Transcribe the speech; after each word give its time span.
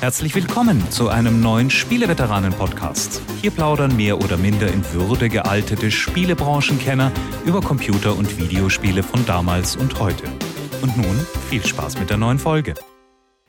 Herzlich 0.00 0.34
willkommen 0.34 0.90
zu 0.90 1.08
einem 1.08 1.40
neuen 1.40 1.70
Spieleveteranen-Podcast. 1.70 3.22
Hier 3.40 3.50
plaudern 3.50 3.96
mehr 3.96 4.18
oder 4.18 4.36
minder 4.36 4.68
in 4.68 4.84
Würde 4.92 5.30
gealtete 5.30 5.90
Spielebranchenkenner 5.90 7.10
über 7.46 7.62
Computer- 7.62 8.14
und 8.14 8.38
Videospiele 8.38 9.02
von 9.02 9.24
damals 9.24 9.74
und 9.74 9.98
heute. 9.98 10.24
Und 10.82 10.98
nun 10.98 11.26
viel 11.48 11.64
Spaß 11.64 11.98
mit 11.98 12.10
der 12.10 12.18
neuen 12.18 12.38
Folge. 12.38 12.74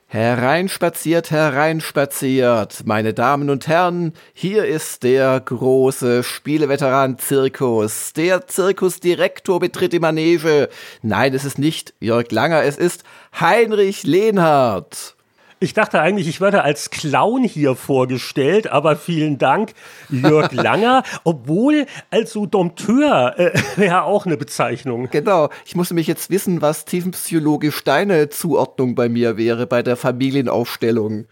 Hereinspaziert, 0.05 1.31
hereinspaziert, 1.31 2.83
meine 2.85 3.13
Damen 3.13 3.49
und 3.49 3.67
Herren, 3.67 4.13
hier 4.33 4.63
ist 4.63 5.03
der 5.03 5.41
große 5.41 6.23
Spieleveteran-Zirkus. 6.23 8.13
Der 8.13 8.47
Zirkusdirektor 8.47 9.59
betritt 9.59 9.91
die 9.91 9.99
Manege. 9.99 10.69
Nein, 11.01 11.33
es 11.33 11.43
ist 11.43 11.59
nicht 11.59 11.93
Jörg 11.99 12.31
Langer, 12.31 12.63
es 12.63 12.77
ist 12.77 13.03
Heinrich 13.37 14.03
Lehnhardt. 14.03 15.16
Ich 15.59 15.73
dachte 15.73 15.99
eigentlich, 15.99 16.27
ich 16.27 16.39
werde 16.39 16.63
als 16.63 16.91
Clown 16.91 17.43
hier 17.43 17.75
vorgestellt, 17.75 18.67
aber 18.67 18.95
vielen 18.95 19.39
Dank, 19.39 19.73
Jörg 20.09 20.51
Langer. 20.51 21.01
Obwohl, 21.23 21.87
also 22.11 22.45
Dompteur 22.45 23.33
äh, 23.39 23.59
wäre 23.75 24.03
auch 24.03 24.27
eine 24.27 24.37
Bezeichnung. 24.37 25.09
Genau. 25.09 25.49
Ich 25.65 25.75
musste 25.75 25.95
mich 25.95 26.05
jetzt 26.05 26.29
wissen, 26.29 26.61
was 26.61 26.85
tiefenpsychologisch 26.85 27.83
deine 27.83 28.29
Zuordnung 28.29 28.93
bei 28.93 29.09
mir 29.09 29.37
wäre, 29.37 29.65
bei 29.65 29.81
der 29.81 29.95
Familienaufstellung. 29.95 31.25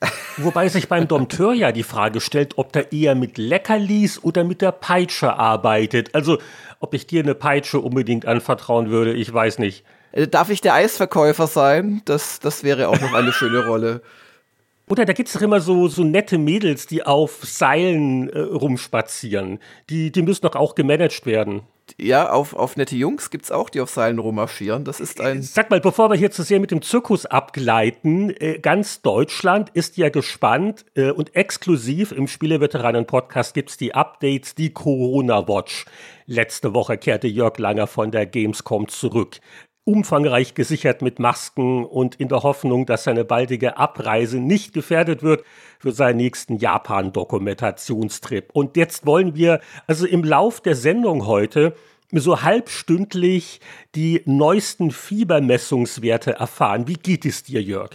Wobei 0.36 0.68
sich 0.68 0.88
beim 0.88 1.08
Dompteur 1.08 1.52
ja 1.52 1.72
die 1.72 1.82
Frage 1.82 2.20
stellt, 2.20 2.58
ob 2.58 2.72
der 2.72 2.92
eher 2.92 3.16
mit 3.16 3.38
Leckerlis 3.38 4.22
oder 4.22 4.44
mit 4.44 4.60
der 4.60 4.70
Peitsche 4.70 5.34
arbeitet. 5.34 6.14
Also, 6.14 6.38
ob 6.78 6.94
ich 6.94 7.08
dir 7.08 7.24
eine 7.24 7.34
Peitsche 7.34 7.80
unbedingt 7.80 8.26
anvertrauen 8.26 8.90
würde, 8.90 9.14
ich 9.14 9.32
weiß 9.32 9.58
nicht. 9.58 9.84
Äh, 10.14 10.28
darf 10.28 10.50
ich 10.50 10.60
der 10.60 10.74
Eisverkäufer 10.74 11.46
sein? 11.46 12.02
Das, 12.04 12.38
das 12.40 12.62
wäre 12.62 12.88
auch 12.88 13.00
noch 13.00 13.12
eine 13.12 13.32
schöne 13.32 13.66
Rolle. 13.66 14.02
Oder 14.86 15.06
da 15.06 15.14
gibt 15.14 15.28
es 15.28 15.32
doch 15.34 15.42
immer 15.42 15.60
so, 15.60 15.88
so 15.88 16.04
nette 16.04 16.36
Mädels, 16.36 16.86
die 16.86 17.04
auf 17.04 17.40
Seilen 17.42 18.28
äh, 18.28 18.38
rumspazieren. 18.38 19.58
Die, 19.88 20.12
die 20.12 20.22
müssen 20.22 20.42
doch 20.42 20.56
auch 20.56 20.74
gemanagt 20.74 21.24
werden. 21.24 21.62
Ja, 21.98 22.30
auf, 22.30 22.54
auf 22.54 22.76
nette 22.76 22.96
Jungs 22.96 23.30
gibt 23.30 23.44
es 23.44 23.50
auch, 23.50 23.70
die 23.70 23.80
auf 23.80 23.90
Seilen 23.90 24.18
rummarschieren. 24.18 24.84
Das 24.84 25.00
ist 25.00 25.20
ein. 25.20 25.42
Sag 25.42 25.70
mal, 25.70 25.80
bevor 25.80 26.10
wir 26.10 26.16
hier 26.16 26.30
zu 26.30 26.42
sehr 26.42 26.60
mit 26.60 26.70
dem 26.70 26.82
Zirkus 26.82 27.26
abgleiten, 27.26 28.30
äh, 28.30 28.58
ganz 28.58 29.00
Deutschland 29.00 29.70
ist 29.70 29.96
ja 29.96 30.10
gespannt 30.10 30.84
äh, 30.94 31.10
und 31.10 31.34
exklusiv 31.34 32.12
im 32.12 32.26
Spieleveteranen-Podcast 32.26 33.54
gibt 33.54 33.70
es 33.70 33.76
die 33.78 33.94
Updates, 33.94 34.54
die 34.54 34.70
Corona-Watch. 34.70 35.86
Letzte 36.26 36.74
Woche 36.74 36.98
kehrte 36.98 37.26
Jörg 37.26 37.58
Langer 37.58 37.86
von 37.86 38.10
der 38.10 38.26
Gamescom 38.26 38.88
zurück 38.88 39.40
umfangreich 39.84 40.54
gesichert 40.54 41.02
mit 41.02 41.18
Masken 41.18 41.84
und 41.84 42.14
in 42.16 42.28
der 42.28 42.42
Hoffnung, 42.42 42.86
dass 42.86 43.04
seine 43.04 43.24
baldige 43.24 43.76
Abreise 43.76 44.38
nicht 44.38 44.72
gefährdet 44.72 45.22
wird 45.22 45.44
für 45.78 45.92
seinen 45.92 46.16
nächsten 46.16 46.56
Japan-Dokumentationstrip. 46.56 48.50
Und 48.52 48.76
jetzt 48.76 49.04
wollen 49.04 49.34
wir 49.34 49.60
also 49.86 50.06
im 50.06 50.24
Lauf 50.24 50.60
der 50.60 50.74
Sendung 50.74 51.26
heute 51.26 51.74
so 52.12 52.42
halbstündlich 52.42 53.60
die 53.94 54.22
neuesten 54.24 54.90
Fiebermessungswerte 54.90 56.32
erfahren. 56.32 56.88
Wie 56.88 56.94
geht 56.94 57.24
es 57.26 57.42
dir, 57.42 57.62
Jörg? 57.62 57.90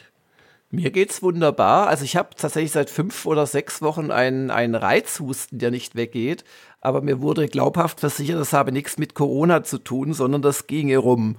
Mir 0.72 0.92
geht's 0.92 1.24
wunderbar. 1.24 1.88
Also 1.88 2.04
ich 2.04 2.16
habe 2.16 2.30
tatsächlich 2.36 2.72
seit 2.72 2.92
fünf 2.92 3.26
oder 3.26 3.48
sechs 3.48 3.82
Wochen 3.82 4.12
einen, 4.12 4.52
einen 4.52 4.76
Reizhusten, 4.76 5.58
der 5.58 5.72
nicht 5.72 5.96
weggeht. 5.96 6.44
Aber 6.82 7.02
mir 7.02 7.22
wurde 7.22 7.48
glaubhaft 7.48 8.00
versichert, 8.00 8.40
das 8.40 8.54
habe 8.54 8.72
nichts 8.72 9.00
mit 9.00 9.16
Corona 9.16 9.64
zu 9.64 9.80
tun, 9.80 10.14
sondern 10.14 10.44
das 10.44 10.68
ginge 10.68 10.98
rum. 10.98 11.38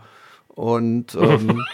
Und 0.54 1.14
ähm, 1.20 1.64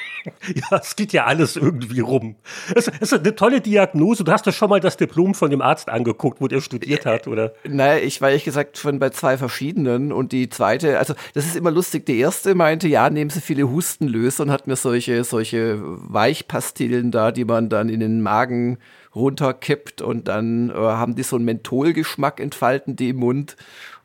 ja, 0.55 0.79
es 0.79 0.97
geht 0.97 1.13
ja 1.13 1.25
alles 1.25 1.57
irgendwie 1.57 2.01
rum. 2.01 2.37
Es, 2.75 2.89
es, 2.89 3.13
ist 3.13 3.21
eine 3.21 3.35
tolle 3.35 3.61
Diagnose. 3.61 4.23
Du 4.23 4.33
hast 4.33 4.47
doch 4.47 4.53
schon 4.53 4.71
mal 4.71 4.81
das 4.81 4.97
Diplom 4.97 5.35
von 5.35 5.51
dem 5.51 5.63
Arzt 5.63 5.89
angeguckt, 5.89 6.41
wo 6.41 6.49
der 6.49 6.61
studiert 6.61 7.07
hat, 7.07 7.27
oder? 7.27 7.53
Naja, 7.65 8.03
ich 8.03 8.21
war 8.21 8.29
ehrlich 8.29 8.45
gesagt 8.45 8.79
schon 8.79 8.99
bei 8.99 9.11
zwei 9.11 9.39
verschiedenen 9.39 10.13
und 10.13 10.33
die 10.33 10.49
zweite, 10.49 10.99
also 10.99 11.15
das 11.35 11.47
ist 11.47 11.57
immer 11.57 11.71
lustig. 11.71 12.07
Die 12.07 12.19
erste 12.19 12.55
meinte, 12.55 12.89
ja, 12.89 13.09
nehmen 13.11 13.31
Sie 13.31 13.41
viele 13.41 13.71
Hustenlöser 13.71 14.45
und 14.45 14.51
hat 14.51 14.67
mir 14.67 14.77
solche, 14.77 15.25
solche 15.25 15.81
Weichpastillen 15.83 17.11
da, 17.11 17.33
die 17.33 17.45
man 17.45 17.69
dann 17.69 17.89
in 17.89 18.01
den 18.01 18.21
Magen 18.21 18.79
runterkippt 19.15 20.03
und 20.03 20.29
dann 20.29 20.71
äh, 20.71 20.75
haben 20.75 21.15
die 21.15 21.23
so 21.23 21.37
einen 21.37 21.47
Mentholgeschmack 21.47 22.39
entfalten, 22.39 22.97
die 22.97 23.09
im 23.09 23.17
Mund 23.17 23.57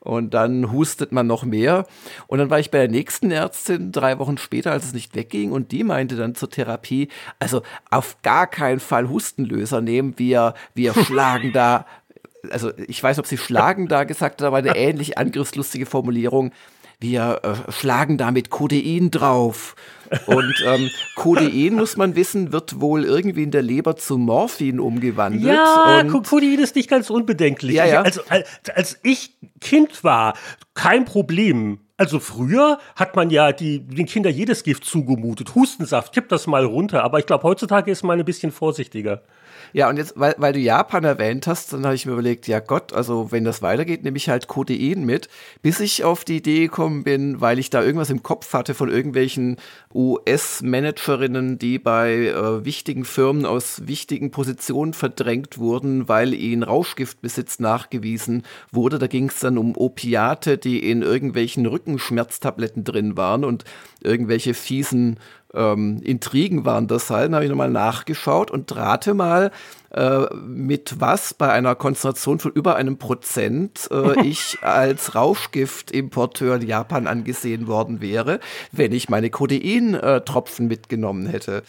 und 0.01 0.33
dann 0.33 0.71
hustet 0.71 1.11
man 1.11 1.27
noch 1.27 1.43
mehr. 1.43 1.85
Und 2.27 2.39
dann 2.39 2.49
war 2.49 2.59
ich 2.59 2.71
bei 2.71 2.79
der 2.79 2.89
nächsten 2.89 3.29
Ärztin 3.29 3.91
drei 3.91 4.17
Wochen 4.17 4.37
später, 4.37 4.71
als 4.71 4.85
es 4.85 4.93
nicht 4.93 5.15
wegging. 5.15 5.51
Und 5.51 5.71
die 5.71 5.83
meinte 5.83 6.15
dann 6.15 6.33
zur 6.33 6.49
Therapie, 6.49 7.07
also 7.39 7.61
auf 7.91 8.17
gar 8.23 8.47
keinen 8.47 8.79
Fall 8.79 9.09
Hustenlöser 9.09 9.79
nehmen. 9.79 10.15
Wir, 10.17 10.55
wir 10.73 10.93
schlagen 11.05 11.53
da, 11.53 11.85
also 12.49 12.71
ich 12.87 13.01
weiß, 13.01 13.19
ob 13.19 13.27
sie 13.27 13.37
schlagen 13.37 13.87
da 13.87 14.03
gesagt 14.03 14.41
hat, 14.41 14.47
aber 14.47 14.57
eine 14.57 14.75
ähnlich 14.75 15.19
angriffslustige 15.19 15.85
Formulierung. 15.85 16.51
Wir 16.99 17.41
äh, 17.43 17.71
schlagen 17.71 18.17
da 18.17 18.31
mit 18.31 18.49
Codein 18.49 19.11
drauf. 19.11 19.75
Und 20.25 20.53
ähm, 20.65 20.89
Codein, 21.15 21.73
muss 21.75 21.95
man 21.97 22.15
wissen, 22.15 22.51
wird 22.51 22.81
wohl 22.81 23.05
irgendwie 23.05 23.43
in 23.43 23.51
der 23.51 23.61
Leber 23.61 23.95
zu 23.95 24.17
Morphin 24.17 24.79
umgewandelt. 24.79 25.43
Ja, 25.43 26.03
Codein 26.03 26.59
ist 26.59 26.75
nicht 26.75 26.89
ganz 26.89 27.09
unbedenklich. 27.09 27.75
Ja, 27.75 27.85
ja. 27.85 28.01
Also, 28.01 28.21
als, 28.27 28.47
als 28.73 28.99
ich 29.03 29.37
Kind 29.59 30.03
war, 30.03 30.33
kein 30.73 31.05
Problem. 31.05 31.79
Also 31.97 32.19
früher 32.19 32.79
hat 32.95 33.15
man 33.15 33.29
ja 33.29 33.51
die, 33.51 33.79
den 33.79 34.07
Kindern 34.07 34.33
jedes 34.33 34.63
Gift 34.63 34.85
zugemutet. 34.85 35.53
Hustensaft, 35.53 36.13
kipp 36.13 36.29
das 36.29 36.47
mal 36.47 36.65
runter. 36.65 37.03
Aber 37.03 37.19
ich 37.19 37.27
glaube, 37.27 37.43
heutzutage 37.43 37.91
ist 37.91 38.03
man 38.03 38.17
ein 38.17 38.25
bisschen 38.25 38.51
vorsichtiger. 38.51 39.21
Ja, 39.73 39.89
und 39.89 39.97
jetzt, 39.97 40.13
weil, 40.17 40.35
weil 40.37 40.53
du 40.53 40.59
Japan 40.59 41.03
erwähnt 41.03 41.47
hast, 41.47 41.71
dann 41.71 41.85
habe 41.85 41.95
ich 41.95 42.05
mir 42.05 42.13
überlegt, 42.13 42.47
ja 42.47 42.59
Gott, 42.59 42.93
also 42.93 43.31
wenn 43.31 43.43
das 43.43 43.61
weitergeht, 43.61 44.03
nehme 44.03 44.17
ich 44.17 44.29
halt 44.29 44.47
Codein 44.47 45.05
mit, 45.05 45.29
bis 45.61 45.79
ich 45.79 46.03
auf 46.03 46.25
die 46.25 46.37
Idee 46.37 46.61
gekommen 46.61 47.03
bin, 47.03 47.39
weil 47.39 47.57
ich 47.57 47.69
da 47.69 47.81
irgendwas 47.81 48.09
im 48.09 48.21
Kopf 48.23 48.53
hatte 48.53 48.73
von 48.73 48.89
irgendwelchen 48.89 49.57
US-Managerinnen, 49.93 51.57
die 51.57 51.79
bei 51.79 52.27
äh, 52.27 52.65
wichtigen 52.65 53.05
Firmen 53.05 53.45
aus 53.45 53.87
wichtigen 53.87 54.31
Positionen 54.31 54.93
verdrängt 54.93 55.57
wurden, 55.57 56.09
weil 56.09 56.33
ihnen 56.33 56.63
Rauschgiftbesitz 56.63 57.59
nachgewiesen 57.59 58.43
wurde. 58.71 58.99
Da 58.99 59.07
ging 59.07 59.29
es 59.29 59.39
dann 59.39 59.57
um 59.57 59.77
Opiate, 59.77 60.57
die 60.57 60.89
in 60.89 61.01
irgendwelchen 61.01 61.65
Rückenschmerztabletten 61.65 62.83
drin 62.83 63.15
waren 63.15 63.45
und 63.45 63.63
irgendwelche 64.01 64.53
fiesen 64.53 65.19
ähm, 65.53 66.01
Intrigen 66.03 66.65
waren 66.65 66.87
das 66.87 67.09
halt. 67.09 67.27
Dann 67.27 67.35
habe 67.35 67.45
ich 67.45 67.49
nochmal 67.49 67.69
nachgeschaut 67.69 68.51
und 68.51 68.75
rate 68.75 69.13
mal, 69.13 69.51
äh, 69.91 70.25
mit 70.35 70.99
was 70.99 71.33
bei 71.33 71.51
einer 71.51 71.75
Konzentration 71.75 72.39
von 72.39 72.51
über 72.51 72.75
einem 72.75 72.97
Prozent 72.97 73.89
äh, 73.91 74.21
ich 74.25 74.59
als 74.61 75.15
Rauschgiftimporteur 75.15 76.55
in 76.55 76.67
Japan 76.67 77.07
angesehen 77.07 77.67
worden 77.67 78.01
wäre, 78.01 78.39
wenn 78.71 78.93
ich 78.93 79.09
meine 79.09 79.29
Codein-Tropfen 79.29 80.67
mitgenommen 80.67 81.27
hätte. 81.27 81.63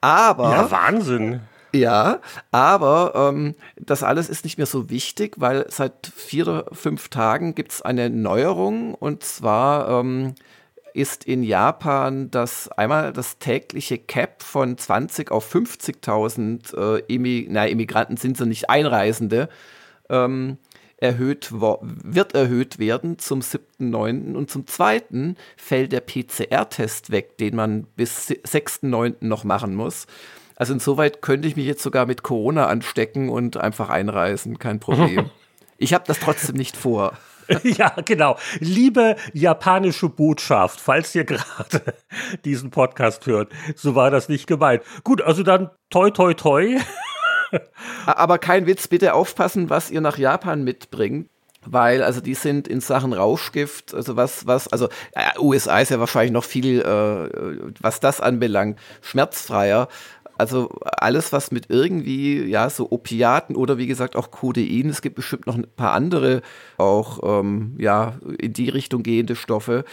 Aber. 0.00 0.50
Ja, 0.50 0.70
Wahnsinn. 0.70 1.40
Ja, 1.74 2.20
aber 2.52 3.14
ähm, 3.16 3.56
das 3.76 4.04
alles 4.04 4.28
ist 4.28 4.44
nicht 4.44 4.58
mehr 4.58 4.66
so 4.66 4.90
wichtig, 4.90 5.34
weil 5.38 5.66
seit 5.70 6.06
vier 6.14 6.46
oder 6.46 6.66
fünf 6.70 7.08
Tagen 7.08 7.56
gibt 7.56 7.72
es 7.72 7.82
eine 7.82 8.10
Neuerung 8.10 8.94
und 8.94 9.24
zwar 9.24 9.88
ähm, 9.88 10.36
ist 10.94 11.24
in 11.24 11.42
Japan 11.42 12.30
das 12.30 12.68
einmal 12.70 13.12
das 13.12 13.38
tägliche 13.38 13.98
Cap 13.98 14.42
von 14.42 14.78
20 14.78 15.30
auf 15.30 15.52
50.000 15.52 16.76
äh, 16.76 17.02
Immig 17.12 17.48
na, 17.50 17.66
Immigranten 17.66 18.16
sind 18.16 18.36
so 18.38 18.44
nicht 18.44 18.70
Einreisende 18.70 19.48
ähm, 20.08 20.56
erhöht 20.96 21.50
wird 21.52 22.34
erhöht 22.34 22.78
werden 22.78 23.18
zum 23.18 23.40
7.9. 23.40 24.34
und 24.34 24.50
zum 24.50 24.66
2. 24.66 25.34
fällt 25.56 25.92
der 25.92 26.00
PCR-Test 26.00 27.10
weg, 27.10 27.36
den 27.38 27.56
man 27.56 27.84
bis 27.96 28.30
6.9. 28.30 29.16
noch 29.20 29.42
machen 29.42 29.74
muss. 29.74 30.06
Also 30.56 30.72
insoweit 30.72 31.20
könnte 31.20 31.48
ich 31.48 31.56
mich 31.56 31.66
jetzt 31.66 31.82
sogar 31.82 32.06
mit 32.06 32.22
Corona 32.22 32.66
anstecken 32.66 33.28
und 33.28 33.56
einfach 33.56 33.90
einreisen, 33.90 34.60
kein 34.60 34.78
Problem. 34.78 35.30
ich 35.78 35.92
habe 35.92 36.04
das 36.06 36.20
trotzdem 36.20 36.54
nicht 36.54 36.76
vor. 36.76 37.14
ja, 37.62 37.94
genau. 38.04 38.36
Liebe 38.60 39.16
japanische 39.32 40.08
Botschaft, 40.08 40.80
falls 40.80 41.14
ihr 41.14 41.24
gerade 41.24 41.94
diesen 42.44 42.70
Podcast 42.70 43.26
hört, 43.26 43.52
so 43.76 43.94
war 43.94 44.10
das 44.10 44.28
nicht 44.28 44.46
gemeint. 44.46 44.82
Gut, 45.02 45.22
also 45.22 45.42
dann 45.42 45.70
toi 45.90 46.10
toi 46.10 46.34
toi. 46.34 46.78
Aber 48.06 48.38
kein 48.38 48.66
Witz, 48.66 48.88
bitte 48.88 49.14
aufpassen, 49.14 49.70
was 49.70 49.90
ihr 49.90 50.00
nach 50.00 50.18
Japan 50.18 50.64
mitbringt 50.64 51.28
weil 51.66 52.02
also 52.02 52.20
die 52.20 52.34
sind 52.34 52.68
in 52.68 52.80
Sachen 52.80 53.12
Rauschgift, 53.12 53.94
also 53.94 54.16
was, 54.16 54.46
was, 54.46 54.68
also 54.68 54.88
äh, 55.12 55.38
USA 55.38 55.80
ist 55.80 55.90
ja 55.90 56.00
wahrscheinlich 56.00 56.32
noch 56.32 56.44
viel, 56.44 56.80
äh, 56.80 57.72
was 57.80 58.00
das 58.00 58.20
anbelangt, 58.20 58.78
schmerzfreier. 59.02 59.88
Also 60.36 60.70
alles, 60.82 61.32
was 61.32 61.50
mit 61.50 61.66
irgendwie, 61.68 62.42
ja, 62.44 62.68
so 62.70 62.90
Opiaten 62.90 63.56
oder 63.56 63.78
wie 63.78 63.86
gesagt 63.86 64.16
auch 64.16 64.30
Codein, 64.30 64.88
es 64.88 65.02
gibt 65.02 65.16
bestimmt 65.16 65.46
noch 65.46 65.56
ein 65.56 65.66
paar 65.76 65.92
andere 65.92 66.42
auch, 66.76 67.20
ähm, 67.40 67.76
ja, 67.78 68.14
in 68.38 68.52
die 68.52 68.68
Richtung 68.68 69.02
gehende 69.02 69.36
Stoffe. 69.36 69.84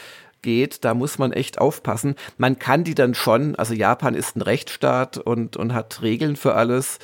geht, 0.41 0.83
da 0.85 0.93
muss 0.93 1.19
man 1.19 1.31
echt 1.31 1.59
aufpassen. 1.59 2.15
Man 2.37 2.59
kann 2.59 2.83
die 2.83 2.95
dann 2.95 3.13
schon, 3.13 3.55
also 3.55 3.73
Japan 3.73 4.15
ist 4.15 4.35
ein 4.35 4.41
Rechtsstaat 4.41 5.17
und, 5.17 5.57
und 5.57 5.73
hat 5.73 6.01
Regeln 6.01 6.35
für 6.35 6.55
alles. 6.55 6.99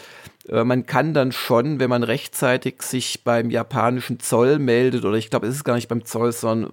Äh, 0.49 0.63
man 0.63 0.85
kann 0.85 1.13
dann 1.13 1.31
schon, 1.31 1.79
wenn 1.79 1.89
man 1.89 2.03
rechtzeitig 2.03 2.81
sich 2.81 3.23
beim 3.23 3.49
japanischen 3.49 4.19
Zoll 4.19 4.59
meldet, 4.59 5.05
oder 5.05 5.17
ich 5.17 5.29
glaube, 5.29 5.47
es 5.47 5.55
ist 5.55 5.63
gar 5.63 5.75
nicht 5.75 5.87
beim 5.87 6.05
Zoll, 6.05 6.31
sondern 6.31 6.71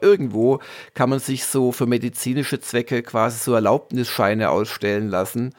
irgendwo 0.00 0.60
kann 0.94 1.10
man 1.10 1.18
sich 1.18 1.44
so 1.44 1.72
für 1.72 1.86
medizinische 1.86 2.60
Zwecke 2.60 3.02
quasi 3.02 3.38
so 3.38 3.54
Erlaubnisscheine 3.54 4.50
ausstellen 4.50 5.08
lassen. 5.08 5.54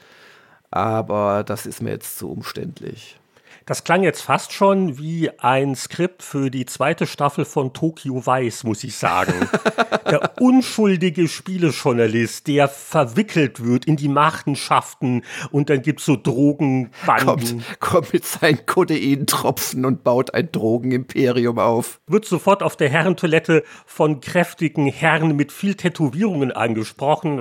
Aber 0.74 1.44
das 1.44 1.66
ist 1.66 1.82
mir 1.82 1.90
jetzt 1.90 2.18
zu 2.18 2.28
umständlich. 2.32 3.20
Das 3.66 3.82
klang 3.82 4.02
jetzt 4.02 4.20
fast 4.20 4.52
schon 4.52 4.98
wie 4.98 5.30
ein 5.38 5.74
Skript 5.74 6.22
für 6.22 6.50
die 6.50 6.66
zweite 6.66 7.06
Staffel 7.06 7.46
von 7.46 7.72
Tokyo 7.72 8.26
Vice, 8.26 8.62
muss 8.64 8.84
ich 8.84 8.94
sagen. 8.94 9.32
der 10.10 10.32
unschuldige 10.38 11.28
Spielejournalist, 11.28 12.46
der 12.46 12.68
verwickelt 12.68 13.64
wird 13.64 13.86
in 13.86 13.96
die 13.96 14.08
Machenschaften 14.08 15.22
und 15.50 15.70
dann 15.70 15.80
gibt 15.80 16.00
es 16.00 16.06
so 16.06 16.16
Drogenbanden. 16.16 17.24
Kommt, 17.24 17.80
kommt 17.80 18.12
mit 18.12 18.26
seinen 18.26 18.66
Kodeintropfen 18.66 19.86
und 19.86 20.04
baut 20.04 20.34
ein 20.34 20.52
Drogenimperium 20.52 21.58
auf. 21.58 22.00
Wird 22.06 22.26
sofort 22.26 22.62
auf 22.62 22.76
der 22.76 22.90
Herrentoilette 22.90 23.64
von 23.86 24.20
kräftigen 24.20 24.88
Herren 24.88 25.36
mit 25.36 25.52
viel 25.52 25.74
Tätowierungen 25.74 26.52
angesprochen. 26.52 27.38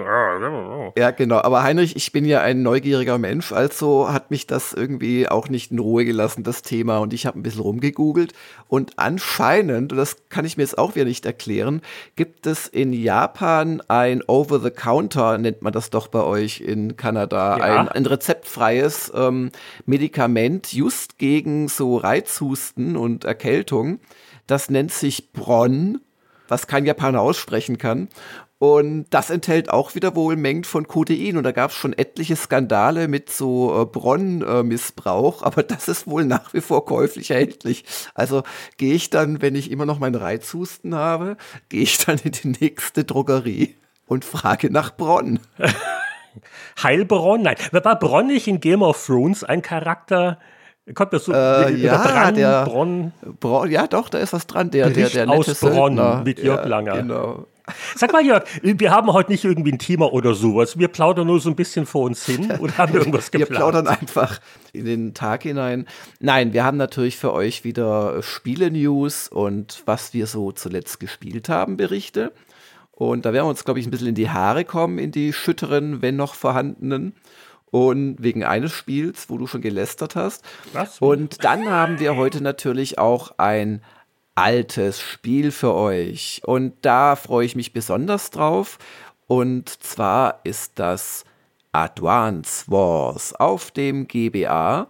Ja, 0.97 1.11
genau. 1.11 1.39
Aber 1.39 1.63
Heinrich, 1.63 1.97
ich 1.97 2.13
bin 2.13 2.23
ja 2.23 2.39
ein 2.39 2.63
neugieriger 2.63 3.17
Mensch, 3.17 3.51
also 3.51 4.09
hat 4.09 4.31
mich 4.31 4.47
das 4.47 4.71
irgendwie 4.71 5.27
auch 5.27 5.49
nicht 5.49 5.71
in 5.71 5.79
Ruhe 5.79 6.05
gelassen 6.05 6.12
gelassen, 6.13 6.44
das 6.44 6.62
Thema. 6.62 7.00
Und 7.00 7.13
ich 7.13 7.25
habe 7.25 7.38
ein 7.38 7.44
bisschen 7.44 7.62
rumgegoogelt. 7.62 8.33
Und 8.68 8.94
anscheinend, 8.98 9.92
und 9.92 9.98
das 9.98 10.18
kann 10.30 10.45
ich 10.45 10.57
mir 10.57 10.63
jetzt 10.63 10.77
auch 10.77 10.95
wieder 10.95 11.06
nicht 11.06 11.25
erklären, 11.25 11.81
gibt 12.15 12.48
es 12.48 12.68
in 12.68 12.94
Japan 12.94 13.81
ein 13.88 14.24
Over-the-Counter, 14.24 15.38
nennt 15.38 15.62
man 15.62 15.74
das 15.74 15.89
doch 15.89 16.07
bei 16.07 16.24
euch 16.24 16.62
in 16.62 16.95
Kanada, 16.95 17.57
ja. 17.57 17.81
ein, 17.81 17.89
ein, 17.89 18.06
rezeptfreies 18.06 19.12
ähm, 19.15 19.51
Medikament 19.86 20.71
just 20.71 21.18
gegen 21.18 21.68
so 21.68 21.98
Reizhusten 21.98 22.95
und 22.95 23.25
Erkältung. 23.25 24.00
Das 24.48 24.69
nennt 24.69 24.92
sich 24.92 25.31
Bronn 25.31 26.00
was 26.50 26.68
kein 26.68 26.86
Japaner 26.86 27.21
aussprechen 27.21 27.77
kann. 27.77 28.10
Und 28.63 29.07
das 29.10 29.30
enthält 29.30 29.69
auch 29.69 29.94
wieder 29.94 30.15
wohl 30.15 30.38
Mengen 30.38 30.63
von 30.63 30.88
Codein. 30.88 31.36
Und 31.36 31.44
da 31.44 31.51
gab 31.51 31.71
es 31.71 31.75
schon 31.75 31.92
etliche 31.92 32.38
Skandale 32.38 33.10
mit 33.10 33.30
so 33.30 33.81
äh, 33.81 33.86
Bronn-Missbrauch. 33.86 35.42
Äh, 35.42 35.45
aber 35.45 35.63
das 35.63 35.89
ist 35.89 36.07
wohl 36.07 36.24
nach 36.24 36.54
wie 36.54 36.62
vor 36.62 36.86
käuflich 36.86 37.31
erhältlich. 37.31 37.83
Also 38.15 38.44
gehe 38.77 38.94
ich 38.94 39.10
dann, 39.10 39.42
wenn 39.42 39.56
ich 39.56 39.69
immer 39.69 39.86
noch 39.86 40.00
meinen 40.00 40.15
Reizhusten 40.15 40.95
habe, 40.95 41.36
gehe 41.68 41.81
ich 41.81 41.98
dann 42.06 42.19
in 42.19 42.31
die 42.31 42.56
nächste 42.62 43.04
Drogerie 43.04 43.75
und 44.07 44.24
frage 44.24 44.71
nach 44.71 44.95
Bronn. 44.95 45.42
Heilbronn? 46.81 47.42
Nein. 47.42 47.57
War 47.74 48.00
Bronn 48.00 48.27
nicht 48.27 48.48
in 48.48 48.62
Game 48.62 48.81
of 48.81 49.06
Thrones 49.06 49.44
ein 49.44 49.62
Charakter? 49.62 50.39
Kommt 50.94 51.12
das 51.12 51.25
so? 51.25 51.33
Äh, 51.33 51.75
ja, 51.75 52.01
dran, 52.01 52.36
der 52.36 52.63
Bronn. 52.63 53.12
Bronn. 53.42 53.69
Ja, 53.69 53.88
doch, 53.88 54.07
da 54.07 54.19
ist 54.19 54.31
was 54.31 54.48
dran. 54.48 54.71
Der, 54.71 54.89
der, 54.89 55.10
der 55.10 55.25
nette 55.25 55.51
aus 55.51 55.60
Bronn 55.60 56.24
mit 56.24 56.42
Jörg 56.42 56.62
ja, 56.62 56.68
Langer. 56.68 56.95
Genau. 57.01 57.45
Sag 57.95 58.12
mal, 58.12 58.25
Jörg, 58.25 58.44
wir 58.62 58.92
haben 58.92 59.13
heute 59.13 59.31
nicht 59.31 59.45
irgendwie 59.45 59.71
ein 59.71 59.80
Thema 59.80 60.12
oder 60.12 60.33
sowas. 60.33 60.77
Wir 60.77 60.89
plaudern 60.89 61.27
nur 61.27 61.39
so 61.39 61.50
ein 61.50 61.56
bisschen 61.56 61.86
vor 61.86 62.04
uns 62.04 62.25
hin 62.25 62.51
oder 62.60 62.77
haben 62.77 62.94
wir 62.94 63.00
irgendwas 63.00 63.31
geplant? 63.31 63.51
Wir 63.51 63.57
plaudern 63.57 63.88
einfach 63.88 64.42
in 64.74 64.86
den 64.86 65.13
Tag 65.13 65.44
hinein. 65.44 65.88
Nein, 66.19 66.54
wir 66.54 66.65
haben 66.65 66.77
natürlich 66.77 67.18
für 67.18 67.31
euch 67.31 67.63
wieder 67.63 68.21
Spiele-News 68.21 69.30
und 69.30 69.83
was 69.86 70.13
wir 70.13 70.27
so 70.27 70.51
zuletzt 70.51 71.00
gespielt 71.00 71.48
haben, 71.48 71.77
Berichte. 71.77 72.33
Und 72.92 73.25
da 73.25 73.33
werden 73.33 73.45
wir 73.45 73.50
uns, 73.50 73.63
glaube 73.63 73.80
ich, 73.80 73.88
ein 73.88 73.92
bisschen 73.92 74.07
in 74.07 74.15
die 74.15 74.30
Haare 74.30 74.65
kommen, 74.65 75.00
in 75.00 75.12
die 75.12 75.33
schütteren, 75.33 76.01
wenn 76.01 76.15
noch 76.15 76.36
vorhandenen. 76.36 77.15
Und 77.71 78.18
wegen 78.19 78.44
eines 78.44 78.71
Spiels, 78.71 79.31
wo 79.31 79.39
du 79.39 79.48
schon 79.48 79.62
gelästert 79.62 80.15
hast. 80.15 80.44
Was? 80.74 81.00
Und 81.00 81.44
dann 81.44 81.68
haben 81.71 82.00
wir 82.00 82.15
heute 82.15 82.44
natürlich 82.44 83.00
auch 83.00 83.31
ein 83.38 83.81
altes 84.35 85.00
Spiel 85.00 85.51
für 85.51 85.74
euch. 85.74 86.41
Und 86.45 86.74
da 86.81 87.15
freue 87.15 87.45
ich 87.45 87.56
mich 87.56 87.74
besonders 87.74 88.30
drauf. 88.30 88.77
Und 89.27 89.69
zwar 89.69 90.39
ist 90.44 90.74
das 90.75 91.25
Advance 91.71 92.65
Wars 92.68 93.33
auf 93.35 93.71
dem 93.71 94.07
GBA. 94.07 94.88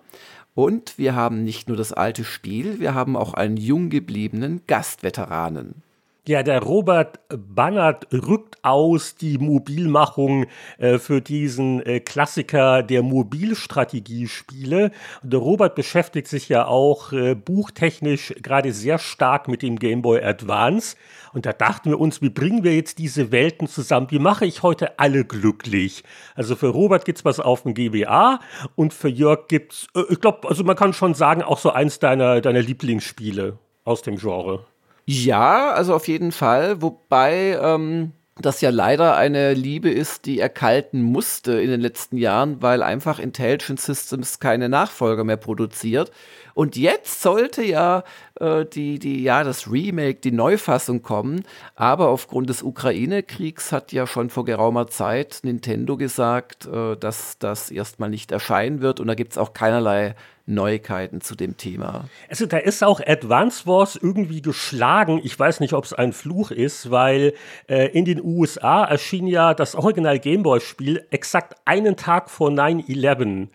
Und 0.55 0.97
wir 0.97 1.15
haben 1.15 1.43
nicht 1.43 1.67
nur 1.67 1.77
das 1.77 1.93
alte 1.93 2.23
Spiel, 2.23 2.79
wir 2.79 2.93
haben 2.93 3.15
auch 3.15 3.33
einen 3.33 3.57
jung 3.57 3.89
gebliebenen 3.89 4.61
Gastveteranen. 4.67 5.81
Ja, 6.25 6.41
der 6.41 6.63
Robert 6.63 7.19
Bannert 7.27 8.07
rückt 8.13 8.55
aus 8.63 9.15
die 9.15 9.37
Mobilmachung 9.37 10.45
äh, 10.77 10.97
für 10.97 11.19
diesen 11.19 11.85
äh, 11.85 11.99
Klassiker 11.99 12.81
der 12.81 13.03
Mobilstrategiespiele. 13.03 14.91
Der 15.21 15.39
Robert 15.39 15.75
beschäftigt 15.75 16.29
sich 16.29 16.47
ja 16.47 16.65
auch 16.65 17.11
äh, 17.11 17.35
buchtechnisch 17.35 18.33
gerade 18.41 18.71
sehr 18.71 18.99
stark 18.99 19.49
mit 19.49 19.61
dem 19.63 19.77
Game 19.77 20.01
Boy 20.01 20.23
Advance. 20.23 20.95
Und 21.33 21.45
da 21.45 21.51
dachten 21.51 21.89
wir 21.89 21.99
uns, 21.99 22.21
wie 22.21 22.29
bringen 22.29 22.63
wir 22.63 22.73
jetzt 22.73 22.99
diese 22.99 23.33
Welten 23.33 23.67
zusammen? 23.67 24.07
Wie 24.09 24.19
mache 24.19 24.45
ich 24.45 24.63
heute 24.63 24.99
alle 24.99 25.25
glücklich? 25.25 26.05
Also 26.35 26.55
für 26.55 26.67
Robert 26.67 27.03
gibt's 27.03 27.25
was 27.25 27.41
auf 27.41 27.63
dem 27.63 27.73
GBA 27.73 28.39
und 28.75 28.93
für 28.93 29.09
Jörg 29.09 29.49
gibt's, 29.49 29.87
äh, 29.93 30.03
ich 30.09 30.21
glaube, 30.21 30.47
also 30.47 30.63
man 30.63 30.77
kann 30.77 30.93
schon 30.93 31.15
sagen, 31.15 31.41
auch 31.41 31.59
so 31.59 31.71
eins 31.71 31.99
deiner, 31.99 32.39
deiner 32.39 32.61
Lieblingsspiele 32.61 33.57
aus 33.83 34.03
dem 34.03 34.15
Genre. 34.15 34.65
Ja, 35.05 35.71
also 35.71 35.93
auf 35.95 36.07
jeden 36.07 36.31
Fall. 36.31 36.81
Wobei 36.81 37.57
ähm, 37.61 38.13
das 38.39 38.61
ja 38.61 38.69
leider 38.69 39.15
eine 39.15 39.53
Liebe 39.53 39.89
ist, 39.91 40.25
die 40.25 40.39
erkalten 40.39 41.01
musste 41.01 41.61
in 41.61 41.69
den 41.69 41.81
letzten 41.81 42.17
Jahren, 42.17 42.61
weil 42.61 42.81
einfach 42.81 43.19
Intelligent 43.19 43.79
Systems 43.79 44.39
keine 44.39 44.69
Nachfolger 44.69 45.23
mehr 45.23 45.37
produziert. 45.37 46.11
Und 46.55 46.75
jetzt 46.77 47.21
sollte 47.21 47.63
ja 47.63 48.03
äh, 48.39 48.65
die, 48.65 48.97
die, 48.99 49.23
ja, 49.23 49.43
das 49.43 49.69
Remake, 49.71 50.19
die 50.21 50.31
Neufassung 50.31 51.01
kommen. 51.01 51.43
Aber 51.75 52.09
aufgrund 52.09 52.49
des 52.49 52.63
Ukraine-Kriegs 52.63 53.71
hat 53.71 53.91
ja 53.91 54.07
schon 54.07 54.29
vor 54.29 54.45
geraumer 54.45 54.87
Zeit 54.87 55.39
Nintendo 55.43 55.97
gesagt, 55.97 56.65
äh, 56.67 56.95
dass 56.95 57.37
das 57.39 57.71
erstmal 57.71 58.09
nicht 58.09 58.31
erscheinen 58.31 58.81
wird. 58.81 58.99
Und 58.99 59.07
da 59.07 59.15
gibt 59.15 59.33
es 59.33 59.37
auch 59.37 59.53
keinerlei 59.53 60.15
Neuigkeiten 60.45 61.21
zu 61.21 61.35
dem 61.35 61.55
Thema. 61.55 62.05
Also 62.29 62.45
da 62.45 62.57
ist 62.57 62.83
auch 62.83 62.99
Advance 63.05 63.65
Wars 63.65 63.95
irgendwie 63.95 64.41
geschlagen. 64.41 65.21
Ich 65.23 65.39
weiß 65.39 65.61
nicht, 65.61 65.73
ob 65.73 65.85
es 65.85 65.93
ein 65.93 66.11
Fluch 66.11 66.51
ist, 66.51 66.91
weil 66.91 67.33
äh, 67.67 67.87
in 67.87 68.03
den 68.03 68.21
USA 68.21 68.83
erschien 68.83 69.27
ja 69.27 69.53
das 69.53 69.75
Original 69.75 70.19
Gameboy-Spiel 70.19 71.07
exakt 71.11 71.55
einen 71.65 71.95
Tag 71.95 72.29
vor 72.29 72.49
9-11. 72.49 73.47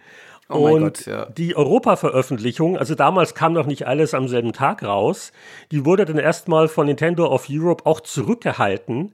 Oh 0.51 0.71
und 0.71 0.81
Gott, 0.81 1.07
ja. 1.07 1.27
die 1.27 1.55
Europa-Veröffentlichung, 1.55 2.79
also 2.79 2.95
damals 2.95 3.35
kam 3.35 3.53
noch 3.53 3.67
nicht 3.67 3.87
alles 3.87 4.15
am 4.15 4.29
selben 4.29 4.55
Tag 4.55 4.83
raus, 4.83 5.33
die 5.71 5.85
wurde 5.85 6.07
dann 6.07 6.17
erstmal 6.17 6.69
von 6.69 6.87
Nintendo 6.87 7.27
of 7.27 7.49
Europe 7.51 7.85
auch 7.85 8.01
zurückgehalten. 8.01 9.13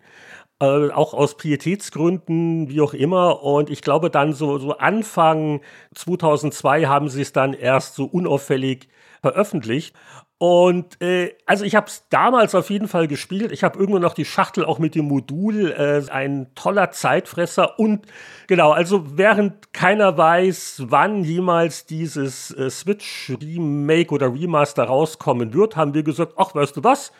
Äh, 0.60 0.90
auch 0.90 1.14
aus 1.14 1.36
Pietätsgründen, 1.36 2.68
wie 2.68 2.80
auch 2.80 2.94
immer. 2.94 3.42
Und 3.42 3.70
ich 3.70 3.82
glaube, 3.82 4.08
dann 4.08 4.32
so, 4.32 4.58
so 4.58 4.78
Anfang 4.78 5.60
2002 5.94 6.84
haben 6.84 7.08
sie 7.08 7.22
es 7.22 7.32
dann 7.32 7.54
erst 7.54 7.96
so 7.96 8.04
unauffällig 8.04 8.88
veröffentlicht. 9.20 9.96
Und 10.38 11.00
äh, 11.00 11.34
also 11.46 11.64
ich 11.64 11.74
habe 11.74 11.86
es 11.86 12.08
damals 12.08 12.54
auf 12.54 12.68
jeden 12.68 12.86
Fall 12.86 13.08
gespielt. 13.08 13.50
Ich 13.50 13.64
habe 13.64 13.78
irgendwo 13.78 13.98
noch 13.98 14.14
die 14.14 14.24
Schachtel 14.24 14.64
auch 14.64 14.78
mit 14.78 14.94
dem 14.94 15.06
Modul, 15.06 15.72
äh, 15.72 16.08
ein 16.10 16.48
toller 16.54 16.90
Zeitfresser. 16.90 17.78
Und 17.78 18.06
genau, 18.46 18.72
also 18.72 19.16
während 19.16 19.72
keiner 19.72 20.18
weiß, 20.18 20.84
wann 20.86 21.24
jemals 21.24 21.86
dieses 21.86 22.50
äh, 22.50 22.68
Switch 22.70 23.32
Remake 23.40 24.14
oder 24.14 24.32
Remaster 24.34 24.84
rauskommen 24.84 25.54
wird, 25.54 25.76
haben 25.76 25.94
wir 25.94 26.02
gesagt, 26.02 26.34
ach, 26.36 26.54
weißt 26.54 26.76
du 26.76 26.84
was, 26.84 27.10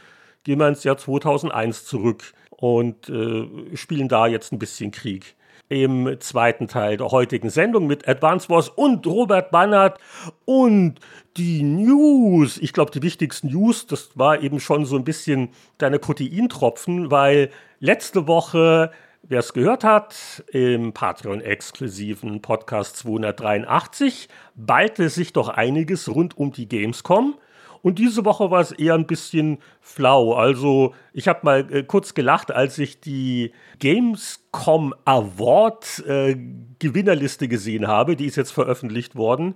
gehen 0.44 0.60
wir 0.60 0.68
ins 0.68 0.84
Jahr 0.84 0.96
2001 0.96 1.84
zurück 1.84 2.32
und 2.50 3.08
äh, 3.08 3.76
spielen 3.76 4.08
da 4.08 4.26
jetzt 4.26 4.52
ein 4.52 4.58
bisschen 4.58 4.90
Krieg 4.90 5.34
im 5.68 6.16
zweiten 6.20 6.68
Teil 6.68 6.96
der 6.98 7.10
heutigen 7.10 7.50
Sendung 7.50 7.86
mit 7.86 8.06
Advance 8.06 8.48
Wars 8.48 8.68
und 8.68 9.06
Robert 9.06 9.50
Bannert 9.50 9.98
und 10.44 11.00
die 11.36 11.62
News. 11.62 12.58
Ich 12.58 12.72
glaube, 12.72 12.90
die 12.90 13.02
wichtigsten 13.02 13.48
News, 13.48 13.86
das 13.86 14.10
war 14.14 14.42
eben 14.42 14.60
schon 14.60 14.84
so 14.84 14.96
ein 14.96 15.04
bisschen 15.04 15.48
deine 15.78 15.98
Proteintropfen, 15.98 17.10
weil 17.10 17.50
letzte 17.80 18.26
Woche, 18.26 18.90
wer 19.22 19.40
es 19.40 19.54
gehört 19.54 19.84
hat, 19.84 20.44
im 20.52 20.92
Patreon-exklusiven 20.92 22.42
Podcast 22.42 22.98
283 22.98 24.28
ballte 24.54 25.08
sich 25.08 25.32
doch 25.32 25.48
einiges 25.48 26.14
rund 26.14 26.36
um 26.36 26.52
die 26.52 26.68
Gamescom. 26.68 27.36
Und 27.84 27.98
diese 27.98 28.24
Woche 28.24 28.50
war 28.50 28.62
es 28.62 28.72
eher 28.72 28.94
ein 28.94 29.06
bisschen 29.06 29.58
flau. 29.82 30.32
Also 30.32 30.94
ich 31.12 31.28
habe 31.28 31.40
mal 31.42 31.70
äh, 31.70 31.82
kurz 31.82 32.14
gelacht, 32.14 32.50
als 32.50 32.78
ich 32.78 32.98
die 32.98 33.52
Gamescom 33.78 34.94
Award 35.04 36.02
äh, 36.06 36.34
Gewinnerliste 36.78 37.46
gesehen 37.46 37.86
habe. 37.86 38.16
Die 38.16 38.24
ist 38.24 38.36
jetzt 38.36 38.52
veröffentlicht 38.52 39.16
worden. 39.16 39.54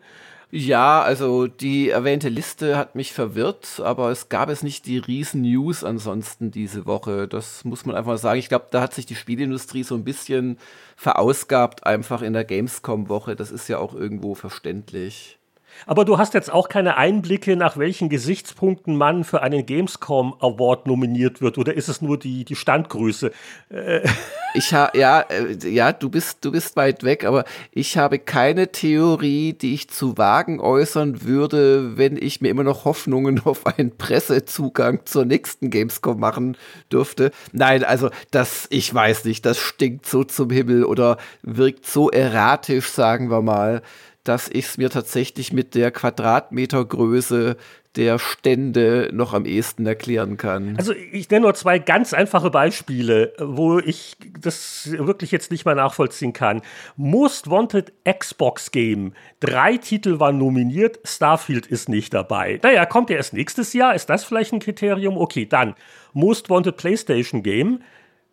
Ja, 0.50 1.00
also 1.00 1.46
die 1.46 1.88
erwähnte 1.88 2.28
Liste 2.28 2.76
hat 2.76 2.94
mich 2.94 3.14
verwirrt, 3.14 3.80
aber 3.82 4.10
es 4.10 4.28
gab 4.28 4.50
es 4.50 4.62
nicht 4.62 4.84
die 4.84 4.98
riesen 4.98 5.40
News 5.40 5.82
ansonsten 5.82 6.50
diese 6.50 6.84
Woche. 6.84 7.28
Das 7.28 7.64
muss 7.64 7.86
man 7.86 7.96
einfach 7.96 8.18
sagen. 8.18 8.38
Ich 8.38 8.50
glaube, 8.50 8.66
da 8.70 8.82
hat 8.82 8.92
sich 8.92 9.06
die 9.06 9.14
Spielindustrie 9.14 9.84
so 9.84 9.94
ein 9.94 10.04
bisschen 10.04 10.58
verausgabt, 10.96 11.86
einfach 11.86 12.20
in 12.20 12.34
der 12.34 12.44
Gamescom-Woche. 12.44 13.36
Das 13.36 13.50
ist 13.50 13.68
ja 13.68 13.78
auch 13.78 13.94
irgendwo 13.94 14.34
verständlich. 14.34 15.37
Aber 15.86 16.04
du 16.04 16.18
hast 16.18 16.34
jetzt 16.34 16.52
auch 16.52 16.68
keine 16.68 16.96
Einblicke, 16.96 17.56
nach 17.56 17.76
welchen 17.76 18.08
Gesichtspunkten 18.08 18.96
man 18.96 19.24
für 19.24 19.42
einen 19.42 19.66
Gamescom 19.66 20.34
Award 20.40 20.86
nominiert 20.86 21.40
wird, 21.40 21.58
oder 21.58 21.74
ist 21.74 21.88
es 21.88 22.02
nur 22.02 22.18
die, 22.18 22.44
die 22.44 22.56
Standgröße? 22.56 23.32
Äh. 23.70 24.08
Ich 24.54 24.72
habe 24.72 24.98
ja, 24.98 25.20
äh, 25.20 25.56
ja, 25.68 25.92
du 25.92 26.08
bist, 26.08 26.44
du 26.44 26.52
bist 26.52 26.76
weit 26.76 27.04
weg, 27.04 27.24
aber 27.24 27.44
ich 27.70 27.98
habe 27.98 28.18
keine 28.18 28.72
Theorie, 28.72 29.52
die 29.52 29.74
ich 29.74 29.90
zu 29.90 30.16
wagen 30.16 30.60
äußern 30.60 31.22
würde, 31.22 31.96
wenn 31.96 32.16
ich 32.16 32.40
mir 32.40 32.48
immer 32.48 32.64
noch 32.64 32.84
Hoffnungen 32.84 33.40
auf 33.44 33.66
einen 33.66 33.96
Pressezugang 33.96 35.00
zur 35.04 35.24
nächsten 35.24 35.70
Gamescom 35.70 36.18
machen 36.18 36.56
dürfte. 36.90 37.30
Nein, 37.52 37.84
also 37.84 38.10
das, 38.30 38.66
ich 38.70 38.92
weiß 38.92 39.24
nicht, 39.24 39.44
das 39.44 39.58
stinkt 39.58 40.06
so 40.06 40.24
zum 40.24 40.50
Himmel 40.50 40.84
oder 40.84 41.18
wirkt 41.42 41.86
so 41.86 42.10
erratisch, 42.10 42.88
sagen 42.88 43.30
wir 43.30 43.42
mal 43.42 43.82
dass 44.24 44.48
ich 44.48 44.66
es 44.66 44.78
mir 44.78 44.90
tatsächlich 44.90 45.52
mit 45.52 45.74
der 45.74 45.90
Quadratmetergröße 45.90 47.56
der 47.96 48.18
Stände 48.18 49.10
noch 49.12 49.34
am 49.34 49.44
ehesten 49.44 49.84
erklären 49.86 50.36
kann. 50.36 50.76
Also 50.76 50.92
ich 50.92 51.28
nenne 51.30 51.42
nur 51.42 51.54
zwei 51.54 51.78
ganz 51.78 52.12
einfache 52.14 52.50
Beispiele, 52.50 53.32
wo 53.40 53.78
ich 53.78 54.16
das 54.40 54.90
wirklich 54.92 55.32
jetzt 55.32 55.50
nicht 55.50 55.64
mal 55.64 55.74
nachvollziehen 55.74 56.32
kann. 56.32 56.62
Most 56.96 57.50
Wanted 57.50 57.92
Xbox 58.04 58.70
Game. 58.70 59.14
Drei 59.40 59.78
Titel 59.78 60.20
waren 60.20 60.38
nominiert, 60.38 61.00
Starfield 61.04 61.66
ist 61.66 61.88
nicht 61.88 62.14
dabei. 62.14 62.60
Naja, 62.62 62.86
kommt 62.86 63.10
ja 63.10 63.16
erst 63.16 63.32
nächstes 63.32 63.72
Jahr, 63.72 63.94
ist 63.94 64.08
das 64.10 64.24
vielleicht 64.24 64.52
ein 64.52 64.60
Kriterium? 64.60 65.16
Okay, 65.16 65.46
dann 65.46 65.74
Most 66.12 66.50
Wanted 66.50 66.76
PlayStation 66.76 67.42
Game 67.42 67.80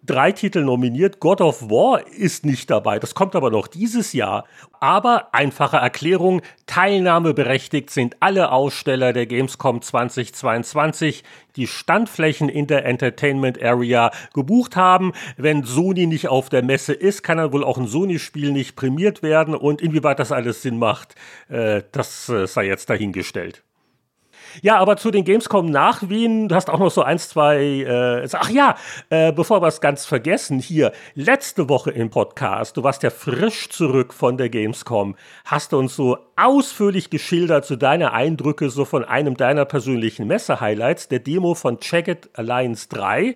drei 0.05 0.31
Titel 0.31 0.63
nominiert. 0.63 1.19
God 1.19 1.41
of 1.41 1.69
War 1.69 2.05
ist 2.07 2.45
nicht 2.45 2.69
dabei. 2.69 2.99
Das 2.99 3.15
kommt 3.15 3.35
aber 3.35 3.49
noch 3.51 3.67
dieses 3.67 4.13
Jahr. 4.13 4.45
Aber 4.79 5.33
einfache 5.33 5.77
Erklärung, 5.77 6.41
teilnahmeberechtigt 6.67 7.89
sind 7.89 8.17
alle 8.19 8.51
Aussteller 8.51 9.13
der 9.13 9.25
Gamescom 9.25 9.81
2022, 9.81 11.23
die 11.55 11.67
Standflächen 11.67 12.49
in 12.49 12.67
der 12.67 12.85
Entertainment 12.85 13.61
Area 13.61 14.11
gebucht 14.33 14.75
haben. 14.75 15.13
Wenn 15.37 15.63
Sony 15.63 16.07
nicht 16.07 16.27
auf 16.27 16.49
der 16.49 16.63
Messe 16.63 16.93
ist, 16.93 17.23
kann 17.23 17.37
dann 17.37 17.53
wohl 17.53 17.63
auch 17.63 17.77
ein 17.77 17.87
Sony-Spiel 17.87 18.51
nicht 18.51 18.75
prämiert 18.75 19.23
werden. 19.23 19.55
Und 19.55 19.81
inwieweit 19.81 20.19
das 20.19 20.31
alles 20.31 20.61
Sinn 20.61 20.77
macht, 20.77 21.15
äh, 21.49 21.81
das 21.91 22.29
äh, 22.29 22.47
sei 22.47 22.65
jetzt 22.65 22.89
dahingestellt. 22.89 23.63
Ja, 24.61 24.77
aber 24.77 24.97
zu 24.97 25.11
den 25.11 25.23
Gamescom 25.23 25.69
nach 25.69 26.09
Wien, 26.09 26.47
du 26.47 26.55
hast 26.55 26.69
auch 26.69 26.79
noch 26.79 26.91
so 26.91 27.03
eins, 27.03 27.29
zwei, 27.29 27.57
äh, 27.57 28.27
ach 28.33 28.49
ja, 28.49 28.75
äh, 29.09 29.31
bevor 29.31 29.61
wir 29.61 29.67
es 29.67 29.81
ganz 29.81 30.05
vergessen, 30.05 30.59
hier, 30.59 30.91
letzte 31.13 31.69
Woche 31.69 31.91
im 31.91 32.09
Podcast, 32.09 32.77
du 32.77 32.83
warst 32.83 33.03
ja 33.03 33.09
frisch 33.09 33.69
zurück 33.69 34.13
von 34.13 34.37
der 34.37 34.49
Gamescom, 34.49 35.15
hast 35.45 35.71
du 35.71 35.77
uns 35.79 35.95
so 35.95 36.17
ausführlich 36.35 37.09
geschildert, 37.09 37.65
so 37.65 37.75
deine 37.75 38.13
Eindrücke 38.13 38.69
so 38.69 38.85
von 38.85 39.03
einem 39.03 39.35
deiner 39.35 39.65
persönlichen 39.65 40.27
Messe-Highlights, 40.27 41.07
der 41.09 41.19
Demo 41.19 41.55
von 41.55 41.79
Checkit 41.79 42.29
Alliance 42.33 42.87
3 42.89 43.35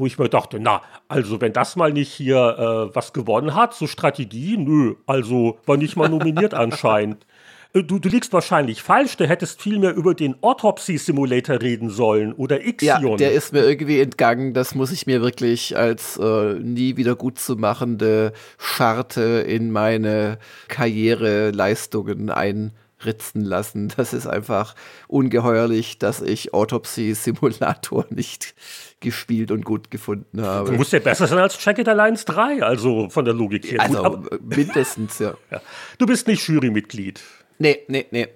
wo 0.00 0.06
ich 0.06 0.18
mir 0.18 0.30
dachte, 0.30 0.58
na, 0.58 0.80
also 1.08 1.42
wenn 1.42 1.52
das 1.52 1.76
mal 1.76 1.92
nicht 1.92 2.10
hier 2.10 2.88
äh, 2.90 2.96
was 2.96 3.12
gewonnen 3.12 3.54
hat, 3.54 3.74
so 3.74 3.86
Strategie, 3.86 4.56
nö, 4.56 4.94
also 5.06 5.58
war 5.66 5.76
nicht 5.76 5.94
mal 5.96 6.08
nominiert 6.08 6.54
anscheinend. 6.54 7.26
Äh, 7.72 7.82
du, 7.82 7.98
du 7.98 8.08
liegst 8.08 8.32
wahrscheinlich 8.32 8.82
falsch, 8.82 9.16
du 9.16 9.26
hättest 9.26 9.60
viel 9.62 9.78
mehr 9.78 9.94
über 9.94 10.14
den 10.14 10.42
Autopsy 10.42 10.98
Simulator 10.98 11.60
reden 11.60 11.90
sollen 11.90 12.32
oder 12.32 12.64
Ixion. 12.64 13.12
Ja, 13.12 13.16
der 13.16 13.32
ist 13.32 13.52
mir 13.52 13.64
irgendwie 13.64 14.00
entgangen. 14.00 14.54
Das 14.54 14.74
muss 14.74 14.92
ich 14.92 15.06
mir 15.06 15.22
wirklich 15.22 15.76
als 15.76 16.16
äh, 16.16 16.54
nie 16.54 16.96
wieder 16.96 17.16
gut 17.16 17.38
zu 17.38 17.56
machende 17.56 18.32
Scharte 18.58 19.44
in 19.46 19.70
meine 19.70 20.38
Karriereleistungen 20.68 22.30
einritzen 22.30 23.44
lassen. 23.44 23.92
Das 23.96 24.12
ist 24.12 24.26
einfach 24.26 24.74
ungeheuerlich, 25.08 25.98
dass 25.98 26.20
ich 26.20 26.52
Autopsy 26.52 27.14
Simulator 27.14 28.06
nicht 28.10 28.54
gespielt 29.00 29.50
und 29.50 29.64
gut 29.64 29.90
gefunden 29.90 30.42
habe. 30.42 30.72
Du 30.72 30.76
musst 30.76 30.92
ja 30.92 30.98
besser 30.98 31.26
sein 31.26 31.38
als 31.38 31.56
Check 31.56 31.78
It 31.78 31.88
Alliance 31.88 32.24
3, 32.26 32.62
also 32.62 33.08
von 33.08 33.24
der 33.24 33.32
Logik 33.32 33.70
her. 33.70 33.80
Also 33.80 34.02
gut, 34.02 34.56
mindestens, 34.56 35.18
ja. 35.18 35.34
ja. 35.50 35.62
Du 35.96 36.06
bist 36.06 36.26
nicht 36.26 36.46
Jurymitglied. 36.46 37.20
Nee, 37.60 37.84
nee, 37.88 38.06
nee. 38.10 38.26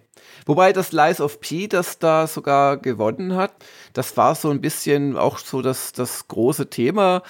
Wobei 0.44 0.74
das 0.74 0.92
Lies 0.92 1.20
of 1.20 1.40
P, 1.40 1.66
das 1.66 1.98
da 1.98 2.26
sogar 2.26 2.76
gewonnen 2.76 3.34
hat, 3.34 3.52
das 3.94 4.16
war 4.18 4.34
so 4.34 4.50
ein 4.50 4.60
bisschen 4.60 5.16
auch 5.16 5.38
so 5.38 5.62
das, 5.62 5.92
das 5.92 6.28
große 6.28 6.68
Thema. 6.68 7.22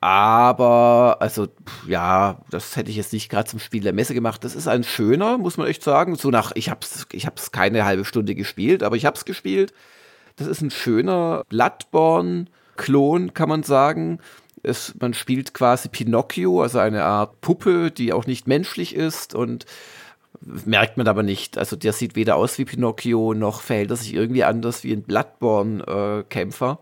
Aber, 0.00 1.16
also, 1.20 1.48
ja, 1.88 2.42
das 2.50 2.76
hätte 2.76 2.90
ich 2.90 2.96
jetzt 2.96 3.14
nicht 3.14 3.30
gerade 3.30 3.48
zum 3.48 3.60
Spiel 3.60 3.82
der 3.82 3.94
Messe 3.94 4.12
gemacht. 4.12 4.44
Das 4.44 4.54
ist 4.54 4.68
ein 4.68 4.84
schöner, 4.84 5.38
muss 5.38 5.56
man 5.56 5.68
echt 5.68 5.82
sagen. 5.82 6.16
So 6.16 6.28
nach, 6.28 6.52
ich 6.54 6.68
hab's, 6.68 7.06
ich 7.12 7.24
hab's 7.24 7.50
keine 7.50 7.86
halbe 7.86 8.04
Stunde 8.04 8.34
gespielt, 8.34 8.82
aber 8.82 8.96
ich 8.96 9.06
hab's 9.06 9.24
gespielt. 9.24 9.72
Das 10.36 10.48
ist 10.48 10.60
ein 10.60 10.70
schöner 10.70 11.44
Bloodborne-Klon, 11.48 13.32
kann 13.32 13.48
man 13.48 13.62
sagen. 13.62 14.18
Es, 14.62 14.94
man 15.00 15.14
spielt 15.14 15.54
quasi 15.54 15.88
Pinocchio, 15.88 16.60
also 16.60 16.78
eine 16.78 17.04
Art 17.04 17.40
Puppe, 17.40 17.90
die 17.90 18.12
auch 18.12 18.26
nicht 18.26 18.46
menschlich 18.46 18.94
ist 18.94 19.34
und 19.34 19.64
merkt 20.64 20.96
man 20.96 21.08
aber 21.08 21.22
nicht. 21.22 21.58
Also 21.58 21.76
der 21.76 21.92
sieht 21.92 22.16
weder 22.16 22.36
aus 22.36 22.58
wie 22.58 22.64
Pinocchio, 22.64 23.34
noch 23.34 23.60
verhält 23.60 23.90
er 23.90 23.96
sich 23.96 24.14
irgendwie 24.14 24.44
anders 24.44 24.84
wie 24.84 24.92
ein 24.92 25.02
Bloodborne-Kämpfer. 25.02 26.78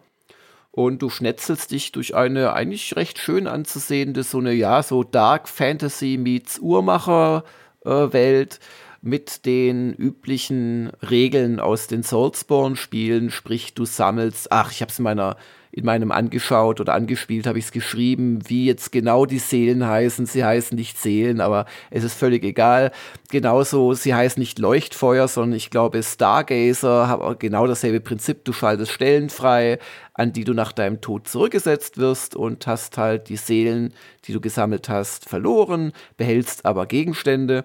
Und 0.73 1.03
du 1.03 1.11
schnetzelst 1.11 1.71
dich 1.71 1.93
durch 1.93 2.15
eine 2.15 2.53
eigentlich 2.53 2.97
recht 2.97 3.19
schön 3.19 3.47
anzusehende, 3.47 4.23
so 4.23 4.39
eine, 4.39 4.53
ja, 4.53 4.83
so 4.83 5.03
Dark 5.03 5.49
Fantasy 5.49 6.17
meets 6.19 6.59
Uhrmacher-Welt. 6.59 8.61
Mit 9.03 9.47
den 9.47 9.95
üblichen 9.95 10.91
Regeln 11.09 11.59
aus 11.59 11.87
den 11.87 12.03
Soulsborne-Spielen, 12.03 13.31
sprich 13.31 13.73
du 13.73 13.87
sammelst, 13.87 14.53
ach, 14.53 14.73
ich 14.73 14.83
habe 14.83 14.93
es 14.93 14.99
in 14.99 15.05
meiner 15.05 15.39
in 15.73 15.85
meinem 15.85 16.11
angeschaut 16.11 16.81
oder 16.81 16.95
angespielt, 16.95 17.47
habe 17.47 17.59
ich 17.59 17.67
es 17.67 17.73
geschrieben, 17.73 18.41
wie 18.49 18.67
jetzt 18.67 18.91
genau 18.91 19.25
die 19.25 19.39
Seelen 19.39 19.87
heißen. 19.87 20.27
Sie 20.27 20.45
heißen 20.45 20.77
nicht 20.77 20.99
Seelen, 20.99 21.41
aber 21.41 21.67
es 21.91 22.03
ist 22.03 22.15
völlig 22.15 22.43
egal. 22.43 22.91
Genauso, 23.31 23.95
sie 23.95 24.15
heißen 24.15 24.41
nicht 24.41 24.59
Leuchtfeuer, 24.59 25.29
sondern 25.29 25.57
ich 25.57 25.71
glaube 25.71 26.03
Stargazer, 26.03 27.07
habe 27.07 27.37
genau 27.39 27.69
dasselbe 27.69 28.01
Prinzip. 28.01 28.45
Du 28.45 28.53
schaltest 28.53 28.91
Stellen 28.91 29.31
frei, 29.31 29.79
an 30.15 30.33
die 30.33 30.45
du 30.45 30.55
nach 30.55 30.73
deinem 30.73 31.01
Tod 31.01 31.29
zurückgesetzt 31.29 31.99
wirst 31.99 32.35
und 32.35 32.67
hast 32.67 32.99
halt 32.99 33.29
die 33.29 33.37
Seelen, 33.37 33.95
die 34.25 34.33
du 34.33 34.41
gesammelt 34.41 34.89
hast, 34.89 35.29
verloren, 35.29 35.93
behältst 36.17 36.67
aber 36.67 36.87
Gegenstände. 36.87 37.65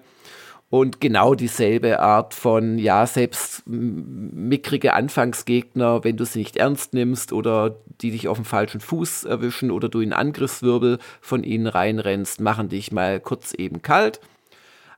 Und 0.68 1.00
genau 1.00 1.34
dieselbe 1.34 2.00
Art 2.00 2.34
von, 2.34 2.78
ja, 2.78 3.06
selbst 3.06 3.62
mickrige 3.66 4.94
Anfangsgegner, 4.94 6.02
wenn 6.02 6.16
du 6.16 6.24
sie 6.24 6.40
nicht 6.40 6.56
ernst 6.56 6.92
nimmst 6.92 7.32
oder 7.32 7.76
die 8.00 8.10
dich 8.10 8.26
auf 8.26 8.36
dem 8.36 8.44
falschen 8.44 8.80
Fuß 8.80 9.24
erwischen 9.24 9.70
oder 9.70 9.88
du 9.88 10.00
in 10.00 10.12
Angriffswirbel 10.12 10.98
von 11.20 11.44
ihnen 11.44 11.68
reinrennst, 11.68 12.40
machen 12.40 12.68
dich 12.68 12.90
mal 12.90 13.20
kurz 13.20 13.54
eben 13.54 13.82
kalt. 13.82 14.20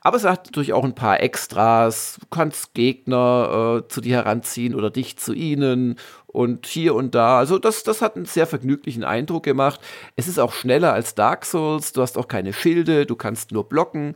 Aber 0.00 0.16
es 0.16 0.25
hat 0.25 0.46
natürlich 0.46 0.72
auch 0.72 0.84
ein 0.84 0.94
paar 0.94 1.20
Extras. 1.20 2.16
Du 2.20 2.26
kannst 2.30 2.72
Gegner 2.72 3.82
äh, 3.82 3.88
zu 3.88 4.00
dir 4.00 4.16
heranziehen 4.16 4.75
oder 4.75 4.90
dich 4.90 5.18
zu 5.18 5.34
ihnen 5.34 5.96
und 6.26 6.66
hier 6.66 6.94
und 6.94 7.14
da. 7.14 7.38
Also 7.38 7.58
das, 7.58 7.82
das 7.82 8.00
hat 8.00 8.16
einen 8.16 8.25
sehr 8.25 8.46
vergnüglichen 8.46 9.04
Eindruck 9.04 9.42
gemacht. 9.42 9.80
Es 10.16 10.28
ist 10.28 10.38
auch 10.38 10.52
schneller 10.52 10.92
als 10.92 11.14
Dark 11.14 11.44
Souls. 11.44 11.92
Du 11.92 12.00
hast 12.00 12.16
auch 12.16 12.28
keine 12.28 12.52
Schilde, 12.52 13.06
du 13.06 13.16
kannst 13.16 13.50
nur 13.52 13.68
blocken. 13.68 14.14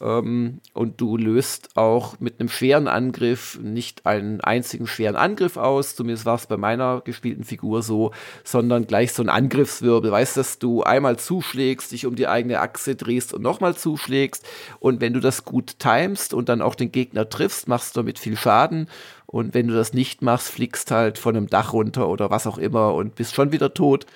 Ähm, 0.00 0.60
und 0.74 1.00
du 1.00 1.16
löst 1.16 1.76
auch 1.76 2.20
mit 2.20 2.38
einem 2.38 2.48
schweren 2.48 2.86
Angriff 2.86 3.58
nicht 3.62 4.04
einen 4.04 4.40
einzigen 4.40 4.86
schweren 4.86 5.16
Angriff 5.16 5.56
aus, 5.56 5.96
zumindest 5.96 6.26
war 6.26 6.34
es 6.34 6.46
bei 6.46 6.56
meiner 6.56 7.00
gespielten 7.02 7.44
Figur 7.44 7.82
so, 7.82 8.12
sondern 8.44 8.86
gleich 8.86 9.12
so 9.12 9.22
ein 9.22 9.28
Angriffswirbel. 9.28 10.10
Weißt, 10.10 10.36
dass 10.36 10.58
du 10.58 10.82
einmal 10.82 11.18
zuschlägst, 11.18 11.92
dich 11.92 12.06
um 12.06 12.14
die 12.14 12.28
eigene 12.28 12.60
Achse 12.60 12.94
drehst 12.94 13.32
und 13.32 13.42
nochmal 13.42 13.74
zuschlägst. 13.74 14.46
Und 14.80 15.00
wenn 15.00 15.14
du 15.14 15.20
das 15.20 15.44
gut 15.44 15.78
timest 15.78 16.34
und 16.34 16.48
dann 16.48 16.62
auch 16.62 16.74
den 16.74 16.92
Gegner 16.92 17.28
triffst, 17.28 17.68
machst 17.68 17.96
du 17.96 18.00
damit 18.00 18.18
viel 18.18 18.36
Schaden. 18.36 18.88
Und 19.26 19.54
wenn 19.54 19.66
du 19.66 19.74
das 19.74 19.92
nicht 19.92 20.22
machst, 20.22 20.48
fliegst 20.48 20.90
halt 20.90 21.18
von 21.18 21.36
einem 21.36 21.48
Dach 21.48 21.72
runter 21.72 22.08
oder 22.08 22.30
was 22.30 22.46
auch 22.46 22.58
immer 22.58 22.94
und 22.94 23.16
bist 23.16 23.34
schon 23.34 23.50
wieder 23.50 23.74
tot. 23.74 24.06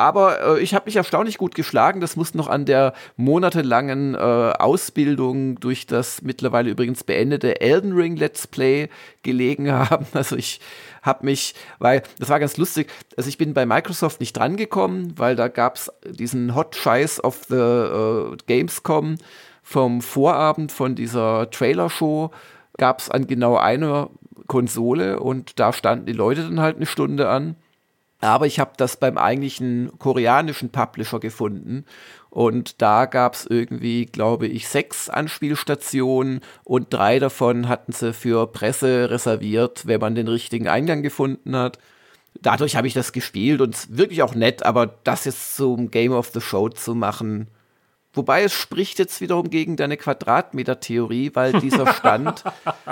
Aber 0.00 0.56
äh, 0.56 0.62
ich 0.62 0.74
habe 0.74 0.86
mich 0.86 0.96
erstaunlich 0.96 1.36
gut 1.36 1.54
geschlagen. 1.54 2.00
Das 2.00 2.16
muss 2.16 2.32
noch 2.32 2.48
an 2.48 2.64
der 2.64 2.94
monatelangen 3.18 4.14
äh, 4.14 4.18
Ausbildung 4.18 5.60
durch 5.60 5.86
das 5.86 6.22
mittlerweile 6.22 6.70
übrigens 6.70 7.04
beendete 7.04 7.60
Elden 7.60 7.92
Ring 7.92 8.16
Let's 8.16 8.46
Play 8.46 8.88
gelegen 9.22 9.70
haben. 9.90 10.06
Also 10.14 10.36
ich 10.36 10.60
habe 11.02 11.26
mich, 11.26 11.54
weil 11.80 12.02
das 12.18 12.30
war 12.30 12.40
ganz 12.40 12.56
lustig. 12.56 12.90
Also 13.18 13.28
ich 13.28 13.36
bin 13.36 13.52
bei 13.52 13.66
Microsoft 13.66 14.20
nicht 14.20 14.34
drangekommen, 14.34 15.18
weil 15.18 15.36
da 15.36 15.48
gab 15.48 15.76
es 15.76 15.92
diesen 16.06 16.54
Hot 16.54 16.76
Scheiß 16.76 17.22
of 17.22 17.44
the 17.50 17.56
äh, 17.56 18.36
Gamescom 18.46 19.16
vom 19.62 20.00
Vorabend 20.00 20.72
von 20.72 20.94
dieser 20.94 21.50
Trailer-Show 21.50 22.30
gab 22.78 23.00
es 23.00 23.10
an 23.10 23.26
genau 23.26 23.58
einer 23.58 24.08
Konsole 24.46 25.20
und 25.20 25.60
da 25.60 25.74
standen 25.74 26.06
die 26.06 26.14
Leute 26.14 26.44
dann 26.44 26.60
halt 26.60 26.76
eine 26.76 26.86
Stunde 26.86 27.28
an. 27.28 27.56
Aber 28.20 28.46
ich 28.46 28.60
habe 28.60 28.72
das 28.76 28.98
beim 28.98 29.16
eigentlichen 29.16 29.92
koreanischen 29.98 30.70
Publisher 30.70 31.20
gefunden 31.20 31.86
und 32.28 32.80
da 32.80 33.06
gab 33.06 33.34
es 33.34 33.46
irgendwie, 33.46 34.06
glaube 34.06 34.46
ich, 34.46 34.68
sechs 34.68 35.08
Anspielstationen 35.08 36.40
und 36.62 36.92
drei 36.92 37.18
davon 37.18 37.68
hatten 37.68 37.92
sie 37.92 38.12
für 38.12 38.46
Presse 38.46 39.10
reserviert, 39.10 39.86
wenn 39.86 40.00
man 40.00 40.14
den 40.14 40.28
richtigen 40.28 40.68
Eingang 40.68 41.02
gefunden 41.02 41.56
hat. 41.56 41.78
Dadurch 42.40 42.76
habe 42.76 42.86
ich 42.86 42.94
das 42.94 43.12
gespielt 43.12 43.60
und 43.60 43.96
wirklich 43.96 44.22
auch 44.22 44.34
nett, 44.34 44.64
aber 44.64 44.86
das 45.02 45.24
jetzt 45.24 45.56
zum 45.56 45.90
Game 45.90 46.12
of 46.12 46.30
the 46.32 46.40
Show 46.40 46.68
zu 46.68 46.94
machen, 46.94 47.48
Wobei 48.12 48.42
es 48.42 48.52
spricht 48.52 48.98
jetzt 48.98 49.20
wiederum 49.20 49.50
gegen 49.50 49.76
deine 49.76 49.96
Quadratmeter-Theorie, 49.96 51.30
weil 51.34 51.52
dieser 51.60 51.92
Stand 51.92 52.44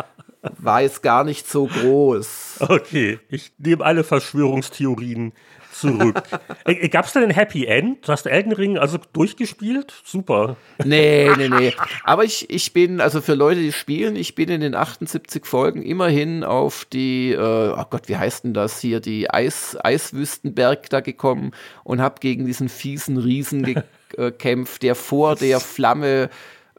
war 0.59 0.83
jetzt 0.83 1.03
gar 1.03 1.25
nicht 1.25 1.49
so 1.49 1.67
groß. 1.67 2.59
Okay, 2.61 3.19
ich 3.29 3.53
nehme 3.59 3.85
alle 3.85 4.05
Verschwörungstheorien 4.05 5.33
zurück. 5.79 6.23
Äh, 6.65 6.73
äh, 6.73 6.89
Gab 6.89 7.07
es 7.07 7.13
denn 7.13 7.23
ein 7.23 7.31
Happy 7.31 7.67
End? 7.67 8.07
Du 8.07 8.13
hast 8.13 8.27
Elden 8.27 8.53
Ring 8.53 8.79
also 8.79 8.99
durchgespielt? 9.13 9.93
Super. 10.05 10.57
Nee, 10.85 11.31
nee, 11.37 11.49
nee. 11.49 11.73
Aber 12.05 12.25
ich, 12.25 12.51
ich 12.51 12.73
bin, 12.73 13.01
also 13.01 13.21
für 13.21 13.35
Leute, 13.35 13.61
die 13.61 13.73
spielen, 13.73 14.17
ich 14.17 14.35
bin 14.35 14.49
in 14.49 14.61
den 14.61 14.75
78 14.75 15.47
Folgen 15.47 15.83
immerhin 15.83 16.45
auf 16.45 16.85
die, 16.85 17.33
äh, 17.33 17.39
oh 17.39 17.85
Gott, 17.91 18.09
wie 18.09 18.17
heißt 18.17 18.45
denn 18.45 18.55
das 18.55 18.81
hier, 18.81 19.01
die 19.01 19.31
Eis, 19.31 19.77
Eiswüstenberg 19.81 20.91
da 20.91 21.01
gekommen 21.01 21.53
und 21.85 22.01
habe 22.01 22.21
gegen 22.21 22.47
diesen 22.47 22.69
fiesen 22.69 23.17
Riesen 23.17 23.63
gekämpft, 24.11 24.83
der 24.83 24.95
vor 24.95 25.35
der 25.35 25.61
Flamme 25.61 26.31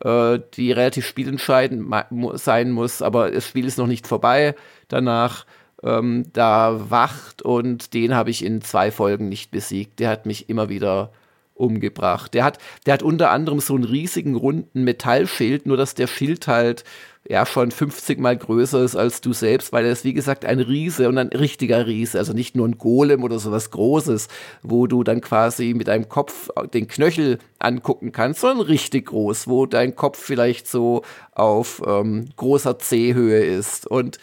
äh, 0.02 0.40
die 0.54 0.72
relativ 0.72 1.06
spielentscheidend 1.06 1.94
sein 2.36 2.72
muss, 2.72 3.02
aber 3.02 3.32
das 3.32 3.48
Spiel 3.48 3.66
ist 3.66 3.78
noch 3.78 3.88
nicht 3.88 4.08
vorbei 4.08 4.56
danach 4.88 5.46
ähm, 5.84 6.26
da 6.34 6.90
wacht 6.90 7.42
und 7.42 7.94
den 7.94 8.16
habe 8.16 8.30
ich 8.30 8.44
in 8.44 8.62
zwei 8.62 8.92
Folgen 8.92 9.30
nicht 9.30 9.52
besiegt. 9.52 10.00
Der 10.00 10.10
hat 10.10 10.26
mich 10.26 10.50
immer 10.50 10.70
wieder 10.70 11.12
umgebracht. 11.60 12.34
Der 12.34 12.44
hat, 12.44 12.58
der 12.86 12.94
hat 12.94 13.04
unter 13.04 13.32
anderem 13.32 13.60
so 13.60 13.76
einen 13.76 13.84
riesigen 13.84 14.36
runden 14.36 14.84
Metallschild, 14.84 15.66
nur 15.66 15.78
dass 15.78 15.96
der 15.96 16.08
Schild 16.08 16.48
halt 16.48 16.84
ja 17.28 17.46
schon 17.46 17.70
50 17.70 18.20
mal 18.20 18.36
größer 18.38 18.82
ist 18.84 18.96
als 18.96 19.22
du 19.22 19.34
selbst, 19.34 19.72
weil 19.72 19.86
er 19.86 19.92
ist 19.92 20.06
wie 20.06 20.14
gesagt 20.14 20.46
ein 20.46 20.60
Riese 20.60 21.10
und 21.10 21.18
ein 21.18 21.28
richtiger 21.28 21.86
Riese, 21.86 22.18
also 22.18 22.34
nicht 22.34 22.56
nur 22.56 22.68
ein 22.68 22.78
Golem 22.78 23.24
oder 23.24 23.40
sowas 23.40 23.72
Großes, 23.72 24.30
wo 24.64 24.88
du 24.88 25.04
dann 25.04 25.22
quasi 25.22 25.74
mit 25.76 25.90
deinem 25.90 26.10
Kopf 26.10 26.50
den 26.74 26.88
Knöchel 26.88 27.38
angucken 27.60 28.12
kannst, 28.12 28.42
sondern 28.42 28.66
richtig 28.66 29.08
groß, 29.08 29.48
wo 29.48 29.66
dein 29.66 29.96
Kopf 29.96 30.18
vielleicht 30.18 30.68
so 30.68 31.04
auf 31.34 31.82
ähm, 31.86 32.30
großer 32.36 32.80
C-Höhe 32.80 33.44
ist 33.44 33.86
und 33.86 34.18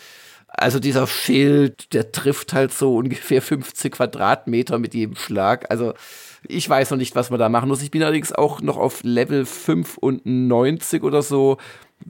also 0.59 0.81
dieser 0.81 1.07
Schild, 1.07 1.93
der 1.93 2.13
trifft 2.13 2.55
halt 2.55 2.73
so 2.73 2.97
ungefähr 2.97 3.43
50 3.43 3.93
Quadratmeter 3.93 4.79
mit 4.79 4.95
jedem 4.95 5.15
Schlag. 5.15 5.71
Also 5.71 5.93
ich 6.49 6.69
weiß 6.69 6.91
noch 6.91 6.99
nicht, 6.99 7.15
was 7.15 7.31
man 7.31 7.39
da 7.39 7.49
machen 7.49 7.69
muss. 7.69 7.83
Ich 7.83 7.91
bin 7.91 8.03
allerdings 8.03 8.33
auch 8.33 8.61
noch 8.61 8.77
auf 8.77 9.03
Level 9.03 9.45
95 9.45 11.03
oder 11.03 11.23
so. 11.23 11.59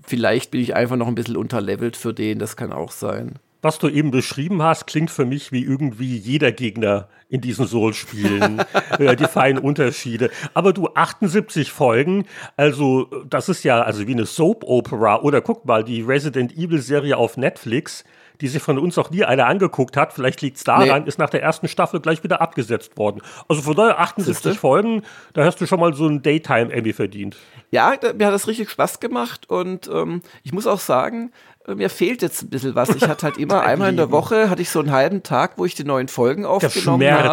Vielleicht 0.07 0.51
bin 0.51 0.61
ich 0.61 0.75
einfach 0.75 0.97
noch 0.97 1.07
ein 1.07 1.15
bisschen 1.15 1.37
unterlevelt 1.37 1.97
für 1.97 2.13
den, 2.13 2.39
das 2.39 2.57
kann 2.57 2.73
auch 2.73 2.91
sein. 2.91 3.39
Was 3.63 3.79
du 3.79 3.89
eben 3.89 4.11
beschrieben 4.11 4.63
hast, 4.63 4.87
klingt 4.87 5.11
für 5.11 5.25
mich 5.25 5.51
wie 5.51 5.65
irgendwie 5.65 6.17
jeder 6.17 6.53
Gegner 6.53 7.09
in 7.29 7.41
diesen 7.41 7.67
Soul-Spielen. 7.67 8.63
die 8.99 9.25
feinen 9.25 9.59
Unterschiede. 9.59 10.31
Aber 10.55 10.73
du, 10.73 10.89
78 10.95 11.73
Folgen, 11.73 12.27
also 12.57 13.07
das 13.29 13.49
ist 13.49 13.65
ja 13.65 13.83
also 13.83 14.07
wie 14.07 14.13
eine 14.13 14.27
Soap-Opera. 14.27 15.23
Oder 15.23 15.41
guck 15.41 15.65
mal, 15.65 15.83
die 15.83 16.03
Resident 16.03 16.57
Evil-Serie 16.57 17.17
auf 17.17 17.37
Netflix 17.37 18.05
die 18.41 18.49
sich 18.49 18.63
von 18.63 18.79
uns 18.79 18.99
auch 18.99 19.11
nie 19.11 19.25
einer 19.25 19.47
angeguckt 19.47 19.97
hat, 19.97 20.13
vielleicht 20.13 20.43
liegt 20.43 20.57
es 20.59 20.65
daran, 20.65 21.03
nee. 21.03 21.09
ist 21.09 21.19
nach 21.19 21.31
der 21.31 21.43
ersten 21.43 21.69
Staffel 21.69 22.01
gleich 22.01 22.23
wieder 22.23 22.41
abgesetzt 22.41 22.97
worden. 22.99 23.23
Also 23.49 23.63
von 23.63 23.75
daher 23.75 23.99
78 23.99 24.35
Siehste? 24.35 24.55
Folgen, 24.59 25.03
da 25.33 25.45
hast 25.45 25.61
du 25.61 25.67
schon 25.67 25.81
mal 25.81 25.95
so 25.95 26.07
ein 26.07 26.23
Daytime-Emmy 26.23 26.93
verdient. 26.93 27.37
Ja, 27.71 27.95
mir 28.17 28.27
hat 28.27 28.35
das 28.35 28.47
richtig 28.47 28.71
Spaß 28.71 29.01
gemacht 29.01 29.49
und 29.51 29.89
ähm, 29.93 30.23
ich 30.43 30.53
muss 30.53 30.67
auch 30.67 30.81
sagen, 30.81 31.33
mir 31.75 31.91
fehlt 31.91 32.23
jetzt 32.23 32.43
ein 32.43 32.51
bisschen 32.51 32.75
was. 32.75 32.91
Ich 32.91 33.03
hatte 33.03 33.25
halt 33.25 33.37
immer 33.39 33.63
einmal 33.63 33.91
in 33.91 33.97
der 33.97 34.11
Woche, 34.11 34.49
hatte 34.51 34.63
ich 34.63 34.71
so 34.71 34.81
einen 34.81 34.93
halben 34.93 35.23
Tag, 35.23 35.53
wo 35.57 35.65
ich 35.65 35.75
die 35.75 35.85
neuen 35.85 36.09
Folgen 36.09 36.45
aufgenommen 36.45 37.01
der 37.01 37.21
Schmerz, 37.21 37.27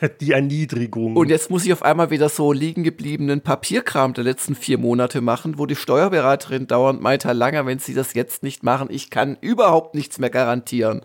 habe. 0.00 0.10
Die 0.20 0.32
Erniedrigung. 0.32 1.16
Und 1.16 1.28
jetzt 1.28 1.50
muss 1.50 1.64
ich 1.64 1.72
auf 1.72 1.82
einmal 1.82 2.10
wieder 2.10 2.28
so 2.28 2.52
liegen 2.52 2.82
gebliebenen 2.82 3.40
Papierkram 3.40 4.14
der 4.14 4.24
letzten 4.24 4.54
vier 4.54 4.78
Monate 4.78 5.20
machen, 5.20 5.58
wo 5.58 5.66
die 5.66 5.76
Steuerberaterin 5.76 6.66
dauernd 6.66 7.02
meint, 7.02 7.24
Herr 7.24 7.34
Langer, 7.34 7.66
wenn 7.66 7.78
Sie 7.78 7.94
das 7.94 8.14
jetzt 8.14 8.42
nicht 8.42 8.62
machen, 8.62 8.88
ich 8.90 9.10
kann 9.10 9.36
überhaupt 9.40 9.94
nichts 9.94 10.18
mehr 10.18 10.30
garantieren. 10.30 11.02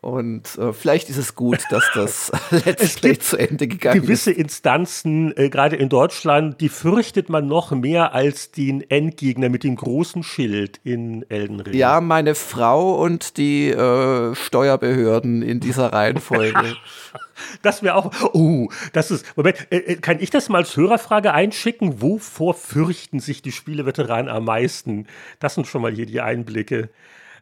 Und 0.00 0.58
äh, 0.58 0.72
vielleicht 0.72 1.08
ist 1.10 1.16
es 1.16 1.34
gut, 1.34 1.64
dass 1.70 1.84
das 1.94 2.32
Play 2.96 3.18
zu 3.18 3.36
Ende 3.36 3.66
gegangen 3.66 4.00
gewisse 4.00 4.30
ist. 4.30 4.36
Gewisse 4.36 4.40
Instanzen, 4.46 5.36
äh, 5.36 5.48
gerade 5.48 5.76
in 5.76 5.88
Deutschland, 5.88 6.60
die 6.60 6.68
fürchtet 6.68 7.28
man 7.28 7.46
noch 7.46 7.70
mehr 7.72 8.12
als 8.14 8.50
den 8.50 8.88
Endgegner 8.90 9.48
mit 9.48 9.64
dem 9.64 9.76
großen 9.76 10.22
Schild 10.22 10.80
in 10.84 11.24
Elden 11.30 11.60
Ring. 11.60 11.74
Ja, 11.74 12.00
meine 12.00 12.34
Frau 12.34 12.94
und 13.02 13.36
die 13.36 13.70
äh, 13.70 14.34
Steuerbehörden 14.34 15.42
in 15.42 15.60
dieser 15.60 15.92
Reihenfolge. 15.92 16.76
das 17.62 17.82
wäre 17.82 17.94
auch. 17.96 18.12
Oh, 18.32 18.68
das 18.92 19.10
ist. 19.10 19.36
Moment, 19.36 19.66
äh, 19.70 19.78
äh, 19.78 19.96
kann 19.96 20.20
ich 20.20 20.30
das 20.30 20.48
mal 20.48 20.58
als 20.58 20.76
Hörerfrage 20.76 21.32
einschicken? 21.32 22.02
Wovor 22.02 22.54
fürchten 22.54 23.20
sich 23.20 23.42
die 23.42 23.52
Spieleveteranen 23.52 24.28
am 24.28 24.44
meisten? 24.44 25.06
Das 25.40 25.54
sind 25.54 25.66
schon 25.66 25.82
mal 25.82 25.92
hier 25.92 26.06
die 26.06 26.20
Einblicke. 26.20 26.90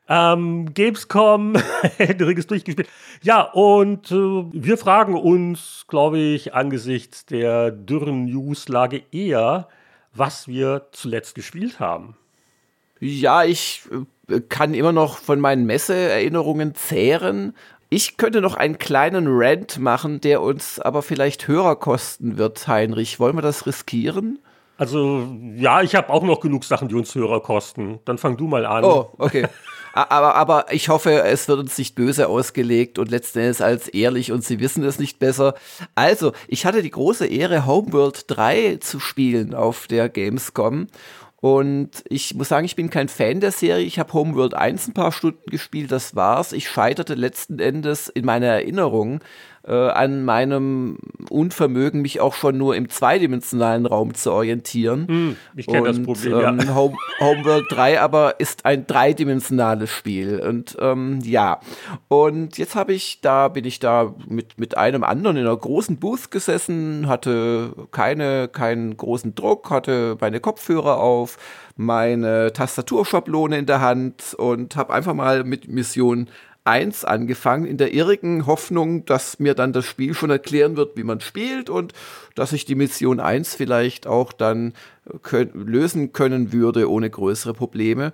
Ähm, 0.07 0.75
Gamescom, 0.75 1.55
ist 1.99 2.51
durchgespielt. 2.51 2.89
Ja, 3.23 3.41
und 3.41 4.11
äh, 4.11 4.15
wir 4.53 4.77
fragen 4.77 5.15
uns, 5.15 5.87
glaube 5.89 6.19
ich, 6.19 6.53
angesichts 6.53 7.25
der 7.25 7.71
dürren 7.71 8.27
Newslage 8.27 9.03
eher, 9.13 9.69
was 10.13 10.47
wir 10.47 10.89
zuletzt 10.93 11.35
gespielt 11.35 11.81
haben. 11.81 12.17
Ja, 13.01 13.45
ich 13.45 13.83
äh, 14.29 14.41
kann 14.41 14.75
immer 14.75 14.93
noch 14.93 15.17
von 15.17 15.41
meinen 15.41 15.65
Messeerinnerungen 15.65 16.75
zehren. 16.75 17.55
Ich 17.89 18.17
könnte 18.19 18.43
noch 18.43 18.57
einen 18.57 18.79
kleinen 18.79 19.27
Rant 19.29 19.79
machen, 19.79 20.21
der 20.21 20.43
uns 20.43 20.81
aber 20.81 21.01
vielleicht 21.01 21.49
Hörer 21.49 21.77
kosten 21.77 22.37
wird, 22.37 22.69
Heinrich. 22.69 23.21
Wollen 23.21 23.37
wir 23.37 23.43
das 23.43 23.67
riskieren? 23.67 24.39
Also, 24.77 25.29
ja, 25.55 25.83
ich 25.83 25.95
habe 25.95 26.11
auch 26.11 26.25
noch 26.25 26.41
genug 26.41 26.65
Sachen, 26.65 26.89
die 26.89 26.95
uns 26.95 27.15
Hörer 27.15 27.41
kosten. 27.41 28.01
Dann 28.05 28.19
fang 28.19 28.37
du 28.37 28.49
mal 28.49 28.67
an. 28.67 28.85
Oh, 28.85 29.11
okay. 29.19 29.47
Aber, 29.95 30.35
aber 30.35 30.73
ich 30.73 30.89
hoffe, 30.89 31.23
es 31.23 31.47
wird 31.47 31.61
uns 31.61 31.79
nicht 31.79 31.95
böse 31.95 32.29
ausgelegt 32.29 32.99
und 32.99 33.11
letzten 33.11 33.39
Endes 33.39 33.61
als 33.61 33.89
ehrlich 33.89 34.33
und 34.33 34.45
sie 34.45 34.59
wissen 34.59 34.83
es 34.85 34.99
nicht 34.99 35.19
besser. 35.21 35.55
Also, 35.95 36.33
ich 36.49 36.67
hatte 36.67 36.83
die 36.83 36.91
große 36.91 37.27
Ehre, 37.27 37.65
Homeworld 37.67 38.25
3 38.29 38.79
zu 38.81 38.99
spielen 38.99 39.55
auf 39.55 39.87
der 39.87 40.09
Gamescom. 40.09 40.89
Und 41.45 41.91
ich 42.09 42.35
muss 42.35 42.49
sagen, 42.49 42.65
ich 42.65 42.75
bin 42.75 42.89
kein 42.89 43.09
Fan 43.09 43.41
der 43.41 43.53
Serie. 43.53 43.85
Ich 43.85 43.99
habe 43.99 44.15
Homeworld 44.15 44.55
1 44.55 44.89
ein 44.89 44.95
paar 44.95 45.13
Stunden 45.13 45.51
gespielt, 45.51 45.93
das 45.93 46.17
war's. 46.17 46.53
Ich 46.53 46.71
scheiterte 46.71 47.15
letzten 47.15 47.59
Endes 47.59 48.09
in 48.09 48.25
meiner 48.25 48.47
Erinnerung 48.47 49.21
äh, 49.67 49.73
an 49.73 50.25
meinem 50.25 50.99
Unvermögen, 51.31 52.03
mich 52.03 52.21
auch 52.21 52.35
schon 52.35 52.59
nur 52.59 52.77
im 52.77 52.89
zweidimensionalen 52.91 53.87
Raum 53.87 54.15
zu 54.15 54.33
orientieren. 54.33 55.09
Hm, 55.09 55.37
ich 55.57 55.67
kenne 55.67 55.87
das 55.87 56.03
Problem, 56.03 56.39
ähm, 56.39 56.61
ja. 56.61 56.75
Home, 56.75 56.97
Homeworld 57.21 57.65
3 57.71 58.01
aber 58.01 58.41
ist 58.41 58.67
ein 58.67 58.87
dreidimensionales 58.87 59.91
Spiel. 59.91 60.41
Und 60.41 60.77
ähm, 60.81 61.21
ja, 61.23 61.61
und 62.09 62.59
jetzt 62.59 62.75
habe 62.75 62.93
ich, 62.93 63.21
da 63.23 63.49
bin 63.49 63.65
ich 63.65 63.79
da 63.79 64.15
mit, 64.29 64.59
mit 64.59 64.77
einem 64.77 65.03
anderen 65.03 65.37
in 65.37 65.47
einer 65.47 65.57
großen 65.57 65.97
Booth 65.97 66.31
gesessen, 66.31 67.09
hatte 67.09 67.73
keine, 67.91 68.49
keinen 68.49 68.97
großen 68.97 69.35
Druck, 69.35 69.71
hatte 69.71 70.17
meine 70.21 70.41
Kopfhörer 70.41 70.99
auf, 70.99 71.39
meine 71.77 72.53
Tastaturschablone 72.53 73.59
in 73.59 73.67
der 73.67 73.81
Hand 73.81 74.35
und 74.35 74.77
habe 74.77 74.93
einfach 74.93 75.15
mal 75.15 75.45
mit 75.45 75.69
Mission 75.69 76.29
1 76.65 77.05
angefangen, 77.05 77.67
in 77.67 77.77
der 77.77 77.93
irrigen 77.93 78.47
Hoffnung, 78.47 79.05
dass 79.05 79.39
mir 79.39 79.55
dann 79.55 79.75
das 79.75 79.85
Spiel 79.85 80.15
schon 80.15 80.31
erklären 80.31 80.77
wird, 80.77 80.97
wie 80.97 81.05
man 81.05 81.21
spielt 81.21 81.69
und 81.69 81.93
dass 82.35 82.53
ich 82.53 82.65
die 82.65 82.75
Mission 82.75 83.21
1 83.21 83.55
vielleicht 83.55 84.07
auch 84.07 84.33
dann 84.33 84.73
lösen 85.53 86.13
können 86.13 86.53
würde 86.53 86.91
ohne 86.91 87.11
größere 87.11 87.53
Probleme. 87.53 88.13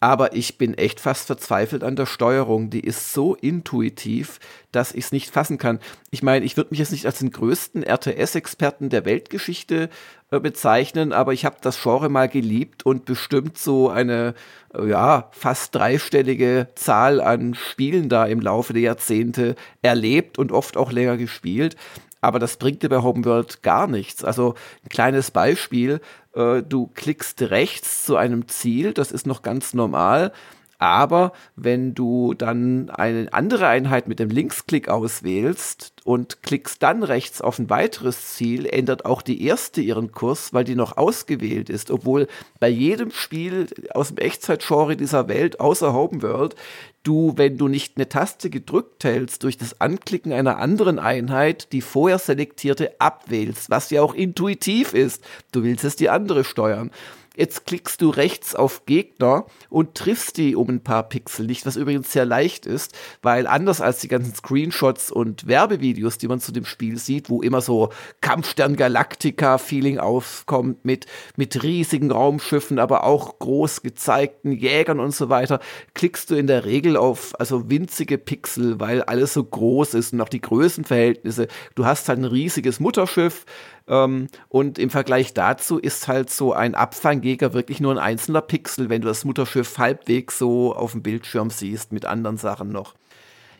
Aber 0.00 0.34
ich 0.34 0.58
bin 0.58 0.74
echt 0.74 1.00
fast 1.00 1.26
verzweifelt 1.26 1.82
an 1.82 1.96
der 1.96 2.06
Steuerung. 2.06 2.70
Die 2.70 2.80
ist 2.80 3.12
so 3.12 3.34
intuitiv, 3.34 4.38
dass 4.70 4.92
ich 4.92 5.06
es 5.06 5.12
nicht 5.12 5.30
fassen 5.30 5.58
kann. 5.58 5.80
Ich 6.10 6.22
meine, 6.22 6.44
ich 6.44 6.56
würde 6.56 6.70
mich 6.70 6.78
jetzt 6.78 6.92
nicht 6.92 7.06
als 7.06 7.18
den 7.18 7.32
größten 7.32 7.82
RTS-Experten 7.82 8.90
der 8.90 9.04
Weltgeschichte 9.04 9.88
äh, 10.30 10.38
bezeichnen, 10.40 11.12
aber 11.12 11.32
ich 11.32 11.44
habe 11.44 11.56
das 11.60 11.82
Genre 11.82 12.08
mal 12.08 12.28
geliebt 12.28 12.86
und 12.86 13.06
bestimmt 13.06 13.58
so 13.58 13.88
eine, 13.88 14.34
äh, 14.72 14.88
ja, 14.88 15.30
fast 15.32 15.74
dreistellige 15.74 16.68
Zahl 16.76 17.20
an 17.20 17.54
Spielen 17.54 18.08
da 18.08 18.24
im 18.26 18.40
Laufe 18.40 18.72
der 18.72 18.82
Jahrzehnte 18.82 19.56
erlebt 19.82 20.38
und 20.38 20.52
oft 20.52 20.76
auch 20.76 20.92
länger 20.92 21.16
gespielt. 21.16 21.76
Aber 22.20 22.38
das 22.38 22.56
bringt 22.56 22.82
dir 22.82 22.88
bei 22.88 23.02
Homeworld 23.02 23.62
gar 23.62 23.86
nichts. 23.86 24.24
Also 24.24 24.54
ein 24.84 24.88
kleines 24.88 25.30
Beispiel, 25.30 26.00
äh, 26.34 26.62
du 26.62 26.88
klickst 26.94 27.42
rechts 27.42 28.04
zu 28.04 28.16
einem 28.16 28.48
Ziel, 28.48 28.92
das 28.92 29.12
ist 29.12 29.26
noch 29.26 29.42
ganz 29.42 29.74
normal. 29.74 30.32
Aber 30.78 31.32
wenn 31.56 31.94
du 31.94 32.34
dann 32.34 32.88
eine 32.90 33.32
andere 33.32 33.66
Einheit 33.66 34.06
mit 34.06 34.20
dem 34.20 34.30
Linksklick 34.30 34.88
auswählst 34.88 35.92
und 36.04 36.42
klickst 36.44 36.82
dann 36.84 37.02
rechts 37.02 37.40
auf 37.40 37.58
ein 37.58 37.68
weiteres 37.68 38.34
Ziel, 38.34 38.64
ändert 38.64 39.04
auch 39.04 39.22
die 39.22 39.42
erste 39.42 39.80
ihren 39.80 40.12
Kurs, 40.12 40.52
weil 40.54 40.62
die 40.62 40.76
noch 40.76 40.96
ausgewählt 40.96 41.68
ist, 41.68 41.90
obwohl 41.90 42.28
bei 42.60 42.68
jedem 42.68 43.10
Spiel 43.10 43.66
aus 43.92 44.08
dem 44.08 44.18
Echtzeitgenre 44.18 44.96
dieser 44.96 45.26
Welt 45.26 45.58
außer 45.58 45.92
Home 45.92 46.22
World 46.22 46.54
du, 47.02 47.32
wenn 47.36 47.58
du 47.58 47.68
nicht 47.68 47.96
eine 47.96 48.08
Taste 48.08 48.50
gedrückt 48.50 49.02
hältst, 49.02 49.42
durch 49.42 49.56
das 49.56 49.80
Anklicken 49.80 50.32
einer 50.32 50.58
anderen 50.58 50.98
Einheit 50.98 51.72
die 51.72 51.80
vorher 51.80 52.18
selektierte 52.18 53.00
abwählst, 53.00 53.70
was 53.70 53.90
ja 53.90 54.02
auch 54.02 54.14
intuitiv 54.14 54.92
ist. 54.92 55.24
Du 55.50 55.62
willst 55.64 55.84
es 55.84 55.96
die 55.96 56.10
andere 56.10 56.44
steuern. 56.44 56.90
Jetzt 57.38 57.66
klickst 57.66 58.02
du 58.02 58.10
rechts 58.10 58.56
auf 58.56 58.84
Gegner 58.84 59.46
und 59.70 59.94
triffst 59.94 60.38
die 60.38 60.56
um 60.56 60.68
ein 60.68 60.82
paar 60.82 61.08
Pixel 61.08 61.46
nicht, 61.46 61.66
was 61.66 61.76
übrigens 61.76 62.10
sehr 62.10 62.24
leicht 62.24 62.66
ist, 62.66 62.98
weil 63.22 63.46
anders 63.46 63.80
als 63.80 64.00
die 64.00 64.08
ganzen 64.08 64.34
Screenshots 64.34 65.12
und 65.12 65.46
Werbevideos, 65.46 66.18
die 66.18 66.26
man 66.26 66.40
zu 66.40 66.50
dem 66.50 66.64
Spiel 66.64 66.98
sieht, 66.98 67.30
wo 67.30 67.40
immer 67.40 67.60
so 67.60 67.90
Kampfstern 68.22 68.74
Galactica 68.74 69.58
Feeling 69.58 70.00
aufkommt 70.00 70.84
mit, 70.84 71.06
mit 71.36 71.62
riesigen 71.62 72.10
Raumschiffen, 72.10 72.80
aber 72.80 73.04
auch 73.04 73.38
groß 73.38 73.82
gezeigten 73.82 74.50
Jägern 74.50 74.98
und 74.98 75.14
so 75.14 75.28
weiter, 75.28 75.60
klickst 75.94 76.32
du 76.32 76.34
in 76.34 76.48
der 76.48 76.64
Regel 76.64 76.96
auf 76.96 77.38
also 77.38 77.70
winzige 77.70 78.18
Pixel, 78.18 78.80
weil 78.80 79.02
alles 79.02 79.32
so 79.32 79.44
groß 79.44 79.94
ist 79.94 80.12
und 80.12 80.20
auch 80.20 80.28
die 80.28 80.40
Größenverhältnisse. 80.40 81.46
Du 81.76 81.86
hast 81.86 82.08
halt 82.08 82.18
ein 82.18 82.24
riesiges 82.24 82.80
Mutterschiff, 82.80 83.44
ähm, 83.88 84.28
und 84.48 84.78
im 84.78 84.90
Vergleich 84.90 85.34
dazu 85.34 85.78
ist 85.78 86.08
halt 86.08 86.30
so 86.30 86.52
ein 86.52 86.74
Abfangjäger 86.74 87.52
wirklich 87.52 87.80
nur 87.80 87.92
ein 87.92 87.98
einzelner 87.98 88.42
Pixel, 88.42 88.88
wenn 88.88 89.02
du 89.02 89.08
das 89.08 89.24
Mutterschiff 89.24 89.78
halbwegs 89.78 90.38
so 90.38 90.74
auf 90.74 90.92
dem 90.92 91.02
Bildschirm 91.02 91.50
siehst 91.50 91.92
mit 91.92 92.04
anderen 92.04 92.36
Sachen 92.36 92.70
noch. 92.70 92.94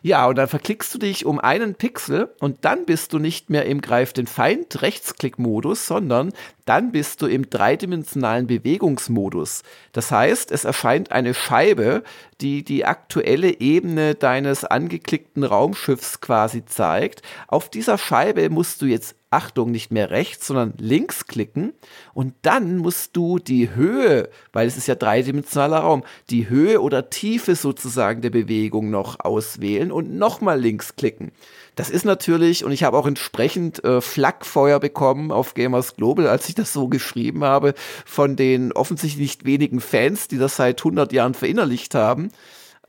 Ja, 0.01 0.27
und 0.27 0.37
dann 0.37 0.47
verklickst 0.47 0.93
du 0.93 0.97
dich 0.97 1.25
um 1.25 1.39
einen 1.39 1.75
Pixel 1.75 2.33
und 2.39 2.63
dann 2.63 2.85
bist 2.85 3.11
du 3.11 3.19
nicht 3.19 3.49
mehr 3.49 3.65
im 3.65 3.81
Greif 3.81 4.13
den 4.13 4.27
Feind 4.27 4.81
Rechtsklick-Modus, 4.81 5.87
sondern 5.87 6.31
dann 6.69 6.91
bist 6.91 7.23
du 7.23 7.25
im 7.25 7.49
dreidimensionalen 7.49 8.45
Bewegungsmodus. 8.45 9.63
Das 9.91 10.11
heißt, 10.11 10.51
es 10.51 10.65
erscheint 10.65 11.11
eine 11.11 11.33
Scheibe, 11.33 12.03
die 12.41 12.63
die 12.63 12.85
aktuelle 12.85 13.59
Ebene 13.59 14.13
deines 14.13 14.65
angeklickten 14.65 15.43
Raumschiffs 15.43 16.21
quasi 16.21 16.63
zeigt. 16.63 17.23
Auf 17.47 17.69
dieser 17.69 17.97
Scheibe 17.97 18.51
musst 18.51 18.83
du 18.83 18.85
jetzt 18.85 19.15
Achtung, 19.31 19.71
nicht 19.71 19.91
mehr 19.91 20.09
rechts, 20.09 20.47
sondern 20.47 20.73
links 20.79 21.27
klicken 21.27 21.73
und 22.15 22.33
dann 22.41 22.77
musst 22.77 23.15
du 23.15 23.37
die 23.37 23.75
Höhe, 23.75 24.29
weil 24.53 24.67
es 24.67 24.75
ist 24.75 24.87
ja 24.87 24.95
dreidimensionaler 24.95 25.79
Raum, 25.79 26.03
die 26.31 26.49
Höhe 26.49 26.81
oder 26.81 27.11
Tiefe 27.11 27.55
sozusagen 27.55 28.21
der 28.21 28.31
Bewegung 28.31 28.89
noch 28.89 29.19
auswählen 29.19 29.91
und 29.91 30.15
nochmal 30.15 30.59
links 30.59 30.95
klicken. 30.95 31.31
Das 31.79 31.89
ist 31.89 32.03
natürlich, 32.03 32.65
und 32.65 32.73
ich 32.73 32.83
habe 32.83 32.97
auch 32.97 33.07
entsprechend 33.07 33.81
äh, 33.85 34.01
Flakfeuer 34.01 34.81
bekommen 34.81 35.31
auf 35.31 35.53
Gamers 35.53 35.95
Global, 35.95 36.27
als 36.27 36.49
ich 36.49 36.55
das 36.55 36.73
so 36.73 36.89
geschrieben 36.89 37.45
habe, 37.45 37.73
von 38.05 38.35
den 38.35 38.73
offensichtlich 38.73 39.21
nicht 39.21 39.45
wenigen 39.45 39.79
Fans, 39.79 40.27
die 40.27 40.37
das 40.37 40.57
seit 40.57 40.81
100 40.81 41.13
Jahren 41.13 41.35
verinnerlicht 41.35 41.95
haben 41.95 42.31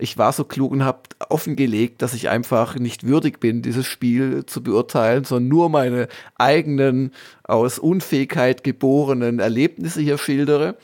ich 0.00 0.18
war 0.18 0.32
so 0.32 0.44
klug 0.44 0.72
und 0.72 0.84
habe 0.84 1.00
offengelegt, 1.28 2.02
dass 2.02 2.14
ich 2.14 2.28
einfach 2.28 2.76
nicht 2.76 3.06
würdig 3.06 3.38
bin, 3.38 3.62
dieses 3.62 3.86
Spiel 3.86 4.46
zu 4.46 4.62
beurteilen, 4.62 5.24
sondern 5.24 5.48
nur 5.48 5.68
meine 5.68 6.08
eigenen 6.36 7.12
aus 7.44 7.78
Unfähigkeit 7.78 8.64
geborenen 8.64 9.38
Erlebnisse 9.38 10.00
hier 10.00 10.18
schildere. 10.18 10.76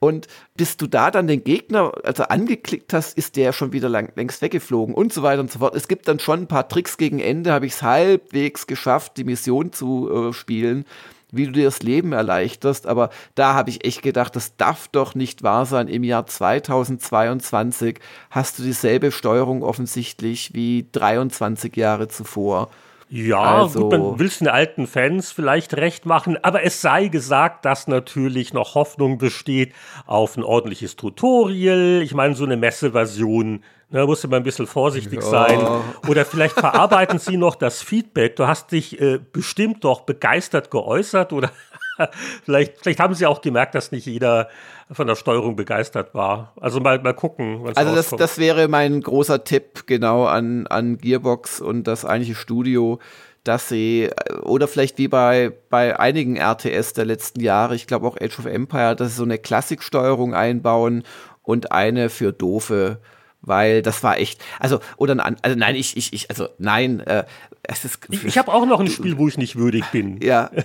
Und 0.00 0.28
bis 0.56 0.76
du 0.76 0.86
da 0.86 1.10
dann 1.10 1.26
den 1.26 1.42
Gegner 1.42 1.92
also 2.04 2.24
angeklickt 2.24 2.92
hast, 2.92 3.18
ist 3.18 3.36
der 3.36 3.52
schon 3.52 3.72
wieder 3.72 3.88
lang, 3.88 4.12
längst 4.14 4.42
weggeflogen 4.42 4.94
und 4.94 5.12
so 5.12 5.22
weiter 5.22 5.40
und 5.40 5.50
so 5.50 5.58
fort. 5.58 5.74
Es 5.74 5.88
gibt 5.88 6.06
dann 6.06 6.20
schon 6.20 6.42
ein 6.42 6.46
paar 6.46 6.68
Tricks 6.68 6.96
gegen 6.96 7.18
Ende, 7.18 7.52
habe 7.52 7.66
ich 7.66 7.72
es 7.72 7.82
halbwegs 7.82 8.66
geschafft, 8.66 9.16
die 9.16 9.24
Mission 9.24 9.72
zu 9.72 10.10
äh, 10.10 10.32
spielen 10.32 10.84
wie 11.30 11.46
du 11.46 11.52
dir 11.52 11.64
das 11.64 11.82
Leben 11.82 12.12
erleichterst. 12.12 12.86
Aber 12.86 13.10
da 13.34 13.54
habe 13.54 13.70
ich 13.70 13.84
echt 13.84 14.02
gedacht, 14.02 14.34
das 14.36 14.56
darf 14.56 14.88
doch 14.88 15.14
nicht 15.14 15.42
wahr 15.42 15.66
sein. 15.66 15.88
Im 15.88 16.04
Jahr 16.04 16.26
2022 16.26 17.98
hast 18.30 18.58
du 18.58 18.62
dieselbe 18.62 19.12
Steuerung 19.12 19.62
offensichtlich 19.62 20.54
wie 20.54 20.86
23 20.92 21.76
Jahre 21.76 22.08
zuvor. 22.08 22.70
Ja, 23.10 23.62
also, 23.62 23.80
gut, 23.80 23.92
man 23.92 24.18
will 24.18 24.26
es 24.26 24.38
den 24.38 24.48
alten 24.48 24.86
Fans 24.86 25.32
vielleicht 25.32 25.74
recht 25.74 26.04
machen, 26.04 26.36
aber 26.42 26.62
es 26.62 26.82
sei 26.82 27.08
gesagt, 27.08 27.64
dass 27.64 27.88
natürlich 27.88 28.52
noch 28.52 28.74
Hoffnung 28.74 29.18
besteht 29.18 29.72
auf 30.06 30.36
ein 30.36 30.44
ordentliches 30.44 30.96
Tutorial. 30.96 32.02
Ich 32.02 32.14
meine, 32.14 32.34
so 32.34 32.44
eine 32.44 32.56
Messeversion 32.56 33.62
da 33.90 34.04
musst 34.04 34.22
du 34.22 34.28
mal 34.28 34.36
ein 34.36 34.42
bisschen 34.42 34.66
vorsichtig 34.66 35.22
ja. 35.22 35.26
sein. 35.26 35.60
Oder 36.08 36.26
vielleicht 36.26 36.54
verarbeiten 36.54 37.18
sie 37.18 37.38
noch 37.38 37.54
das 37.54 37.80
Feedback. 37.80 38.36
Du 38.36 38.46
hast 38.46 38.72
dich 38.72 39.00
äh, 39.00 39.18
bestimmt 39.18 39.82
doch 39.84 40.02
begeistert 40.02 40.70
geäußert 40.70 41.32
oder 41.32 41.50
vielleicht, 42.44 42.78
vielleicht 42.80 43.00
haben 43.00 43.14
sie 43.14 43.26
auch 43.26 43.40
gemerkt, 43.40 43.74
dass 43.74 43.92
nicht 43.92 44.06
jeder 44.06 44.48
von 44.90 45.06
der 45.06 45.16
Steuerung 45.16 45.56
begeistert 45.56 46.14
war. 46.14 46.52
Also 46.60 46.80
mal, 46.80 47.00
mal 47.00 47.14
gucken. 47.14 47.62
Also 47.74 47.94
das, 47.94 48.10
das 48.10 48.38
wäre 48.38 48.68
mein 48.68 49.00
großer 49.00 49.44
Tipp 49.44 49.86
genau 49.86 50.24
an, 50.24 50.66
an 50.66 50.98
Gearbox 50.98 51.60
und 51.60 51.86
das 51.86 52.04
eigentliche 52.04 52.34
Studio, 52.34 52.98
dass 53.44 53.68
sie, 53.68 54.04
äh, 54.04 54.34
oder 54.42 54.68
vielleicht 54.68 54.98
wie 54.98 55.08
bei, 55.08 55.52
bei 55.70 55.98
einigen 55.98 56.36
RTS 56.36 56.94
der 56.94 57.04
letzten 57.04 57.40
Jahre, 57.40 57.74
ich 57.74 57.86
glaube 57.86 58.06
auch 58.06 58.16
Age 58.16 58.38
of 58.38 58.46
Empire, 58.46 58.96
dass 58.96 59.10
sie 59.10 59.16
so 59.16 59.24
eine 59.24 59.38
Klassiksteuerung 59.38 60.34
einbauen 60.34 61.04
und 61.42 61.72
eine 61.72 62.10
für 62.10 62.32
doofe 62.32 62.98
weil 63.40 63.82
das 63.82 64.02
war 64.02 64.18
echt, 64.18 64.42
also 64.58 64.80
oder 64.96 65.16
also 65.42 65.56
nein, 65.56 65.76
ich 65.76 65.96
ich 65.96 66.12
ich 66.12 66.30
also 66.30 66.48
nein, 66.58 67.00
äh, 67.00 67.24
es 67.62 67.84
ist 67.84 68.00
Ich, 68.10 68.24
ich 68.24 68.38
habe 68.38 68.52
auch 68.52 68.66
noch 68.66 68.80
ein 68.80 68.88
Spiel, 68.88 69.16
wo 69.18 69.28
ich 69.28 69.38
nicht 69.38 69.56
würdig 69.56 69.84
bin. 69.92 70.20
Ja. 70.20 70.50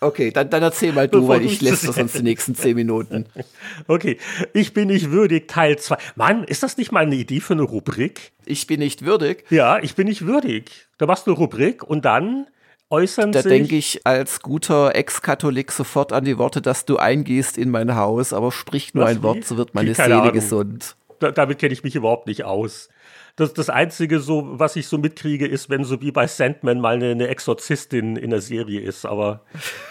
Okay, 0.00 0.30
dann, 0.30 0.48
dann 0.50 0.62
erzähl 0.62 0.92
mal 0.92 1.08
du, 1.08 1.26
weil 1.26 1.44
ich 1.44 1.60
lässt 1.60 1.86
das 1.86 1.96
sonst 1.96 2.16
die 2.16 2.22
nächsten 2.22 2.54
zehn 2.54 2.76
Minuten. 2.76 3.26
Okay, 3.88 4.18
ich 4.52 4.72
bin 4.72 4.88
nicht 4.88 5.10
würdig, 5.10 5.48
Teil 5.48 5.78
2. 5.78 5.96
Mann, 6.16 6.44
ist 6.44 6.62
das 6.62 6.76
nicht 6.76 6.92
mal 6.92 7.04
eine 7.04 7.14
Idee 7.14 7.40
für 7.40 7.54
eine 7.54 7.62
Rubrik? 7.62 8.32
Ich 8.44 8.66
bin 8.66 8.80
nicht 8.80 9.04
würdig? 9.04 9.44
Ja, 9.50 9.78
ich 9.78 9.94
bin 9.94 10.06
nicht 10.06 10.26
würdig. 10.26 10.88
Da 10.98 11.06
machst 11.06 11.26
du 11.26 11.32
eine 11.32 11.38
Rubrik 11.38 11.82
und 11.82 12.04
dann 12.04 12.46
äußern 12.90 13.32
da 13.32 13.42
sich. 13.42 13.50
Da 13.50 13.56
denke 13.56 13.76
ich 13.76 14.06
als 14.06 14.40
guter 14.40 14.94
Ex-Katholik 14.94 15.72
sofort 15.72 16.12
an 16.12 16.24
die 16.24 16.38
Worte, 16.38 16.60
dass 16.60 16.84
du 16.84 16.98
eingehst 16.98 17.58
in 17.58 17.70
mein 17.70 17.94
Haus, 17.94 18.32
aber 18.32 18.52
sprich 18.52 18.94
nur 18.94 19.04
Was, 19.04 19.16
ein 19.16 19.22
Wort, 19.22 19.44
so 19.44 19.56
wird 19.56 19.74
meine 19.74 19.94
Seele 19.94 20.32
gesund 20.32 20.96
da, 21.18 21.30
damit 21.30 21.58
kenne 21.58 21.72
ich 21.72 21.84
mich 21.84 21.96
überhaupt 21.96 22.26
nicht 22.26 22.44
aus. 22.44 22.88
Das, 23.38 23.54
das 23.54 23.70
Einzige, 23.70 24.18
so, 24.18 24.58
was 24.58 24.74
ich 24.74 24.88
so 24.88 24.98
mitkriege, 24.98 25.46
ist, 25.46 25.70
wenn 25.70 25.84
so 25.84 26.00
wie 26.00 26.10
bei 26.10 26.26
Sandman 26.26 26.80
mal 26.80 26.96
eine, 26.96 27.12
eine 27.12 27.28
Exorzistin 27.28 28.16
in 28.16 28.30
der 28.30 28.40
Serie 28.40 28.80
ist. 28.80 29.06
Aber 29.06 29.42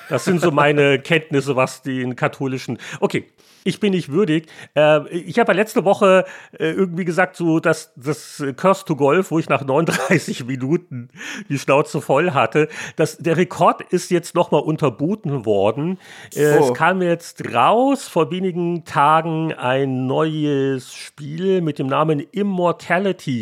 das 0.10 0.25
sind 0.25 0.41
so 0.41 0.51
meine 0.51 0.99
Kenntnisse, 1.03 1.55
was 1.55 1.81
den 1.81 2.17
katholischen. 2.17 2.77
Okay, 2.99 3.25
ich 3.67 3.81
bin 3.81 3.91
nicht 3.91 4.10
würdig. 4.12 4.47
Äh, 4.75 5.07
ich 5.10 5.39
habe 5.39 5.51
ja 5.51 5.57
letzte 5.57 5.83
Woche 5.83 6.25
äh, 6.57 6.71
irgendwie 6.71 7.03
gesagt, 7.03 7.36
so 7.36 7.60
dass 7.60 7.91
das 7.95 8.43
Curse 8.55 8.86
to 8.86 8.95
Golf, 8.95 9.29
wo 9.31 9.39
ich 9.39 9.49
nach 9.49 9.63
39 9.63 10.45
Minuten 10.45 11.10
die 11.49 11.60
Schnauze 11.60 11.99
voll 11.99 12.31
hatte, 12.31 12.69
dass 12.95 13.17
der 13.17 13.36
Rekord 13.36 13.81
ist 13.91 14.10
jetzt 14.10 14.36
nochmal 14.36 14.62
unterboten 14.62 15.45
worden. 15.45 15.99
Äh, 16.33 16.57
oh. 16.60 16.65
Es 16.65 16.73
kam 16.73 17.01
jetzt 17.01 17.53
raus 17.53 18.07
vor 18.07 18.31
wenigen 18.31 18.86
Tagen 18.86 19.53
ein 19.53 20.07
neues 20.07 20.93
Spiel 20.93 21.62
mit 21.62 21.77
dem 21.77 21.88
Namen 21.88 22.19
Immortality. 22.19 23.37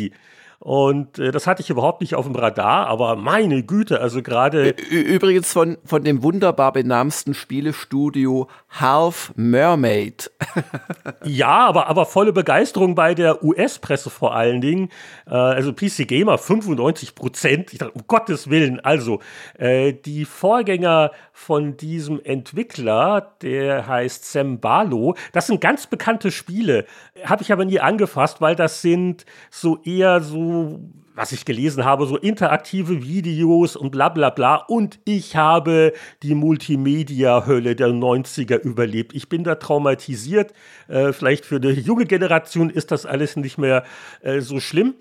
Und 0.58 1.18
äh, 1.18 1.32
das 1.32 1.46
hatte 1.46 1.62
ich 1.62 1.70
überhaupt 1.70 2.00
nicht 2.00 2.14
auf 2.14 2.24
dem 2.24 2.34
Radar, 2.34 2.86
aber 2.86 3.16
meine 3.16 3.62
Güte, 3.62 4.00
also 4.00 4.22
gerade. 4.22 4.70
Übrigens 4.90 5.52
von, 5.52 5.76
von 5.84 6.02
dem 6.02 6.22
wunderbar 6.22 6.72
benamsten 6.72 7.34
Spielestudio 7.34 8.48
Half 8.70 9.32
Mermaid. 9.36 10.30
ja, 11.24 11.66
aber, 11.66 11.88
aber 11.88 12.06
volle 12.06 12.32
Begeisterung 12.32 12.94
bei 12.94 13.14
der 13.14 13.44
US-Presse 13.44 14.08
vor 14.08 14.34
allen 14.34 14.60
Dingen. 14.60 14.88
Äh, 15.26 15.34
also 15.34 15.72
PC 15.72 16.08
Gamer 16.08 16.38
95 16.38 17.14
Prozent. 17.14 17.72
Ich 17.72 17.78
dachte, 17.78 17.92
um 17.92 18.02
Gottes 18.06 18.48
Willen. 18.48 18.80
Also, 18.80 19.20
äh, 19.58 19.92
die 19.92 20.24
Vorgänger 20.24 21.10
von 21.38 21.76
diesem 21.76 22.18
Entwickler, 22.24 23.34
der 23.42 23.86
heißt 23.86 24.24
Sam 24.24 24.58
Barlow, 24.58 25.14
das 25.32 25.48
sind 25.48 25.60
ganz 25.60 25.86
bekannte 25.86 26.30
Spiele. 26.30 26.86
Habe 27.26 27.42
ich 27.42 27.52
aber 27.52 27.66
nie 27.66 27.78
angefasst, 27.78 28.40
weil 28.40 28.56
das 28.56 28.80
sind 28.80 29.26
so 29.50 29.78
eher 29.84 30.22
so 30.22 30.80
was 31.14 31.32
ich 31.32 31.44
gelesen 31.44 31.84
habe, 31.84 32.06
so 32.06 32.16
interaktive 32.16 33.02
Videos 33.02 33.76
und 33.76 33.90
bla 33.90 34.08
bla 34.08 34.30
bla. 34.30 34.56
Und 34.56 34.98
ich 35.04 35.36
habe 35.36 35.92
die 36.22 36.34
Multimedia-Hölle 36.34 37.76
der 37.76 37.88
90er 37.88 38.58
überlebt. 38.58 39.14
Ich 39.14 39.28
bin 39.28 39.42
da 39.42 39.54
traumatisiert. 39.54 40.52
Äh, 40.88 41.12
vielleicht 41.12 41.46
für 41.46 41.56
eine 41.56 41.70
junge 41.70 42.04
Generation 42.04 42.68
ist 42.68 42.90
das 42.90 43.06
alles 43.06 43.36
nicht 43.36 43.56
mehr 43.56 43.84
äh, 44.20 44.40
so 44.40 44.60
schlimm. 44.60 44.94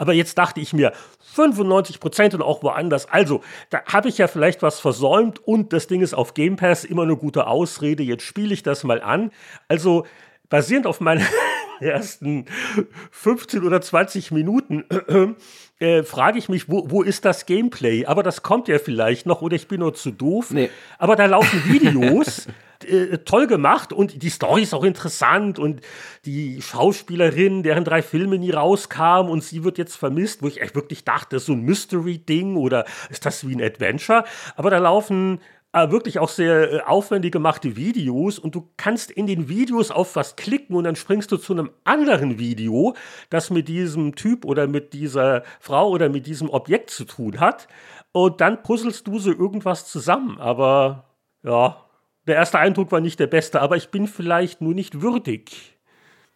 Aber 0.00 0.14
jetzt 0.14 0.38
dachte 0.38 0.62
ich 0.62 0.72
mir, 0.72 0.94
95 1.34 2.00
Prozent 2.00 2.32
und 2.32 2.40
auch 2.40 2.62
woanders. 2.62 3.06
Also, 3.10 3.42
da 3.68 3.84
habe 3.84 4.08
ich 4.08 4.16
ja 4.16 4.28
vielleicht 4.28 4.62
was 4.62 4.80
versäumt 4.80 5.46
und 5.46 5.74
das 5.74 5.88
Ding 5.88 6.00
ist 6.00 6.14
auf 6.14 6.32
Game 6.32 6.56
Pass 6.56 6.86
immer 6.86 7.02
eine 7.02 7.18
gute 7.18 7.46
Ausrede. 7.46 8.02
Jetzt 8.02 8.22
spiele 8.22 8.54
ich 8.54 8.62
das 8.62 8.82
mal 8.82 9.02
an. 9.02 9.30
Also, 9.68 10.06
basierend 10.48 10.86
auf 10.86 11.00
meiner 11.00 11.26
ersten 11.80 12.46
15 13.10 13.62
oder 13.62 13.82
20 13.82 14.30
Minuten 14.30 14.86
äh, 15.80 16.02
frage 16.02 16.38
ich 16.38 16.48
mich, 16.48 16.68
wo, 16.68 16.90
wo 16.90 17.02
ist 17.02 17.24
das 17.24 17.46
Gameplay? 17.46 18.06
Aber 18.06 18.22
das 18.22 18.42
kommt 18.42 18.68
ja 18.68 18.78
vielleicht 18.78 19.26
noch 19.26 19.42
oder 19.42 19.56
ich 19.56 19.66
bin 19.66 19.80
nur 19.80 19.94
zu 19.94 20.10
doof. 20.10 20.50
Nee. 20.50 20.70
Aber 20.98 21.16
da 21.16 21.26
laufen 21.26 21.62
Videos. 21.64 22.46
äh, 22.84 23.18
toll 23.18 23.46
gemacht 23.46 23.92
und 23.92 24.22
die 24.22 24.30
Story 24.30 24.62
ist 24.62 24.74
auch 24.74 24.84
interessant 24.84 25.58
und 25.58 25.80
die 26.24 26.62
Schauspielerin, 26.62 27.62
deren 27.62 27.84
drei 27.84 28.02
Filme 28.02 28.38
nie 28.38 28.50
rauskamen 28.50 29.30
und 29.30 29.42
sie 29.42 29.64
wird 29.64 29.78
jetzt 29.78 29.96
vermisst, 29.96 30.42
wo 30.42 30.48
ich 30.48 30.60
echt 30.60 30.74
wirklich 30.74 31.04
dachte, 31.04 31.36
das 31.36 31.42
ist 31.42 31.46
so 31.46 31.52
ein 31.52 31.62
Mystery-Ding 31.62 32.56
oder 32.56 32.84
ist 33.10 33.26
das 33.26 33.46
wie 33.46 33.54
ein 33.54 33.62
Adventure? 33.62 34.24
Aber 34.56 34.70
da 34.70 34.78
laufen 34.78 35.40
äh, 35.72 35.90
wirklich 35.90 36.18
auch 36.18 36.28
sehr 36.28 36.72
äh, 36.72 36.80
aufwendig 36.82 37.32
gemachte 37.32 37.76
Videos 37.76 38.38
und 38.38 38.54
du 38.54 38.68
kannst 38.76 39.10
in 39.10 39.26
den 39.26 39.48
Videos 39.48 39.90
auf 39.90 40.16
was 40.16 40.36
klicken 40.36 40.74
und 40.74 40.84
dann 40.84 40.96
springst 40.96 41.30
du 41.30 41.36
zu 41.36 41.52
einem 41.52 41.70
anderen 41.84 42.38
Video, 42.38 42.94
das 43.30 43.50
mit 43.50 43.68
diesem 43.68 44.14
Typ 44.16 44.44
oder 44.44 44.66
mit 44.66 44.92
dieser 44.92 45.44
Frau 45.60 45.90
oder 45.90 46.08
mit 46.08 46.26
diesem 46.26 46.50
Objekt 46.50 46.90
zu 46.90 47.04
tun 47.04 47.38
hat. 47.40 47.68
Und 48.12 48.40
dann 48.40 48.62
puzzelst 48.62 49.06
du 49.06 49.18
so 49.20 49.30
irgendwas 49.30 49.86
zusammen. 49.86 50.38
Aber 50.40 51.04
ja, 51.44 51.84
der 52.26 52.36
erste 52.36 52.58
Eindruck 52.58 52.90
war 52.90 53.00
nicht 53.00 53.20
der 53.20 53.28
beste, 53.28 53.60
aber 53.60 53.76
ich 53.76 53.90
bin 53.90 54.08
vielleicht 54.08 54.60
nur 54.60 54.74
nicht 54.74 55.00
würdig. 55.00 55.78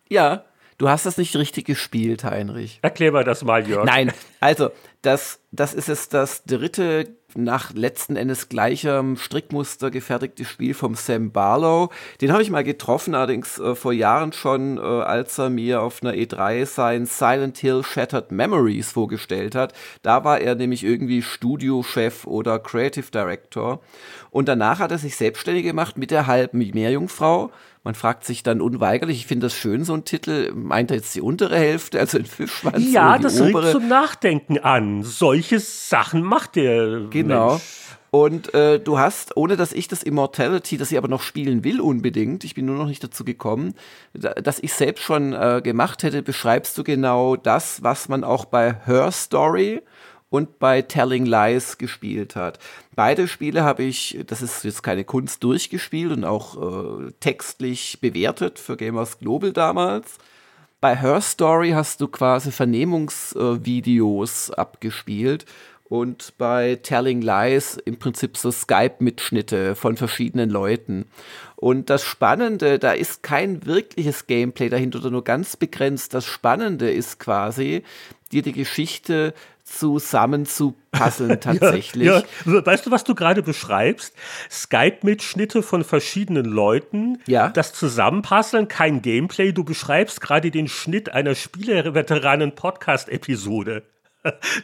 Ja, 0.09 0.44
du 0.79 0.88
hast 0.88 1.07
das 1.07 1.18
nicht 1.18 1.35
richtig 1.35 1.66
gespielt, 1.66 2.23
Heinrich. 2.23 2.79
Erklär 2.83 3.11
mal 3.11 3.25
das 3.25 3.42
mal, 3.42 3.66
Jörg. 3.68 3.85
Nein, 3.85 4.12
also 4.38 4.70
das, 5.03 5.40
das 5.51 5.75
ist 5.75 5.88
jetzt 5.88 6.14
das 6.14 6.44
dritte 6.44 7.16
nach 7.37 7.73
letzten 7.75 8.16
Endes 8.16 8.49
gleichem 8.49 9.16
Strickmuster 9.16 9.90
gefertigtes 9.90 10.49
Spiel 10.49 10.75
vom 10.75 10.94
Sam 10.94 11.31
Barlow. 11.31 11.90
Den 12.20 12.33
habe 12.33 12.42
ich 12.42 12.51
mal 12.51 12.64
getroffen, 12.64 13.14
allerdings 13.14 13.59
äh, 13.59 13.75
vor 13.75 13.92
Jahren 13.92 14.33
schon, 14.33 14.79
äh, 14.79 14.81
als 14.81 15.38
er 15.38 15.51
mir 15.51 15.83
auf 15.83 16.03
einer 16.03 16.14
E3 16.14 16.66
sein 16.66 17.07
Silent 17.07 17.59
Hill 17.59 17.83
Shattered 17.83 18.33
Memories 18.33 18.92
vorgestellt 18.92 19.55
hat. 19.55 19.73
Da 20.03 20.25
war 20.25 20.40
er 20.40 20.55
nämlich 20.55 20.85
irgendwie 20.85 21.23
Studiochef 21.23 22.27
oder 22.27 22.59
Creative 22.59 23.11
Director. 23.11 23.81
Und 24.31 24.49
danach 24.49 24.79
hat 24.81 24.90
er 24.90 24.99
sich 24.99 25.16
selbstständig 25.16 25.64
gemacht 25.64 25.97
mit 25.97 26.11
der 26.11 26.27
halben 26.27 26.59
Meerjungfrau 26.59 27.51
man 27.85 27.94
fragt 27.94 28.25
sich 28.25 28.42
dann 28.42 28.61
unweigerlich, 28.61 29.18
ich 29.18 29.27
finde 29.27 29.47
das 29.47 29.55
schön, 29.55 29.85
so 29.85 29.92
ein 29.94 30.05
Titel, 30.05 30.53
meint 30.55 30.90
er 30.90 30.97
jetzt 30.97 31.14
die 31.14 31.20
untere 31.20 31.57
Hälfte, 31.57 32.01
also 32.01 32.18
den 32.18 32.27
Fischschwanz 32.27 32.83
Ja, 32.90 33.18
das 33.18 33.40
obere? 33.40 33.64
regt 33.64 33.73
zum 33.73 33.88
Nachdenken 33.88 34.59
an. 34.59 35.03
Solche 35.03 35.61
Sachen 35.61 36.23
macht 36.23 36.57
der 36.57 37.03
Genau. 37.11 37.51
Mensch. 37.53 37.62
Und 38.11 38.55
äh, 38.55 38.79
du 38.79 38.97
hast, 38.99 39.37
ohne 39.37 39.57
dass 39.57 39.73
ich 39.73 39.88
das 39.88 40.05
Immortality, 40.05 40.77
das 40.77 40.92
ich 40.92 40.99
aber 40.99 41.09
noch 41.09 41.20
spielen 41.20 41.64
will 41.64 41.81
unbedingt, 41.81 42.44
ich 42.44 42.55
bin 42.55 42.64
nur 42.64 42.77
noch 42.77 42.87
nicht 42.87 43.03
dazu 43.03 43.25
gekommen, 43.25 43.75
dass 44.12 44.61
ich 44.61 44.73
selbst 44.73 45.03
schon 45.03 45.33
äh, 45.33 45.61
gemacht 45.64 46.05
hätte, 46.05 46.23
beschreibst 46.23 46.79
du 46.79 46.85
genau 46.85 47.35
das, 47.35 47.83
was 47.83 48.09
man 48.09 48.23
auch 48.23 48.44
bei 48.44 48.77
Her 48.87 49.11
Story 49.11 49.83
und 50.31 50.61
bei 50.61 50.83
Telling 50.83 51.27
Lies 51.27 51.77
gespielt 51.77 52.37
hat. 52.37 52.61
Beide 52.94 53.26
Spiele 53.28 53.64
habe 53.64 53.83
ich, 53.83 54.18
das 54.26 54.42
ist 54.42 54.64
jetzt 54.64 54.83
keine 54.83 55.04
Kunst, 55.04 55.42
durchgespielt 55.42 56.12
und 56.12 56.24
auch 56.24 56.57
äh, 56.57 57.12
textlich 57.20 57.98
bewertet 58.00 58.59
für 58.59 58.76
Gamers 58.76 59.18
Global 59.18 59.52
damals. 59.52 60.18
Bei 60.80 60.96
Her 60.96 61.20
Story 61.20 61.70
hast 61.70 62.00
du 62.00 62.09
quasi 62.09 62.52
Vernehmungsvideos 62.52 64.50
äh, 64.50 64.54
abgespielt 64.54 65.46
und 65.85 66.35
bei 66.38 66.78
Telling 66.83 67.20
Lies 67.20 67.76
im 67.85 67.98
Prinzip 67.98 68.37
so 68.37 68.50
Skype-Mitschnitte 68.50 69.76
von 69.76 69.96
verschiedenen 69.96 70.50
Leuten. 70.50 71.07
Und 71.57 71.88
das 71.90 72.02
Spannende, 72.04 72.78
da 72.78 72.92
ist 72.92 73.22
kein 73.22 73.64
wirkliches 73.66 74.26
Gameplay 74.26 74.68
dahinter 74.68 74.98
oder 75.00 75.11
nur 75.11 75.24
ganz 75.24 75.57
begrenzt. 75.57 76.12
Das 76.14 76.26
Spannende 76.26 76.90
ist 76.90 77.18
quasi, 77.18 77.83
dir 78.33 78.42
die 78.42 78.52
Geschichte 78.52 79.35
zusammenzupasseln 79.64 81.40
tatsächlich. 81.40 82.07
ja, 82.07 82.22
ja. 82.44 82.66
Weißt 82.66 82.87
du, 82.87 82.90
was 82.90 83.05
du 83.05 83.14
gerade 83.14 83.42
beschreibst? 83.42 84.14
Skype-Mitschnitte 84.50 85.62
von 85.62 85.85
verschiedenen 85.85 86.44
Leuten, 86.44 87.22
ja. 87.27 87.48
das 87.48 87.72
Zusammenpasseln, 87.72 88.68
kein 88.68 89.00
Gameplay. 89.03 89.53
Du 89.53 89.64
beschreibst 89.64 90.20
gerade 90.20 90.50
den 90.50 90.68
Schnitt 90.68 91.09
einer 91.11 91.35
Spieleveteranen-Podcast-Episode. 91.35 93.85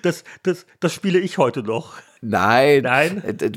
Das, 0.01 0.25
das, 0.43 0.65
das 0.81 0.95
spiele 0.95 1.19
ich 1.19 1.37
heute 1.37 1.63
noch. 1.63 1.93
Nein, 2.23 2.83
nein, 2.83 3.25
äh, 3.25 3.51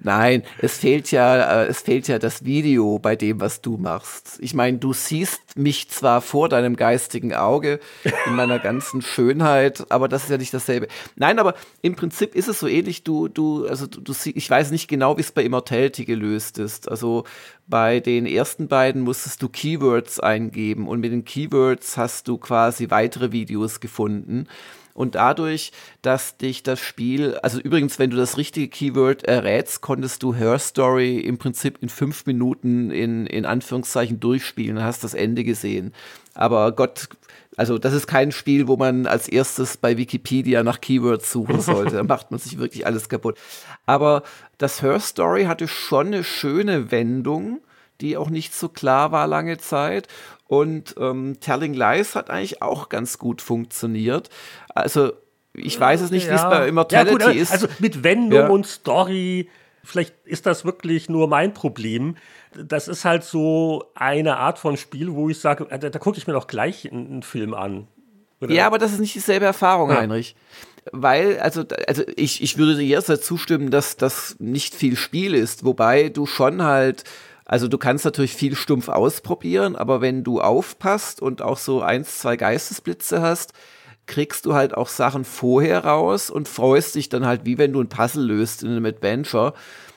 nein. 0.00 0.42
Es 0.58 0.76
fehlt 0.76 1.10
ja, 1.10 1.62
äh, 1.62 1.66
es 1.68 1.80
fehlt 1.80 2.06
ja 2.06 2.18
das 2.18 2.44
Video 2.44 2.98
bei 2.98 3.16
dem, 3.16 3.40
was 3.40 3.62
du 3.62 3.78
machst. 3.78 4.36
Ich 4.40 4.52
meine, 4.52 4.76
du 4.76 4.92
siehst 4.92 5.56
mich 5.56 5.88
zwar 5.88 6.20
vor 6.20 6.50
deinem 6.50 6.76
geistigen 6.76 7.32
Auge 7.32 7.80
in 8.26 8.34
meiner 8.34 8.58
ganzen 8.58 9.00
Schönheit, 9.00 9.90
aber 9.90 10.08
das 10.08 10.24
ist 10.24 10.30
ja 10.30 10.36
nicht 10.36 10.52
dasselbe. 10.52 10.88
Nein, 11.16 11.38
aber 11.38 11.54
im 11.80 11.96
Prinzip 11.96 12.34
ist 12.34 12.46
es 12.48 12.60
so 12.60 12.66
ähnlich. 12.68 13.04
Du, 13.04 13.28
du, 13.28 13.66
also 13.66 13.86
du, 13.86 14.02
du 14.02 14.12
ich 14.34 14.50
weiß 14.50 14.70
nicht 14.70 14.86
genau, 14.86 15.16
wie 15.16 15.22
es 15.22 15.32
bei 15.32 15.42
Immortality 15.42 16.04
gelöst 16.04 16.58
ist. 16.58 16.90
Also 16.90 17.24
bei 17.66 18.00
den 18.00 18.26
ersten 18.26 18.68
beiden 18.68 19.00
musstest 19.00 19.40
du 19.40 19.48
Keywords 19.48 20.20
eingeben 20.20 20.88
und 20.88 21.00
mit 21.00 21.10
den 21.10 21.24
Keywords 21.24 21.96
hast 21.96 22.28
du 22.28 22.36
quasi 22.36 22.90
weitere 22.90 23.32
Videos 23.32 23.80
gefunden. 23.80 24.46
Und 24.94 25.16
dadurch, 25.16 25.72
dass 26.02 26.36
dich 26.36 26.62
das 26.62 26.78
Spiel, 26.78 27.36
also 27.42 27.58
übrigens, 27.58 27.98
wenn 27.98 28.10
du 28.10 28.16
das 28.16 28.38
richtige 28.38 28.68
Keyword 28.68 29.24
errätst, 29.24 29.80
konntest 29.80 30.22
du 30.22 30.34
Her 30.34 30.58
Story 30.60 31.18
im 31.18 31.36
Prinzip 31.36 31.78
in 31.82 31.88
fünf 31.88 32.26
Minuten 32.26 32.92
in, 32.92 33.26
in 33.26 33.44
Anführungszeichen 33.44 34.20
durchspielen 34.20 34.78
und 34.78 34.84
hast 34.84 35.02
das 35.02 35.14
Ende 35.14 35.42
gesehen. 35.42 35.92
Aber 36.32 36.70
Gott, 36.70 37.08
also 37.56 37.76
das 37.76 37.92
ist 37.92 38.06
kein 38.06 38.30
Spiel, 38.30 38.68
wo 38.68 38.76
man 38.76 39.06
als 39.06 39.28
erstes 39.28 39.76
bei 39.76 39.96
Wikipedia 39.96 40.62
nach 40.62 40.80
Keywords 40.80 41.30
suchen 41.30 41.60
sollte. 41.60 41.96
da 41.96 42.04
macht 42.04 42.30
man 42.30 42.38
sich 42.38 42.58
wirklich 42.58 42.86
alles 42.86 43.08
kaputt. 43.08 43.36
Aber 43.86 44.22
das 44.58 44.80
Her 44.80 45.00
Story 45.00 45.44
hatte 45.44 45.66
schon 45.66 46.08
eine 46.08 46.22
schöne 46.22 46.92
Wendung, 46.92 47.60
die 48.00 48.16
auch 48.16 48.30
nicht 48.30 48.54
so 48.54 48.68
klar 48.68 49.12
war 49.12 49.26
lange 49.26 49.58
Zeit. 49.58 50.08
Und 50.46 50.94
ähm, 50.98 51.38
Telling 51.40 51.74
Lies 51.74 52.14
hat 52.14 52.30
eigentlich 52.30 52.62
auch 52.62 52.88
ganz 52.88 53.18
gut 53.18 53.42
funktioniert. 53.42 54.30
Also 54.74 55.12
ich 55.54 55.78
weiß 55.78 56.00
es 56.00 56.10
nicht, 56.10 56.26
ja. 56.26 56.32
wie 56.32 56.36
es 56.36 56.42
bei 56.42 56.68
Immortality 56.68 57.20
ja, 57.20 57.26
gut, 57.28 57.36
ist. 57.36 57.52
Also 57.52 57.68
mit 57.78 58.02
Wendung 58.02 58.40
ja. 58.40 58.48
und 58.48 58.66
Story, 58.66 59.48
vielleicht 59.82 60.14
ist 60.24 60.46
das 60.46 60.64
wirklich 60.64 61.08
nur 61.08 61.28
mein 61.28 61.54
Problem. 61.54 62.16
Das 62.56 62.88
ist 62.88 63.04
halt 63.04 63.24
so 63.24 63.84
eine 63.94 64.36
Art 64.36 64.58
von 64.58 64.76
Spiel, 64.76 65.12
wo 65.12 65.28
ich 65.28 65.40
sage, 65.40 65.66
äh, 65.70 65.78
da, 65.78 65.90
da 65.90 65.98
gucke 65.98 66.18
ich 66.18 66.26
mir 66.26 66.32
doch 66.32 66.46
gleich 66.46 66.90
einen, 66.90 67.22
Film 67.22 67.54
an. 67.54 67.88
Oder? 68.40 68.52
Ja, 68.52 68.66
aber 68.66 68.78
das 68.78 68.92
ist 68.92 69.00
nicht 69.00 69.14
dieselbe 69.14 69.46
Erfahrung, 69.46 69.90
Heinrich 69.92 70.36
weil, 70.92 71.38
also, 71.40 71.64
also 71.86 72.02
ich, 72.16 72.42
ich 72.42 72.58
würde 72.58 72.76
dir 72.76 72.86
jetzt 72.86 73.24
zustimmen, 73.24 73.70
dass 73.70 73.96
das 73.96 74.36
nicht 74.38 74.74
viel 74.74 74.96
Spiel 74.96 75.34
ist, 75.34 75.64
wobei 75.64 76.08
du 76.08 76.26
schon 76.26 76.62
halt 76.62 77.04
also 77.44 77.68
du 77.68 77.78
kannst 77.78 78.04
natürlich 78.04 78.34
viel 78.34 78.56
stumpf 78.56 78.88
ausprobieren, 78.88 79.76
aber 79.76 80.00
wenn 80.00 80.24
du 80.24 80.40
aufpasst 80.40 81.20
und 81.20 81.42
auch 81.42 81.58
so 81.58 81.82
eins, 81.82 82.18
zwei 82.18 82.36
Geistesblitze 82.36 83.20
hast, 83.20 83.52
kriegst 84.06 84.46
du 84.46 84.54
halt 84.54 84.74
auch 84.74 84.88
Sachen 84.88 85.24
vorher 85.24 85.84
raus 85.84 86.30
und 86.30 86.48
freust 86.48 86.94
dich 86.94 87.08
dann 87.08 87.26
halt, 87.26 87.42
wie 87.44 87.58
wenn 87.58 87.72
du 87.72 87.80
ein 87.80 87.88
Puzzle 87.88 88.24
löst 88.24 88.62
in 88.62 88.70
einem 88.70 88.86
Adventure. 88.86 89.54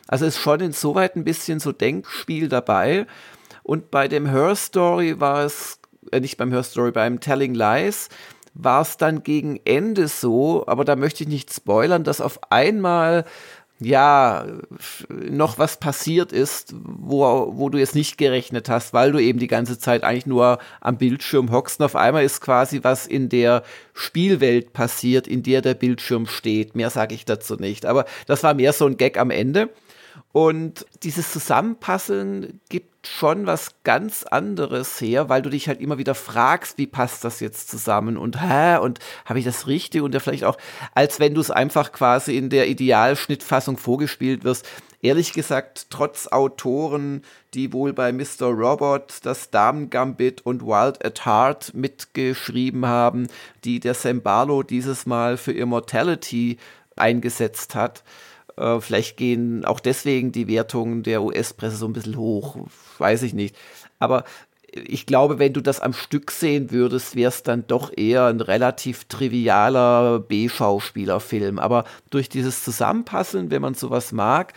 Also 0.07 0.25
ist 0.25 0.39
schon 0.39 0.61
insoweit 0.61 1.15
ein 1.15 1.23
bisschen 1.23 1.59
so 1.59 1.71
Denkspiel 1.71 2.47
dabei. 2.47 3.05
Und 3.63 3.91
bei 3.91 4.07
dem 4.07 4.25
Her 4.25 4.55
Story 4.55 5.19
war 5.19 5.43
es, 5.43 5.79
äh, 6.11 6.21
nicht 6.21 6.37
beim 6.37 6.51
Her 6.51 6.63
Story, 6.63 6.91
beim 6.91 7.19
Telling 7.19 7.53
Lies, 7.53 8.07
war 8.53 8.81
es 8.81 8.97
dann 8.97 9.23
gegen 9.23 9.59
Ende 9.65 10.07
so, 10.07 10.65
aber 10.67 10.83
da 10.83 10.95
möchte 10.95 11.23
ich 11.23 11.29
nicht 11.29 11.53
spoilern, 11.53 12.03
dass 12.03 12.21
auf 12.21 12.39
einmal 12.49 13.25
ja, 13.79 14.45
noch 15.09 15.59
was 15.59 15.79
passiert 15.79 16.31
ist, 16.31 16.73
wo, 16.83 17.51
wo 17.55 17.69
du 17.69 17.77
jetzt 17.77 17.93
nicht 17.93 18.17
gerechnet 18.17 18.69
hast, 18.69 18.93
weil 18.93 19.11
du 19.11 19.19
eben 19.19 19.37
die 19.37 19.47
ganze 19.47 19.77
Zeit 19.77 20.03
eigentlich 20.03 20.25
nur 20.25 20.57
am 20.81 20.97
Bildschirm 20.97 21.51
hockst 21.51 21.79
und 21.79 21.85
auf 21.85 21.95
einmal 21.95 22.23
ist 22.23 22.41
quasi 22.41 22.79
was 22.83 23.05
in 23.05 23.29
der 23.29 23.63
Spielwelt 23.93 24.73
passiert, 24.73 25.27
in 25.27 25.43
der 25.43 25.61
der 25.61 25.75
Bildschirm 25.75 26.25
steht. 26.25 26.75
Mehr 26.75 26.89
sage 26.89 27.13
ich 27.13 27.25
dazu 27.25 27.55
nicht. 27.55 27.85
Aber 27.85 28.05
das 28.25 28.41
war 28.41 28.55
mehr 28.55 28.73
so 28.73 28.87
ein 28.87 28.97
Gag 28.97 29.19
am 29.19 29.29
Ende. 29.29 29.69
Und 30.37 30.85
dieses 31.01 31.31
Zusammenpasseln 31.31 32.61
gibt 32.69 33.07
schon 33.07 33.47
was 33.47 33.71
ganz 33.83 34.21
anderes 34.21 35.01
her, 35.01 35.29
weil 35.29 35.41
du 35.41 35.49
dich 35.49 35.67
halt 35.67 35.81
immer 35.81 35.97
wieder 35.97 36.13
fragst, 36.13 36.77
wie 36.77 36.85
passt 36.85 37.23
das 37.23 37.39
jetzt 37.39 37.71
zusammen 37.71 38.17
und 38.17 38.39
hä, 38.39 38.77
und 38.77 38.99
habe 39.25 39.39
ich 39.39 39.45
das 39.45 39.65
richtig 39.65 40.03
und 40.03 40.13
ja 40.13 40.19
vielleicht 40.19 40.43
auch, 40.43 40.59
als 40.93 41.19
wenn 41.19 41.33
du 41.33 41.41
es 41.41 41.49
einfach 41.49 41.91
quasi 41.91 42.37
in 42.37 42.51
der 42.51 42.67
Idealschnittfassung 42.67 43.77
vorgespielt 43.77 44.43
wirst. 44.43 44.69
Ehrlich 45.01 45.33
gesagt, 45.33 45.87
trotz 45.89 46.27
Autoren, 46.27 47.23
die 47.55 47.73
wohl 47.73 47.91
bei 47.93 48.11
Mr. 48.11 48.45
Robot 48.49 49.15
das 49.23 49.49
Damen 49.49 49.89
Gambit 49.89 50.45
und 50.45 50.61
Wild 50.61 51.03
at 51.03 51.25
Heart 51.25 51.73
mitgeschrieben 51.73 52.85
haben, 52.85 53.27
die 53.63 53.79
der 53.79 53.95
Sam 53.95 54.21
Barlow 54.21 54.61
dieses 54.61 55.07
Mal 55.07 55.35
für 55.35 55.53
Immortality 55.53 56.59
eingesetzt 56.95 57.73
hat, 57.73 58.03
äh, 58.57 58.81
vielleicht 58.81 59.17
gehen 59.17 59.65
auch 59.65 59.79
deswegen 59.79 60.31
die 60.31 60.47
Wertungen 60.47 61.03
der 61.03 61.23
US-Presse 61.23 61.77
so 61.77 61.87
ein 61.87 61.93
bisschen 61.93 62.17
hoch, 62.17 62.57
weiß 62.97 63.23
ich 63.23 63.33
nicht. 63.33 63.55
Aber 63.99 64.23
ich 64.71 65.05
glaube, 65.05 65.39
wenn 65.39 65.53
du 65.53 65.61
das 65.61 65.79
am 65.79 65.93
Stück 65.93 66.31
sehen 66.31 66.71
würdest, 66.71 67.15
wäre 67.15 67.29
es 67.29 67.43
dann 67.43 67.65
doch 67.67 67.95
eher 67.95 68.25
ein 68.25 68.41
relativ 68.41 69.05
trivialer 69.05 70.19
B-Schauspielerfilm. 70.19 71.57
Aber 71.59 71.85
durch 72.09 72.29
dieses 72.29 72.63
Zusammenpassen, 72.63 73.49
wenn 73.49 73.61
man 73.61 73.73
sowas 73.73 74.11
mag, 74.11 74.53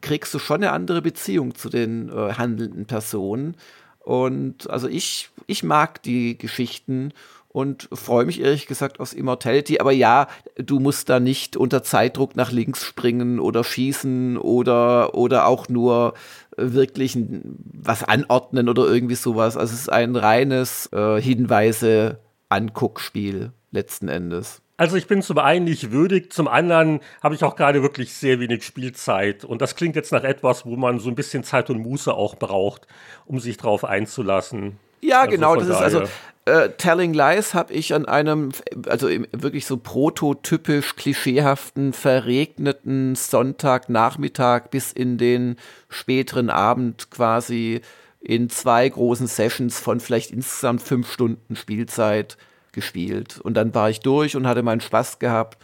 kriegst 0.00 0.34
du 0.34 0.38
schon 0.38 0.62
eine 0.62 0.72
andere 0.72 1.00
Beziehung 1.02 1.54
zu 1.54 1.68
den 1.68 2.10
äh, 2.10 2.34
handelnden 2.34 2.86
Personen. 2.86 3.56
Und 4.00 4.68
also 4.70 4.88
ich, 4.88 5.30
ich 5.46 5.62
mag 5.62 6.02
die 6.02 6.36
Geschichten 6.38 7.12
und 7.56 7.88
freue 7.90 8.26
mich 8.26 8.42
ehrlich 8.42 8.66
gesagt 8.66 9.00
aus 9.00 9.14
Immortality. 9.14 9.80
Aber 9.80 9.90
ja, 9.90 10.28
du 10.56 10.78
musst 10.78 11.08
da 11.08 11.20
nicht 11.20 11.56
unter 11.56 11.82
Zeitdruck 11.82 12.36
nach 12.36 12.52
links 12.52 12.84
springen 12.84 13.40
oder 13.40 13.64
schießen 13.64 14.36
oder, 14.36 15.14
oder 15.14 15.46
auch 15.46 15.70
nur 15.70 16.12
wirklich 16.58 17.16
was 17.16 18.04
anordnen 18.04 18.68
oder 18.68 18.86
irgendwie 18.86 19.14
sowas. 19.14 19.56
Also 19.56 19.72
es 19.72 19.80
ist 19.80 19.90
ein 19.90 20.16
reines 20.16 20.90
äh, 20.92 21.18
Hinweise-Anguckspiel 21.18 23.52
letzten 23.70 24.08
Endes. 24.08 24.60
Also 24.76 24.96
ich 24.96 25.06
bin 25.06 25.22
zum 25.22 25.38
einen 25.38 25.64
nicht 25.64 25.92
würdig, 25.92 26.34
zum 26.34 26.48
anderen 26.48 27.00
habe 27.22 27.34
ich 27.34 27.42
auch 27.42 27.56
gerade 27.56 27.82
wirklich 27.82 28.12
sehr 28.12 28.38
wenig 28.38 28.64
Spielzeit. 28.64 29.46
Und 29.46 29.62
das 29.62 29.76
klingt 29.76 29.96
jetzt 29.96 30.12
nach 30.12 30.24
etwas, 30.24 30.66
wo 30.66 30.76
man 30.76 30.98
so 30.98 31.08
ein 31.08 31.14
bisschen 31.14 31.42
Zeit 31.42 31.70
und 31.70 31.78
Muße 31.78 32.12
auch 32.12 32.34
braucht, 32.34 32.86
um 33.24 33.40
sich 33.40 33.56
drauf 33.56 33.82
einzulassen. 33.82 34.78
Ja, 35.00 35.20
also 35.20 35.30
genau. 35.30 35.56
Das 35.56 35.68
ist 35.68 35.74
also 35.74 36.02
äh, 36.46 36.70
Telling 36.78 37.12
Lies 37.12 37.54
habe 37.54 37.72
ich 37.72 37.92
an 37.92 38.06
einem, 38.06 38.52
also 38.88 39.08
im, 39.08 39.26
wirklich 39.32 39.66
so 39.66 39.76
prototypisch 39.76 40.94
klischeehaften, 40.94 41.92
verregneten 41.92 43.16
Sonntagnachmittag 43.16 44.68
bis 44.70 44.92
in 44.92 45.18
den 45.18 45.56
späteren 45.88 46.48
Abend 46.48 47.10
quasi 47.10 47.80
in 48.20 48.48
zwei 48.48 48.88
großen 48.88 49.26
Sessions 49.26 49.80
von 49.80 49.98
vielleicht 49.98 50.30
insgesamt 50.30 50.82
fünf 50.82 51.12
Stunden 51.12 51.56
Spielzeit 51.56 52.36
gespielt. 52.70 53.40
Und 53.40 53.54
dann 53.54 53.74
war 53.74 53.90
ich 53.90 54.00
durch 54.00 54.36
und 54.36 54.46
hatte 54.46 54.62
meinen 54.62 54.80
Spaß 54.80 55.18
gehabt. 55.18 55.58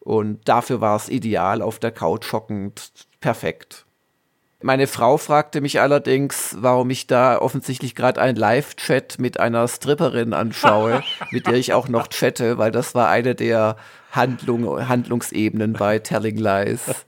Und 0.00 0.46
dafür 0.46 0.82
war 0.82 0.96
es 0.96 1.08
ideal, 1.08 1.62
auf 1.62 1.78
der 1.78 1.92
Couch 1.92 2.32
hockend, 2.32 2.92
perfekt. 3.20 3.85
Meine 4.62 4.86
Frau 4.86 5.18
fragte 5.18 5.60
mich 5.60 5.80
allerdings, 5.80 6.56
warum 6.58 6.88
ich 6.88 7.06
da 7.06 7.38
offensichtlich 7.38 7.94
gerade 7.94 8.20
einen 8.20 8.36
Live-Chat 8.36 9.18
mit 9.18 9.38
einer 9.38 9.68
Stripperin 9.68 10.32
anschaue, 10.32 11.02
mit 11.30 11.46
der 11.46 11.54
ich 11.54 11.74
auch 11.74 11.88
noch 11.88 12.08
chatte, 12.08 12.56
weil 12.56 12.70
das 12.70 12.94
war 12.94 13.08
eine 13.08 13.34
der 13.34 13.76
Handlung, 14.12 14.88
Handlungsebenen 14.88 15.74
bei 15.74 15.98
Telling 15.98 16.38
Lies. 16.38 17.05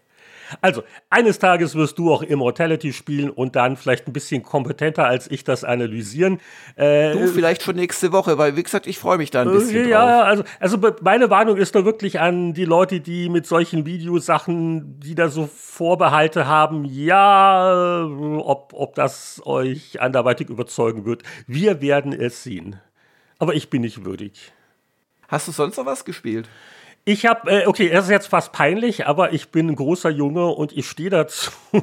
Also, 0.60 0.82
eines 1.10 1.38
Tages 1.38 1.74
wirst 1.74 1.98
du 1.98 2.12
auch 2.12 2.22
Immortality 2.22 2.92
spielen 2.92 3.30
und 3.30 3.56
dann 3.56 3.76
vielleicht 3.76 4.06
ein 4.06 4.12
bisschen 4.12 4.42
kompetenter 4.42 5.06
als 5.06 5.30
ich 5.30 5.44
das 5.44 5.64
analysieren. 5.64 6.40
Äh, 6.76 7.12
du 7.12 7.28
vielleicht 7.28 7.62
schon 7.62 7.76
nächste 7.76 8.12
Woche, 8.12 8.38
weil 8.38 8.56
wie 8.56 8.62
gesagt, 8.62 8.86
ich 8.86 8.98
freue 8.98 9.18
mich 9.18 9.30
da 9.30 9.42
ein 9.42 9.50
bisschen. 9.50 9.86
Äh, 9.86 9.90
ja, 9.90 10.18
drauf. 10.18 10.26
also, 10.26 10.44
also 10.78 10.94
meine 11.02 11.30
Warnung 11.30 11.56
ist 11.56 11.74
da 11.74 11.84
wirklich 11.84 12.20
an 12.20 12.54
die 12.54 12.64
Leute, 12.64 13.00
die 13.00 13.28
mit 13.28 13.46
solchen 13.46 13.86
Videosachen, 13.86 15.00
die 15.00 15.14
da 15.14 15.28
so 15.28 15.46
Vorbehalte 15.46 16.46
haben, 16.46 16.84
ja, 16.84 18.04
ob, 18.38 18.72
ob 18.74 18.94
das 18.94 19.42
euch 19.44 20.00
anderweitig 20.00 20.48
überzeugen 20.48 21.04
wird. 21.04 21.22
Wir 21.46 21.80
werden 21.80 22.12
es 22.12 22.42
sehen. 22.42 22.80
Aber 23.38 23.54
ich 23.54 23.70
bin 23.70 23.82
nicht 23.82 24.04
würdig. 24.04 24.52
Hast 25.28 25.46
du 25.46 25.52
sonst 25.52 25.76
noch 25.76 25.86
was 25.86 26.04
gespielt? 26.04 26.48
Ich 27.08 27.24
habe, 27.24 27.50
äh, 27.50 27.66
okay, 27.66 27.88
das 27.88 28.04
ist 28.04 28.10
jetzt 28.10 28.26
fast 28.26 28.52
peinlich, 28.52 29.06
aber 29.06 29.32
ich 29.32 29.48
bin 29.48 29.68
ein 29.70 29.76
großer 29.76 30.10
Junge 30.10 30.48
und 30.48 30.76
ich 30.76 30.86
stehe 30.86 31.08
dazu. 31.08 31.50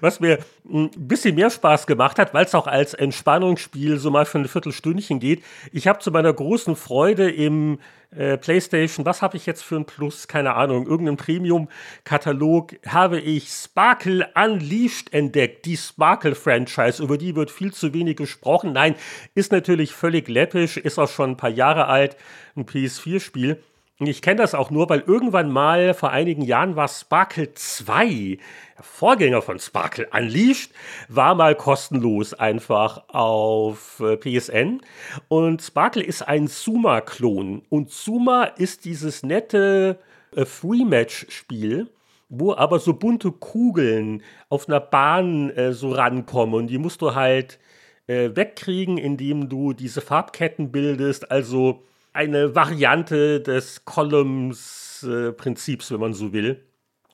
Was 0.00 0.20
mir 0.20 0.38
ein 0.72 0.88
bisschen 0.96 1.34
mehr 1.34 1.50
Spaß 1.50 1.88
gemacht 1.88 2.16
hat, 2.20 2.32
weil 2.32 2.44
es 2.44 2.54
auch 2.54 2.68
als 2.68 2.94
Entspannungsspiel 2.94 3.98
so 3.98 4.12
mal 4.12 4.24
für 4.24 4.38
ein 4.38 4.46
Viertelstündchen 4.46 5.18
geht. 5.18 5.42
Ich 5.72 5.88
habe 5.88 5.98
zu 5.98 6.12
meiner 6.12 6.32
großen 6.32 6.76
Freude 6.76 7.28
im 7.28 7.80
äh, 8.14 8.38
PlayStation, 8.38 9.04
was 9.04 9.20
habe 9.20 9.36
ich 9.36 9.46
jetzt 9.46 9.64
für 9.64 9.74
ein 9.74 9.84
Plus? 9.84 10.28
Keine 10.28 10.54
Ahnung, 10.54 10.86
irgendeinem 10.86 11.16
Premium-Katalog, 11.16 12.76
habe 12.86 13.18
ich 13.18 13.48
Sparkle 13.48 14.28
Unleashed 14.36 15.12
entdeckt. 15.12 15.66
Die 15.66 15.76
Sparkle-Franchise, 15.76 17.02
über 17.02 17.18
die 17.18 17.34
wird 17.34 17.50
viel 17.50 17.72
zu 17.72 17.92
wenig 17.92 18.16
gesprochen. 18.16 18.72
Nein, 18.72 18.94
ist 19.34 19.50
natürlich 19.50 19.92
völlig 19.92 20.28
läppisch, 20.28 20.76
ist 20.76 21.00
auch 21.00 21.10
schon 21.10 21.30
ein 21.30 21.36
paar 21.36 21.50
Jahre 21.50 21.88
alt, 21.88 22.16
ein 22.54 22.64
PS4-Spiel. 22.64 23.60
Ich 24.06 24.22
kenne 24.22 24.40
das 24.40 24.54
auch 24.54 24.70
nur, 24.70 24.88
weil 24.88 25.00
irgendwann 25.00 25.50
mal 25.50 25.94
vor 25.94 26.10
einigen 26.10 26.42
Jahren 26.42 26.76
war 26.76 26.88
Sparkle 26.88 27.52
2, 27.54 28.38
Vorgänger 28.80 29.42
von 29.42 29.58
Sparkle 29.58 30.08
Unleashed, 30.12 30.72
war 31.08 31.34
mal 31.34 31.54
kostenlos 31.54 32.34
einfach 32.34 33.08
auf 33.08 34.00
äh, 34.00 34.16
PSN. 34.16 34.80
Und 35.28 35.62
Sparkle 35.62 36.02
ist 36.02 36.22
ein 36.22 36.48
Zuma-Klon. 36.48 37.62
Und 37.68 37.90
Zuma 37.90 38.44
ist 38.44 38.84
dieses 38.84 39.22
nette 39.22 39.98
äh, 40.34 40.44
Free-Match-Spiel 40.44 41.88
wo 42.34 42.54
aber 42.54 42.78
so 42.78 42.94
bunte 42.94 43.30
Kugeln 43.30 44.22
auf 44.48 44.66
einer 44.66 44.80
Bahn 44.80 45.50
äh, 45.50 45.74
so 45.74 45.92
rankommen 45.92 46.54
und 46.54 46.68
die 46.68 46.78
musst 46.78 47.02
du 47.02 47.14
halt 47.14 47.58
äh, 48.06 48.30
wegkriegen, 48.34 48.96
indem 48.96 49.50
du 49.50 49.74
diese 49.74 50.00
Farbketten 50.00 50.72
bildest. 50.72 51.30
Also 51.30 51.82
eine 52.12 52.54
Variante 52.54 53.40
des 53.40 53.84
Columns-Prinzips, 53.84 55.90
wenn 55.90 56.00
man 56.00 56.14
so 56.14 56.32
will. 56.32 56.64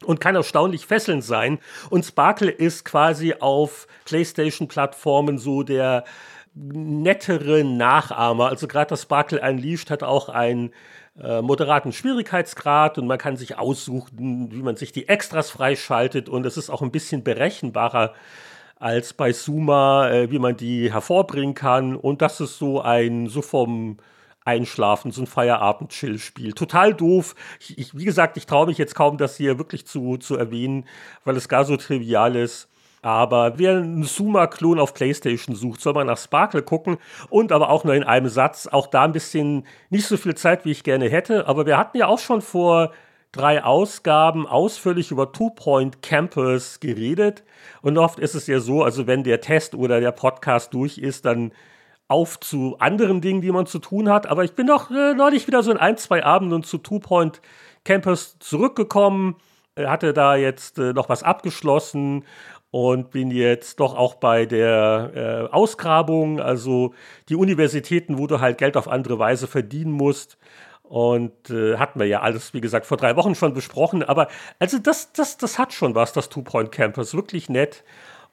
Und 0.05 0.21
kann 0.21 0.37
erstaunlich 0.37 0.87
fesselnd 0.87 1.25
sein. 1.25 1.59
Und 1.91 2.05
Sparkle 2.05 2.51
ist 2.51 2.85
quasi 2.85 3.35
auf 3.41 3.89
PlayStation-Plattformen 4.05 5.39
so 5.39 5.65
der 5.65 6.05
nettere 6.55 7.65
Nachahmer. 7.65 8.49
Also 8.49 8.69
gerade 8.69 8.91
das 8.91 9.03
Sparkle 9.03 9.41
Unleashed 9.41 9.91
hat 9.91 10.03
auch 10.03 10.29
einen 10.29 10.73
äh, 11.21 11.43
moderaten 11.43 11.93
Schwierigkeitsgrad 11.93 12.99
und 12.99 13.07
man 13.07 13.19
kann 13.19 13.37
sich 13.37 13.59
aussuchen, 13.59 14.51
wie 14.53 14.63
man 14.63 14.77
sich 14.77 14.93
die 14.93 15.09
Extras 15.09 15.51
freischaltet 15.51 16.29
und 16.29 16.47
es 16.47 16.57
ist 16.57 16.71
auch 16.71 16.83
ein 16.83 16.93
bisschen 16.93 17.25
berechenbarer 17.25 18.15
als 18.77 19.15
bei 19.15 19.33
Suma, 19.33 20.11
äh, 20.11 20.31
wie 20.31 20.39
man 20.39 20.57
die 20.57 20.93
hervorbringen 20.93 21.55
kann 21.55 21.97
und 21.97 22.23
das 22.23 22.41
ist 22.41 22.59
so 22.59 22.81
ein, 22.81 23.27
so 23.27 23.43
vom 23.43 23.99
Einschlafen, 24.49 25.13
so 25.13 25.21
ein 25.23 25.27
Feierabend-Chill-Spiel. 25.27 26.55
Total 26.55 26.95
doof. 26.95 27.35
Ich, 27.61 27.79
ich, 27.79 27.97
wie 27.97 28.07
gesagt, 28.07 28.39
ich 28.39 28.47
traue 28.47 28.67
mich 28.67 28.79
jetzt 28.79 28.95
kaum, 28.95 29.19
das 29.19 29.37
hier 29.37 29.59
wirklich 29.59 29.87
zu, 29.87 30.17
zu 30.17 30.37
erwähnen, 30.37 30.87
weil 31.25 31.37
es 31.37 31.49
gar 31.49 31.67
so 31.67 31.77
trivial 31.77 32.35
ist. 32.35 32.69
Aber 33.03 33.59
wer 33.59 33.77
einen 33.77 34.03
Suma-Klon 34.03 34.81
auf 34.81 34.95
PlayStation 34.95 35.55
sucht, 35.55 35.83
soll 35.83 35.93
man 35.93 36.07
nach 36.07 36.19
Sparkle 36.19 36.63
gucken. 36.63 36.97
Und 37.29 37.53
aber 37.53 37.69
auch 37.69 37.85
nur 37.85 37.95
in 37.95 38.05
einem 38.05 38.29
Satz. 38.29 38.67
Auch 38.67 38.87
da 38.87 39.05
ein 39.05 39.13
bisschen 39.13 39.67
nicht 39.91 40.07
so 40.07 40.17
viel 40.17 40.35
Zeit, 40.35 40.65
wie 40.65 40.73
ich 40.73 40.83
gerne 40.83 41.09
hätte. 41.11 41.47
Aber 41.47 41.67
wir 41.67 41.77
hatten 41.77 41.99
ja 41.99 42.07
auch 42.07 42.19
schon 42.19 42.41
vor 42.41 42.93
drei 43.31 43.63
Ausgaben 43.63 44.47
ausführlich 44.47 45.11
über 45.11 45.31
Two 45.31 45.51
Point 45.51 46.01
Campus 46.01 46.81
geredet. 46.81 47.45
Und 47.83 47.99
oft 47.99 48.19
ist 48.19 48.35
es 48.35 48.47
ja 48.47 48.61
so, 48.61 48.83
also 48.83 49.07
wenn 49.07 49.23
der 49.23 49.43
Test 49.43 49.75
oder 49.75 50.01
der 50.01 50.13
Podcast 50.13 50.73
durch 50.73 50.97
ist, 50.97 51.27
dann 51.27 51.53
auf 52.09 52.41
zu 52.41 52.77
anderen 52.79 53.21
Dingen, 53.21 53.43
die 53.43 53.53
man 53.53 53.67
zu 53.67 53.79
tun 53.79 54.09
hat. 54.09 54.27
Aber 54.27 54.43
ich 54.43 54.55
bin 54.55 54.67
doch 54.67 54.91
äh, 54.91 55.15
neulich 55.15 55.47
wieder 55.47 55.63
so 55.63 55.71
in 55.71 55.77
ein, 55.77 55.99
zwei 55.99 56.25
Abenden 56.25 56.63
zu 56.63 56.79
Two 56.79 56.99
Point 56.99 57.41
Campus 57.85 58.39
zurückgekommen, 58.39 59.37
äh, 59.77 59.87
hatte 59.87 60.15
da 60.15 60.35
jetzt 60.35 60.79
äh, 60.79 60.95
noch 60.95 61.09
was 61.09 61.23
abgeschlossen 61.23 62.25
und 62.71 63.11
bin 63.11 63.31
jetzt 63.31 63.81
doch 63.81 63.95
auch 63.95 64.15
bei 64.15 64.47
der 64.47 65.49
äh, 65.51 65.55
Ausgrabung, 65.55 66.41
also 66.41 66.95
die 67.29 67.37
Universitäten, 67.37 68.19
wo 68.19 68.27
du 68.27 68.41
halt 68.41 68.59
Geld 68.59 68.77
auf 68.77 68.89
andere 68.89 69.19
Weise 69.19 69.47
verdienen 69.47 69.93
musst. 69.93 70.39
Und 70.83 71.51
äh, 71.51 71.77
hatten 71.77 72.01
wir 72.01 72.07
ja 72.07 72.21
alles, 72.21 72.55
wie 72.55 72.63
gesagt, 72.63 72.87
vor 72.87 72.97
drei 72.97 73.15
Wochen 73.17 73.35
schon 73.35 73.53
besprochen. 73.53 74.03
Aber 74.03 74.29
also 74.59 74.79
das, 74.79 75.13
das, 75.13 75.37
das 75.37 75.59
hat 75.59 75.75
schon 75.75 75.95
was, 75.95 76.15
das 76.15 76.31
Two 76.31 76.41
Point 76.41 76.73
Campus. 76.73 77.13
Wirklich 77.15 77.51
nett 77.51 77.85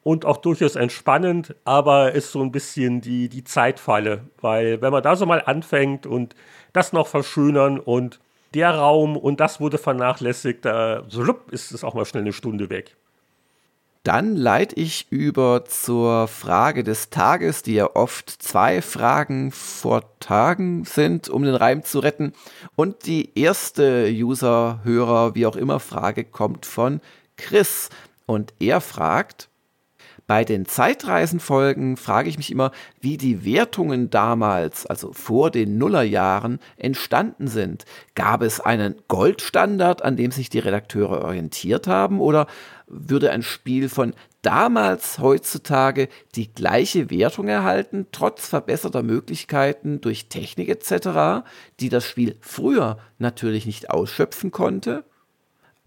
und 0.06 0.24
auch 0.24 0.38
durchaus 0.38 0.76
entspannend, 0.76 1.56
aber 1.65 2.12
ist 2.12 2.32
so 2.32 2.44
ein 2.44 2.52
bisschen 2.52 3.02
die, 3.02 3.28
die 3.28 3.44
Zeitfalle, 3.44 4.22
weil 4.39 4.80
wenn 4.80 4.91
man 4.91 5.02
da 5.02 5.15
so 5.15 5.26
mal 5.26 5.41
anfängt 5.44 6.06
und 6.06 6.36
das 6.74 6.94
noch 6.94 7.08
verschönern 7.08 7.80
und 7.80 8.20
der 8.54 8.76
Raum 8.76 9.18
und 9.18 9.39
das 9.39 9.60
wurde 9.60 9.80
vernachlässigt, 9.80 10.63
da 10.63 11.04
ist 11.50 11.72
es 11.72 11.84
auch 11.84 11.96
mal 11.96 12.06
schnell 12.06 12.22
eine 12.22 12.34
Stunde 12.34 12.70
weg. 12.70 12.96
Dann 14.03 14.36
leite 14.36 14.76
ich 14.76 15.08
über 15.10 15.66
zur 15.66 16.28
Frage 16.28 16.84
des 16.84 17.10
Tages, 17.10 17.64
die 17.64 17.74
ja 17.74 17.89
oft 17.95 18.30
zwei 18.30 18.84
Fragen 18.84 19.51
vor 19.51 20.03
Tagen 20.20 20.86
sind, 20.86 21.30
um 21.30 21.41
den 21.41 21.56
Reim 21.56 21.84
zu 21.84 21.97
retten. 21.97 22.34
Und 22.76 23.08
die 23.08 23.32
erste 23.34 24.08
User, 24.12 24.82
Hörer, 24.84 25.34
wie 25.34 25.47
auch 25.47 25.56
immer 25.56 25.80
Frage 25.80 26.26
kommt 26.26 26.68
von 26.68 27.01
Chris. 27.38 27.89
Und 28.28 28.53
er 28.60 28.80
fragt, 28.80 29.49
Bei 30.28 30.43
den 30.43 30.65
Zeitreisenfolgen 30.65 31.97
frage 31.97 32.30
ich 32.30 32.38
mich 32.38 32.51
immer, 32.51 32.71
wie 32.99 33.17
die 33.17 33.45
Wertungen 33.45 34.09
damals, 34.09 34.88
also 34.88 35.13
vor 35.13 35.51
den 35.51 35.78
Nullerjahren, 35.78 36.59
entstanden 36.78 37.47
sind. 37.47 37.86
Gab 38.15 38.41
es 38.41 38.59
einen 38.59 38.95
Goldstandard, 39.07 40.03
an 40.03 40.15
dem 40.17 40.32
sich 40.32 40.49
die 40.49 40.59
Redakteure 40.59 41.23
orientiert 41.23 41.86
haben, 41.86 42.21
oder 42.21 42.47
würde 42.88 43.30
ein 43.32 43.43
Spiel 43.43 43.88
von 43.88 44.13
damals 44.41 45.19
heutzutage 45.19 46.07
die 46.36 46.51
gleiche 46.51 47.11
Wertung 47.11 47.47
erhalten, 47.47 48.07
trotz 48.11 48.47
verbesserter 48.47 49.03
Möglichkeiten 49.03 50.01
durch 50.01 50.28
Technik 50.28 50.69
etc., 50.69 51.45
die 51.80 51.89
das 51.89 52.05
Spiel 52.05 52.36
früher 52.41 52.97
natürlich 53.19 53.67
nicht 53.67 53.91
ausschöpfen 53.91 54.49
konnte? 54.49 55.03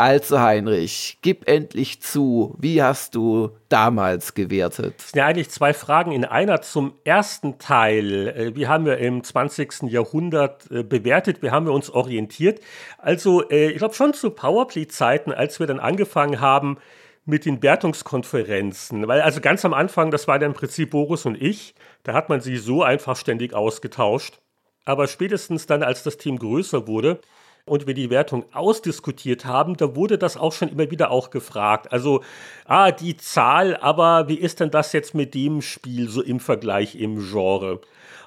Also 0.01 0.39
Heinrich, 0.39 1.19
gib 1.23 1.49
endlich 1.49 2.01
zu, 2.01 2.55
wie 2.57 2.81
hast 2.81 3.17
du 3.17 3.51
damals 3.69 4.33
gewertet? 4.33 4.95
Das 4.97 5.11
sind 5.11 5.19
ja 5.19 5.27
eigentlich 5.27 5.51
zwei 5.51 5.75
Fragen 5.75 6.13
in 6.13 6.25
einer. 6.25 6.63
Zum 6.63 6.95
ersten 7.03 7.59
Teil, 7.59 8.29
äh, 8.29 8.55
wie 8.55 8.69
haben 8.69 8.85
wir 8.85 8.99
im 8.99 9.25
20. 9.25 9.91
Jahrhundert 9.91 10.71
äh, 10.71 10.85
bewertet, 10.85 11.43
wie 11.43 11.51
haben 11.51 11.67
wir 11.67 11.73
uns 11.73 11.91
orientiert? 11.91 12.61
Also 12.99 13.51
äh, 13.51 13.71
ich 13.71 13.79
glaube 13.79 13.95
schon 13.95 14.15
zu 14.15 14.31
Powerplay-Zeiten, 14.31 15.33
als 15.33 15.59
wir 15.59 15.67
dann 15.67 15.81
angefangen 15.81 16.41
haben 16.41 16.79
mit 17.25 17.45
den 17.45 17.61
Wertungskonferenzen, 17.61 19.09
weil 19.09 19.21
also 19.21 19.41
ganz 19.41 19.65
am 19.65 19.75
Anfang, 19.75 20.13
das 20.13 20.29
war 20.29 20.39
dann 20.39 20.53
im 20.53 20.57
Prinzip 20.57 20.91
Boris 20.91 21.27
und 21.27 21.43
ich, 21.43 21.75
da 22.05 22.13
hat 22.13 22.29
man 22.29 22.41
sie 22.41 22.57
so 22.57 22.85
einfach 22.85 23.17
ständig 23.17 23.53
ausgetauscht. 23.53 24.39
Aber 24.85 25.09
spätestens 25.09 25.67
dann, 25.67 25.83
als 25.83 26.05
das 26.05 26.19
Team 26.19 26.39
größer 26.39 26.87
wurde, 26.87 27.21
und 27.69 27.87
wir 27.87 27.95
die 27.95 28.11
Wertung 28.11 28.45
ausdiskutiert 28.53 29.45
haben, 29.45 29.77
da 29.77 29.95
wurde 29.95 30.19
das 30.19 30.37
auch 30.37 30.53
schon 30.53 30.69
immer 30.69 30.91
wieder 30.91 31.11
auch 31.11 31.31
gefragt. 31.31 31.93
Also, 31.93 32.23
ah, 32.65 32.91
die 32.91 33.17
Zahl, 33.17 33.77
aber 33.77 34.29
wie 34.29 34.39
ist 34.39 34.61
denn 34.61 34.71
das 34.71 34.93
jetzt 34.93 35.15
mit 35.15 35.35
dem 35.35 35.63
Spiel 35.63 36.09
so 36.09 36.23
im 36.23 36.41
Vergleich 36.41 36.97
im 36.97 37.19
Genre? 37.31 37.81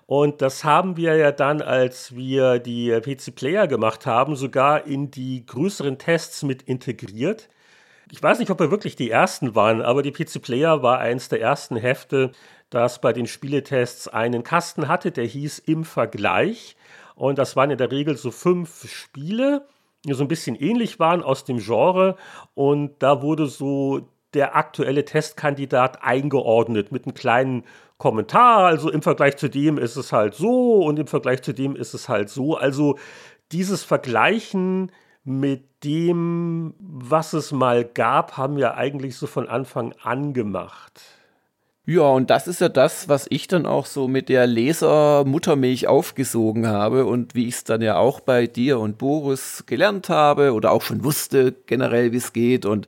Und 0.05 0.41
das 0.41 0.65
haben 0.65 0.97
wir 0.97 1.15
ja 1.15 1.31
dann, 1.31 1.61
als 1.61 2.15
wir 2.15 2.59
die 2.59 2.91
PC 2.91 3.33
Player 3.33 3.67
gemacht 3.67 4.05
haben, 4.05 4.35
sogar 4.35 4.85
in 4.85 5.09
die 5.09 5.45
größeren 5.45 5.97
Tests 5.97 6.43
mit 6.43 6.63
integriert. 6.63 7.47
Ich 8.11 8.21
weiß 8.21 8.39
nicht, 8.39 8.51
ob 8.51 8.59
wir 8.59 8.71
wirklich 8.71 8.97
die 8.97 9.09
ersten 9.09 9.55
waren, 9.55 9.81
aber 9.81 10.01
die 10.01 10.11
PC 10.11 10.41
Player 10.41 10.83
war 10.83 10.99
eins 10.99 11.29
der 11.29 11.39
ersten 11.39 11.77
Hefte, 11.77 12.31
das 12.69 12.99
bei 12.99 13.13
den 13.13 13.25
Spieletests 13.25 14.09
einen 14.09 14.43
Kasten 14.43 14.89
hatte, 14.89 15.11
der 15.11 15.25
hieß 15.25 15.59
im 15.59 15.85
Vergleich. 15.85 16.75
Und 17.15 17.37
das 17.37 17.55
waren 17.55 17.71
in 17.71 17.77
der 17.77 17.91
Regel 17.91 18.17
so 18.17 18.31
fünf 18.31 18.87
Spiele, 18.89 19.67
die 20.05 20.13
so 20.13 20.23
ein 20.23 20.27
bisschen 20.27 20.55
ähnlich 20.55 20.99
waren 20.99 21.23
aus 21.23 21.45
dem 21.45 21.59
Genre. 21.59 22.15
Und 22.53 22.91
da 22.99 23.21
wurde 23.21 23.47
so 23.47 24.09
der 24.33 24.55
aktuelle 24.55 25.05
Testkandidat 25.05 26.03
eingeordnet 26.03 26.91
mit 26.91 27.05
einem 27.05 27.13
kleinen 27.13 27.63
Kommentar. 27.97 28.65
Also 28.65 28.89
im 28.89 29.01
Vergleich 29.01 29.37
zu 29.37 29.49
dem 29.49 29.77
ist 29.77 29.95
es 29.95 30.11
halt 30.11 30.33
so 30.33 30.83
und 30.83 30.97
im 30.97 31.07
Vergleich 31.07 31.41
zu 31.43 31.53
dem 31.53 31.75
ist 31.75 31.93
es 31.93 32.09
halt 32.09 32.29
so. 32.29 32.55
Also 32.55 32.97
dieses 33.51 33.83
Vergleichen 33.83 34.91
mit 35.23 35.83
dem, 35.83 36.73
was 36.79 37.33
es 37.33 37.51
mal 37.51 37.83
gab, 37.85 38.37
haben 38.37 38.57
wir 38.57 38.75
eigentlich 38.75 39.17
so 39.17 39.27
von 39.27 39.47
Anfang 39.47 39.93
an 40.01 40.33
gemacht. 40.33 41.01
Ja, 41.85 42.03
und 42.03 42.29
das 42.29 42.47
ist 42.47 42.61
ja 42.61 42.69
das, 42.69 43.09
was 43.09 43.25
ich 43.29 43.47
dann 43.47 43.65
auch 43.65 43.87
so 43.87 44.07
mit 44.07 44.29
der 44.29 44.45
Leser-Muttermilch 44.45 45.87
aufgesogen 45.87 46.67
habe 46.67 47.05
und 47.05 47.33
wie 47.33 47.47
ich 47.47 47.55
es 47.55 47.63
dann 47.63 47.81
ja 47.81 47.97
auch 47.97 48.19
bei 48.19 48.45
dir 48.45 48.79
und 48.79 48.99
Boris 48.99 49.63
gelernt 49.65 50.07
habe 50.07 50.53
oder 50.53 50.71
auch 50.71 50.83
schon 50.83 51.03
wusste 51.03 51.55
generell, 51.65 52.11
wie 52.11 52.17
es 52.17 52.33
geht 52.33 52.67
und 52.67 52.87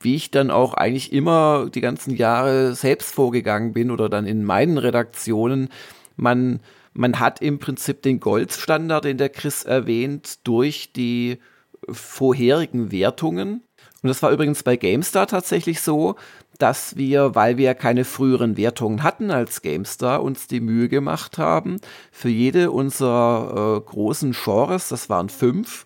wie 0.00 0.14
ich 0.16 0.30
dann 0.30 0.50
auch 0.50 0.72
eigentlich 0.72 1.12
immer 1.12 1.68
die 1.72 1.82
ganzen 1.82 2.16
Jahre 2.16 2.74
selbst 2.74 3.14
vorgegangen 3.14 3.74
bin 3.74 3.90
oder 3.90 4.08
dann 4.08 4.26
in 4.26 4.42
meinen 4.42 4.78
Redaktionen. 4.78 5.68
Man, 6.16 6.60
man 6.94 7.20
hat 7.20 7.42
im 7.42 7.58
Prinzip 7.58 8.00
den 8.00 8.20
Goldstandard, 8.20 9.04
den 9.04 9.18
der 9.18 9.28
Chris 9.28 9.64
erwähnt, 9.64 10.38
durch 10.44 10.94
die 10.94 11.38
vorherigen 11.90 12.90
Wertungen. 12.90 13.64
Und 14.02 14.08
das 14.08 14.22
war 14.22 14.30
übrigens 14.32 14.62
bei 14.62 14.76
GameStar 14.76 15.26
tatsächlich 15.26 15.82
so, 15.82 16.16
dass 16.62 16.96
wir, 16.96 17.34
weil 17.34 17.56
wir 17.56 17.74
keine 17.74 18.04
früheren 18.04 18.56
Wertungen 18.56 19.02
hatten 19.02 19.30
als 19.30 19.62
GameStar, 19.62 20.22
uns 20.22 20.46
die 20.46 20.60
Mühe 20.60 20.88
gemacht 20.88 21.38
haben, 21.38 21.80
für 22.12 22.28
jede 22.28 22.70
unserer 22.70 23.78
äh, 23.78 23.80
großen 23.80 24.32
Genres, 24.32 24.88
das 24.88 25.08
waren 25.08 25.28
fünf, 25.28 25.84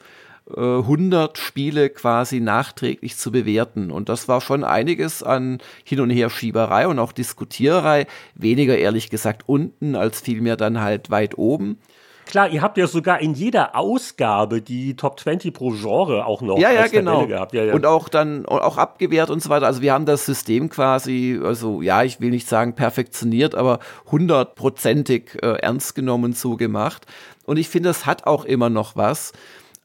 äh, 0.48 0.60
100 0.60 1.38
Spiele 1.38 1.90
quasi 1.90 2.40
nachträglich 2.40 3.16
zu 3.16 3.32
bewerten. 3.32 3.90
Und 3.90 4.08
das 4.08 4.28
war 4.28 4.40
schon 4.40 4.64
einiges 4.64 5.22
an 5.22 5.58
Hin- 5.84 6.00
und 6.00 6.10
Herschieberei 6.10 6.86
und 6.86 6.98
auch 6.98 7.12
Diskutiererei. 7.12 8.06
Weniger 8.34 8.76
ehrlich 8.76 9.10
gesagt 9.10 9.44
unten, 9.46 9.94
als 9.94 10.20
vielmehr 10.20 10.56
dann 10.56 10.80
halt 10.80 11.10
weit 11.10 11.38
oben. 11.38 11.78
Klar, 12.26 12.48
ihr 12.48 12.62
habt 12.62 12.78
ja 12.78 12.86
sogar 12.86 13.20
in 13.20 13.34
jeder 13.34 13.76
Ausgabe 13.76 14.62
die 14.62 14.96
Top 14.96 15.20
20 15.20 15.52
pro 15.52 15.70
Genre 15.70 16.24
auch 16.26 16.42
noch 16.42 16.58
ja, 16.58 16.72
ja, 16.72 16.86
genau. 16.86 17.26
gehabt. 17.26 17.52
Ja, 17.52 17.64
ja. 17.64 17.74
Und 17.74 17.86
auch 17.86 18.08
dann 18.08 18.46
auch 18.46 18.78
abgewehrt 18.78 19.30
und 19.30 19.42
so 19.42 19.50
weiter. 19.50 19.66
Also 19.66 19.82
wir 19.82 19.92
haben 19.92 20.06
das 20.06 20.24
System 20.26 20.68
quasi, 20.68 21.38
also 21.42 21.82
ja, 21.82 22.02
ich 22.02 22.20
will 22.20 22.30
nicht 22.30 22.48
sagen 22.48 22.74
perfektioniert, 22.74 23.54
aber 23.54 23.78
hundertprozentig 24.10 25.42
äh, 25.42 25.58
ernst 25.58 25.94
genommen 25.94 26.32
so 26.32 26.56
gemacht. 26.56 27.06
Und 27.44 27.58
ich 27.58 27.68
finde, 27.68 27.90
das 27.90 28.06
hat 28.06 28.26
auch 28.26 28.44
immer 28.44 28.70
noch 28.70 28.96
was. 28.96 29.32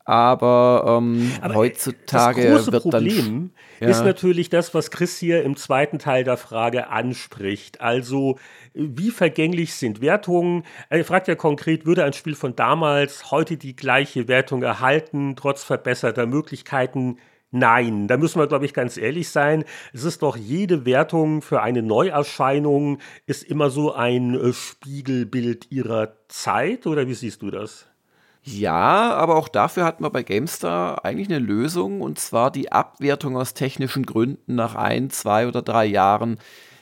Aber, 0.09 0.97
ähm, 0.97 1.31
Aber 1.39 1.53
heutzutage 1.53 2.41
das 2.41 2.51
große 2.51 2.71
wird 2.71 2.81
Problem 2.81 3.51
dann, 3.77 3.87
ja. 3.87 3.89
ist 3.89 4.03
natürlich 4.03 4.49
das, 4.49 4.73
was 4.73 4.89
Chris 4.89 5.19
hier 5.19 5.43
im 5.43 5.55
zweiten 5.55 5.99
Teil 5.99 6.23
der 6.23 6.35
Frage 6.35 6.89
anspricht. 6.89 7.79
Also 7.79 8.39
wie 8.73 9.11
vergänglich 9.11 9.75
sind 9.75 10.01
Wertungen? 10.01 10.63
Er 10.89 11.05
fragt 11.05 11.27
ja 11.27 11.35
konkret, 11.35 11.85
würde 11.85 12.05
ein 12.05 12.13
Spiel 12.13 12.33
von 12.33 12.55
damals 12.55 13.29
heute 13.29 13.55
die 13.57 13.75
gleiche 13.75 14.27
Wertung 14.27 14.63
erhalten, 14.63 15.35
trotz 15.35 15.63
verbesserter 15.63 16.25
Möglichkeiten? 16.25 17.19
Nein, 17.51 18.07
da 18.07 18.17
müssen 18.17 18.39
wir, 18.39 18.47
glaube 18.47 18.65
ich, 18.65 18.73
ganz 18.73 18.97
ehrlich 18.97 19.29
sein. 19.29 19.63
Es 19.93 20.03
ist 20.05 20.23
doch 20.23 20.35
jede 20.37 20.87
Wertung 20.87 21.43
für 21.43 21.61
eine 21.61 21.83
Neuerscheinung 21.83 22.97
ist 23.27 23.43
immer 23.43 23.69
so 23.69 23.93
ein 23.93 24.33
äh, 24.33 24.53
Spiegelbild 24.53 25.71
ihrer 25.71 26.15
Zeit, 26.29 26.87
oder 26.87 27.07
wie 27.07 27.13
siehst 27.13 27.43
du 27.43 27.51
das? 27.51 27.88
Ja, 28.51 29.13
aber 29.13 29.35
auch 29.35 29.47
dafür 29.47 29.85
hatten 29.85 30.03
wir 30.03 30.09
bei 30.09 30.23
GameStar 30.23 31.05
eigentlich 31.05 31.29
eine 31.29 31.37
Lösung 31.37 32.01
und 32.01 32.17
zwar 32.17 32.49
die 32.49 32.71
Abwertung 32.71 33.37
aus 33.37 33.53
technischen 33.53 34.05
Gründen 34.07 34.55
nach 34.55 34.73
ein, 34.73 35.11
zwei 35.11 35.47
oder 35.47 35.61
drei 35.61 35.85
Jahren, 35.85 36.39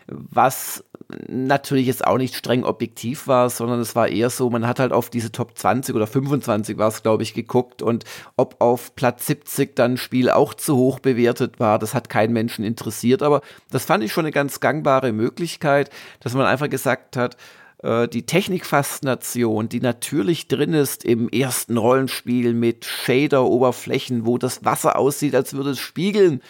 was 0.08 0.86
natürlich 1.28 1.88
jetzt 1.88 2.08
auch 2.08 2.18
nicht 2.18 2.36
streng 2.36 2.64
objektiv 2.64 3.28
war, 3.28 3.50
sondern 3.50 3.82
es 3.82 3.98
war 3.98 4.08
eher 4.08 4.30
so, 4.30 4.50
man 4.50 4.66
hat 4.66 4.80
halt 4.80 4.94
auf 4.94 5.10
diese 5.10 5.34
Top 5.34 5.58
20 5.58 5.94
oder 5.94 6.08
25 6.08 6.78
war 6.78 6.88
es, 6.88 7.04
glaube 7.04 7.24
ich, 7.24 7.34
geguckt 7.34 7.82
und 7.82 8.06
ob 8.38 8.56
auf 8.60 8.96
Platz 8.96 9.26
70 9.28 9.76
dann 9.76 9.94
ein 9.94 9.98
Spiel 9.98 10.30
auch 10.30 10.54
zu 10.54 10.78
hoch 10.78 11.00
bewertet 11.00 11.60
war, 11.60 11.80
das 11.80 11.94
hat 11.94 12.08
keinen 12.08 12.32
Menschen 12.32 12.64
interessiert, 12.64 13.22
aber 13.22 13.42
das 13.72 13.84
fand 13.84 14.06
ich 14.06 14.14
schon 14.14 14.24
eine 14.24 14.32
ganz 14.32 14.62
gangbare 14.62 15.12
Möglichkeit, 15.12 15.90
dass 16.22 16.34
man 16.34 16.46
einfach 16.46 16.70
gesagt 16.70 17.18
hat, 17.18 17.36
äh, 17.84 18.08
die 18.08 18.26
Technikfaszination, 18.26 19.70
die 19.70 19.82
natürlich 19.82 20.48
drin 20.48 20.74
ist 20.74 21.06
im 21.06 21.30
ersten 21.30 21.78
Rollenspiel 21.78 22.54
mit 22.54 22.86
Shader-Oberflächen, 22.86 24.26
wo 24.26 24.38
das 24.38 24.66
Wasser 24.66 24.98
aussieht, 24.98 25.36
als 25.36 25.54
würde 25.54 25.72
es 25.72 25.80
spiegeln, 25.80 26.42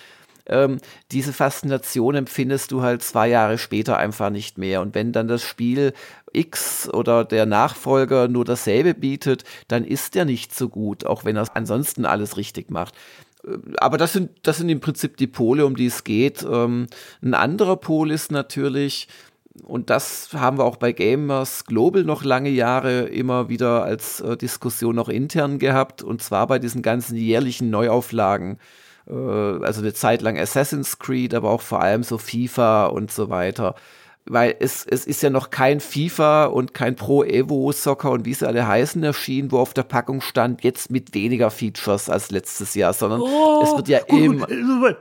ähm, 0.49 0.79
diese 1.11 1.33
Faszination 1.33 2.15
empfindest 2.15 2.71
du 2.71 2.81
halt 2.81 3.03
zwei 3.03 3.27
Jahre 3.27 3.57
später 3.57 3.97
einfach 3.97 4.29
nicht 4.29 4.57
mehr. 4.57 4.81
Und 4.81 4.95
wenn 4.95 5.11
dann 5.11 5.27
das 5.27 5.43
Spiel 5.43 5.93
X 6.31 6.89
oder 6.89 7.25
der 7.25 7.45
Nachfolger 7.45 8.27
nur 8.27 8.45
dasselbe 8.45 8.93
bietet, 8.93 9.43
dann 9.67 9.83
ist 9.83 10.15
der 10.15 10.25
nicht 10.25 10.55
so 10.55 10.69
gut, 10.69 11.05
auch 11.05 11.25
wenn 11.25 11.35
er 11.35 11.47
ansonsten 11.55 12.05
alles 12.05 12.37
richtig 12.37 12.71
macht 12.71 12.95
äh, 13.45 13.57
aber 13.77 13.97
das 13.97 14.13
sind, 14.13 14.31
das 14.43 14.57
sind 14.57 14.69
im 14.69 14.79
Prinzip 14.79 15.17
die 15.17 15.27
Pole, 15.27 15.65
um 15.65 15.75
die 15.75 15.87
es 15.87 16.03
geht. 16.03 16.45
Ähm, 16.49 16.87
ein 17.21 17.33
anderer 17.33 17.75
Pol 17.77 18.11
ist 18.11 18.31
natürlich, 18.31 19.07
und 19.63 19.89
das 19.89 20.29
haben 20.33 20.57
wir 20.57 20.65
auch 20.65 20.77
bei 20.77 20.91
Gamers 20.91 21.65
Global 21.65 22.03
noch 22.03 22.23
lange 22.23 22.49
Jahre 22.49 23.01
immer 23.03 23.49
wieder 23.49 23.83
als 23.83 24.19
äh, 24.21 24.37
Diskussion 24.37 24.95
noch 24.95 25.09
intern 25.09 25.59
gehabt, 25.59 26.03
und 26.03 26.21
zwar 26.21 26.47
bei 26.47 26.59
diesen 26.59 26.81
ganzen 26.81 27.15
jährlichen 27.15 27.69
Neuauflagen. 27.69 28.59
Äh, 29.07 29.13
also 29.13 29.81
eine 29.81 29.93
Zeit 29.93 30.21
lang 30.21 30.37
Assassin's 30.37 30.99
Creed, 30.99 31.33
aber 31.33 31.49
auch 31.49 31.61
vor 31.61 31.81
allem 31.81 32.03
so 32.03 32.17
FIFA 32.17 32.87
und 32.87 33.11
so 33.11 33.29
weiter 33.29 33.75
weil 34.29 34.55
es, 34.59 34.85
es 34.85 35.05
ist 35.05 35.21
ja 35.21 35.29
noch 35.29 35.49
kein 35.49 35.79
FIFA 35.79 36.45
und 36.45 36.73
kein 36.73 36.95
Pro 36.95 37.23
Evo 37.23 37.71
Soccer 37.71 38.11
und 38.11 38.25
wie 38.25 38.33
sie 38.33 38.47
alle 38.47 38.67
heißen 38.67 39.03
erschienen, 39.03 39.51
wo 39.51 39.59
auf 39.59 39.73
der 39.73 39.83
Packung 39.83 40.21
stand, 40.21 40.63
jetzt 40.63 40.91
mit 40.91 41.13
weniger 41.13 41.51
Features 41.51 42.09
als 42.09 42.31
letztes 42.31 42.75
Jahr, 42.75 42.93
sondern 42.93 43.21
oh, 43.21 43.61
es 43.63 43.75
wird 43.75 43.87
ja 43.87 43.99
immer. 44.07 44.47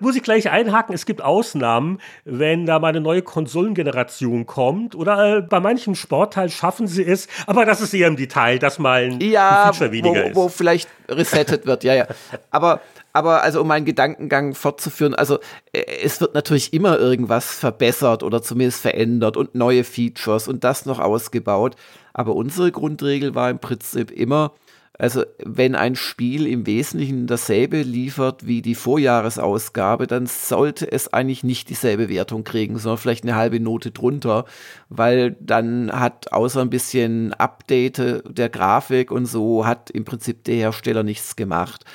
Muss 0.00 0.16
ich 0.16 0.22
gleich 0.22 0.50
einhaken, 0.50 0.94
es 0.94 1.06
gibt 1.06 1.22
Ausnahmen, 1.22 1.98
wenn 2.24 2.66
da 2.66 2.78
mal 2.78 2.88
eine 2.88 3.00
neue 3.00 3.22
Konsolengeneration 3.22 4.46
kommt 4.46 4.94
oder 4.94 5.38
äh, 5.38 5.42
bei 5.42 5.60
manchen 5.60 5.94
Sportteilen 5.94 6.50
schaffen 6.50 6.86
sie 6.86 7.04
es, 7.04 7.28
aber 7.46 7.64
das 7.64 7.80
ist 7.80 7.94
eher 7.94 8.08
im 8.08 8.16
Detail, 8.16 8.58
dass 8.58 8.78
mal 8.78 9.04
ein, 9.04 9.20
ja, 9.20 9.64
ein 9.64 9.74
Feature 9.74 9.92
weniger 9.92 10.22
wo, 10.22 10.26
ist. 10.26 10.36
Wo 10.36 10.48
vielleicht 10.48 10.88
resettet 11.08 11.66
wird, 11.66 11.84
ja, 11.84 11.94
ja. 11.94 12.06
Aber, 12.50 12.80
aber 13.16 13.42
also 13.42 13.62
um 13.62 13.68
meinen 13.68 13.86
Gedankengang 13.86 14.54
fortzuführen, 14.54 15.14
also 15.14 15.38
äh, 15.72 15.82
es 16.04 16.20
wird 16.20 16.34
natürlich 16.34 16.74
immer 16.74 16.98
irgendwas 16.98 17.50
verbessert 17.50 18.22
oder 18.22 18.42
zumindest 18.42 18.82
verändert 18.82 19.38
und 19.38 19.54
neue 19.54 19.84
Features 19.84 20.48
und 20.48 20.64
das 20.64 20.84
noch 20.84 20.98
ausgebaut. 20.98 21.76
Aber 22.12 22.36
unsere 22.36 22.70
Grundregel 22.70 23.34
war 23.34 23.48
im 23.48 23.58
Prinzip 23.58 24.10
immer, 24.10 24.52
also 24.98 25.24
wenn 25.42 25.74
ein 25.74 25.96
Spiel 25.96 26.46
im 26.46 26.66
Wesentlichen 26.66 27.26
dasselbe 27.26 27.80
liefert 27.80 28.46
wie 28.46 28.60
die 28.60 28.74
Vorjahresausgabe, 28.74 30.06
dann 30.06 30.26
sollte 30.26 30.90
es 30.92 31.10
eigentlich 31.10 31.42
nicht 31.42 31.70
dieselbe 31.70 32.10
Wertung 32.10 32.44
kriegen, 32.44 32.78
sondern 32.78 32.98
vielleicht 32.98 33.24
eine 33.24 33.36
halbe 33.36 33.60
Note 33.60 33.92
drunter, 33.92 34.44
weil 34.90 35.36
dann 35.40 35.90
hat 35.90 36.32
außer 36.32 36.60
ein 36.60 36.70
bisschen 36.70 37.32
Update 37.32 38.22
der 38.28 38.50
Grafik 38.50 39.10
und 39.10 39.24
so 39.24 39.66
hat 39.66 39.88
im 39.90 40.04
Prinzip 40.04 40.44
der 40.44 40.56
Hersteller 40.56 41.02
nichts 41.02 41.34
gemacht. 41.34 41.86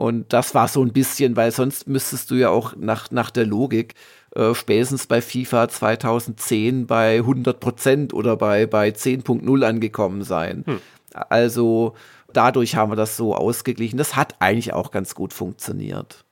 Und 0.00 0.32
das 0.32 0.54
war 0.54 0.66
so 0.66 0.82
ein 0.82 0.94
bisschen, 0.94 1.36
weil 1.36 1.50
sonst 1.50 1.86
müsstest 1.86 2.30
du 2.30 2.36
ja 2.36 2.48
auch 2.48 2.74
nach, 2.74 3.10
nach 3.10 3.30
der 3.30 3.44
Logik 3.44 3.92
äh, 4.34 4.54
spätestens 4.54 5.06
bei 5.06 5.20
FIFA 5.20 5.68
2010 5.68 6.86
bei 6.86 7.18
100 7.18 7.60
Prozent 7.60 8.14
oder 8.14 8.38
bei, 8.38 8.64
bei 8.64 8.88
10.0 8.88 9.62
angekommen 9.62 10.22
sein. 10.22 10.64
Hm. 10.66 10.80
Also 11.12 11.92
dadurch 12.32 12.76
haben 12.76 12.90
wir 12.90 12.96
das 12.96 13.18
so 13.18 13.34
ausgeglichen. 13.34 13.98
Das 13.98 14.16
hat 14.16 14.36
eigentlich 14.38 14.72
auch 14.72 14.90
ganz 14.90 15.14
gut 15.14 15.34
funktioniert. 15.34 16.24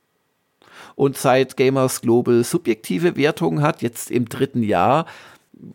Und 0.94 1.18
seit 1.18 1.58
Gamers 1.58 2.00
Global 2.00 2.44
subjektive 2.44 3.16
Wertungen 3.16 3.60
hat, 3.60 3.82
jetzt 3.82 4.10
im 4.10 4.30
dritten 4.30 4.62
Jahr, 4.62 5.04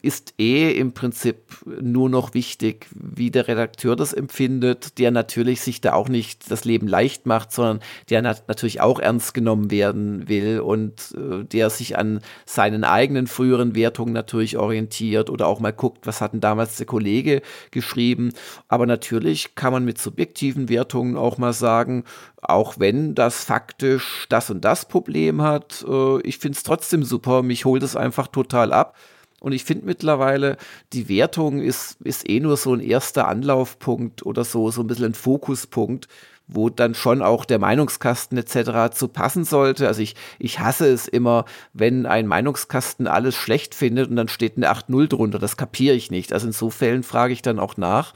ist 0.01 0.33
eh 0.37 0.71
im 0.71 0.93
Prinzip 0.93 1.37
nur 1.81 2.09
noch 2.09 2.33
wichtig, 2.33 2.87
wie 2.93 3.31
der 3.31 3.47
Redakteur 3.47 3.95
das 3.95 4.13
empfindet, 4.13 4.97
der 4.97 5.11
natürlich 5.11 5.61
sich 5.61 5.81
da 5.81 5.93
auch 5.93 6.09
nicht 6.09 6.49
das 6.51 6.65
Leben 6.65 6.87
leicht 6.87 7.25
macht, 7.25 7.51
sondern 7.51 7.79
der 8.09 8.21
nat 8.21 8.47
natürlich 8.47 8.81
auch 8.81 8.99
ernst 8.99 9.33
genommen 9.33 9.71
werden 9.71 10.27
will 10.27 10.59
und 10.59 11.15
äh, 11.17 11.43
der 11.43 11.69
sich 11.69 11.97
an 11.97 12.21
seinen 12.45 12.83
eigenen 12.83 13.27
früheren 13.27 13.75
Wertungen 13.75 14.13
natürlich 14.13 14.57
orientiert 14.57 15.29
oder 15.29 15.47
auch 15.47 15.59
mal 15.59 15.73
guckt, 15.73 16.07
was 16.07 16.21
hat 16.21 16.33
denn 16.33 16.41
damals 16.41 16.77
der 16.77 16.85
Kollege 16.85 17.41
geschrieben. 17.71 18.33
Aber 18.67 18.85
natürlich 18.85 19.55
kann 19.55 19.73
man 19.73 19.85
mit 19.85 19.99
subjektiven 19.99 20.69
Wertungen 20.69 21.17
auch 21.17 21.37
mal 21.37 21.53
sagen, 21.53 22.03
auch 22.41 22.75
wenn 22.77 23.15
das 23.15 23.43
faktisch 23.43 24.25
das 24.29 24.49
und 24.49 24.65
das 24.65 24.87
Problem 24.87 25.41
hat, 25.41 25.85
äh, 25.87 26.21
ich 26.21 26.37
finde 26.37 26.57
es 26.57 26.63
trotzdem 26.63 27.03
super, 27.03 27.43
mich 27.43 27.65
holt 27.65 27.83
es 27.83 27.95
einfach 27.95 28.27
total 28.27 28.71
ab 28.73 28.95
und 29.43 29.51
ich 29.51 29.65
finde 29.65 29.85
mittlerweile, 29.85 30.55
die 30.93 31.09
Wertung 31.09 31.59
ist, 31.59 31.99
ist 32.01 32.29
eh 32.29 32.39
nur 32.39 32.55
so 32.55 32.73
ein 32.73 32.79
erster 32.79 33.27
Anlaufpunkt 33.27 34.25
oder 34.25 34.45
so, 34.45 34.71
so 34.71 34.81
ein 34.81 34.87
bisschen 34.87 35.07
ein 35.07 35.13
Fokuspunkt, 35.15 36.07
wo 36.47 36.69
dann 36.69 36.95
schon 36.95 37.21
auch 37.21 37.43
der 37.43 37.59
Meinungskasten 37.59 38.37
etc. 38.37 38.95
zu 38.95 39.09
passen 39.09 39.43
sollte. 39.43 39.85
Also 39.85 40.01
ich, 40.01 40.15
ich 40.39 40.59
hasse 40.59 40.87
es 40.87 41.09
immer, 41.09 41.43
wenn 41.73 42.05
ein 42.05 42.25
Meinungskasten 42.25 43.05
alles 43.05 43.35
schlecht 43.35 43.75
findet 43.75 44.09
und 44.09 44.15
dann 44.15 44.29
steht 44.29 44.55
eine 44.55 44.71
8.0 44.71 45.07
drunter. 45.07 45.39
Das 45.39 45.57
kapiere 45.57 45.95
ich 45.95 46.09
nicht. 46.09 46.31
Also 46.31 46.47
in 46.47 46.53
so 46.53 46.69
Fällen 46.69 47.03
frage 47.03 47.33
ich 47.33 47.41
dann 47.41 47.59
auch 47.59 47.75
nach. 47.75 48.13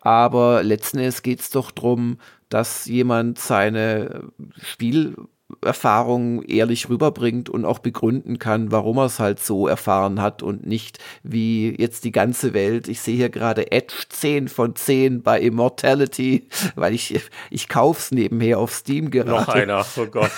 Aber 0.00 0.62
letzten 0.62 0.96
Endes 0.96 1.20
geht 1.20 1.40
es 1.40 1.50
doch 1.50 1.70
darum, 1.70 2.16
dass 2.48 2.86
jemand 2.86 3.38
seine 3.38 4.30
Spiel 4.62 5.14
Erfahrung 5.62 6.42
ehrlich 6.42 6.88
rüberbringt 6.88 7.48
und 7.48 7.64
auch 7.64 7.78
begründen 7.78 8.38
kann, 8.38 8.72
warum 8.72 8.98
er 8.98 9.06
es 9.06 9.18
halt 9.18 9.40
so 9.40 9.66
erfahren 9.66 10.20
hat 10.20 10.42
und 10.42 10.66
nicht 10.66 10.98
wie 11.22 11.74
jetzt 11.78 12.04
die 12.04 12.12
ganze 12.12 12.54
Welt. 12.54 12.88
Ich 12.88 13.00
sehe 13.00 13.16
hier 13.16 13.30
gerade 13.30 13.72
Edge 13.72 13.94
10 14.08 14.48
von 14.48 14.76
10 14.76 15.22
bei 15.22 15.40
Immortality, 15.40 16.48
weil 16.74 16.94
ich, 16.94 17.20
ich 17.50 17.68
kauf's 17.68 18.10
nebenher 18.10 18.58
auf 18.58 18.72
Steam 18.72 19.10
gerade. 19.10 19.30
Noch 19.30 19.48
einer, 19.48 19.84
oh 19.96 20.06
Gott. 20.06 20.30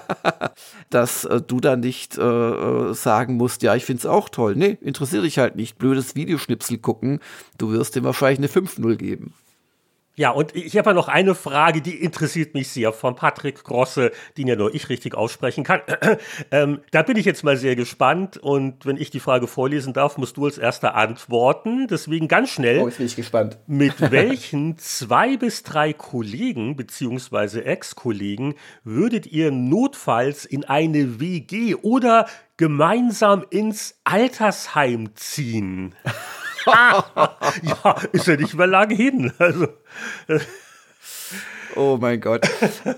Dass 0.90 1.24
äh, 1.24 1.40
du 1.40 1.60
dann 1.60 1.80
nicht 1.80 2.18
äh, 2.18 2.22
äh 2.22 2.94
sagen 2.94 3.34
musst, 3.34 3.62
ja, 3.62 3.74
ich 3.74 3.84
find's 3.84 4.06
auch 4.06 4.28
toll. 4.28 4.54
Nee, 4.56 4.78
interessiert 4.80 5.24
dich 5.24 5.38
halt 5.38 5.56
nicht. 5.56 5.78
Blödes 5.78 6.14
Videoschnipsel 6.14 6.78
gucken. 6.78 7.20
Du 7.58 7.72
wirst 7.72 7.96
dem 7.96 8.04
wahrscheinlich 8.04 8.38
eine 8.38 8.66
5-0 8.66 8.96
geben. 8.96 9.34
Ja, 10.16 10.30
und 10.30 10.54
ich 10.54 10.76
habe 10.78 10.90
ja 10.90 10.94
noch 10.94 11.08
eine 11.08 11.34
Frage, 11.34 11.82
die 11.82 11.96
interessiert 11.96 12.54
mich 12.54 12.68
sehr, 12.68 12.92
von 12.92 13.16
Patrick 13.16 13.64
Grosse, 13.64 14.12
den 14.38 14.46
ja 14.46 14.54
nur 14.54 14.72
ich 14.72 14.88
richtig 14.88 15.14
aussprechen 15.14 15.64
kann. 15.64 15.80
ähm, 16.52 16.80
da 16.92 17.02
bin 17.02 17.16
ich 17.16 17.24
jetzt 17.24 17.42
mal 17.42 17.56
sehr 17.56 17.74
gespannt 17.74 18.36
und 18.36 18.86
wenn 18.86 18.96
ich 18.96 19.10
die 19.10 19.18
Frage 19.18 19.48
vorlesen 19.48 19.92
darf, 19.92 20.16
musst 20.16 20.36
du 20.36 20.44
als 20.44 20.56
erster 20.56 20.94
antworten. 20.94 21.88
Deswegen 21.88 22.28
ganz 22.28 22.50
schnell. 22.50 22.78
Oh, 22.78 22.86
jetzt 22.86 22.98
bin 22.98 23.06
ich 23.06 23.16
gespannt. 23.16 23.58
Mit 23.66 24.00
welchen 24.12 24.78
zwei 24.78 25.36
bis 25.36 25.64
drei 25.64 25.92
Kollegen 25.92 26.76
beziehungsweise 26.76 27.64
Ex-Kollegen 27.64 28.54
würdet 28.84 29.26
ihr 29.26 29.50
notfalls 29.50 30.44
in 30.44 30.64
eine 30.64 31.18
WG 31.18 31.74
oder 31.74 32.26
gemeinsam 32.56 33.44
ins 33.50 33.98
Altersheim 34.04 35.10
ziehen? 35.16 35.96
ja, 37.62 37.96
ist 38.12 38.26
ja 38.26 38.36
nicht 38.36 38.54
mehr 38.54 38.66
lange 38.66 38.94
hin. 38.94 39.32
Also. 39.38 39.68
Oh 41.76 41.98
mein 42.00 42.20
Gott. 42.20 42.48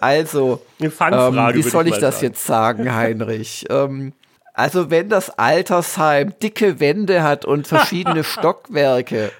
Also, 0.00 0.60
ähm, 0.80 0.90
wie 0.90 1.62
soll 1.62 1.88
ich, 1.88 1.94
ich 1.94 2.00
das 2.00 2.16
sagen. 2.16 2.26
jetzt 2.26 2.46
sagen, 2.46 2.94
Heinrich? 2.94 3.66
ähm, 3.70 4.12
also, 4.52 4.90
wenn 4.90 5.08
das 5.08 5.30
Altersheim 5.30 6.34
dicke 6.42 6.80
Wände 6.80 7.22
hat 7.22 7.44
und 7.44 7.66
verschiedene 7.66 8.24
Stockwerke 8.24 9.32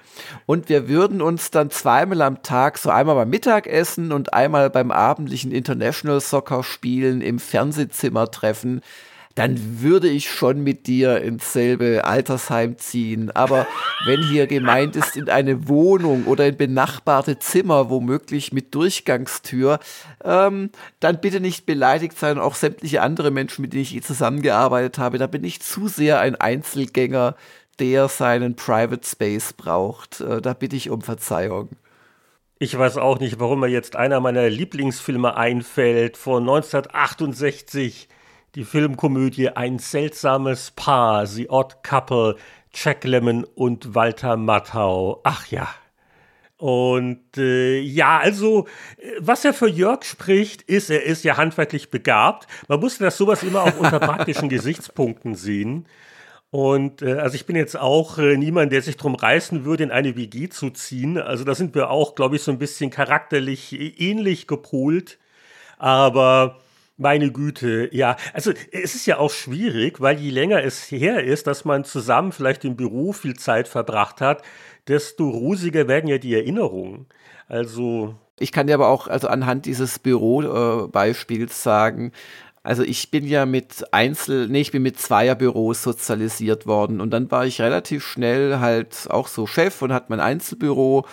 und 0.45 0.69
wir 0.69 0.87
würden 0.87 1.21
uns 1.21 1.51
dann 1.51 1.69
zweimal 1.69 2.21
am 2.21 2.41
Tag, 2.43 2.77
so 2.77 2.89
einmal 2.89 3.15
beim 3.15 3.29
Mittagessen 3.29 4.11
und 4.11 4.33
einmal 4.33 4.69
beim 4.69 4.91
abendlichen 4.91 5.51
International 5.51 6.19
Soccer 6.21 6.63
Spielen 6.63 7.21
im 7.21 7.39
Fernsehzimmer 7.39 8.31
treffen, 8.31 8.81
dann 9.37 9.81
würde 9.81 10.07
ich 10.09 10.31
schon 10.31 10.63
mit 10.63 10.87
dir 10.87 11.21
ins 11.21 11.53
selbe 11.53 12.05
Altersheim 12.05 12.79
ziehen. 12.79 13.29
Aber 13.29 13.67
wenn 14.07 14.23
hier 14.23 14.47
gemeint 14.47 14.95
ist, 14.95 15.15
in 15.15 15.29
eine 15.29 15.67
Wohnung 15.67 16.25
oder 16.25 16.47
in 16.47 16.57
benachbarte 16.57 17.37
Zimmer, 17.37 17.91
womöglich 17.91 18.51
mit 18.51 18.73
Durchgangstür, 18.73 19.77
ähm, 20.23 20.71
dann 20.99 21.21
bitte 21.21 21.39
nicht 21.39 21.67
beleidigt 21.67 22.17
sein. 22.17 22.39
Auch 22.39 22.55
sämtliche 22.55 23.03
andere 23.03 23.29
Menschen, 23.29 23.61
mit 23.61 23.73
denen 23.73 23.83
ich 23.83 24.03
zusammengearbeitet 24.03 24.97
habe, 24.97 25.19
da 25.19 25.27
bin 25.27 25.43
ich 25.43 25.61
zu 25.61 25.87
sehr 25.87 26.19
ein 26.19 26.35
Einzelgänger, 26.35 27.35
der 27.77 28.07
seinen 28.07 28.55
Private 28.55 29.07
Space 29.07 29.53
braucht. 29.53 30.19
Äh, 30.19 30.41
da 30.41 30.53
bitte 30.53 30.75
ich 30.75 30.89
um 30.89 31.03
Verzeihung. 31.03 31.69
Ich 32.57 32.75
weiß 32.75 32.97
auch 32.97 33.19
nicht, 33.19 33.39
warum 33.39 33.59
mir 33.59 33.67
jetzt 33.67 33.97
einer 33.97 34.19
meiner 34.19 34.49
Lieblingsfilme 34.49 35.37
einfällt, 35.37 36.17
von 36.17 36.41
1968 36.41 38.09
die 38.57 38.63
Filmkomödie 38.63 39.49
Ein 39.49 39.77
seltsames 39.77 40.71
Paar, 40.71 41.27
The 41.27 41.47
Odd 41.51 41.75
Couple, 41.83 42.37
Jack 42.73 43.03
Lemmon 43.03 43.43
und 43.43 43.93
Walter 43.93 44.35
Matthau. 44.35 45.21
Ach 45.23 45.45
ja. 45.45 45.69
Und 46.57 47.37
äh, 47.37 47.79
ja, 47.81 48.17
also, 48.17 48.67
was 49.19 49.45
er 49.45 49.53
für 49.53 49.69
Jörg 49.69 50.03
spricht, 50.05 50.63
ist, 50.63 50.89
er 50.89 51.03
ist 51.03 51.23
ja 51.23 51.37
handwerklich 51.37 51.91
begabt. 51.91 52.47
Man 52.67 52.79
muss 52.79 52.97
das 52.97 53.15
sowas 53.15 53.43
immer 53.43 53.61
auch 53.61 53.77
unter 53.77 53.99
praktischen 53.99 54.49
Gesichtspunkten 54.49 55.35
sehen. 55.35 55.85
Und 56.49 57.03
äh, 57.03 57.13
also 57.13 57.35
ich 57.35 57.45
bin 57.45 57.55
jetzt 57.55 57.77
auch 57.77 58.17
äh, 58.17 58.37
niemand, 58.37 58.71
der 58.71 58.81
sich 58.81 58.97
drum 58.97 59.13
reißen 59.13 59.65
würde, 59.65 59.83
in 59.83 59.91
eine 59.91 60.15
WG 60.15 60.49
zu 60.49 60.71
ziehen. 60.71 61.19
Also 61.19 61.43
da 61.43 61.53
sind 61.53 61.75
wir 61.75 61.91
auch, 61.91 62.15
glaube 62.15 62.37
ich, 62.37 62.41
so 62.41 62.49
ein 62.49 62.57
bisschen 62.57 62.89
charakterlich 62.89 64.01
ähnlich 64.01 64.47
gepolt. 64.47 65.19
Aber 65.77 66.59
meine 66.97 67.31
Güte, 67.31 67.89
ja. 67.91 68.17
Also 68.33 68.51
es 68.71 68.95
ist 68.95 69.05
ja 69.05 69.19
auch 69.19 69.31
schwierig, 69.31 70.01
weil 70.01 70.19
je 70.19 70.31
länger 70.31 70.63
es 70.63 70.91
her 70.91 71.23
ist, 71.23 71.47
dass 71.47 71.63
man 71.63 71.83
zusammen 71.83 72.31
vielleicht 72.31 72.65
im 72.65 72.75
Büro 72.75 73.13
viel 73.13 73.35
Zeit 73.35 73.67
verbracht 73.67 74.19
hat, 74.19 74.41
desto 74.87 75.29
rusiger 75.29 75.87
werden 75.87 76.07
ja 76.07 76.17
die 76.17 76.33
Erinnerungen. 76.33 77.05
Also. 77.47 78.15
Ich 78.39 78.51
kann 78.51 78.67
dir 78.67 78.73
aber 78.73 78.89
auch 78.89 79.07
also 79.07 79.27
anhand 79.27 79.65
dieses 79.65 79.99
Bürobeispiels 79.99 81.51
äh, 81.51 81.63
sagen, 81.63 82.11
also 82.63 82.83
ich 82.83 83.11
bin 83.11 83.25
ja 83.25 83.45
mit 83.45 83.93
Einzel, 83.93 84.49
nee, 84.49 84.59
ich 84.59 84.71
bin 84.71 84.83
mit 84.83 84.99
Zweierbüros 84.99 85.83
sozialisiert 85.83 86.67
worden 86.67 86.99
und 86.99 87.11
dann 87.11 87.31
war 87.31 87.45
ich 87.45 87.61
relativ 87.61 88.05
schnell 88.05 88.59
halt 88.59 89.07
auch 89.09 89.29
so 89.29 89.47
Chef 89.47 89.81
und 89.81 89.93
hatte 89.93 90.07
mein 90.09 90.19
Einzelbüro 90.19 91.05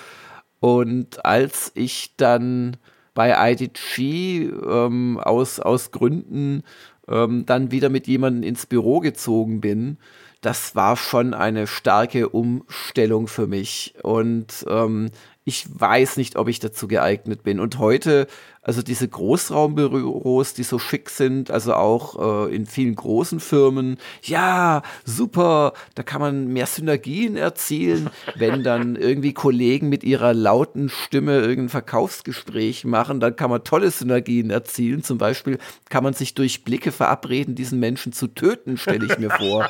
und 0.59 1.25
als 1.25 1.71
ich 1.75 2.17
dann 2.17 2.77
bei 3.15 3.53
IDG 3.53 4.51
ähm, 4.67 5.19
aus, 5.23 5.61
aus 5.61 5.91
Gründen 5.93 6.63
ähm, 7.09 7.47
dann 7.47 7.71
wieder 7.71 7.89
mit 7.89 8.07
jemandem 8.07 8.43
ins 8.43 8.67
Büro 8.67 9.01
gezogen 9.01 9.61
bin, 9.61 9.99
das 10.41 10.77
war 10.77 10.97
schon 10.97 11.33
eine 11.33 11.67
starke 11.67 12.29
Umstellung 12.29 13.29
für 13.29 13.47
mich. 13.47 13.95
Und 14.03 14.67
ähm, 14.69 15.11
ich 15.45 15.67
weiß 15.69 16.19
nicht, 16.19 16.37
ob 16.37 16.49
ich 16.49 16.59
dazu 16.59 16.87
geeignet 16.87 17.43
bin. 17.43 17.61
Und 17.61 17.79
heute, 17.79 18.27
also 18.65 18.83
diese 18.83 19.07
Großraumbüros, 19.07 20.55
die 20.55 20.63
so 20.63 20.79
schick 20.79 21.11
sind, 21.11 21.51
also 21.51 21.75
auch 21.75 22.49
äh, 22.49 22.55
in 22.55 22.67
vielen 22.67 22.95
großen 22.95 23.39
Firmen, 23.39 23.99
ja, 24.23 24.83
super, 25.05 25.75
da 25.95 26.03
kann 26.03 26.21
man 26.21 26.49
mehr 26.49 26.67
Synergien 26.67 27.37
erzielen, 27.37 28.11
wenn 28.35 28.65
dann 28.65 28.97
irgendwie 28.97 29.35
Kollegen 29.35 29.89
mit 29.91 30.03
ihrer 30.03 30.33
lauten 30.33 30.89
Stimme 30.89 31.41
irgendein 31.41 31.69
Verkaufsgespräch 31.69 32.85
machen, 32.85 33.21
dann 33.21 33.37
kann 33.37 33.51
man 33.51 33.65
tolle 33.65 33.91
Synergien 33.91 34.51
erzielen. 34.51 35.03
Zum 35.03 35.19
Beispiel 35.19 35.59
kann 35.91 36.03
man 36.03 36.15
sich 36.15 36.35
durch 36.35 36.65
Blicke 36.65 36.91
verabreden, 36.91 37.55
diesen 37.55 37.79
Menschen 37.79 38.13
zu 38.13 38.29
töten, 38.29 38.79
stelle 38.79 39.07
ich 39.07 39.19
mir 39.19 39.31
vor. 39.31 39.69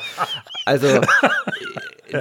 Also 0.65 1.01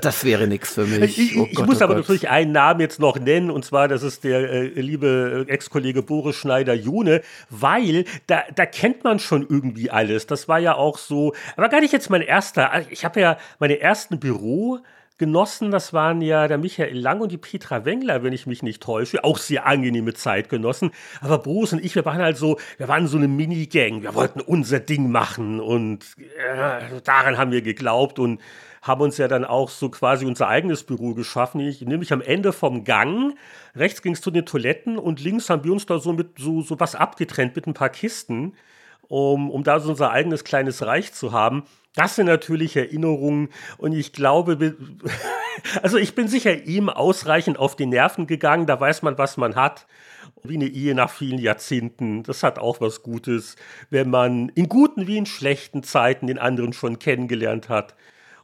das 0.00 0.24
wäre 0.24 0.46
nichts 0.46 0.74
für 0.74 0.86
mich. 0.86 1.18
Ich, 1.18 1.38
oh 1.38 1.46
ich 1.48 1.56
Gott, 1.56 1.66
muss 1.66 1.80
oh 1.80 1.84
aber 1.84 1.94
Gott. 1.94 2.04
natürlich 2.04 2.28
einen 2.28 2.52
Namen 2.52 2.80
jetzt 2.80 3.00
noch 3.00 3.18
nennen, 3.18 3.50
und 3.50 3.64
zwar, 3.64 3.88
das 3.88 4.02
ist 4.02 4.24
der 4.24 4.50
äh, 4.50 4.80
liebe 4.80 5.44
Ex-Kollege 5.48 6.02
Boris 6.02 6.36
Schneider-June, 6.64 7.22
weil 7.50 8.04
da, 8.26 8.42
da 8.54 8.66
kennt 8.66 9.04
man 9.04 9.18
schon 9.18 9.46
irgendwie 9.48 9.90
alles. 9.90 10.26
Das 10.26 10.48
war 10.48 10.58
ja 10.58 10.74
auch 10.74 10.98
so, 10.98 11.34
aber 11.56 11.68
gar 11.68 11.80
nicht 11.80 11.92
jetzt 11.92 12.10
mein 12.10 12.22
erster. 12.22 12.70
Ich 12.90 13.04
habe 13.04 13.20
ja 13.20 13.36
meine 13.58 13.80
ersten 13.80 14.18
Büro. 14.18 14.80
Genossen, 15.16 15.70
das 15.70 15.92
waren 15.92 16.20
ja 16.22 16.48
der 16.48 16.58
Michael 16.58 16.98
Lang 16.98 17.20
und 17.20 17.30
die 17.30 17.38
Petra 17.38 17.84
Wengler, 17.84 18.24
wenn 18.24 18.32
ich 18.32 18.48
mich 18.48 18.64
nicht 18.64 18.82
täusche. 18.82 19.22
Auch 19.22 19.38
sehr 19.38 19.64
angenehme 19.64 20.12
Zeitgenossen. 20.12 20.90
Aber 21.20 21.38
Bruce 21.38 21.74
und 21.74 21.84
ich, 21.84 21.94
wir 21.94 22.04
waren 22.04 22.20
halt 22.20 22.36
so, 22.36 22.58
wir 22.78 22.88
waren 22.88 23.06
so 23.06 23.16
eine 23.16 23.28
Minigang. 23.28 24.02
Wir 24.02 24.16
wollten 24.16 24.40
unser 24.40 24.80
Ding 24.80 25.12
machen 25.12 25.60
und 25.60 26.04
äh, 26.18 27.00
daran 27.04 27.38
haben 27.38 27.52
wir 27.52 27.62
geglaubt 27.62 28.18
und 28.18 28.40
haben 28.84 29.00
uns 29.00 29.16
ja 29.16 29.28
dann 29.28 29.46
auch 29.46 29.70
so 29.70 29.88
quasi 29.88 30.26
unser 30.26 30.46
eigenes 30.46 30.84
Büro 30.84 31.14
geschaffen, 31.14 31.58
ich, 31.60 31.80
nämlich 31.80 32.12
am 32.12 32.20
Ende 32.20 32.52
vom 32.52 32.84
Gang. 32.84 33.34
Rechts 33.74 34.02
ging 34.02 34.12
es 34.12 34.20
zu 34.20 34.30
den 34.30 34.44
Toiletten 34.44 34.98
und 34.98 35.20
links 35.20 35.48
haben 35.48 35.64
wir 35.64 35.72
uns 35.72 35.86
da 35.86 35.98
so 35.98 36.12
mit 36.12 36.38
so, 36.38 36.60
so 36.60 36.78
was 36.78 36.94
abgetrennt 36.94 37.56
mit 37.56 37.66
ein 37.66 37.72
paar 37.72 37.88
Kisten, 37.88 38.52
um, 39.08 39.50
um 39.50 39.64
da 39.64 39.80
so 39.80 39.88
unser 39.88 40.10
eigenes 40.10 40.44
kleines 40.44 40.84
Reich 40.84 41.14
zu 41.14 41.32
haben. 41.32 41.62
Das 41.94 42.16
sind 42.16 42.26
natürlich 42.26 42.76
Erinnerungen 42.76 43.48
und 43.78 43.92
ich 43.92 44.12
glaube, 44.12 44.76
also 45.82 45.96
ich 45.96 46.14
bin 46.14 46.28
sicher 46.28 46.64
ihm 46.64 46.90
ausreichend 46.90 47.58
auf 47.58 47.76
die 47.76 47.86
Nerven 47.86 48.26
gegangen, 48.26 48.66
da 48.66 48.78
weiß 48.78 49.00
man, 49.00 49.16
was 49.16 49.38
man 49.38 49.56
hat. 49.56 49.86
Wie 50.42 50.56
eine 50.56 50.66
Ehe 50.66 50.94
nach 50.94 51.10
vielen 51.10 51.38
Jahrzehnten, 51.38 52.22
das 52.22 52.42
hat 52.42 52.58
auch 52.58 52.82
was 52.82 53.02
Gutes, 53.02 53.56
wenn 53.88 54.10
man 54.10 54.50
in 54.50 54.68
guten 54.68 55.06
wie 55.06 55.16
in 55.16 55.24
schlechten 55.24 55.82
Zeiten 55.82 56.26
den 56.26 56.38
anderen 56.38 56.74
schon 56.74 56.98
kennengelernt 56.98 57.70
hat. 57.70 57.94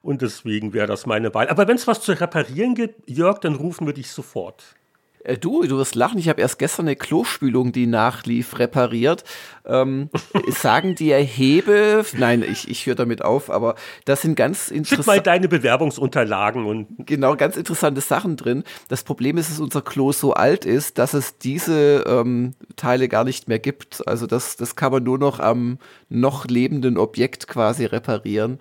Und 0.03 0.23
deswegen 0.23 0.73
wäre 0.73 0.87
das 0.87 1.07
meine 1.07 1.35
Wahl. 1.35 1.49
Aber 1.49 1.69
wenn 1.69 1.77
es 1.77 1.87
was 1.87 2.01
zu 2.01 2.13
reparieren 2.13 2.75
gibt, 2.75 3.09
Jörg, 3.09 3.39
dann 3.39 3.55
rufen 3.55 3.87
wir 3.87 3.93
dich 3.93 4.11
sofort. 4.11 4.77
Äh, 5.25 5.39
du, 5.39 5.63
du 5.65 5.77
wirst 5.77 5.95
lachen. 5.95 6.19
Ich 6.19 6.29
habe 6.29 6.41
erst 6.41 6.59
gestern 6.59 6.87
eine 6.87 6.97
Klospülung, 6.97 7.73
die 7.73 7.87
nachlief, 7.87 8.59
repariert. 8.59 9.25
Ähm, 9.67 10.09
sagen 10.49 10.95
die 10.95 11.13
Hebe, 11.13 12.05
nein, 12.17 12.43
ich, 12.43 12.69
ich 12.69 12.87
höre 12.87 12.95
damit 12.95 13.23
auf, 13.23 13.51
aber 13.51 13.75
das 14.05 14.23
sind 14.23 14.35
ganz 14.37 14.71
interessante. 14.71 15.03
Schick 15.03 15.07
mal 15.07 15.21
deine 15.21 15.49
Bewerbungsunterlagen 15.49 16.65
und. 16.65 16.89
Genau, 17.07 17.37
ganz 17.37 17.57
interessante 17.57 18.01
Sachen 18.01 18.37
drin. 18.37 18.65
Das 18.89 19.05
Problem 19.05 19.37
ist, 19.37 19.51
dass 19.51 19.61
unser 19.61 19.83
Klo 19.83 20.13
so 20.13 20.33
alt 20.33 20.65
ist, 20.65 20.99
dass 20.99 21.15
es 21.15 21.39
diese 21.39 22.05
ähm, 22.07 22.55
Teile 22.77 23.09
gar 23.09 23.25
nicht 23.25 23.49
mehr 23.49 23.59
gibt. 23.59 24.07
Also 24.09 24.27
das, 24.27 24.57
das 24.57 24.77
kann 24.77 24.93
man 24.93 25.03
nur 25.03 25.19
noch 25.19 25.41
am 25.41 25.79
noch 26.09 26.47
lebenden 26.47 26.97
Objekt 26.97 27.47
quasi 27.47 27.85
reparieren. 27.85 28.61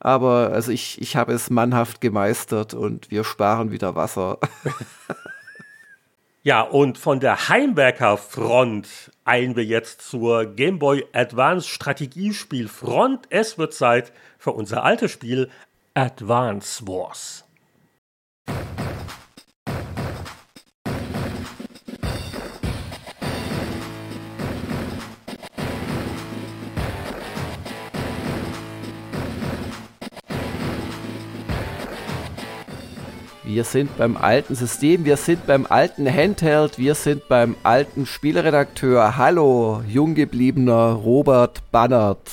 Aber 0.00 0.50
also 0.52 0.72
ich, 0.72 1.00
ich 1.00 1.14
habe 1.14 1.32
es 1.32 1.50
mannhaft 1.50 2.00
gemeistert 2.00 2.74
und 2.74 3.10
wir 3.10 3.22
sparen 3.22 3.70
wieder 3.70 3.94
Wasser. 3.94 4.38
ja, 6.42 6.62
und 6.62 6.96
von 6.96 7.20
der 7.20 7.50
Heimwerker-Front 7.50 9.12
eilen 9.26 9.56
wir 9.56 9.64
jetzt 9.64 10.00
zur 10.00 10.46
Game 10.46 10.78
Boy 10.78 11.04
Advance 11.12 11.68
Strategiespiel 11.68 12.68
Front. 12.68 13.26
Es 13.28 13.58
wird 13.58 13.74
Zeit 13.74 14.12
für 14.38 14.52
unser 14.52 14.84
altes 14.84 15.12
Spiel 15.12 15.50
Advance 15.92 16.86
Wars. 16.86 17.44
Wir 33.52 33.64
sind 33.64 33.98
beim 33.98 34.16
alten 34.16 34.54
System, 34.54 35.04
wir 35.04 35.16
sind 35.16 35.44
beim 35.44 35.66
alten 35.68 36.08
Handheld, 36.08 36.78
wir 36.78 36.94
sind 36.94 37.26
beim 37.26 37.56
alten 37.64 38.06
Spielredakteur. 38.06 39.16
Hallo, 39.16 39.82
jung 39.88 40.14
gebliebener 40.14 40.92
Robert 40.92 41.60
Bannert. 41.72 42.30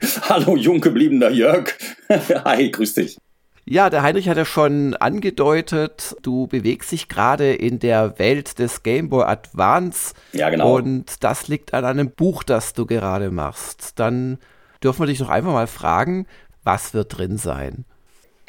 Hallo, 0.28 0.54
jung 0.54 0.82
gebliebener 0.82 1.30
Jörg. 1.30 1.72
Hi, 2.44 2.70
grüß 2.70 2.92
dich. 2.92 3.16
Ja, 3.64 3.88
der 3.88 4.02
Heinrich 4.02 4.28
hat 4.28 4.36
ja 4.36 4.44
schon 4.44 4.94
angedeutet, 4.94 6.16
du 6.20 6.48
bewegst 6.48 6.92
dich 6.92 7.08
gerade 7.08 7.54
in 7.54 7.78
der 7.78 8.18
Welt 8.18 8.58
des 8.58 8.82
Game 8.82 9.08
Boy 9.08 9.24
Advance. 9.24 10.12
Ja, 10.34 10.50
genau. 10.50 10.76
Und 10.76 11.24
das 11.24 11.48
liegt 11.48 11.72
an 11.72 11.86
einem 11.86 12.10
Buch, 12.10 12.42
das 12.42 12.74
du 12.74 12.84
gerade 12.84 13.30
machst. 13.30 13.98
Dann 13.98 14.36
dürfen 14.84 15.00
wir 15.00 15.06
dich 15.06 15.18
doch 15.18 15.30
einfach 15.30 15.52
mal 15.52 15.66
fragen, 15.66 16.26
was 16.62 16.92
wird 16.92 17.16
drin 17.16 17.38
sein? 17.38 17.86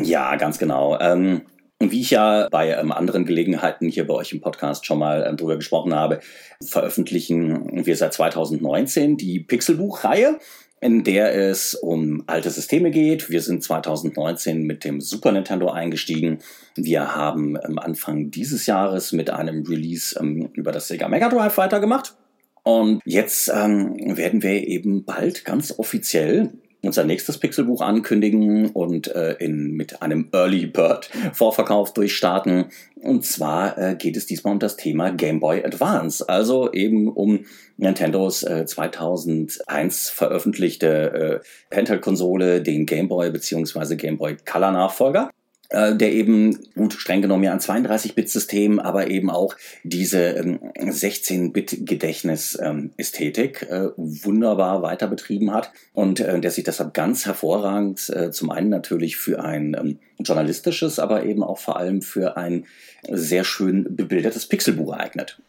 Ja, 0.01 0.35
ganz 0.35 0.57
genau. 0.57 0.99
Ähm, 0.99 1.43
wie 1.91 2.01
ich 2.01 2.11
ja 2.11 2.47
bei 2.49 2.71
ähm, 2.71 2.91
anderen 2.91 3.25
Gelegenheiten 3.25 3.87
hier 3.87 4.05
bei 4.07 4.13
euch 4.13 4.33
im 4.33 4.41
Podcast 4.41 4.85
schon 4.85 4.99
mal 4.99 5.25
ähm, 5.27 5.37
drüber 5.37 5.55
gesprochen 5.55 5.95
habe, 5.95 6.19
veröffentlichen 6.63 7.85
wir 7.85 7.95
seit 7.95 8.13
2019 8.13 9.17
die 9.17 9.39
Pixelbuch-Reihe, 9.39 10.39
in 10.81 11.03
der 11.03 11.33
es 11.35 11.75
um 11.75 12.23
alte 12.27 12.49
Systeme 12.49 12.91
geht. 12.91 13.29
Wir 13.29 13.41
sind 13.41 13.63
2019 13.63 14.63
mit 14.63 14.83
dem 14.83 15.01
Super 15.01 15.31
Nintendo 15.31 15.69
eingestiegen. 15.69 16.39
Wir 16.75 17.15
haben 17.15 17.57
am 17.57 17.79
Anfang 17.79 18.31
dieses 18.31 18.65
Jahres 18.65 19.11
mit 19.13 19.29
einem 19.29 19.63
Release 19.65 20.17
ähm, 20.19 20.49
über 20.53 20.71
das 20.71 20.87
Sega 20.87 21.07
Mega 21.07 21.29
Drive 21.29 21.57
weitergemacht. 21.57 22.15
Und 22.63 23.01
jetzt 23.05 23.51
ähm, 23.53 23.95
werden 24.17 24.41
wir 24.41 24.67
eben 24.67 25.03
bald 25.03 25.43
ganz 25.43 25.77
offiziell 25.77 26.51
unser 26.83 27.05
nächstes 27.05 27.37
Pixelbuch 27.37 27.81
ankündigen 27.81 28.69
und 28.71 29.07
äh, 29.15 29.33
in, 29.39 29.71
mit 29.71 30.01
einem 30.01 30.29
Early 30.33 30.67
Bird 30.67 31.09
Vorverkauf 31.31 31.93
durchstarten. 31.93 32.65
Und 33.01 33.25
zwar 33.25 33.77
äh, 33.77 33.95
geht 33.95 34.17
es 34.17 34.25
diesmal 34.25 34.53
um 34.53 34.59
das 34.59 34.77
Thema 34.77 35.11
Game 35.11 35.39
Boy 35.39 35.63
Advance, 35.63 36.27
also 36.27 36.71
eben 36.71 37.11
um 37.11 37.45
Nintendos 37.77 38.43
äh, 38.43 38.65
2001 38.65 40.09
veröffentlichte 40.09 41.41
äh, 41.71 41.75
Handheld-Konsole, 41.75 42.61
den 42.61 42.85
Game 42.85 43.07
Boy 43.07 43.31
bzw. 43.31 43.95
Game 43.95 44.17
Boy 44.17 44.37
Color 44.45 44.71
Nachfolger. 44.71 45.29
Äh, 45.73 45.95
der 45.95 46.13
eben, 46.13 46.59
gut, 46.75 46.93
streng 46.93 47.23
genommen 47.23 47.43
ja 47.43 47.51
ein 47.51 47.59
32-Bit-System, 47.59 48.79
aber 48.79 49.07
eben 49.07 49.31
auch 49.31 49.55
diese 49.83 50.19
ähm, 50.19 50.59
16-Bit-Gedächtnis-Ästhetik 50.77 53.67
ähm, 53.71 53.75
äh, 53.75 53.89
wunderbar 53.97 54.83
weiter 54.83 55.07
betrieben 55.07 55.51
hat 55.51 55.71
und 55.93 56.19
äh, 56.19 56.39
der 56.39 56.51
sich 56.51 56.63
deshalb 56.63 56.93
ganz 56.93 57.25
hervorragend 57.25 58.07
äh, 58.11 58.29
zum 58.29 58.51
einen 58.51 58.69
natürlich 58.69 59.17
für 59.17 59.43
ein 59.43 59.75
ähm, 59.79 59.97
journalistisches, 60.19 60.99
aber 60.99 61.25
eben 61.25 61.41
auch 61.41 61.57
vor 61.57 61.77
allem 61.77 62.03
für 62.03 62.37
ein 62.37 62.67
sehr 63.09 63.43
schön 63.43 63.95
bebildertes 63.95 64.45
Pixelbuch 64.45 64.93
eignet. 64.93 65.39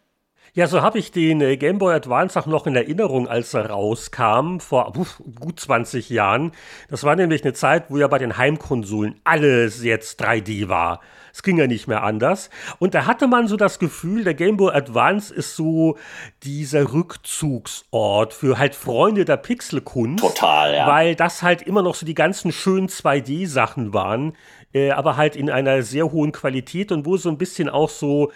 Ja, 0.57 0.68
so 0.68 0.82
habe 0.82 1.00
ich 1.00 1.11
den 1.11 1.40
äh, 1.40 1.57
Game 1.57 1.78
Boy 1.78 1.92
Advance 1.96 2.38
auch 2.38 2.46
noch 2.46 2.68
in 2.68 2.76
Erinnerung, 2.76 3.26
als 3.26 3.55
er 3.55 3.70
rauskam, 3.70 4.61
vor 4.61 4.96
uff, 4.96 5.20
gut 5.40 5.59
20 5.59 6.11
Jahren. 6.11 6.52
Das 6.88 7.02
war 7.02 7.16
nämlich 7.16 7.42
eine 7.42 7.55
Zeit, 7.55 7.86
wo 7.88 7.96
ja 7.96 8.07
bei 8.07 8.18
den 8.18 8.38
Heimkonsolen 8.38 9.20
alles 9.24 9.82
jetzt 9.82 10.22
3D 10.22 10.68
war. 10.68 11.00
Es 11.32 11.42
ging 11.42 11.59
ja 11.59 11.66
nicht 11.66 11.88
mehr 11.88 12.05
anders. 12.05 12.50
Und 12.78 12.94
da 12.94 13.07
hatte 13.07 13.26
man 13.26 13.48
so 13.48 13.57
das 13.57 13.80
Gefühl, 13.80 14.22
der 14.22 14.34
Game 14.34 14.57
Boy 14.57 14.72
Advance 14.72 15.34
ist 15.34 15.57
so 15.57 15.98
dieser 16.44 16.92
Rückzugsort 16.92 18.32
für 18.32 18.57
halt 18.57 18.76
Freunde 18.76 19.24
der 19.24 19.38
Pixelkunst. 19.38 20.22
Total, 20.22 20.72
ja. 20.72 20.86
Weil 20.86 21.16
das 21.16 21.42
halt 21.42 21.62
immer 21.62 21.82
noch 21.82 21.96
so 21.96 22.07
die 22.07 22.14
ganzen 22.14 22.52
schönen 22.52 22.86
2D-Sachen 22.86 23.92
waren, 23.92 24.36
äh, 24.72 24.92
aber 24.92 25.16
halt 25.16 25.34
in 25.34 25.50
einer 25.50 25.82
sehr 25.82 26.12
hohen 26.12 26.30
Qualität 26.30 26.92
und 26.92 27.07
wo 27.07 27.16
so 27.16 27.28
ein 27.28 27.38
bisschen 27.38 27.68
auch 27.68 27.90
so 27.90 28.30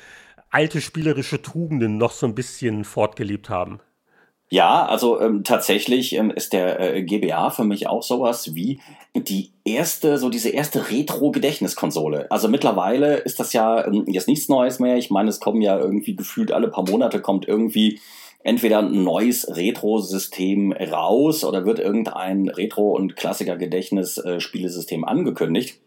alte 0.51 0.81
spielerische 0.81 1.43
Tugenden 1.43 1.99
noch 1.99 2.13
so 2.13 2.27
ein 2.27 2.35
bisschen 2.35 2.85
fortgelebt 2.85 3.49
haben. 3.51 3.81
Ja, 4.51 4.87
also 4.87 5.21
ähm, 5.21 5.45
tatsächlich 5.45 6.15
ähm, 6.15 6.31
ist 6.31 6.55
der 6.55 6.81
äh, 6.81 7.03
GBA 7.03 7.51
für 7.51 7.65
mich 7.65 7.87
auch 7.87 8.03
sowas 8.03 8.55
wie 8.55 8.81
die 9.15 9.53
erste, 9.65 10.17
so 10.17 10.31
diese 10.31 10.49
erste 10.49 10.91
Retro-Gedächtniskonsole. 10.91 12.31
Also 12.31 12.49
mittlerweile 12.49 13.17
ist 13.17 13.41
das 13.41 13.53
ja 13.53 13.87
ähm, 13.87 14.05
jetzt 14.07 14.27
nichts 14.27 14.49
Neues 14.49 14.79
mehr. 14.79 14.97
Ich 14.97 15.11
meine, 15.11 15.29
es 15.29 15.41
kommen 15.41 15.61
ja 15.61 15.79
irgendwie 15.79 16.17
gefühlt 16.17 16.51
alle 16.51 16.69
paar 16.69 16.89
Monate 16.89 17.21
kommt 17.21 17.47
irgendwie 17.47 18.01
entweder 18.43 18.79
ein 18.79 19.05
neues 19.05 19.55
Retro-System 19.55 20.73
raus 20.73 21.45
oder 21.45 21.67
wird 21.67 21.79
irgendein 21.79 22.49
Retro- 22.49 22.97
und 22.97 23.17
Klassiker-Gedächtnis-Spielesystem 23.17 25.05
angekündigt. 25.05 25.79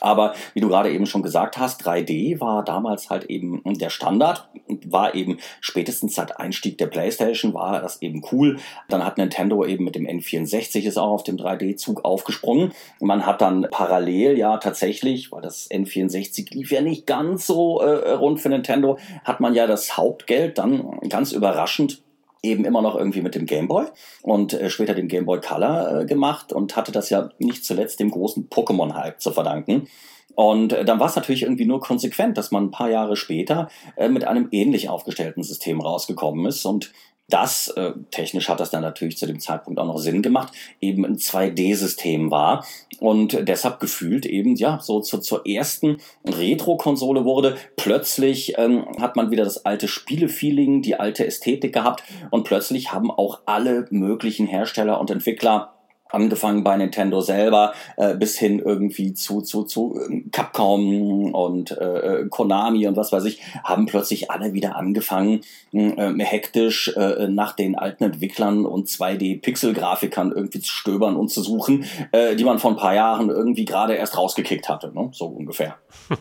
Aber 0.00 0.34
wie 0.52 0.60
du 0.60 0.68
gerade 0.68 0.92
eben 0.92 1.06
schon 1.06 1.22
gesagt 1.22 1.56
hast, 1.58 1.86
3D 1.86 2.38
war 2.40 2.64
damals 2.64 3.08
halt 3.08 3.24
eben 3.24 3.62
der 3.64 3.88
Standard, 3.88 4.48
war 4.86 5.14
eben 5.14 5.38
spätestens 5.60 6.14
seit 6.14 6.38
Einstieg 6.38 6.76
der 6.78 6.86
PlayStation 6.86 7.54
war 7.54 7.80
das 7.80 8.02
eben 8.02 8.22
cool. 8.30 8.58
Dann 8.88 9.04
hat 9.04 9.16
Nintendo 9.16 9.64
eben 9.64 9.84
mit 9.84 9.94
dem 9.94 10.06
N64 10.06 10.82
ist 10.82 10.98
auch 10.98 11.10
auf 11.10 11.24
dem 11.24 11.36
3D-Zug 11.36 12.04
aufgesprungen. 12.04 12.72
Man 13.00 13.24
hat 13.24 13.40
dann 13.40 13.68
parallel 13.70 14.36
ja 14.36 14.58
tatsächlich, 14.58 15.32
weil 15.32 15.42
das 15.42 15.70
N64 15.70 16.52
lief 16.52 16.72
ja 16.72 16.82
nicht 16.82 17.06
ganz 17.06 17.46
so 17.46 17.80
äh, 17.80 18.12
rund 18.12 18.40
für 18.40 18.50
Nintendo, 18.50 18.98
hat 19.24 19.40
man 19.40 19.54
ja 19.54 19.66
das 19.66 19.96
Hauptgeld 19.96 20.58
dann 20.58 21.00
ganz 21.08 21.32
überraschend 21.32 22.02
eben 22.46 22.64
immer 22.64 22.82
noch 22.82 22.96
irgendwie 22.96 23.22
mit 23.22 23.34
dem 23.34 23.46
Game 23.46 23.68
Boy 23.68 23.86
und 24.22 24.52
äh, 24.52 24.70
später 24.70 24.94
dem 24.94 25.08
Game 25.08 25.26
Boy 25.26 25.40
Color 25.40 26.00
äh, 26.00 26.06
gemacht 26.06 26.52
und 26.52 26.76
hatte 26.76 26.92
das 26.92 27.10
ja 27.10 27.30
nicht 27.38 27.64
zuletzt 27.64 28.00
dem 28.00 28.10
großen 28.10 28.48
Pokémon-Hype 28.48 29.20
zu 29.20 29.32
verdanken. 29.32 29.88
Und 30.36 30.74
äh, 30.74 30.84
dann 30.84 31.00
war 31.00 31.08
es 31.08 31.16
natürlich 31.16 31.42
irgendwie 31.42 31.64
nur 31.64 31.80
konsequent, 31.80 32.36
dass 32.36 32.50
man 32.50 32.64
ein 32.64 32.70
paar 32.70 32.90
Jahre 32.90 33.16
später 33.16 33.68
äh, 33.96 34.08
mit 34.08 34.24
einem 34.24 34.48
ähnlich 34.52 34.88
aufgestellten 34.88 35.42
System 35.42 35.80
rausgekommen 35.80 36.44
ist. 36.46 36.64
Und 36.66 36.92
das, 37.28 37.68
äh, 37.68 37.92
technisch 38.10 38.48
hat 38.48 38.60
das 38.60 38.70
dann 38.70 38.82
natürlich 38.82 39.18
zu 39.18 39.26
dem 39.26 39.40
Zeitpunkt 39.40 39.80
auch 39.80 39.86
noch 39.86 39.98
Sinn 39.98 40.22
gemacht, 40.22 40.52
eben 40.80 41.04
ein 41.04 41.16
2D-System 41.16 42.30
war 42.30 42.64
und 43.00 43.48
deshalb 43.48 43.80
gefühlt 43.80 44.26
eben, 44.26 44.54
ja, 44.54 44.78
so 44.80 45.00
zu, 45.00 45.18
zur 45.18 45.46
ersten 45.46 45.98
Retro-Konsole 46.24 47.24
wurde. 47.24 47.56
Plötzlich 47.76 48.54
ähm, 48.58 48.86
hat 49.00 49.16
man 49.16 49.30
wieder 49.30 49.44
das 49.44 49.64
alte 49.64 49.88
Spiele-Feeling, 49.88 50.82
die 50.82 50.98
alte 51.00 51.26
Ästhetik 51.26 51.72
gehabt 51.72 52.04
und 52.30 52.44
plötzlich 52.44 52.92
haben 52.92 53.10
auch 53.10 53.40
alle 53.46 53.86
möglichen 53.90 54.46
Hersteller 54.46 55.00
und 55.00 55.10
Entwickler 55.10 55.75
angefangen 56.16 56.64
bei 56.64 56.76
Nintendo 56.76 57.20
selber 57.20 57.74
äh, 57.96 58.14
bis 58.14 58.38
hin 58.38 58.58
irgendwie 58.58 59.14
zu 59.14 59.42
zu 59.42 59.62
zu 59.64 60.00
ähm, 60.04 60.30
Capcom 60.32 61.34
und 61.34 61.70
äh, 61.70 62.22
äh, 62.22 62.28
Konami 62.28 62.88
und 62.88 62.96
was 62.96 63.12
weiß 63.12 63.24
ich 63.26 63.40
haben 63.62 63.86
plötzlich 63.86 64.30
alle 64.30 64.52
wieder 64.52 64.76
angefangen 64.76 65.42
äh, 65.72 66.12
hektisch 66.18 66.88
äh, 66.96 67.28
nach 67.28 67.52
den 67.54 67.76
alten 67.76 68.04
Entwicklern 68.04 68.64
und 68.64 68.88
2D 68.88 69.40
Pixel 69.40 69.74
Grafikern 69.74 70.32
irgendwie 70.32 70.60
zu 70.60 70.72
stöbern 70.72 71.16
und 71.16 71.28
zu 71.28 71.42
suchen 71.42 71.84
äh, 72.12 72.34
die 72.34 72.44
man 72.44 72.58
vor 72.58 72.70
ein 72.72 72.76
paar 72.76 72.94
Jahren 72.94 73.28
irgendwie 73.28 73.64
gerade 73.64 73.94
erst 73.94 74.16
rausgekickt 74.16 74.68
hatte 74.68 74.92
ne? 74.94 75.10
so 75.12 75.26
ungefähr 75.26 75.76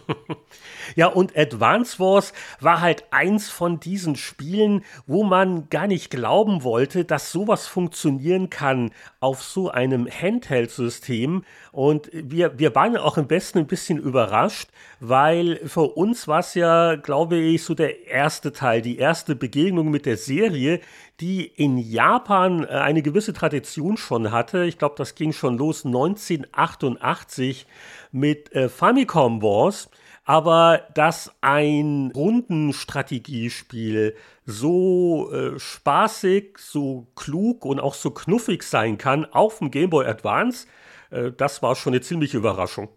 Ja, 0.96 1.08
und 1.08 1.38
Advance 1.38 2.00
Wars 2.00 2.34
war 2.60 2.82
halt 2.82 3.06
eins 3.12 3.50
von 3.50 3.80
diesen 3.80 4.16
Spielen, 4.16 4.84
wo 5.08 5.24
man 5.24 5.70
gar 5.70 5.88
nicht 5.88 6.10
glauben 6.10 6.64
wollte, 6.64 7.06
dass 7.06 7.32
sowas 7.32 7.68
funktionieren 7.68 8.50
kann 8.50 8.92
auf 9.20 9.42
so 9.42 9.70
einem 9.70 10.08
Handheld-System. 10.08 11.44
Und 11.72 12.10
wir, 12.14 12.58
wir 12.60 12.76
waren 12.76 12.98
auch 12.98 13.18
im 13.18 13.30
Westen 13.30 13.60
ein 13.60 13.68
bisschen 13.68 13.98
überrascht, 13.98 14.70
weil 15.00 15.60
für 15.66 15.96
uns 15.96 16.28
war 16.28 16.40
es 16.40 16.54
ja, 16.54 16.96
glaube 16.96 17.38
ich, 17.38 17.64
so 17.64 17.74
der 17.74 18.08
erste 18.08 18.54
Teil, 18.54 18.82
die 18.82 18.98
erste 18.98 19.36
Begegnung 19.36 19.90
mit 19.90 20.06
der 20.06 20.18
Serie, 20.18 20.80
die 21.20 21.46
in 21.46 21.78
Japan 21.78 22.64
äh, 22.64 22.68
eine 22.68 23.02
gewisse 23.02 23.34
Tradition 23.34 23.98
schon 23.98 24.32
hatte. 24.32 24.66
Ich 24.66 24.78
glaube, 24.78 24.96
das 24.98 25.16
ging 25.16 25.34
schon 25.34 25.58
los 25.58 25.86
1988 25.86 27.66
mit 28.12 28.54
äh, 28.54 28.70
Famicom 28.70 29.42
Wars. 29.42 29.90
Aber 30.26 30.88
dass 30.96 31.32
ein 31.42 32.12
Rundenstrategiespiel 32.16 34.16
so 34.46 35.32
äh, 35.32 35.60
spaßig, 35.60 36.58
so 36.58 37.08
klug 37.16 37.64
und 37.64 37.80
auch 37.80 37.94
so 37.94 38.10
knuffig 38.12 38.64
sein 38.64 38.98
kann 38.98 39.26
auf 39.26 39.60
dem 39.60 39.70
Game 39.72 39.92
Boy 39.92 40.06
Advance, 40.08 40.68
äh, 41.12 41.32
das 41.32 41.62
war 41.62 41.76
schon 41.76 41.94
eine 41.94 42.02
ziemliche 42.02 42.38
Überraschung. 42.38 42.90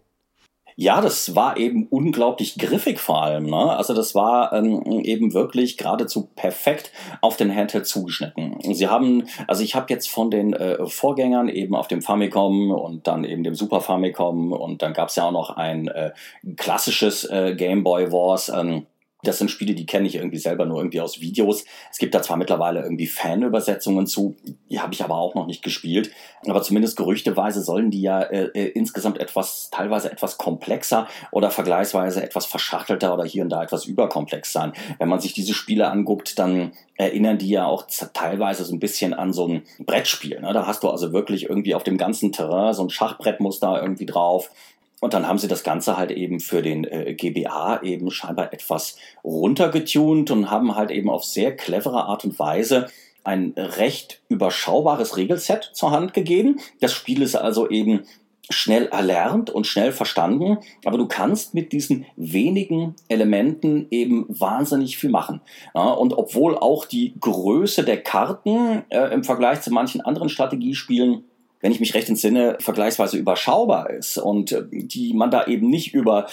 Ja, 0.81 1.01
das 1.01 1.35
war 1.35 1.57
eben 1.57 1.87
unglaublich 1.89 2.57
griffig 2.57 3.01
vor 3.01 3.21
allem. 3.21 3.47
Ne? 3.47 3.75
Also 3.75 3.93
das 3.93 4.15
war 4.15 4.53
ähm, 4.53 5.01
eben 5.03 5.33
wirklich 5.33 5.75
geradezu 5.75 6.29
perfekt 6.37 6.93
auf 7.19 7.35
den 7.35 7.53
Handheld 7.53 7.85
zugeschnitten. 7.85 8.55
Sie 8.61 8.87
haben, 8.87 9.25
also 9.45 9.61
ich 9.61 9.75
habe 9.75 9.87
jetzt 9.89 10.09
von 10.09 10.31
den 10.31 10.53
äh, 10.53 10.87
Vorgängern 10.87 11.49
eben 11.49 11.75
auf 11.75 11.89
dem 11.89 12.01
Famicom 12.01 12.71
und 12.71 13.07
dann 13.07 13.25
eben 13.25 13.43
dem 13.43 13.55
Super 13.55 13.81
Famicom 13.81 14.53
und 14.53 14.81
dann 14.81 14.93
gab 14.93 15.09
es 15.09 15.17
ja 15.17 15.25
auch 15.25 15.33
noch 15.33 15.49
ein 15.57 15.89
äh, 15.89 16.11
klassisches 16.55 17.25
äh, 17.25 17.55
Game 17.57 17.83
Boy 17.83 18.13
Wars. 18.13 18.47
Ähm, 18.47 18.85
das 19.23 19.37
sind 19.37 19.51
Spiele, 19.51 19.75
die 19.75 19.85
kenne 19.85 20.07
ich 20.07 20.15
irgendwie 20.15 20.37
selber 20.37 20.65
nur 20.65 20.77
irgendwie 20.79 21.01
aus 21.01 21.19
Videos. 21.19 21.65
Es 21.91 21.97
gibt 21.97 22.15
da 22.15 22.21
zwar 22.21 22.37
mittlerweile 22.37 22.81
irgendwie 22.81 23.07
Fanübersetzungen 23.07 24.07
zu, 24.07 24.37
die 24.69 24.79
habe 24.79 24.93
ich 24.93 25.03
aber 25.03 25.15
auch 25.15 25.35
noch 25.35 25.45
nicht 25.45 25.61
gespielt. 25.61 26.11
Aber 26.47 26.61
zumindest 26.61 26.95
gerüchteweise 26.95 27.61
sollen 27.61 27.91
die 27.91 28.01
ja 28.01 28.21
äh, 28.21 28.45
äh, 28.53 28.67
insgesamt 28.69 29.17
etwas, 29.17 29.69
teilweise 29.71 30.09
etwas 30.09 30.37
komplexer 30.37 31.07
oder 31.31 31.51
vergleichsweise 31.51 32.23
etwas 32.23 32.45
verschachtelter 32.45 33.13
oder 33.13 33.25
hier 33.25 33.43
und 33.43 33.49
da 33.49 33.61
etwas 33.61 33.85
überkomplex 33.85 34.53
sein. 34.53 34.71
Wenn 34.99 35.09
man 35.09 35.19
sich 35.19 35.33
diese 35.33 35.53
Spiele 35.53 35.89
anguckt, 35.89 36.39
dann 36.39 36.71
erinnern 36.95 37.37
die 37.37 37.49
ja 37.49 37.65
auch 37.65 37.87
teilweise 38.13 38.63
so 38.63 38.73
ein 38.73 38.79
bisschen 38.79 39.13
an 39.13 39.33
so 39.33 39.47
ein 39.47 39.63
Brettspiel. 39.79 40.39
Ne? 40.39 40.53
Da 40.53 40.65
hast 40.65 40.83
du 40.83 40.89
also 40.89 41.11
wirklich 41.11 41.49
irgendwie 41.49 41.75
auf 41.75 41.83
dem 41.83 41.97
ganzen 41.97 42.31
Terrain 42.31 42.73
so 42.73 42.83
ein 42.83 42.89
Schachbrettmuster 42.89 43.81
irgendwie 43.81 44.05
drauf 44.05 44.49
und 44.99 45.13
dann 45.13 45.27
haben 45.27 45.37
sie 45.37 45.47
das 45.47 45.63
Ganze 45.63 45.97
halt 45.97 46.11
eben 46.11 46.39
für 46.39 46.61
den 46.61 46.83
äh, 46.83 47.13
GBA 47.13 47.81
eben 47.83 48.11
scheinbar 48.11 48.53
etwas 48.53 48.97
runtergetunt 49.23 50.31
und 50.31 50.51
haben 50.51 50.75
halt 50.75 50.91
eben 50.91 51.09
auf 51.09 51.23
sehr 51.23 51.55
clevere 51.55 52.05
Art 52.05 52.25
und 52.25 52.37
Weise 52.39 52.87
ein 53.23 53.53
recht 53.57 54.21
überschaubares 54.29 55.17
Regelset 55.17 55.71
zur 55.73 55.91
Hand 55.91 56.13
gegeben. 56.13 56.59
Das 56.79 56.93
Spiel 56.93 57.21
ist 57.21 57.35
also 57.35 57.69
eben 57.69 58.01
schnell 58.49 58.87
erlernt 58.87 59.51
und 59.51 59.67
schnell 59.67 59.91
verstanden, 59.91 60.57
aber 60.83 60.97
du 60.97 61.07
kannst 61.07 61.53
mit 61.53 61.71
diesen 61.71 62.05
wenigen 62.15 62.95
Elementen 63.07 63.87
eben 63.91 64.25
wahnsinnig 64.27 64.97
viel 64.97 65.11
machen. 65.11 65.41
Ja, 65.75 65.91
und 65.91 66.17
obwohl 66.17 66.57
auch 66.57 66.85
die 66.85 67.13
Größe 67.19 67.83
der 67.83 68.01
Karten 68.01 68.83
äh, 68.89 69.13
im 69.13 69.23
Vergleich 69.23 69.61
zu 69.61 69.71
manchen 69.71 70.01
anderen 70.01 70.29
Strategiespielen 70.29 71.25
wenn 71.61 71.71
ich 71.71 71.79
mich 71.79 71.93
recht 71.93 72.09
entsinne, 72.09 72.57
vergleichsweise 72.59 73.17
überschaubar 73.17 73.89
ist 73.89 74.17
und 74.17 74.51
äh, 74.51 74.63
die 74.71 75.13
man 75.13 75.31
da 75.31 75.45
eben 75.47 75.69
nicht 75.69 75.93
über 75.93 76.27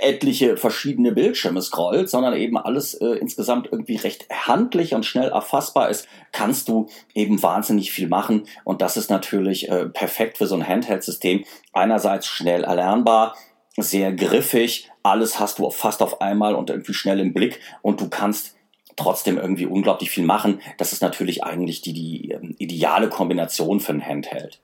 etliche 0.00 0.56
verschiedene 0.56 1.12
Bildschirme 1.12 1.60
scrollt, 1.60 2.08
sondern 2.08 2.34
eben 2.34 2.56
alles 2.56 2.94
äh, 2.94 3.06
insgesamt 3.06 3.68
irgendwie 3.70 3.96
recht 3.96 4.26
handlich 4.30 4.94
und 4.94 5.04
schnell 5.04 5.28
erfassbar 5.28 5.90
ist, 5.90 6.08
kannst 6.32 6.68
du 6.68 6.88
eben 7.14 7.42
wahnsinnig 7.42 7.92
viel 7.92 8.08
machen. 8.08 8.44
Und 8.64 8.80
das 8.80 8.96
ist 8.96 9.10
natürlich 9.10 9.68
äh, 9.68 9.86
perfekt 9.86 10.38
für 10.38 10.46
so 10.46 10.54
ein 10.54 10.66
Handheld-System. 10.66 11.44
Einerseits 11.72 12.26
schnell 12.26 12.64
erlernbar, 12.64 13.36
sehr 13.76 14.12
griffig, 14.12 14.90
alles 15.02 15.38
hast 15.38 15.58
du 15.58 15.70
fast 15.70 16.02
auf 16.02 16.20
einmal 16.20 16.54
und 16.54 16.70
irgendwie 16.70 16.94
schnell 16.94 17.20
im 17.20 17.32
Blick 17.32 17.60
und 17.82 18.00
du 18.00 18.08
kannst 18.08 18.57
trotzdem 18.98 19.38
irgendwie 19.38 19.66
unglaublich 19.66 20.10
viel 20.10 20.24
machen. 20.24 20.60
Das 20.76 20.92
ist 20.92 21.00
natürlich 21.02 21.44
eigentlich 21.44 21.80
die, 21.80 21.92
die 21.92 22.30
ähm, 22.32 22.54
ideale 22.58 23.08
Kombination 23.08 23.80
für 23.80 23.92
ein 23.92 24.04
Handheld. 24.04 24.60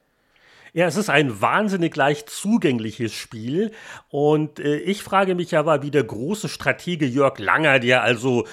Ja, 0.72 0.86
es 0.86 0.96
ist 0.96 1.08
ein 1.08 1.40
wahnsinnig 1.40 1.94
leicht 1.94 2.28
zugängliches 2.28 3.12
Spiel. 3.12 3.70
Und 4.08 4.58
äh, 4.58 4.78
ich 4.78 5.02
frage 5.02 5.34
mich 5.36 5.56
aber, 5.56 5.82
wie 5.82 5.92
der 5.92 6.04
große 6.04 6.48
Stratege 6.48 7.06
Jörg 7.06 7.38
Langer, 7.38 7.78
der 7.78 8.02
also 8.02 8.44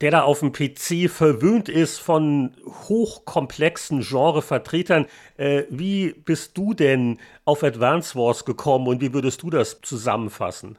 der 0.00 0.10
da 0.10 0.22
auf 0.22 0.40
dem 0.40 0.52
PC 0.52 1.10
verwöhnt 1.10 1.68
ist 1.68 1.98
von 1.98 2.56
hochkomplexen 2.88 4.00
Genrevertretern. 4.00 5.06
Äh, 5.36 5.64
wie 5.68 6.12
bist 6.12 6.56
du 6.56 6.74
denn 6.74 7.18
auf 7.44 7.62
Advance 7.62 8.14
Wars 8.14 8.44
gekommen 8.44 8.86
und 8.86 9.00
wie 9.00 9.12
würdest 9.12 9.42
du 9.42 9.50
das 9.50 9.80
zusammenfassen? 9.82 10.78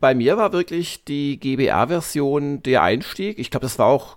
Bei 0.00 0.14
mir 0.14 0.36
war 0.36 0.52
wirklich 0.52 1.04
die 1.04 1.38
GBA-Version 1.38 2.62
der 2.62 2.82
Einstieg. 2.82 3.38
Ich 3.38 3.50
glaube, 3.50 3.64
das 3.64 3.78
war 3.78 3.86
auch, 3.86 4.16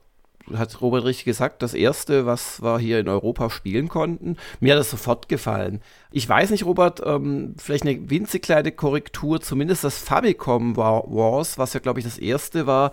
hat 0.53 0.81
Robert 0.81 1.05
richtig 1.05 1.25
gesagt, 1.25 1.61
das 1.61 1.73
erste, 1.73 2.25
was 2.25 2.61
wir 2.61 2.79
hier 2.79 2.99
in 2.99 3.07
Europa 3.07 3.49
spielen 3.49 3.87
konnten. 3.87 4.37
Mir 4.59 4.73
hat 4.73 4.79
das 4.79 4.91
sofort 4.91 5.29
gefallen. 5.29 5.81
Ich 6.11 6.27
weiß 6.27 6.51
nicht, 6.51 6.65
Robert, 6.65 7.01
ähm, 7.05 7.55
vielleicht 7.57 7.85
eine 7.85 8.09
winzig 8.09 8.43
kleine 8.43 8.71
Korrektur, 8.71 9.41
zumindest 9.41 9.83
das 9.83 9.97
Famicom 9.97 10.77
Wars, 10.77 11.57
was 11.57 11.73
ja, 11.73 11.79
glaube 11.79 11.99
ich, 11.99 12.05
das 12.05 12.17
erste 12.17 12.67
war, 12.67 12.91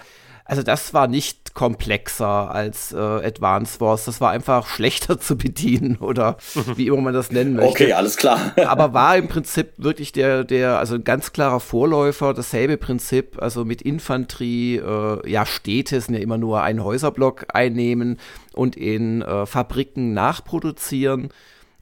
also 0.48 0.62
das 0.62 0.94
war 0.94 1.08
nicht 1.08 1.47
komplexer 1.58 2.52
als 2.54 2.92
äh, 2.92 2.96
Advance 2.96 3.80
Wars. 3.80 4.04
Das 4.04 4.20
war 4.20 4.30
einfach 4.30 4.68
schlechter 4.68 5.18
zu 5.20 5.36
bedienen 5.36 5.96
oder 5.96 6.36
wie 6.76 6.86
immer 6.86 7.00
man 7.00 7.14
das 7.14 7.32
nennen 7.32 7.56
möchte. 7.56 7.70
Okay, 7.70 7.92
alles 7.94 8.16
klar. 8.16 8.52
Aber 8.64 8.94
war 8.94 9.16
im 9.16 9.26
Prinzip 9.26 9.72
wirklich 9.76 10.12
der, 10.12 10.44
der, 10.44 10.78
also 10.78 10.94
ein 10.94 11.02
ganz 11.02 11.32
klarer 11.32 11.58
Vorläufer, 11.58 12.32
dasselbe 12.32 12.76
Prinzip, 12.76 13.42
also 13.42 13.64
mit 13.64 13.82
Infanterie, 13.82 14.76
äh, 14.76 15.28
ja, 15.28 15.44
Städte 15.44 16.00
sind 16.00 16.14
ja 16.14 16.20
immer 16.20 16.38
nur 16.38 16.62
einen 16.62 16.84
Häuserblock 16.84 17.46
einnehmen 17.52 18.20
und 18.54 18.76
in 18.76 19.22
äh, 19.22 19.44
Fabriken 19.44 20.14
nachproduzieren 20.14 21.30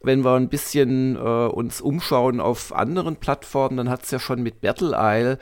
wenn 0.02 0.24
wir 0.24 0.34
ein 0.34 0.48
bisschen 0.48 1.16
äh, 1.16 1.18
uns 1.18 1.80
umschauen 1.80 2.40
auf 2.40 2.72
anderen 2.72 3.16
Plattformen, 3.16 3.76
dann 3.76 3.90
hat 3.90 4.04
es 4.04 4.10
ja 4.12 4.20
schon 4.20 4.42
mit 4.42 4.60
Battle 4.60 4.96
Isle 4.96 5.38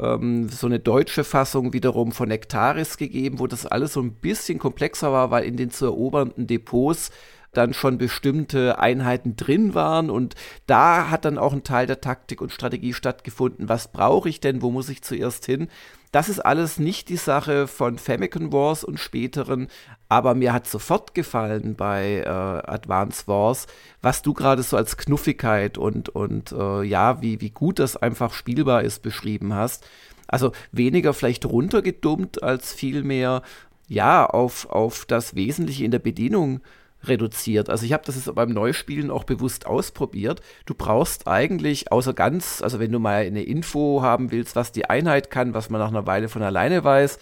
ähm, 0.00 0.48
so 0.48 0.66
eine 0.66 0.78
deutsche 0.78 1.24
Fassung 1.24 1.72
wiederum 1.72 2.12
von 2.12 2.28
Nektaris 2.28 2.96
gegeben, 2.96 3.38
wo 3.38 3.46
das 3.46 3.66
alles 3.66 3.92
so 3.92 4.00
ein 4.00 4.12
bisschen 4.12 4.58
komplexer 4.58 5.12
war, 5.12 5.30
weil 5.30 5.44
in 5.44 5.56
den 5.56 5.70
zu 5.70 5.86
erobernden 5.86 6.46
Depots 6.46 7.10
dann 7.52 7.72
schon 7.72 7.96
bestimmte 7.98 8.78
Einheiten 8.78 9.36
drin 9.36 9.74
waren 9.74 10.10
und 10.10 10.34
da 10.66 11.10
hat 11.10 11.24
dann 11.24 11.38
auch 11.38 11.52
ein 11.52 11.64
Teil 11.64 11.86
der 11.86 12.00
Taktik 12.00 12.40
und 12.40 12.52
Strategie 12.52 12.92
stattgefunden. 12.92 13.68
Was 13.68 13.88
brauche 13.88 14.28
ich 14.28 14.40
denn? 14.40 14.60
Wo 14.60 14.70
muss 14.70 14.90
ich 14.90 15.02
zuerst 15.02 15.46
hin? 15.46 15.68
Das 16.12 16.28
ist 16.28 16.40
alles 16.40 16.78
nicht 16.78 17.08
die 17.08 17.16
Sache 17.16 17.66
von 17.66 17.98
Famicom 17.98 18.52
Wars 18.52 18.84
und 18.84 19.00
späteren, 19.00 19.68
aber 20.08 20.34
mir 20.34 20.52
hat 20.52 20.66
sofort 20.66 21.14
gefallen 21.14 21.74
bei 21.74 22.22
äh, 22.24 22.28
Advance 22.28 23.24
Wars, 23.26 23.66
was 24.02 24.22
du 24.22 24.34
gerade 24.34 24.62
so 24.62 24.76
als 24.76 24.96
Knuffigkeit 24.96 25.78
und, 25.78 26.08
und 26.08 26.52
äh, 26.52 26.82
ja, 26.82 27.20
wie, 27.22 27.40
wie 27.40 27.50
gut 27.50 27.78
das 27.78 27.96
einfach 27.96 28.32
spielbar 28.32 28.82
ist, 28.82 29.02
beschrieben 29.02 29.54
hast. 29.54 29.84
Also 30.28 30.52
weniger 30.72 31.14
vielleicht 31.14 31.44
runtergedummt 31.46 32.42
als 32.42 32.72
vielmehr 32.72 33.42
ja 33.88 34.26
auf, 34.26 34.68
auf 34.70 35.06
das 35.06 35.34
Wesentliche 35.34 35.84
in 35.84 35.90
der 35.90 35.98
Bedienung 36.00 36.60
reduziert. 37.04 37.70
Also 37.70 37.84
ich 37.84 37.92
habe 37.92 38.04
das 38.04 38.16
jetzt 38.16 38.34
beim 38.34 38.50
Neuspielen 38.50 39.10
auch 39.10 39.24
bewusst 39.24 39.66
ausprobiert. 39.66 40.40
Du 40.64 40.74
brauchst 40.74 41.28
eigentlich 41.28 41.92
außer 41.92 42.14
ganz, 42.14 42.62
also 42.62 42.80
wenn 42.80 42.90
du 42.92 42.98
mal 42.98 43.22
eine 43.24 43.42
Info 43.42 44.02
haben 44.02 44.32
willst, 44.32 44.56
was 44.56 44.72
die 44.72 44.88
Einheit 44.88 45.30
kann, 45.30 45.54
was 45.54 45.70
man 45.70 45.80
nach 45.80 45.88
einer 45.88 46.06
Weile 46.06 46.28
von 46.28 46.42
alleine 46.42 46.82
weiß, 46.82 47.18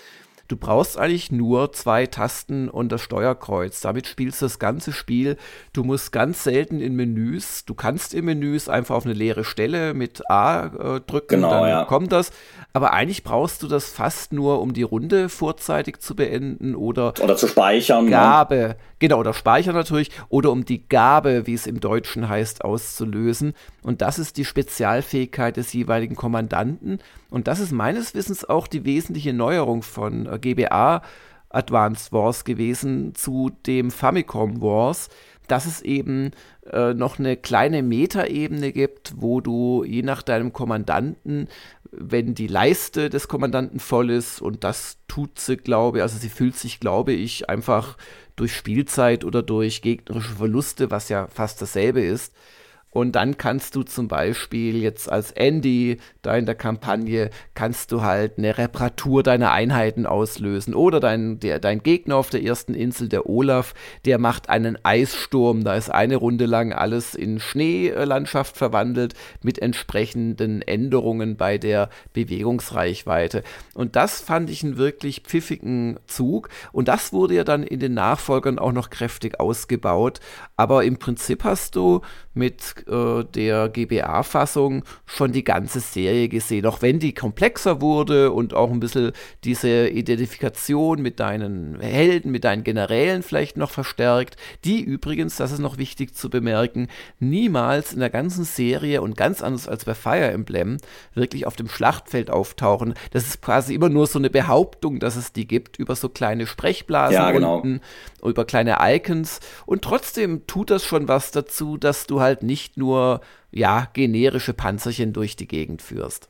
Du 0.49 0.57
brauchst 0.57 0.99
eigentlich 0.99 1.33
nur 1.33 1.73
zwei 1.73 2.07
Tasten 2.07 2.69
und 2.69 2.93
das 2.93 3.01
Steuerkreuz. 3.01 3.81
Damit 3.81 4.07
spielst 4.07 4.43
du 4.43 4.47
das 4.47 4.59
ganze 4.59 4.93
Spiel. 4.93 5.37
Du 5.73 5.85
musst 5.85 6.13
ganz 6.13 6.45
selten 6.45 6.81
in 6.81 6.95
Menüs, 6.95 7.65
du 7.65 7.75
kannst 7.75 8.13
in 8.13 8.27
Menüs 8.27 8.69
einfach 8.69 8.95
auf 8.95 9.05
eine 9.05 9.15
leere 9.15 9.45
Stelle 9.45 9.95
mit 9.95 10.29
A 10.31 10.67
äh, 10.67 11.01
drücken, 11.01 11.37
genau, 11.37 11.51
dann 11.51 11.69
ja. 11.69 11.85
kommt 11.85 12.13
das. 12.13 12.31
Aber 12.77 12.93
eigentlich 12.93 13.23
brauchst 13.23 13.63
du 13.63 13.69
das 13.69 13.91
fast 13.91 14.33
nur, 14.33 14.61
um 14.61 14.73
die 14.73 14.83
Runde 14.83 15.29
vorzeitig 15.29 16.01
zu 16.01 16.17
beenden 16.17 16.75
oder, 16.75 17.15
oder 17.23 17.37
zu 17.37 17.47
speichern. 17.47 18.07
Ne? 18.07 18.11
Gabe, 18.11 18.57
ne? 18.57 18.77
genau, 18.99 19.21
oder 19.21 19.33
speichern 19.33 19.77
natürlich, 19.77 20.11
oder 20.29 20.51
um 20.51 20.65
die 20.65 20.89
Gabe, 20.89 21.47
wie 21.47 21.55
es 21.55 21.69
im 21.69 21.79
Deutschen 21.79 22.29
heißt, 22.29 22.65
auszulösen. 22.65 23.55
Und 23.85 24.03
das 24.03 24.19
ist 24.19 24.37
die 24.39 24.45
Spezialfähigkeit 24.45 25.57
des 25.57 25.73
jeweiligen 25.73 26.17
Kommandanten. 26.17 26.99
Und 27.31 27.47
das 27.47 27.61
ist 27.61 27.71
meines 27.71 28.13
Wissens 28.17 28.45
auch 28.45 28.67
die 28.67 28.85
wesentliche 28.85 29.33
Neuerung 29.33 29.85
von 29.85 30.27
äh, 30.27 30.41
GBA 30.41 31.03
Advanced 31.51 32.13
Wars 32.13 32.45
gewesen 32.45 33.15
zu 33.15 33.53
dem 33.67 33.93
Famicom 33.93 34.61
Wars, 34.61 35.11
dass 35.47 35.67
es 35.67 35.81
eben 35.81 36.33
äh, 36.71 36.95
noch 36.95 37.19
eine 37.19 37.37
kleine 37.37 37.83
Metaebene 37.83 38.73
gibt, 38.73 39.15
wo 39.17 39.41
du 39.41 39.85
je 39.85 40.03
nach 40.03 40.23
deinem 40.23 40.53
Kommandanten, 40.53 41.49
wenn 41.91 42.35
die 42.35 42.47
Leiste 42.47 43.11
des 43.11 43.29
Kommandanten 43.29 43.81
voll 43.81 44.11
ist, 44.11 44.41
und 44.41 44.65
das 44.65 44.99
tut 45.09 45.39
sie, 45.39 45.57
glaube 45.57 45.99
ich, 45.99 46.03
also 46.03 46.19
sie 46.19 46.29
fühlt 46.29 46.57
sich, 46.57 46.81
glaube 46.81 47.13
ich, 47.13 47.49
einfach 47.49 47.97
durch 48.37 48.55
Spielzeit 48.55 49.25
oder 49.25 49.43
durch 49.43 49.83
gegnerische 49.83 50.35
Verluste, 50.35 50.91
was 50.91 51.09
ja 51.09 51.29
fast 51.29 51.63
dasselbe 51.63 52.01
ist, 52.01 52.33
und 52.95 53.17
dann 53.17 53.37
kannst 53.37 53.75
du 53.75 53.83
zum 53.83 54.07
Beispiel 54.07 54.81
jetzt 54.81 55.11
als 55.11 55.33
Andy 55.33 55.99
da 56.23 56.37
in 56.37 56.47
der 56.47 56.55
Kampagne, 56.55 57.31
kannst 57.55 57.91
du 57.91 58.03
halt 58.03 58.39
eine 58.39 58.57
Reparatur 58.57 59.25
deiner 59.25 59.51
Einheiten 59.51 60.07
auslösen. 60.07 60.75
Oder 60.75 61.01
dein, 61.01 61.41
der, 61.41 61.59
dein 61.59 61.83
Gegner 61.83 62.15
auf 62.15 62.31
der 62.31 62.45
ersten 62.45 62.73
Insel, 62.73 63.09
der 63.09 63.29
Olaf, 63.29 63.75
der 64.05 64.19
macht 64.19 64.49
einen 64.49 64.79
Eissturm. 64.85 65.65
Da 65.65 65.75
ist 65.75 65.91
eine 65.91 66.15
Runde 66.15 66.47
lang 66.47 66.73
alles 66.73 67.17
in 67.17 67.41
Schneelandschaft 67.41 68.57
verwandelt 68.57 69.15
mit 69.43 69.59
entsprechenden 69.59 70.63
Änderungen 70.63 71.37
bei 71.37 71.59
der 71.59 71.91
Bewegungsreichweite. 72.13 73.43
Und 73.75 73.97
das 73.97 74.21
fand 74.21 74.51
ich 74.51 74.63
einen 74.63 74.77
wirklich 74.77 75.23
pfiffigen 75.23 75.99
Zug. 76.07 76.49
Und 76.71 76.87
das 76.87 77.13
wurde 77.13 77.35
ja 77.35 77.43
dann 77.43 77.65
in 77.65 77.81
den 77.81 77.95
Nachfolgern 77.95 78.61
auch 78.61 78.73
noch 78.73 78.91
kräftig 78.91 79.41
ausgebaut. 79.41 80.21
Aber 80.57 80.85
im 80.85 80.97
Prinzip 80.97 81.43
hast 81.43 81.75
du 81.75 82.01
mit 82.35 82.87
äh, 82.89 83.25
der 83.25 83.69
GBA-Fassung 83.69 84.85
schon 85.07 85.33
die 85.33 85.45
ganze 85.45 85.81
Serie 85.81 86.29
gesehen, 86.29 86.67
auch 86.67 86.83
wenn 86.83 86.99
die 86.99 87.15
komplexer 87.15 87.81
wurde 87.81 88.33
und 88.33 88.55
auch 88.55 88.71
ein 88.71 88.81
bisschen 88.81 89.13
diese 89.45 89.89
Identifikation 89.89 91.01
mit 91.01 91.21
deinen 91.21 91.81
Helden, 91.81 92.31
mit 92.31 92.45
deinen 92.45 92.65
Generälen 92.65 93.23
vielleicht 93.23 93.57
noch 93.57 93.71
verstärkt, 93.71 94.37
die 94.65 94.83
übrigens, 94.83 95.37
das 95.37 95.53
ist 95.53 95.61
noch 95.61 95.79
wichtig 95.79 96.15
zu 96.15 96.29
bemerken, 96.29 96.89
niemals 97.21 97.93
in 97.93 98.01
der 98.01 98.11
ganzen 98.11 98.45
Serie 98.45 99.01
und 99.01 99.17
ganz 99.17 99.41
anders 99.41 99.69
als 99.69 99.85
bei 99.85 99.95
Fire 99.95 100.31
Emblem 100.31 100.79
wirklich 101.15 101.47
auf 101.47 101.57
dem 101.57 101.69
Schlachtfeld 101.69 102.31
auftauchen. 102.31 102.95
Das 103.13 103.27
ist 103.27 103.43
quasi 103.43 103.75
immer 103.75 103.89
nur 103.89 104.07
so 104.07 104.19
eine 104.19 104.31
Behauptung, 104.31 104.99
dass 104.99 105.17
es 105.17 105.33
die 105.33 105.47
gibt 105.47 105.79
über 105.79 105.95
so 105.95 106.09
kleine 106.09 106.47
Sprechblasen 106.47 107.15
ja, 107.15 107.31
genau. 107.31 107.57
unten, 107.57 107.81
über 108.25 108.45
kleine 108.45 108.79
Icons 108.81 109.41
und 109.67 109.83
trotzdem 109.83 110.47
tut 110.47 110.71
das 110.71 110.85
schon 110.85 111.09
was 111.09 111.31
dazu, 111.31 111.77
dass 111.77 112.07
du 112.07 112.21
halt 112.25 112.43
nicht 112.43 112.77
nur 112.77 113.21
ja 113.53 113.89
generische 113.93 114.53
Panzerchen 114.53 115.13
durch 115.13 115.37
die 115.37 115.49
Gegend 115.49 115.81
führst. 115.81 116.29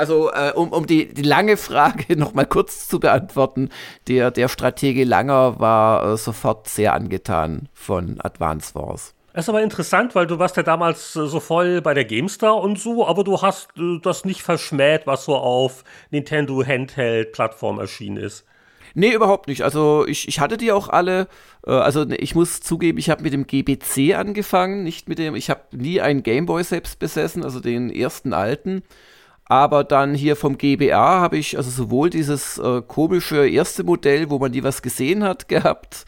Also, 0.00 0.30
äh, 0.32 0.52
um, 0.54 0.72
um 0.72 0.86
die, 0.86 1.12
die 1.12 1.22
lange 1.22 1.58
Frage 1.58 2.16
noch 2.18 2.32
mal 2.32 2.46
kurz 2.46 2.88
zu 2.88 3.00
beantworten, 3.00 3.68
der, 4.08 4.30
der 4.30 4.48
Stratege 4.48 5.04
Langer 5.04 5.60
war 5.60 6.12
äh, 6.12 6.16
sofort 6.16 6.68
sehr 6.68 6.94
angetan 6.94 7.68
von 7.74 8.18
Advance 8.22 8.74
Wars. 8.74 9.14
Das 9.32 9.44
ist 9.44 9.48
aber 9.50 9.62
interessant, 9.62 10.14
weil 10.14 10.26
du 10.26 10.38
warst 10.38 10.56
ja 10.56 10.62
damals 10.62 11.14
äh, 11.16 11.26
so 11.26 11.38
voll 11.38 11.82
bei 11.82 11.94
der 11.94 12.06
GameStar 12.06 12.56
und 12.56 12.78
so, 12.78 13.06
aber 13.06 13.24
du 13.24 13.42
hast 13.42 13.68
äh, 13.76 13.98
das 14.02 14.24
nicht 14.24 14.42
verschmäht, 14.42 15.06
was 15.06 15.26
so 15.26 15.36
auf 15.36 15.84
Nintendo 16.10 16.64
Handheld-Plattform 16.64 17.78
erschienen 17.78 18.16
ist. 18.16 18.46
Nee, 18.94 19.12
überhaupt 19.12 19.48
nicht. 19.48 19.62
Also 19.62 20.06
ich, 20.06 20.28
ich 20.28 20.40
hatte 20.40 20.56
die 20.56 20.72
auch 20.72 20.88
alle. 20.88 21.28
Äh, 21.66 21.72
also 21.72 22.08
ich 22.08 22.34
muss 22.34 22.60
zugeben, 22.60 22.98
ich 22.98 23.10
habe 23.10 23.22
mit 23.22 23.32
dem 23.32 23.46
GBC 23.46 24.14
angefangen, 24.14 24.84
nicht 24.84 25.08
mit 25.08 25.18
dem, 25.18 25.34
ich 25.34 25.50
habe 25.50 25.62
nie 25.72 26.00
einen 26.00 26.22
Gameboy 26.22 26.64
selbst 26.64 26.98
besessen, 26.98 27.44
also 27.44 27.60
den 27.60 27.90
ersten 27.90 28.32
alten. 28.32 28.82
Aber 29.44 29.82
dann 29.82 30.14
hier 30.14 30.36
vom 30.36 30.58
GBA 30.58 31.20
habe 31.20 31.36
ich 31.36 31.56
also 31.56 31.70
sowohl 31.70 32.08
dieses 32.08 32.58
äh, 32.58 32.82
komische 32.86 33.48
erste 33.48 33.82
Modell, 33.82 34.30
wo 34.30 34.38
man 34.38 34.52
nie 34.52 34.62
was 34.62 34.80
gesehen 34.80 35.24
hat, 35.24 35.48
gehabt. 35.48 36.04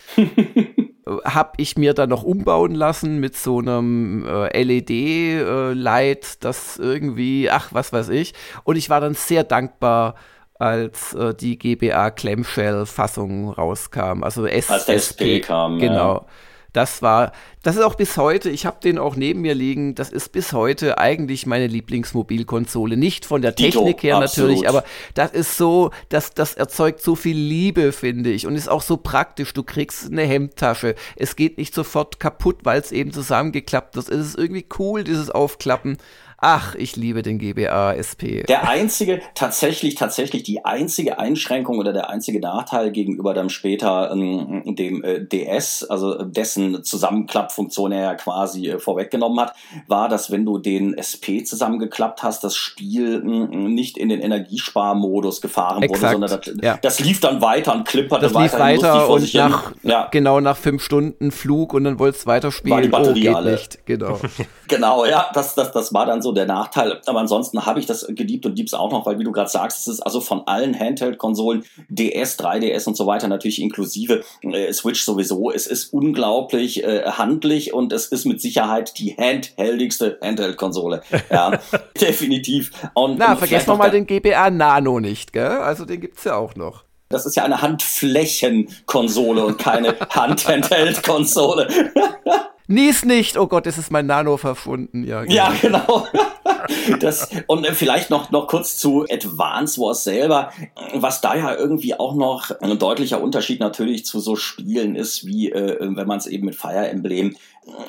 habe 1.24 1.52
ich 1.56 1.76
mir 1.76 1.94
dann 1.94 2.10
noch 2.10 2.22
umbauen 2.22 2.74
lassen 2.74 3.18
mit 3.18 3.36
so 3.36 3.58
einem 3.58 4.24
äh, 4.24 4.62
LED-Light, 4.62 6.24
äh, 6.24 6.36
das 6.38 6.78
irgendwie, 6.78 7.50
ach, 7.50 7.70
was 7.72 7.92
weiß 7.92 8.10
ich. 8.10 8.34
Und 8.62 8.76
ich 8.76 8.88
war 8.90 9.00
dann 9.00 9.14
sehr 9.14 9.42
dankbar, 9.42 10.14
als 10.62 11.12
äh, 11.14 11.34
die 11.34 11.58
GBA 11.58 12.12
Clamshell-Fassung 12.12 13.50
rauskam. 13.50 14.22
Also 14.22 14.46
S 14.46 14.70
als 14.70 14.86
der 14.86 14.94
SP 15.02 15.42
kam. 15.42 15.80
Genau. 15.80 16.14
Ja. 16.14 16.26
Das 16.72 17.02
war, 17.02 17.32
das 17.62 17.76
ist 17.76 17.82
auch 17.82 17.96
bis 17.96 18.16
heute, 18.16 18.48
ich 18.48 18.64
habe 18.64 18.78
den 18.82 18.96
auch 18.96 19.14
neben 19.14 19.42
mir 19.42 19.54
liegen, 19.54 19.94
das 19.94 20.10
ist 20.10 20.30
bis 20.32 20.54
heute 20.54 20.96
eigentlich 20.96 21.44
meine 21.44 21.66
Lieblingsmobilkonsole. 21.66 22.96
Nicht 22.96 23.26
von 23.26 23.42
der 23.42 23.52
Dito, 23.52 23.80
Technik 23.80 24.02
her 24.02 24.16
absolut. 24.16 24.50
natürlich, 24.50 24.68
aber 24.68 24.84
das 25.12 25.32
ist 25.32 25.58
so, 25.58 25.90
das, 26.08 26.32
das 26.32 26.54
erzeugt 26.54 27.02
so 27.02 27.14
viel 27.14 27.36
Liebe, 27.36 27.92
finde 27.92 28.30
ich. 28.30 28.46
Und 28.46 28.56
ist 28.56 28.70
auch 28.70 28.80
so 28.80 28.96
praktisch. 28.96 29.52
Du 29.52 29.64
kriegst 29.64 30.10
eine 30.10 30.22
Hemdtasche. 30.22 30.94
Es 31.16 31.36
geht 31.36 31.58
nicht 31.58 31.74
sofort 31.74 32.18
kaputt, 32.20 32.60
weil 32.62 32.80
es 32.80 32.90
eben 32.90 33.12
zusammengeklappt 33.12 33.96
ist. 33.98 34.08
Es 34.08 34.28
ist 34.28 34.38
irgendwie 34.38 34.64
cool, 34.78 35.04
dieses 35.04 35.28
Aufklappen. 35.28 35.98
Ach, 36.44 36.74
ich 36.74 36.96
liebe 36.96 37.22
den 37.22 37.38
GBA 37.38 37.92
SP. 37.94 38.42
Der 38.48 38.68
einzige, 38.68 39.22
tatsächlich, 39.36 39.94
tatsächlich 39.94 40.42
die 40.42 40.64
einzige 40.64 41.20
Einschränkung 41.20 41.78
oder 41.78 41.92
der 41.92 42.10
einzige 42.10 42.40
Nachteil 42.40 42.90
gegenüber 42.90 43.32
dann 43.32 43.48
später 43.48 44.10
ähm, 44.10 44.74
dem 44.74 45.04
äh, 45.04 45.24
DS, 45.24 45.84
also 45.84 46.24
dessen 46.24 46.82
Zusammenklappfunktion 46.82 47.92
er 47.92 48.02
ja 48.02 48.14
quasi 48.16 48.70
äh, 48.70 48.80
vorweggenommen 48.80 49.38
hat, 49.38 49.54
war, 49.86 50.08
dass 50.08 50.32
wenn 50.32 50.44
du 50.44 50.58
den 50.58 50.94
SP 50.98 51.46
zusammengeklappt 51.46 52.24
hast, 52.24 52.42
das 52.42 52.56
Spiel 52.56 53.22
mh, 53.22 53.68
nicht 53.68 53.96
in 53.96 54.08
den 54.08 54.20
Energiesparmodus 54.20 55.42
gefahren 55.42 55.84
Exakt, 55.84 56.02
wurde, 56.16 56.28
sondern 56.28 56.56
das, 56.56 56.64
ja. 56.64 56.78
das, 56.82 56.98
lief 56.98 57.20
dann 57.20 57.40
weiter 57.40 57.72
und 57.72 57.86
klimperte 57.86 58.26
das 58.26 58.34
lief 58.34 58.52
weiter 58.58 59.08
und 59.08 59.32
nach, 59.34 59.70
ja. 59.84 60.08
genau 60.10 60.40
nach 60.40 60.56
fünf 60.56 60.82
Stunden 60.82 61.30
Flug 61.30 61.72
und 61.72 61.84
dann 61.84 62.00
wolltest 62.00 62.24
du 62.24 62.30
weiterspielen. 62.30 62.74
War 62.74 62.82
die 62.82 62.88
Batterie 62.88 63.28
oh, 63.28 63.36
alle. 63.36 63.52
Nicht. 63.52 63.86
Genau. 63.86 64.18
genau, 64.66 65.04
ja, 65.04 65.30
das, 65.32 65.54
das, 65.54 65.70
das 65.70 65.94
war 65.94 66.04
dann 66.06 66.20
so 66.20 66.31
der 66.32 66.46
Nachteil. 66.46 67.00
Aber 67.06 67.20
ansonsten 67.20 67.64
habe 67.66 67.80
ich 67.80 67.86
das 67.86 68.06
geliebt 68.08 68.46
und 68.46 68.56
lieb's 68.56 68.74
auch 68.74 68.90
noch, 68.90 69.06
weil 69.06 69.18
wie 69.18 69.24
du 69.24 69.32
gerade 69.32 69.50
sagst, 69.50 69.80
es 69.80 69.94
ist 69.94 70.00
also 70.00 70.20
von 70.20 70.46
allen 70.46 70.78
Handheld-Konsolen, 70.78 71.64
DS, 71.88 72.38
3DS 72.38 72.86
und 72.86 72.96
so 72.96 73.06
weiter 73.06 73.28
natürlich 73.28 73.60
inklusive 73.60 74.22
äh, 74.42 74.72
Switch 74.72 75.02
sowieso. 75.02 75.50
Es 75.50 75.66
ist 75.66 75.92
unglaublich 75.92 76.84
äh, 76.84 77.02
handlich 77.04 77.72
und 77.72 77.92
es 77.92 78.06
ist 78.06 78.24
mit 78.24 78.40
Sicherheit 78.40 78.98
die 78.98 79.16
handheldigste 79.16 80.18
Handheld-Konsole. 80.22 81.02
Ja, 81.30 81.58
definitiv. 82.00 82.70
Und, 82.94 83.18
Na, 83.18 83.36
vergesst 83.36 83.68
noch 83.68 83.78
mal 83.78 83.90
den 83.90 84.06
GBA 84.06 84.50
Nano 84.50 85.00
nicht, 85.00 85.32
gell? 85.32 85.46
Also 85.46 85.84
den 85.84 86.00
gibt's 86.00 86.24
ja 86.24 86.36
auch 86.36 86.54
noch. 86.54 86.84
Das 87.12 87.26
ist 87.26 87.36
ja 87.36 87.44
eine 87.44 87.60
Handflächenkonsole 87.60 89.44
und 89.44 89.58
keine 89.58 89.96
Hand-Handheld-Konsole. 90.10 91.68
Nies 92.68 93.04
nicht, 93.04 93.36
oh 93.36 93.46
Gott, 93.46 93.66
es 93.66 93.78
ist 93.78 93.90
mein 93.90 94.06
Nano 94.06 94.36
verschwunden. 94.36 95.04
Ja, 95.04 95.22
genau. 95.22 95.34
Ja, 95.34 95.52
genau. 95.60 96.06
das, 97.00 97.28
und 97.46 97.66
vielleicht 97.68 98.10
noch, 98.10 98.30
noch 98.30 98.46
kurz 98.46 98.78
zu 98.78 99.04
Advance 99.10 99.80
Wars 99.80 100.04
selber, 100.04 100.52
was 100.94 101.20
da 101.20 101.34
ja 101.34 101.54
irgendwie 101.54 101.98
auch 101.98 102.14
noch 102.14 102.50
ein 102.60 102.78
deutlicher 102.78 103.20
Unterschied 103.20 103.60
natürlich 103.60 104.04
zu 104.04 104.20
so 104.20 104.36
Spielen 104.36 104.96
ist, 104.96 105.26
wie 105.26 105.50
äh, 105.50 105.76
wenn 105.80 106.06
man 106.06 106.18
es 106.18 106.26
eben 106.26 106.46
mit 106.46 106.54
Fire 106.54 106.88
Emblem 106.88 107.36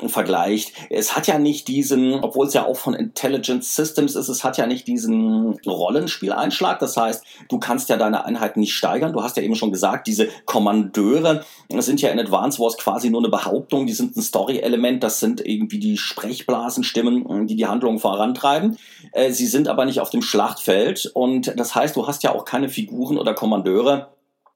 vergleicht. 0.07 0.73
Es 0.91 1.15
hat 1.15 1.25
ja 1.25 1.39
nicht 1.39 1.67
diesen, 1.67 2.13
obwohl 2.13 2.45
es 2.45 2.53
ja 2.53 2.65
auch 2.65 2.77
von 2.77 2.93
Intelligent 2.93 3.63
Systems 3.63 4.15
ist, 4.15 4.29
es 4.29 4.43
hat 4.43 4.57
ja 4.57 4.67
nicht 4.67 4.87
diesen 4.87 5.59
Rollenspieleinschlag. 5.65 6.77
Das 6.79 6.95
heißt, 6.95 7.23
du 7.49 7.57
kannst 7.57 7.89
ja 7.89 7.97
deine 7.97 8.25
Einheiten 8.25 8.59
nicht 8.59 8.75
steigern. 8.75 9.13
Du 9.13 9.23
hast 9.23 9.35
ja 9.35 9.43
eben 9.43 9.55
schon 9.55 9.71
gesagt, 9.71 10.05
diese 10.07 10.27
Kommandeure 10.45 11.43
sind 11.79 12.01
ja 12.01 12.09
in 12.09 12.19
Advance 12.19 12.59
Wars 12.59 12.77
quasi 12.77 13.09
nur 13.09 13.21
eine 13.21 13.29
Behauptung. 13.29 13.87
Die 13.87 13.93
sind 13.93 14.15
ein 14.15 14.21
Story-Element. 14.21 15.03
Das 15.03 15.19
sind 15.19 15.43
irgendwie 15.43 15.79
die 15.79 15.97
Sprechblasenstimmen, 15.97 17.47
die 17.47 17.55
die 17.55 17.65
Handlung 17.65 17.97
vorantreiben. 17.97 18.77
Äh, 19.11 19.31
sie 19.31 19.47
sind 19.47 19.67
aber 19.67 19.85
nicht 19.85 19.99
auf 19.99 20.11
dem 20.11 20.21
Schlachtfeld. 20.21 21.11
Und 21.15 21.59
das 21.59 21.73
heißt, 21.73 21.95
du 21.95 22.05
hast 22.05 22.21
ja 22.21 22.33
auch 22.35 22.45
keine 22.45 22.69
Figuren 22.69 23.17
oder 23.17 23.33
Kommandeure, 23.33 24.11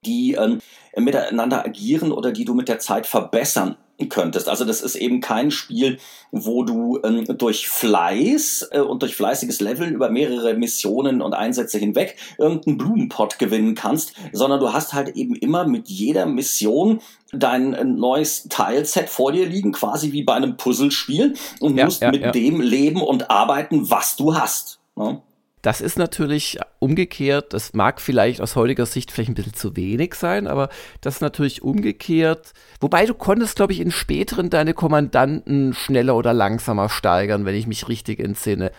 die 0.06 0.34
ähm, 0.34 0.60
miteinander 0.96 1.66
agieren 1.66 2.12
oder 2.12 2.32
die 2.32 2.46
du 2.46 2.54
mit 2.54 2.70
der 2.70 2.78
Zeit 2.78 3.08
verbessern 3.08 3.78
könntest. 4.06 4.48
Also 4.48 4.64
das 4.64 4.82
ist 4.82 4.96
eben 4.96 5.22
kein 5.22 5.50
Spiel, 5.50 5.98
wo 6.32 6.64
du 6.64 7.00
ähm, 7.04 7.26
durch 7.38 7.68
Fleiß 7.68 8.70
äh, 8.72 8.80
und 8.80 9.02
durch 9.02 9.16
fleißiges 9.16 9.60
Leveln 9.60 9.94
über 9.94 10.10
mehrere 10.10 10.54
Missionen 10.54 11.22
und 11.22 11.34
Einsätze 11.34 11.80
hinweg 11.80 12.16
irgendeinen 12.38 12.78
Blumenpott 12.78 13.40
gewinnen 13.40 13.74
kannst, 13.74 14.14
sondern 14.34 14.60
du 14.60 14.72
hast 14.72 14.94
halt 14.94 15.16
eben 15.16 15.36
immer 15.36 15.68
mit 15.68 15.88
jeder 15.90 16.28
Mission 16.28 17.02
dein 17.34 17.74
äh, 17.74 17.84
neues 17.84 18.48
Teilset 18.50 19.10
vor 19.10 19.32
dir 19.32 19.48
liegen, 19.48 19.72
quasi 19.72 20.12
wie 20.12 20.24
bei 20.24 20.36
einem 20.36 20.58
Puzzlespiel 20.58 21.34
und 21.60 21.78
ja, 21.78 21.86
musst 21.86 22.02
ja, 22.02 22.12
mit 22.12 22.22
ja. 22.22 22.32
dem 22.32 22.62
leben 22.62 23.02
und 23.02 23.32
arbeiten, 23.32 23.90
was 23.90 24.16
du 24.16 24.36
hast. 24.36 24.80
Ne? 24.96 25.22
Das 25.62 25.82
ist 25.82 25.98
natürlich 25.98 26.60
umgekehrt, 26.80 27.54
das 27.54 27.74
mag 27.74 28.00
vielleicht 28.00 28.42
aus 28.42 28.56
heutiger 28.56 28.86
Sicht 28.86 29.12
vielleicht 29.12 29.32
ein 29.32 29.36
bisschen 29.36 29.56
zu 29.56 29.76
wenig 29.76 30.14
sein, 30.14 30.46
aber 30.46 30.70
das 31.02 31.16
ist 31.16 31.22
natürlich 31.22 31.64
umgekehrt. 31.64 32.54
Wobei 32.80 33.06
du 33.06 33.16
konntest, 33.16 33.56
glaube 33.56 33.74
ich, 33.74 33.80
in 33.80 33.92
späteren 33.92 34.50
deine 34.50 34.74
Kommandanten 34.74 35.74
schneller 35.74 36.16
oder 36.16 36.34
langsamer 36.34 36.90
steigern, 36.90 37.46
wenn 37.46 37.56
ich 37.56 37.66
mich 37.66 37.88
richtig 37.90 38.20
entsinne. 38.20 38.72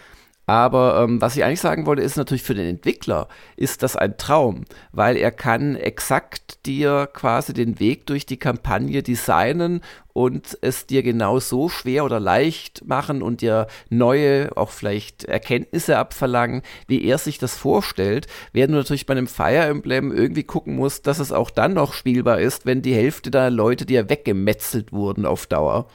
Aber 0.49 1.03
ähm, 1.03 1.21
was 1.21 1.37
ich 1.37 1.45
eigentlich 1.45 1.61
sagen 1.61 1.85
wollte, 1.85 2.01
ist 2.01 2.17
natürlich 2.17 2.43
für 2.43 2.55
den 2.55 2.67
Entwickler 2.67 3.29
ist 3.59 3.83
das 3.83 3.97
ein 3.97 4.17
Traum, 4.17 4.65
weil 4.93 5.19
er 5.19 5.31
kann 5.31 5.77
exakt 5.77 6.65
dir 6.65 7.07
quasi 7.13 7.53
den 7.53 7.79
Weg 7.81 8.07
durch 8.07 8.25
die 8.25 8.39
Kampagne 8.39 9.03
designen 9.03 9.83
und 10.15 10.57
es 10.63 10.87
dir 10.87 11.03
genau 11.03 11.39
so 11.39 11.69
schwer 11.69 12.03
oder 12.03 12.19
leicht 12.19 12.83
machen 12.87 13.21
und 13.21 13.43
dir 13.43 13.67
neue, 13.91 14.57
auch 14.57 14.71
vielleicht 14.71 15.25
Erkenntnisse 15.25 15.99
abverlangen, 15.99 16.63
wie 16.87 17.05
er 17.05 17.19
sich 17.19 17.37
das 17.37 17.55
vorstellt, 17.55 18.27
während 18.55 18.73
du 18.73 18.79
natürlich 18.79 19.05
bei 19.05 19.13
einem 19.13 19.27
Fire 19.27 19.67
Emblem 19.67 20.17
irgendwie 20.17 20.45
gucken 20.45 20.77
musst, 20.77 21.07
dass 21.07 21.19
es 21.19 21.31
auch 21.31 21.51
dann 21.51 21.75
noch 21.75 21.93
spielbar 21.93 22.41
ist, 22.41 22.65
wenn 22.65 22.81
die 22.81 22.95
Hälfte 22.95 23.31
der 23.31 23.51
Leute 23.51 23.85
dir 23.85 24.09
weggemetzelt 24.09 24.93
wurden 24.93 25.27
auf 25.27 25.47
Dauer. 25.47 25.89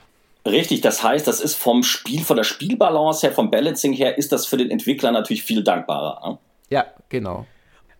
Richtig, 0.45 0.81
das 0.81 1.03
heißt, 1.03 1.25
das 1.25 1.39
ist 1.39 1.55
vom 1.55 1.83
Spiel, 1.83 2.21
von 2.21 2.35
der 2.35 2.43
Spielbalance 2.43 3.25
her, 3.25 3.33
vom 3.33 3.49
Balancing 3.49 3.93
her, 3.93 4.17
ist 4.17 4.31
das 4.31 4.45
für 4.45 4.57
den 4.57 4.71
Entwickler 4.71 5.11
natürlich 5.11 5.43
viel 5.43 5.63
dankbarer. 5.63 6.29
Ne? 6.29 6.37
Ja, 6.69 6.85
genau. 7.09 7.45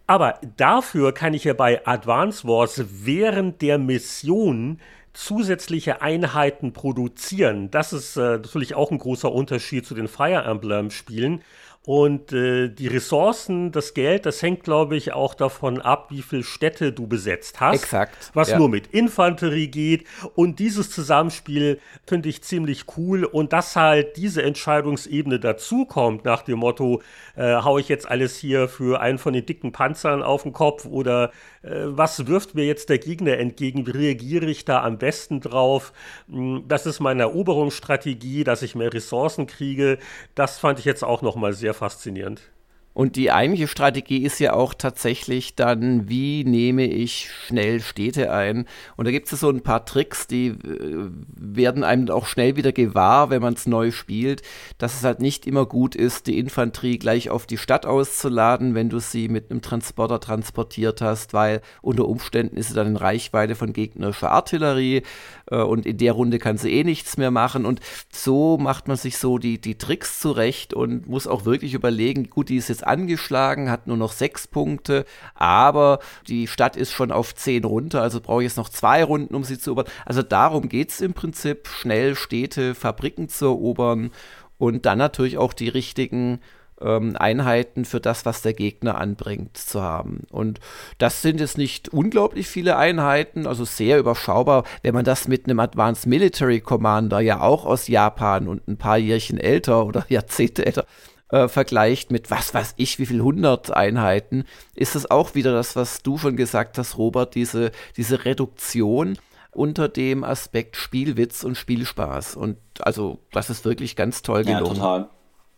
Aber 0.07 0.39
dafür 0.57 1.13
kann 1.13 1.33
ich 1.33 1.45
ja 1.45 1.53
bei 1.53 1.85
Advance 1.87 2.45
Wars 2.45 2.83
während 2.89 3.61
der 3.61 3.77
Mission 3.77 4.79
zusätzliche 5.13 6.01
Einheiten 6.01 6.73
produzieren. 6.73 7.71
Das 7.71 7.93
ist 7.93 8.17
äh, 8.17 8.37
natürlich 8.37 8.75
auch 8.75 8.91
ein 8.91 8.97
großer 8.97 9.31
Unterschied 9.31 9.85
zu 9.85 9.95
den 9.95 10.07
Fire 10.07 10.43
Emblem 10.43 10.89
Spielen. 10.89 11.41
Und 11.85 12.31
äh, 12.31 12.69
die 12.69 12.87
Ressourcen, 12.87 13.73
das 13.73 13.93
Geld, 13.93 14.25
das 14.25 14.41
hängt, 14.41 14.63
glaube 14.63 14.95
ich, 14.95 15.11
auch 15.11 15.33
davon 15.33 15.81
ab, 15.81 16.07
wie 16.11 16.21
viele 16.21 16.43
Städte 16.43 16.93
du 16.93 17.07
besetzt 17.07 17.59
hast. 17.59 17.83
Exakt. 17.83 18.31
Was 18.33 18.51
ja. 18.51 18.57
nur 18.57 18.69
mit 18.69 18.87
Infanterie 18.87 19.67
geht. 19.67 20.05
Und 20.35 20.59
dieses 20.59 20.89
Zusammenspiel 20.91 21.81
finde 22.07 22.29
ich 22.29 22.41
ziemlich 22.41 22.85
cool. 22.95 23.25
Und 23.25 23.51
dass 23.51 23.75
halt 23.75 24.15
diese 24.15 24.43
Entscheidungsebene 24.43 25.41
dazukommt, 25.41 26.23
nach 26.23 26.43
dem 26.43 26.59
Motto, 26.59 27.01
äh, 27.35 27.55
hau 27.55 27.77
ich 27.77 27.89
jetzt 27.89 28.09
alles 28.09 28.37
hier 28.37 28.69
für 28.69 29.01
einen 29.01 29.17
von 29.17 29.33
den 29.33 29.45
dicken 29.45 29.73
Panzern 29.73 30.23
auf 30.23 30.43
den 30.43 30.53
Kopf 30.53 30.85
oder 30.85 31.31
was 31.63 32.27
wirft 32.27 32.55
mir 32.55 32.65
jetzt 32.65 32.89
der 32.89 32.99
Gegner 32.99 33.37
entgegen? 33.37 33.87
Wie 33.87 33.91
reagiere 33.91 34.45
ich 34.45 34.65
da 34.65 34.83
am 34.83 34.97
besten 34.97 35.41
drauf? 35.41 35.93
Hm, 36.29 36.65
das 36.67 36.85
ist 36.85 36.99
meine 36.99 37.23
Eroberungsstrategie, 37.23 38.43
dass 38.43 38.61
ich 38.61 38.75
mehr 38.75 38.93
Ressourcen 38.93 39.47
kriege. 39.47 39.97
Das 40.35 40.59
fand 40.59 40.79
ich 40.79 40.85
jetzt 40.85 41.03
auch 41.03 41.21
nochmal 41.21 41.53
sehr 41.53 41.73
faszinierend. 41.73 42.52
Und 42.93 43.15
die 43.15 43.31
eigentliche 43.31 43.67
Strategie 43.67 44.23
ist 44.23 44.39
ja 44.39 44.53
auch 44.53 44.75
tatsächlich 44.75 45.55
dann, 45.55 46.07
wie 46.09 46.43
nehme 46.43 46.85
ich 46.85 47.29
schnell 47.31 47.81
Städte 47.81 48.31
ein? 48.31 48.65
Und 48.95 49.05
da 49.05 49.11
gibt 49.11 49.31
es 49.31 49.39
so 49.39 49.49
ein 49.49 49.61
paar 49.61 49.85
Tricks, 49.85 50.27
die 50.27 50.47
äh, 50.47 51.09
werden 51.35 51.83
einem 51.83 52.09
auch 52.09 52.27
schnell 52.27 52.55
wieder 52.55 52.71
gewahr, 52.71 53.31
wenn 53.31 53.41
man 53.41 53.55
es 53.55 53.65
neu 53.65 53.89
spielt, 53.91 54.43
dass 54.77 54.95
es 54.95 55.03
halt 55.03 55.21
nicht 55.21 55.47
immer 55.47 55.65
gut 55.65 55.95
ist, 55.95 56.27
die 56.27 56.37
Infanterie 56.37 56.99
gleich 56.99 57.31
auf 57.31 57.47
die 57.47 57.57
Stadt 57.57 57.87
auszuladen, 57.87 58.75
wenn 58.75 58.89
du 58.89 58.99
sie 58.99 59.27
mit 59.27 59.49
einem 59.49 59.63
Transporter 59.63 60.19
transportiert 60.19 61.01
hast, 61.01 61.33
weil 61.33 61.61
unter 61.81 62.07
Umständen 62.07 62.57
ist 62.57 62.69
sie 62.69 62.75
dann 62.75 62.87
in 62.87 62.95
Reichweite 62.95 63.55
von 63.55 63.73
gegnerischer 63.73 64.31
Artillerie 64.31 65.01
äh, 65.49 65.55
und 65.57 65.87
in 65.87 65.97
der 65.97 66.13
Runde 66.13 66.37
kann 66.37 66.57
sie 66.57 66.71
eh 66.71 66.83
nichts 66.83 67.17
mehr 67.17 67.31
machen. 67.31 67.65
Und 67.65 67.79
so 68.11 68.59
macht 68.59 68.87
man 68.87 68.97
sich 68.97 69.17
so 69.17 69.39
die, 69.39 69.59
die 69.59 69.79
Tricks 69.79 70.19
zurecht 70.19 70.75
und 70.75 71.07
muss 71.07 71.25
auch 71.25 71.45
wirklich 71.45 71.73
überlegen, 71.73 72.29
gut, 72.29 72.49
die 72.49 72.57
ist 72.57 72.69
jetzt 72.69 72.82
angeschlagen, 72.83 73.69
hat 73.69 73.87
nur 73.87 73.97
noch 73.97 74.11
sechs 74.11 74.47
Punkte, 74.47 75.05
aber 75.35 75.99
die 76.27 76.47
Stadt 76.47 76.75
ist 76.75 76.91
schon 76.91 77.11
auf 77.11 77.35
zehn 77.35 77.63
runter, 77.63 78.01
also 78.01 78.21
brauche 78.21 78.41
ich 78.41 78.49
jetzt 78.49 78.57
noch 78.57 78.69
zwei 78.69 79.03
Runden, 79.03 79.35
um 79.35 79.43
sie 79.43 79.57
zu 79.57 79.71
erobern. 79.71 79.91
Also 80.05 80.21
darum 80.21 80.69
geht 80.69 80.89
es 80.89 81.01
im 81.01 81.13
Prinzip, 81.13 81.67
schnell 81.67 82.15
Städte, 82.15 82.75
Fabriken 82.75 83.29
zu 83.29 83.45
erobern 83.45 84.11
und 84.57 84.85
dann 84.85 84.97
natürlich 84.97 85.37
auch 85.37 85.53
die 85.53 85.69
richtigen 85.69 86.39
ähm, 86.83 87.15
Einheiten 87.17 87.85
für 87.85 87.99
das, 87.99 88.25
was 88.25 88.41
der 88.41 88.53
Gegner 88.53 88.97
anbringt, 88.99 89.57
zu 89.57 89.81
haben. 89.81 90.21
Und 90.29 90.59
das 90.97 91.21
sind 91.21 91.39
jetzt 91.39 91.57
nicht 91.57 91.89
unglaublich 91.89 92.47
viele 92.47 92.77
Einheiten, 92.77 93.47
also 93.47 93.65
sehr 93.65 93.99
überschaubar, 93.99 94.63
wenn 94.81 94.93
man 94.93 95.05
das 95.05 95.27
mit 95.27 95.45
einem 95.45 95.59
Advanced 95.59 96.07
Military 96.07 96.61
Commander 96.61 97.19
ja 97.19 97.41
auch 97.41 97.65
aus 97.65 97.87
Japan 97.87 98.47
und 98.47 98.67
ein 98.67 98.77
paar 98.77 98.97
Jährchen 98.97 99.37
älter 99.37 99.85
oder 99.85 100.05
Jahrzehnte 100.09 100.65
älter 100.65 100.85
äh, 101.33 101.47
vergleicht 101.47 102.11
mit 102.11 102.29
was 102.29 102.53
weiß 102.53 102.75
ich, 102.77 102.99
wie 102.99 103.07
viel 103.07 103.21
hundert 103.21 103.71
Einheiten, 103.71 104.45
ist 104.75 104.95
es 104.95 105.09
auch 105.09 105.33
wieder 105.33 105.51
das, 105.51 105.75
was 105.75 106.03
du 106.03 106.19
schon 106.19 106.37
gesagt 106.37 106.77
hast, 106.77 106.99
Robert, 106.99 107.33
diese, 107.33 107.71
diese 107.97 108.23
Reduktion 108.23 109.17
unter 109.51 109.89
dem 109.89 110.23
Aspekt 110.23 110.75
Spielwitz 110.75 111.43
und 111.43 111.55
Spielspaß. 111.55 112.35
Und 112.35 112.57
also, 112.81 113.17
das 113.31 113.49
ist 113.49 113.65
wirklich 113.65 113.95
ganz 113.95 114.21
toll 114.21 114.43
gelungen. 114.43 114.65
Ja, 114.65 114.73
total. 114.73 115.09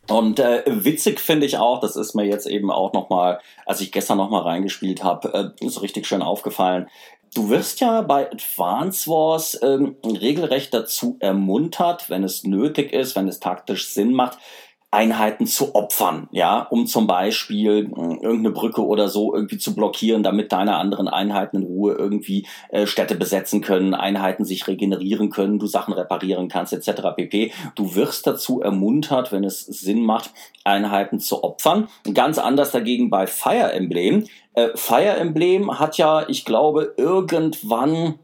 Und 0.08 0.40
äh, 0.40 0.64
witzig 0.66 1.20
finde 1.20 1.46
ich 1.46 1.58
auch, 1.58 1.82
das 1.82 1.98
ist 1.98 2.14
mir 2.14 2.26
jetzt 2.26 2.48
eben 2.48 2.72
auch 2.72 2.94
nochmal, 2.94 3.40
als 3.66 3.82
ich 3.82 3.92
gestern 3.92 4.18
nochmal 4.18 4.44
reingespielt 4.44 5.04
habe, 5.04 5.54
äh, 5.62 5.68
so 5.68 5.82
richtig 5.82 6.08
schön 6.08 6.22
aufgefallen. 6.22 6.88
Du 7.34 7.50
wirst 7.50 7.82
ja 7.82 8.02
bei 8.02 8.32
Advance 8.32 9.10
Wars 9.10 9.60
ähm, 9.62 9.98
regelrecht 10.06 10.74
dazu 10.74 11.18
ermuntert, 11.20 12.10
wenn 12.10 12.24
es 12.24 12.46
nötig 12.46 12.94
ist, 12.94 13.18
wenn 13.18 13.28
es 13.28 13.42
taktisch 13.42 13.90
Sinn 13.90 14.14
macht, 14.14 14.38
Einheiten 14.96 15.46
zu 15.46 15.76
opfern, 15.76 16.30
ja, 16.32 16.62
um 16.70 16.88
zum 16.88 17.06
Beispiel 17.06 17.70
äh, 17.70 18.24
irgendeine 18.24 18.52
Brücke 18.52 18.86
oder 18.86 19.10
so 19.10 19.36
irgendwie 19.36 19.58
zu 19.58 19.76
blockieren, 19.76 20.24
damit 20.24 20.54
deine 20.54 20.78
anderen 20.78 21.10
Einheiten 21.10 21.58
in 21.58 21.64
Ruhe 21.64 21.96
irgendwie 21.96 22.48
äh, 22.70 22.88
Städte 22.88 23.16
besetzen 23.16 23.60
können, 23.60 23.94
Einheiten 23.94 24.46
sich 24.46 24.66
regenerieren 24.68 25.30
können, 25.30 25.60
du 25.60 25.68
Sachen 25.68 25.94
reparieren 25.94 26.48
kannst, 26.48 26.72
etc. 26.72 27.02
pp. 27.14 27.52
Du 27.76 27.96
wirst 27.96 28.26
dazu 28.26 28.62
ermuntert, 28.62 29.34
wenn 29.34 29.44
es 29.44 29.66
Sinn 29.66 30.06
macht, 30.06 30.32
Einheiten 30.64 31.20
zu 31.20 31.44
opfern. 31.44 31.90
Ganz 32.14 32.38
anders 32.38 32.72
dagegen 32.72 33.10
bei 33.10 33.28
Fire 33.28 33.74
Emblem. 33.74 34.26
Äh, 34.54 34.70
Fire 34.76 35.18
Emblem 35.18 35.78
hat 35.78 35.98
ja, 35.98 36.30
ich 36.30 36.46
glaube, 36.46 36.94
irgendwann 36.96 38.18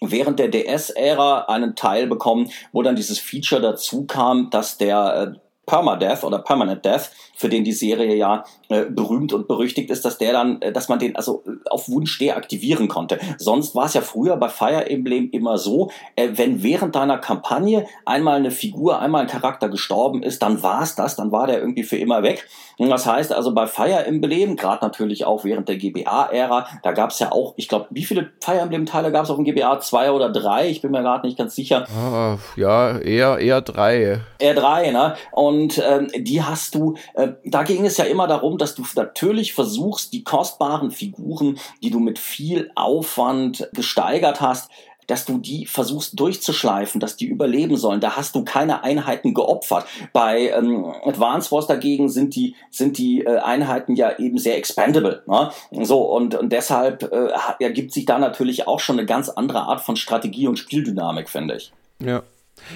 während 0.00 0.40
der 0.40 0.48
DS-Ära 0.48 1.44
einen 1.46 1.76
Teil 1.76 2.08
bekommen, 2.08 2.50
wo 2.72 2.82
dann 2.82 2.96
dieses 2.96 3.20
Feature 3.20 3.60
dazu 3.60 4.04
kam, 4.04 4.50
dass 4.50 4.78
der 4.78 5.34
äh, 5.36 5.47
Permadeath 5.68 6.24
oder 6.24 6.40
Permanent 6.40 6.84
Death, 6.84 7.10
für 7.36 7.48
den 7.48 7.62
die 7.62 7.72
Serie 7.72 8.16
ja 8.16 8.42
äh, 8.68 8.86
berühmt 8.86 9.32
und 9.32 9.46
berüchtigt 9.46 9.90
ist, 9.90 10.04
dass 10.04 10.18
der 10.18 10.32
dann, 10.32 10.60
äh, 10.60 10.72
dass 10.72 10.88
man 10.88 10.98
den 10.98 11.14
also 11.14 11.44
äh, 11.46 11.50
auf 11.70 11.88
Wunsch 11.88 12.18
deaktivieren 12.18 12.88
konnte. 12.88 13.18
Sonst 13.36 13.76
war 13.76 13.84
es 13.84 13.94
ja 13.94 14.00
früher 14.00 14.36
bei 14.36 14.48
Fire 14.48 14.90
Emblem 14.90 15.30
immer 15.30 15.58
so, 15.58 15.90
äh, 16.16 16.30
wenn 16.32 16.64
während 16.64 16.96
deiner 16.96 17.18
Kampagne 17.18 17.86
einmal 18.04 18.36
eine 18.36 18.50
Figur, 18.50 18.98
einmal 19.00 19.22
ein 19.22 19.28
Charakter 19.28 19.68
gestorben 19.68 20.22
ist, 20.22 20.42
dann 20.42 20.62
war 20.62 20.82
es 20.82 20.96
das, 20.96 21.14
dann 21.14 21.30
war 21.30 21.46
der 21.46 21.60
irgendwie 21.60 21.84
für 21.84 21.96
immer 21.96 22.22
weg. 22.22 22.48
Und 22.78 22.90
das 22.90 23.06
heißt 23.06 23.32
also 23.32 23.52
bei 23.54 23.66
Fire 23.66 24.06
Emblem, 24.06 24.56
gerade 24.56 24.84
natürlich 24.84 25.24
auch 25.24 25.44
während 25.44 25.68
der 25.68 25.76
GBA-Ära, 25.76 26.66
da 26.82 26.92
gab 26.92 27.10
es 27.10 27.18
ja 27.18 27.32
auch, 27.32 27.54
ich 27.56 27.68
glaube, 27.68 27.86
wie 27.90 28.04
viele 28.04 28.30
Fire 28.40 28.60
Emblem-Teile 28.60 29.12
gab 29.12 29.24
es 29.24 29.30
auf 29.30 29.36
dem 29.36 29.44
GBA? 29.44 29.80
Zwei 29.80 30.12
oder 30.12 30.30
drei? 30.30 30.68
Ich 30.68 30.80
bin 30.80 30.92
mir 30.92 31.02
gerade 31.02 31.26
nicht 31.26 31.36
ganz 31.36 31.54
sicher. 31.54 31.86
Ah, 31.94 32.38
ja, 32.56 32.98
eher, 32.98 33.38
eher 33.38 33.60
drei. 33.60 34.20
Eher 34.38 34.54
drei, 34.54 34.90
ne? 34.92 35.14
Und 35.32 35.57
Und 35.58 35.82
ähm, 35.84 36.08
die 36.16 36.42
hast 36.42 36.76
du, 36.76 36.94
äh, 37.14 37.32
da 37.44 37.64
ging 37.64 37.84
es 37.84 37.96
ja 37.96 38.04
immer 38.04 38.28
darum, 38.28 38.58
dass 38.58 38.76
du 38.76 38.84
natürlich 38.94 39.54
versuchst, 39.54 40.12
die 40.12 40.22
kostbaren 40.22 40.92
Figuren, 40.92 41.58
die 41.82 41.90
du 41.90 41.98
mit 41.98 42.20
viel 42.20 42.70
Aufwand 42.76 43.68
gesteigert 43.72 44.40
hast, 44.40 44.70
dass 45.08 45.24
du 45.24 45.38
die 45.38 45.66
versuchst 45.66 46.20
durchzuschleifen, 46.20 47.00
dass 47.00 47.16
die 47.16 47.26
überleben 47.26 47.76
sollen. 47.76 48.00
Da 48.00 48.14
hast 48.14 48.36
du 48.36 48.44
keine 48.44 48.84
Einheiten 48.84 49.34
geopfert. 49.34 49.86
Bei 50.12 50.50
ähm, 50.50 50.84
Advance 51.04 51.50
Wars 51.50 51.66
dagegen 51.66 52.08
sind 52.08 52.36
die, 52.36 52.54
sind 52.70 52.98
die 52.98 53.22
äh, 53.22 53.38
Einheiten 53.38 53.96
ja 53.96 54.16
eben 54.18 54.38
sehr 54.38 54.58
expandable. 54.58 55.22
Ne? 55.26 55.50
So, 55.84 56.02
und, 56.02 56.36
und 56.36 56.52
deshalb 56.52 57.10
äh, 57.10 57.30
ergibt 57.58 57.92
sich 57.92 58.04
da 58.04 58.18
natürlich 58.18 58.68
auch 58.68 58.78
schon 58.78 58.98
eine 58.98 59.06
ganz 59.06 59.28
andere 59.28 59.62
Art 59.62 59.80
von 59.80 59.96
Strategie 59.96 60.46
und 60.46 60.58
Spieldynamik, 60.58 61.28
finde 61.28 61.56
ich. 61.56 61.72
Ja. 62.00 62.22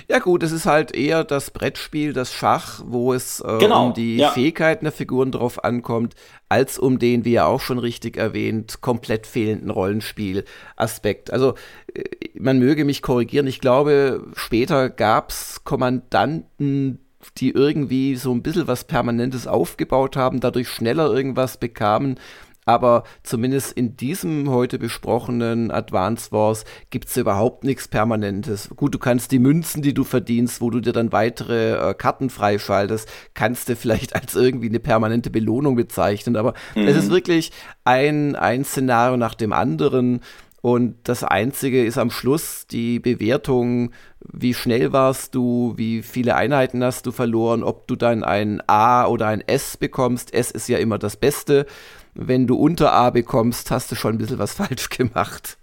Ja 0.08 0.18
gut, 0.18 0.42
es 0.42 0.52
ist 0.52 0.66
halt 0.66 0.94
eher 0.94 1.24
das 1.24 1.50
Brettspiel, 1.50 2.12
das 2.12 2.32
Schach, 2.32 2.82
wo 2.84 3.12
es 3.12 3.40
äh, 3.40 3.58
genau, 3.58 3.86
um 3.86 3.94
die 3.94 4.16
ja. 4.16 4.30
Fähigkeiten 4.30 4.84
der 4.84 4.92
Figuren 4.92 5.32
drauf 5.32 5.64
ankommt, 5.64 6.14
als 6.48 6.78
um 6.78 6.98
den, 6.98 7.24
wie 7.24 7.32
ja 7.32 7.46
auch 7.46 7.60
schon 7.60 7.78
richtig 7.78 8.16
erwähnt, 8.16 8.80
komplett 8.80 9.26
fehlenden 9.26 9.70
Rollenspielaspekt. 9.70 11.32
Also 11.32 11.54
äh, 11.94 12.02
man 12.38 12.58
möge 12.58 12.84
mich 12.84 13.02
korrigieren, 13.02 13.46
ich 13.46 13.60
glaube, 13.60 14.26
später 14.34 14.90
gab 14.90 15.30
es 15.30 15.64
Kommandanten, 15.64 16.98
die 17.38 17.50
irgendwie 17.50 18.16
so 18.16 18.32
ein 18.32 18.42
bisschen 18.42 18.66
was 18.66 18.84
Permanentes 18.84 19.46
aufgebaut 19.46 20.16
haben, 20.16 20.40
dadurch 20.40 20.68
schneller 20.68 21.12
irgendwas 21.12 21.56
bekamen 21.56 22.18
aber 22.64 23.02
zumindest 23.24 23.72
in 23.72 23.96
diesem 23.96 24.48
heute 24.48 24.78
besprochenen 24.78 25.72
Advance 25.72 26.30
Wars 26.30 26.64
gibt 26.90 27.08
es 27.08 27.16
überhaupt 27.16 27.64
nichts 27.64 27.88
Permanentes. 27.88 28.70
Gut, 28.76 28.94
du 28.94 28.98
kannst 28.98 29.32
die 29.32 29.40
Münzen, 29.40 29.82
die 29.82 29.94
du 29.94 30.04
verdienst, 30.04 30.60
wo 30.60 30.70
du 30.70 30.80
dir 30.80 30.92
dann 30.92 31.10
weitere 31.10 31.90
äh, 31.90 31.94
Karten 31.94 32.30
freischaltest, 32.30 33.08
kannst 33.34 33.68
du 33.68 33.74
vielleicht 33.74 34.14
als 34.20 34.36
irgendwie 34.36 34.68
eine 34.68 34.80
permanente 34.80 35.30
Belohnung 35.30 35.74
bezeichnen. 35.74 36.36
Aber 36.36 36.54
mhm. 36.76 36.86
es 36.86 36.96
ist 36.96 37.10
wirklich 37.10 37.50
ein, 37.84 38.36
ein 38.36 38.64
Szenario 38.64 39.16
nach 39.16 39.34
dem 39.34 39.52
anderen. 39.52 40.20
Und 40.60 40.94
das 41.02 41.24
Einzige 41.24 41.84
ist 41.84 41.98
am 41.98 42.12
Schluss 42.12 42.68
die 42.68 43.00
Bewertung, 43.00 43.90
wie 44.20 44.54
schnell 44.54 44.92
warst 44.92 45.34
du, 45.34 45.74
wie 45.76 46.02
viele 46.02 46.36
Einheiten 46.36 46.84
hast 46.84 47.06
du 47.06 47.10
verloren, 47.10 47.64
ob 47.64 47.88
du 47.88 47.96
dann 47.96 48.22
ein 48.22 48.62
A 48.68 49.06
oder 49.06 49.26
ein 49.26 49.40
S 49.40 49.76
bekommst. 49.76 50.32
S 50.32 50.52
ist 50.52 50.68
ja 50.68 50.78
immer 50.78 51.00
das 51.00 51.16
Beste 51.16 51.66
wenn 52.14 52.46
du 52.46 52.56
unter 52.56 52.92
A 52.92 53.10
bekommst, 53.10 53.70
hast 53.70 53.90
du 53.90 53.94
schon 53.94 54.14
ein 54.14 54.18
bisschen 54.18 54.38
was 54.38 54.52
falsch 54.54 54.88
gemacht 54.88 55.58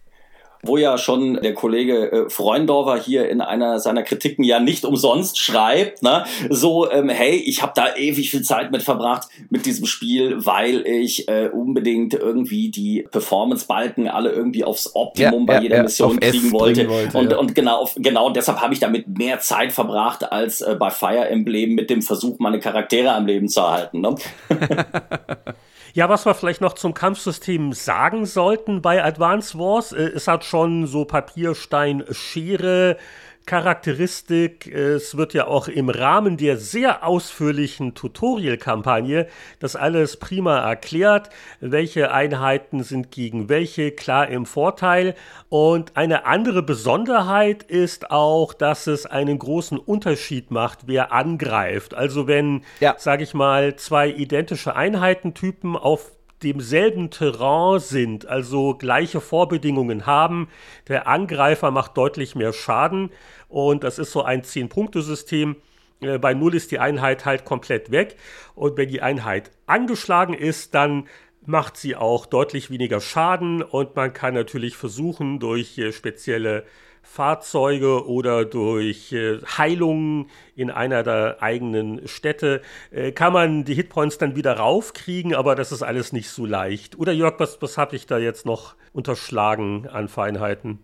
wo 0.64 0.78
ja 0.78 0.98
schon 0.98 1.40
der 1.42 1.54
Kollege 1.54 2.12
äh, 2.12 2.30
Freundorfer 2.30 2.98
hier 2.98 3.30
in 3.30 3.42
einer 3.42 3.80
seiner 3.80 4.04
Kritiken 4.04 4.44
ja 4.44 4.60
nicht 4.60 4.84
umsonst 4.84 5.40
schreibt, 5.40 6.04
ne, 6.04 6.26
so, 6.50 6.92
ähm, 6.92 7.10
hey, 7.10 7.36
ich 7.36 7.62
habe 7.62 7.72
da 7.76 7.96
ewig 7.96 8.30
viel 8.30 8.42
Zeit 8.42 8.72
mit 8.72 8.84
verbracht 8.84 9.30
mit 9.50 9.66
diesem 9.66 9.86
Spiel, 9.86 10.46
weil 10.46 10.86
ich 10.86 11.30
äh, 11.30 11.50
unbedingt 11.50 12.14
irgendwie 12.14 12.70
die 12.72 13.08
Performance-Balken 13.10 14.10
alle 14.10 14.32
irgendwie 14.32 14.64
aufs 14.64 14.96
Optimum 14.96 15.42
ja, 15.42 15.46
bei 15.46 15.54
ja, 15.56 15.62
jeder 15.62 15.78
ja, 15.78 15.84
Mission 15.84 16.20
kriegen 16.20 16.52
wollte. 16.52 16.90
wollte. 16.90 17.18
Und, 17.18 17.34
und 17.34 17.56
genau, 17.56 17.90
genau 17.96 18.30
deshalb 18.30 18.60
habe 18.62 18.74
ich 18.74 18.80
damit 18.80 19.18
mehr 19.18 19.40
Zeit 19.40 19.72
verbracht 19.72 20.30
als 20.30 20.62
äh, 20.62 20.76
bei 20.78 20.90
Fire 20.90 21.30
Emblem 21.30 21.76
mit 21.76 21.90
dem 21.90 22.02
Versuch, 22.02 22.40
meine 22.40 22.60
Charaktere 22.60 23.14
am 23.14 23.26
Leben 23.26 23.48
zu 23.48 23.62
erhalten. 23.62 24.02
Ne? 24.02 24.16
Ja, 25.94 26.08
was 26.08 26.26
wir 26.26 26.36
vielleicht 26.36 26.62
noch 26.62 26.74
zum 26.74 26.94
Kampfsystem 26.94 27.74
sagen 27.74 28.26
sollten 28.26 28.82
bei 28.82 29.04
Advance 29.04 29.58
Wars, 29.58 29.92
äh, 29.92 30.04
es 30.04 30.28
hat 30.28 30.46
schon 30.46 30.86
so 30.86 31.06
Papierstein, 31.06 32.04
Schere, 32.12 32.98
Charakteristik. 33.50 34.68
Es 34.68 35.18
wird 35.18 35.34
ja 35.34 35.48
auch 35.48 35.68
im 35.68 35.90
Rahmen 35.90 36.38
der 36.38 36.58
sehr 36.58 37.04
ausführlichen 37.04 37.96
Tutorial-Kampagne 37.96 39.26
das 39.58 39.76
alles 39.76 40.18
prima 40.18 40.60
erklärt, 40.60 41.32
welche 41.60 42.12
Einheiten 42.12 42.84
sind 42.84 43.10
gegen 43.10 43.50
welche 43.50 43.90
klar 43.90 44.28
im 44.28 44.46
Vorteil. 44.46 45.16
Und 45.50 45.98
eine 45.98 46.28
andere 46.28 46.62
Besonderheit 46.62 47.64
ist 47.64 48.12
auch, 48.12 48.54
dass 48.54 48.86
es 48.86 49.08
einen 49.08 49.40
großen 49.40 49.80
Unterschied 49.80 50.52
macht, 50.52 50.82
wer 50.86 51.12
angreift. 51.12 51.96
Also 51.96 52.28
wenn, 52.28 52.62
ja. 52.80 52.94
sage 53.00 53.24
ich 53.24 53.34
mal, 53.34 53.76
zwei 53.78 54.10
identische 54.10 54.76
Einheitentypen 54.76 55.76
auf 55.76 56.12
demselben 56.44 57.10
Terrain 57.10 57.80
sind, 57.80 58.26
also 58.26 58.76
gleiche 58.76 59.22
Vorbedingungen 59.22 60.06
haben. 60.06 60.50
Der 60.88 61.08
Angreifer 61.08 61.72
macht 61.72 61.98
deutlich 61.98 62.36
mehr 62.36 62.54
Schaden 62.54 63.12
und 63.48 63.84
das 63.84 64.00
ist 64.00 64.12
so 64.12 64.24
ein 64.24 64.44
10-Punkte-System. 64.44 65.56
Äh, 66.02 66.18
bei 66.18 66.34
0 66.34 66.56
ist 66.56 66.72
die 66.72 66.80
Einheit 66.80 67.26
halt 67.26 67.46
komplett 67.46 67.92
weg 67.92 68.16
und 68.56 68.78
wenn 68.78 68.90
die 68.90 69.02
Einheit 69.02 69.52
angeschlagen 69.66 70.34
ist, 70.34 70.74
dann 70.74 71.08
macht 71.46 71.78
sie 71.78 71.96
auch 71.96 72.26
deutlich 72.26 72.70
weniger 72.70 73.02
Schaden 73.02 73.62
und 73.62 73.96
man 73.96 74.14
kann 74.14 74.34
natürlich 74.34 74.78
versuchen, 74.78 75.40
durch 75.40 75.78
äh, 75.78 75.92
spezielle 75.92 76.66
Fahrzeuge 77.12 78.08
oder 78.08 78.46
durch 78.46 79.12
äh, 79.12 79.40
Heilungen 79.58 80.30
in 80.56 80.70
einer 80.70 81.02
der 81.02 81.42
eigenen 81.42 82.08
Städte 82.08 82.62
äh, 82.92 83.12
kann 83.12 83.34
man 83.34 83.66
die 83.66 83.74
Hitpoints 83.74 84.20
dann 84.20 84.36
wieder 84.36 84.54
raufkriegen, 84.54 85.34
aber 85.34 85.56
das 85.56 85.72
ist 85.72 85.82
alles 85.82 86.14
nicht 86.14 86.30
so 86.30 86.46
leicht. 86.46 87.00
Oder 87.00 87.12
Jörg, 87.12 87.40
was, 87.40 87.62
was 87.62 87.80
habe 87.80 87.96
ich 87.96 88.06
da 88.06 88.20
jetzt 88.20 88.46
noch 88.46 88.76
unterschlagen 88.94 89.88
an 89.88 90.08
Feinheiten? 90.08 90.80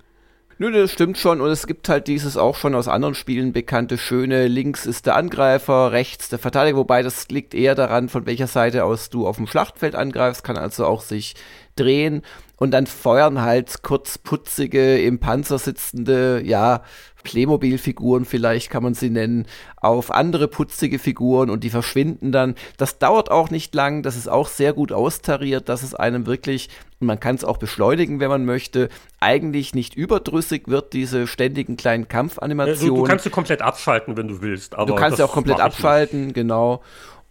Nö, 0.58 0.72
das 0.72 0.92
stimmt 0.92 1.18
schon. 1.18 1.42
Und 1.42 1.50
es 1.50 1.68
gibt 1.68 1.90
halt 1.90 2.08
dieses 2.08 2.38
auch 2.38 2.56
schon 2.56 2.76
aus 2.76 2.88
anderen 2.88 3.14
Spielen 3.14 3.54
bekannte 3.54 3.98
schöne, 3.98 4.48
links 4.48 4.86
ist 4.86 5.06
der 5.06 5.16
Angreifer, 5.16 5.92
rechts 5.92 6.30
der 6.30 6.40
Verteidiger, 6.40 6.78
wobei 6.78 7.04
das 7.04 7.28
liegt 7.30 7.54
eher 7.54 7.76
daran, 7.76 8.10
von 8.10 8.26
welcher 8.26 8.48
Seite 8.48 8.86
aus 8.86 9.10
du 9.10 9.28
auf 9.28 9.36
dem 9.36 9.48
Schlachtfeld 9.48 9.96
angreifst, 9.96 10.44
kann 10.44 10.58
also 10.58 10.86
auch 10.86 11.02
sich 11.02 11.36
drehen 11.76 12.22
und 12.58 12.72
dann 12.72 12.88
feuern 12.88 13.42
halt 13.42 13.84
kurz 13.84 14.18
putzige, 14.18 15.00
im 15.00 15.20
Panzer 15.20 15.58
sitzende, 15.58 16.42
ja, 16.44 16.82
Playmobil-Figuren 17.26 18.24
vielleicht 18.24 18.70
kann 18.70 18.84
man 18.84 18.94
sie 18.94 19.10
nennen, 19.10 19.46
auf 19.76 20.12
andere 20.12 20.48
putzige 20.48 21.00
Figuren 21.00 21.50
und 21.50 21.66
die 21.66 21.70
verschwinden 21.70 22.32
dann. 22.32 22.56
Das 22.78 23.00
dauert 23.00 23.30
auch 23.30 23.50
nicht 23.50 23.76
lang, 23.76 24.04
das 24.04 24.16
ist 24.16 24.30
auch 24.30 24.48
sehr 24.48 24.72
gut 24.72 24.94
austariert, 24.94 25.68
dass 25.68 25.84
es 25.84 25.94
einem 25.94 26.26
wirklich, 26.26 26.70
und 27.02 27.08
man 27.08 27.20
kann 27.20 27.36
es 27.36 27.44
auch 27.44 27.58
beschleunigen, 27.58 28.22
wenn 28.22 28.30
man 28.30 28.46
möchte, 28.46 28.88
eigentlich 29.20 29.76
nicht 29.76 29.96
überdrüssig 29.96 30.68
wird, 30.68 30.94
diese 30.94 31.28
ständigen 31.28 31.76
kleinen 31.76 32.08
Kampfanimationen. 32.08 32.96
Du, 32.96 33.02
du 33.02 33.04
kannst 33.04 33.26
sie 33.26 33.32
komplett 33.32 33.62
abschalten, 33.62 34.16
wenn 34.16 34.30
du 34.30 34.42
willst. 34.42 34.74
du 34.74 34.96
kannst 34.96 35.18
sie 35.18 35.24
auch 35.24 35.34
komplett 35.34 35.60
abschalten, 35.60 36.32
genau. 36.32 36.82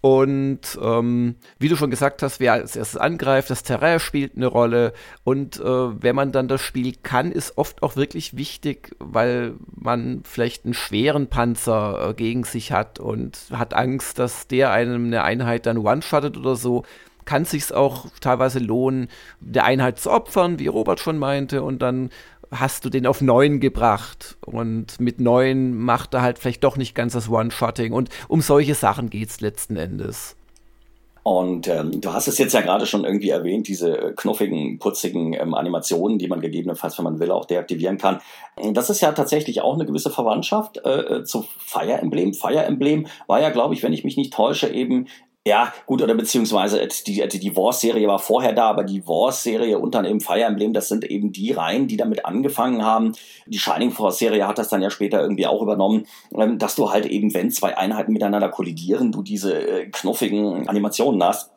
Und 0.05 0.79
ähm, 0.83 1.37
wie 1.59 1.71
du 1.71 1.77
schon 1.77 1.89
gesagt 1.89 2.23
hast, 2.23 2.39
wer 2.39 2.53
als 2.53 2.77
erstes 2.77 3.01
angreift, 3.01 3.49
das 3.49 3.63
Terrain 3.63 3.99
spielt 4.01 4.37
eine 4.37 4.49
Rolle. 4.49 4.93
Und 5.25 5.59
äh, 5.59 5.65
wenn 5.65 6.15
man 6.15 6.31
dann 6.31 6.47
das 6.47 6.61
Spiel 6.61 6.93
kann, 7.03 7.33
ist 7.33 7.57
oft 7.57 7.83
auch 7.83 7.97
wirklich 7.97 8.37
wichtig, 8.37 8.95
weil 8.99 9.55
man 9.75 10.21
vielleicht 10.25 10.67
einen 10.67 10.75
schweren 10.75 11.29
Panzer 11.29 12.11
äh, 12.11 12.13
gegen 12.13 12.45
sich 12.45 12.71
hat 12.71 13.01
und 13.01 13.47
hat 13.51 13.73
Angst, 13.73 14.19
dass 14.19 14.47
der 14.47 14.73
einem 14.73 15.07
eine 15.07 15.23
Einheit 15.23 15.65
dann 15.65 15.79
one-shottet 15.79 16.37
oder 16.37 16.55
so 16.55 16.85
kann 17.25 17.47
sich's 17.47 17.73
auch 17.73 18.07
teilweise 18.21 18.59
lohnen, 18.59 19.09
der 19.41 19.65
Einheit 19.65 19.99
zu 19.99 20.11
opfern, 20.11 20.59
wie 20.59 20.67
Robert 20.67 21.01
schon 21.01 21.17
meinte, 21.19 21.63
und 21.63 21.81
dann 21.81 22.11
hast 22.55 22.85
du 22.85 22.91
den 22.91 23.07
auf 23.07 23.21
neun 23.21 23.61
gebracht 23.61 24.37
und 24.45 25.01
mit 25.01 25.21
neun 25.21 25.77
macht 25.77 26.15
er 26.15 26.23
halt 26.23 26.39
vielleicht 26.39 26.65
doch 26.65 26.77
nicht 26.77 26.95
ganz 26.95 27.13
das 27.13 27.29
One-Shotting 27.29 27.93
und 27.93 28.09
um 28.29 28.41
solche 28.41 28.75
Sachen 28.75 29.11
geht 29.11 29.29
es 29.29 29.41
letzten 29.41 29.77
Endes. 29.77 30.37
Und 31.25 31.69
ähm, 31.69 32.03
du 32.03 32.13
hast 32.13 32.29
es 32.29 32.37
jetzt 32.37 32.53
ja 32.53 32.61
gerade 32.61 32.85
schon 32.85 33.05
irgendwie 33.05 33.31
erwähnt, 33.31 33.67
diese 33.67 33.97
äh, 33.97 34.13
knuffigen, 34.13 34.79
putzigen 34.79 35.33
ähm, 35.33 35.55
Animationen, 35.55 36.19
die 36.19 36.29
man 36.29 36.43
gegebenenfalls, 36.43 36.99
wenn 36.99 37.05
man 37.05 37.19
will, 37.19 37.31
auch 37.31 37.47
deaktivieren 37.47 37.97
kann. 37.97 38.21
Das 38.75 38.91
ist 38.91 39.01
ja 39.01 39.11
tatsächlich 39.13 39.63
auch 39.63 39.73
eine 39.73 39.87
gewisse 39.87 40.11
Verwandtschaft 40.11 40.85
äh, 40.85 40.91
äh 40.91 41.25
zu 41.25 41.47
Fire 41.59 41.95
Emblem. 41.95 42.35
Fire 42.35 42.65
Emblem 42.65 43.07
war 43.27 43.41
ja, 43.41 43.49
glaube 43.49 43.73
ich, 43.73 43.83
wenn 43.83 43.95
ich 43.95 44.05
mich 44.05 44.19
nicht 44.19 44.35
täusche, 44.35 44.69
eben 44.69 45.07
ja, 45.47 45.75
gut, 45.85 46.01
oder 46.01 46.15
beziehungsweise 46.15 46.89
die, 47.07 47.29
die, 47.29 47.39
die 47.39 47.55
Wars-Serie 47.55 48.09
war 48.09 48.19
vorher 48.19 48.55
da, 48.55 48.71
aber 48.71 48.83
die 48.83 49.07
Wars-Serie 49.07 49.79
und 49.79 49.95
dann 49.95 50.07
eben 50.07 50.23
Fire 50.23 50.43
Emblem, 50.43 50.73
das 50.73 50.89
sind 50.89 51.05
eben 51.05 51.33
die 51.33 51.53
Reihen, 51.53 51.87
die 51.87 51.99
damit 51.99 52.25
angefangen 52.25 52.83
haben. 52.83 53.13
Die 53.45 53.59
Shining 53.59 53.91
Force-Serie 53.91 54.49
hat 54.49 54.57
das 54.57 54.71
dann 54.71 54.81
ja 54.81 54.89
später 54.89 55.21
irgendwie 55.21 55.47
auch 55.47 55.61
übernommen, 55.61 56.07
ähm, 56.35 56.59
dass 56.59 56.77
du 56.77 56.91
halt 56.91 57.05
eben, 57.05 57.35
wenn 57.35 57.51
zwei 57.51 57.77
Einheiten 57.77 58.15
miteinander 58.15 58.49
kollidieren, 58.49 59.13
du 59.13 59.23
diese 59.23 59.55
äh, 59.55 59.87
knuffigen 59.91 60.67
Animationen 60.67 61.23
hast. 61.23 61.54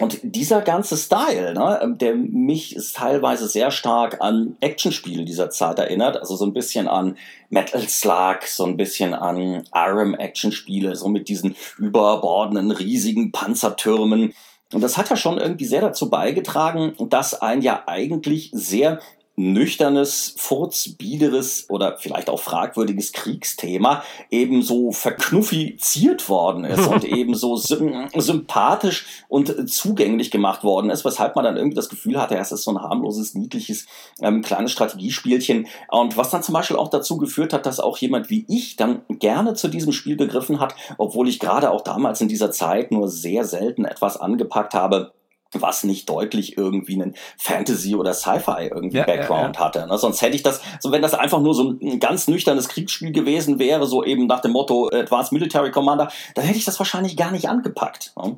Und 0.00 0.18
dieser 0.22 0.62
ganze 0.62 0.96
Style, 0.96 1.52
ne, 1.52 1.78
ähm, 1.82 1.98
der 1.98 2.14
mich 2.14 2.76
teilweise 2.94 3.46
sehr 3.48 3.70
stark 3.70 4.20
an 4.20 4.56
Actionspiele 4.60 5.24
dieser 5.26 5.50
Zeit 5.50 5.78
erinnert, 5.78 6.16
also 6.16 6.36
so 6.36 6.46
ein 6.46 6.54
bisschen 6.54 6.88
an 6.88 7.16
Metal 7.50 7.86
Slug, 7.86 8.38
so 8.46 8.64
ein 8.64 8.78
bisschen 8.78 9.12
an 9.12 9.62
Arm 9.70 10.14
Actionspiele, 10.14 10.96
so 10.96 11.08
mit 11.08 11.28
diesen 11.28 11.54
überbordenden 11.78 12.70
riesigen 12.70 13.30
Panzertürmen. 13.30 14.32
Und 14.72 14.80
das 14.80 14.96
hat 14.96 15.10
ja 15.10 15.16
schon 15.16 15.38
irgendwie 15.38 15.66
sehr 15.66 15.82
dazu 15.82 16.08
beigetragen, 16.08 16.94
dass 17.10 17.40
ein 17.40 17.60
ja 17.60 17.82
eigentlich 17.86 18.50
sehr 18.54 19.00
nüchternes, 19.36 20.34
furzbiederes 20.36 21.66
oder 21.70 21.96
vielleicht 21.98 22.28
auch 22.28 22.40
fragwürdiges 22.40 23.12
Kriegsthema 23.12 24.02
eben 24.30 24.62
so 24.62 24.92
verknuffiziert 24.92 26.28
worden 26.28 26.64
ist 26.64 26.86
und 26.86 27.04
eben 27.10 27.34
so 27.34 27.56
sympathisch 27.56 29.06
und 29.28 29.70
zugänglich 29.70 30.30
gemacht 30.30 30.62
worden 30.62 30.90
ist, 30.90 31.04
weshalb 31.04 31.36
man 31.36 31.44
dann 31.44 31.56
irgendwie 31.56 31.76
das 31.76 31.88
Gefühl 31.88 32.20
hatte, 32.20 32.36
es 32.36 32.52
ist 32.52 32.64
so 32.64 32.72
ein 32.72 32.82
harmloses, 32.82 33.34
niedliches, 33.34 33.86
ähm, 34.20 34.42
kleines 34.42 34.72
Strategiespielchen. 34.72 35.66
Und 35.88 36.16
was 36.16 36.30
dann 36.30 36.42
zum 36.42 36.52
Beispiel 36.52 36.76
auch 36.76 36.88
dazu 36.88 37.16
geführt 37.16 37.52
hat, 37.52 37.66
dass 37.66 37.80
auch 37.80 37.96
jemand 37.98 38.30
wie 38.30 38.44
ich 38.48 38.76
dann 38.76 39.02
gerne 39.08 39.54
zu 39.54 39.68
diesem 39.68 39.92
Spiel 39.92 40.16
begriffen 40.16 40.60
hat, 40.60 40.74
obwohl 40.98 41.28
ich 41.28 41.40
gerade 41.40 41.70
auch 41.70 41.80
damals 41.80 42.20
in 42.20 42.28
dieser 42.28 42.50
Zeit 42.50 42.92
nur 42.92 43.08
sehr 43.08 43.44
selten 43.44 43.84
etwas 43.84 44.18
angepackt 44.18 44.74
habe, 44.74 45.12
was 45.52 45.84
nicht 45.84 46.08
deutlich 46.08 46.56
irgendwie 46.56 46.94
einen 46.94 47.14
Fantasy- 47.36 47.94
oder 47.94 48.14
Sci-Fi 48.14 48.68
irgendwie 48.72 48.98
ja, 48.98 49.04
Background 49.04 49.56
ja, 49.56 49.60
ja. 49.60 49.66
hatte. 49.66 49.86
Ne? 49.86 49.98
Sonst 49.98 50.22
hätte 50.22 50.36
ich 50.36 50.42
das, 50.42 50.60
so 50.80 50.92
wenn 50.92 51.02
das 51.02 51.14
einfach 51.14 51.40
nur 51.40 51.54
so 51.54 51.70
ein 51.70 52.00
ganz 52.00 52.28
nüchternes 52.28 52.68
Kriegsspiel 52.68 53.12
gewesen 53.12 53.58
wäre, 53.58 53.86
so 53.86 54.04
eben 54.04 54.26
nach 54.26 54.40
dem 54.40 54.52
Motto 54.52 54.88
Advanced 54.92 55.32
Military 55.32 55.70
Commander, 55.70 56.10
dann 56.34 56.44
hätte 56.44 56.58
ich 56.58 56.64
das 56.64 56.78
wahrscheinlich 56.78 57.16
gar 57.16 57.32
nicht 57.32 57.48
angepackt. 57.48 58.12
Ne? 58.16 58.36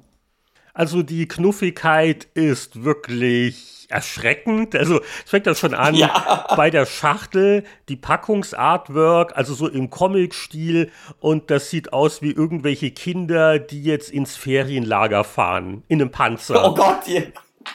Also 0.75 1.03
die 1.03 1.29
Knuffigkeit 1.29 2.29
ist 2.35 2.83
wirklich 2.83 3.82
erschreckend. 3.93 4.75
Also 4.75 5.01
es 5.25 5.31
fängt 5.31 5.47
ja 5.47 5.55
schon 5.55 5.75
an 5.75 5.95
ja. 5.95 6.47
bei 6.57 6.71
der 6.71 6.87
Schachtel, 6.87 7.65
die 7.89 7.97
Packungsartwork, 7.97 9.37
also 9.37 9.55
so 9.55 9.69
im 9.69 9.91
Comic-Stil 9.91 10.91
und 11.21 11.51
das 11.51 11.71
sieht 11.71 11.93
aus 11.93 12.23
wie 12.23 12.33
irgendwelche 12.33 12.91
Kinder, 12.91 13.59
die 13.59 13.83
jetzt 13.83 14.11
ins 14.11 14.37
Ferienlager 14.37 15.25
fahren, 15.25 15.83
in 15.89 16.01
einem 16.01 16.11
Panzer. 16.11 16.69
Oh 16.69 16.75
Gott, 16.75 17.07
yeah. 17.07 17.23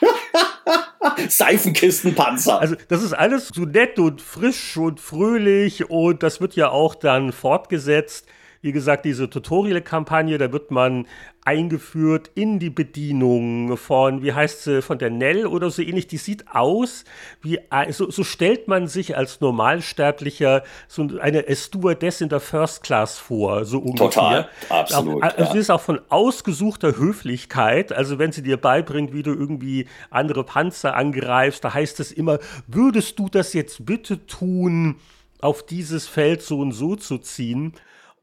Seifenkistenpanzer. 1.28 2.60
Also 2.60 2.76
das 2.88 3.02
ist 3.02 3.12
alles 3.12 3.48
so 3.48 3.62
nett 3.62 3.98
und 3.98 4.20
frisch 4.20 4.76
und 4.76 5.00
fröhlich 5.00 5.88
und 5.88 6.22
das 6.22 6.40
wird 6.40 6.54
ja 6.56 6.70
auch 6.70 6.94
dann 6.94 7.32
fortgesetzt 7.32 8.26
wie 8.60 8.72
gesagt, 8.72 9.04
diese 9.04 9.30
Tutorial-Kampagne, 9.30 10.38
da 10.38 10.52
wird 10.52 10.70
man 10.70 11.06
eingeführt 11.44 12.30
in 12.34 12.58
die 12.58 12.68
Bedienung 12.68 13.76
von, 13.78 14.22
wie 14.22 14.34
heißt 14.34 14.64
sie, 14.64 14.82
von 14.82 14.98
der 14.98 15.08
Nell 15.08 15.46
oder 15.46 15.70
so 15.70 15.80
ähnlich. 15.80 16.06
Die 16.06 16.18
sieht 16.18 16.44
aus 16.52 17.04
wie, 17.40 17.60
so, 17.90 18.10
so 18.10 18.22
stellt 18.22 18.68
man 18.68 18.86
sich 18.86 19.16
als 19.16 19.40
Normalsterblicher 19.40 20.62
so 20.88 21.08
eine 21.20 21.44
Stewardess 21.54 22.20
in 22.20 22.28
der 22.28 22.40
First 22.40 22.82
Class 22.82 23.18
vor, 23.18 23.64
so 23.64 23.78
ungefähr. 23.78 24.08
Total, 24.08 24.48
absolut. 24.68 25.22
Also 25.22 25.42
ja. 25.42 25.52
sie 25.52 25.58
ist 25.58 25.70
auch 25.70 25.80
von 25.80 26.00
ausgesuchter 26.08 26.96
Höflichkeit. 26.96 27.92
Also 27.92 28.18
wenn 28.18 28.32
sie 28.32 28.42
dir 28.42 28.58
beibringt, 28.58 29.14
wie 29.14 29.22
du 29.22 29.32
irgendwie 29.32 29.86
andere 30.10 30.44
Panzer 30.44 30.96
angreifst, 30.96 31.64
da 31.64 31.72
heißt 31.72 32.00
es 32.00 32.12
immer, 32.12 32.40
würdest 32.66 33.18
du 33.18 33.28
das 33.28 33.52
jetzt 33.52 33.86
bitte 33.86 34.26
tun? 34.26 34.96
auf 35.40 35.64
dieses 35.64 36.08
Feld 36.08 36.42
so 36.42 36.58
und 36.58 36.72
so 36.72 36.96
zu 36.96 37.18
ziehen 37.18 37.72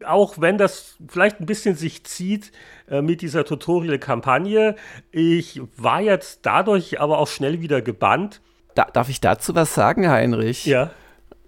auch 0.05 0.39
wenn 0.39 0.57
das 0.57 0.97
vielleicht 1.07 1.39
ein 1.39 1.45
bisschen 1.45 1.75
sich 1.75 2.03
zieht 2.03 2.51
äh, 2.89 3.01
mit 3.01 3.21
dieser 3.21 3.45
Tutorial-Kampagne. 3.45 4.75
Ich 5.11 5.61
war 5.77 6.01
jetzt 6.01 6.39
dadurch 6.43 6.99
aber 6.99 7.17
auch 7.17 7.27
schnell 7.27 7.61
wieder 7.61 7.81
gebannt. 7.81 8.41
Da, 8.75 8.85
darf 8.85 9.09
ich 9.09 9.21
dazu 9.21 9.55
was 9.55 9.73
sagen, 9.73 10.09
Heinrich? 10.09 10.65
Ja. 10.65 10.91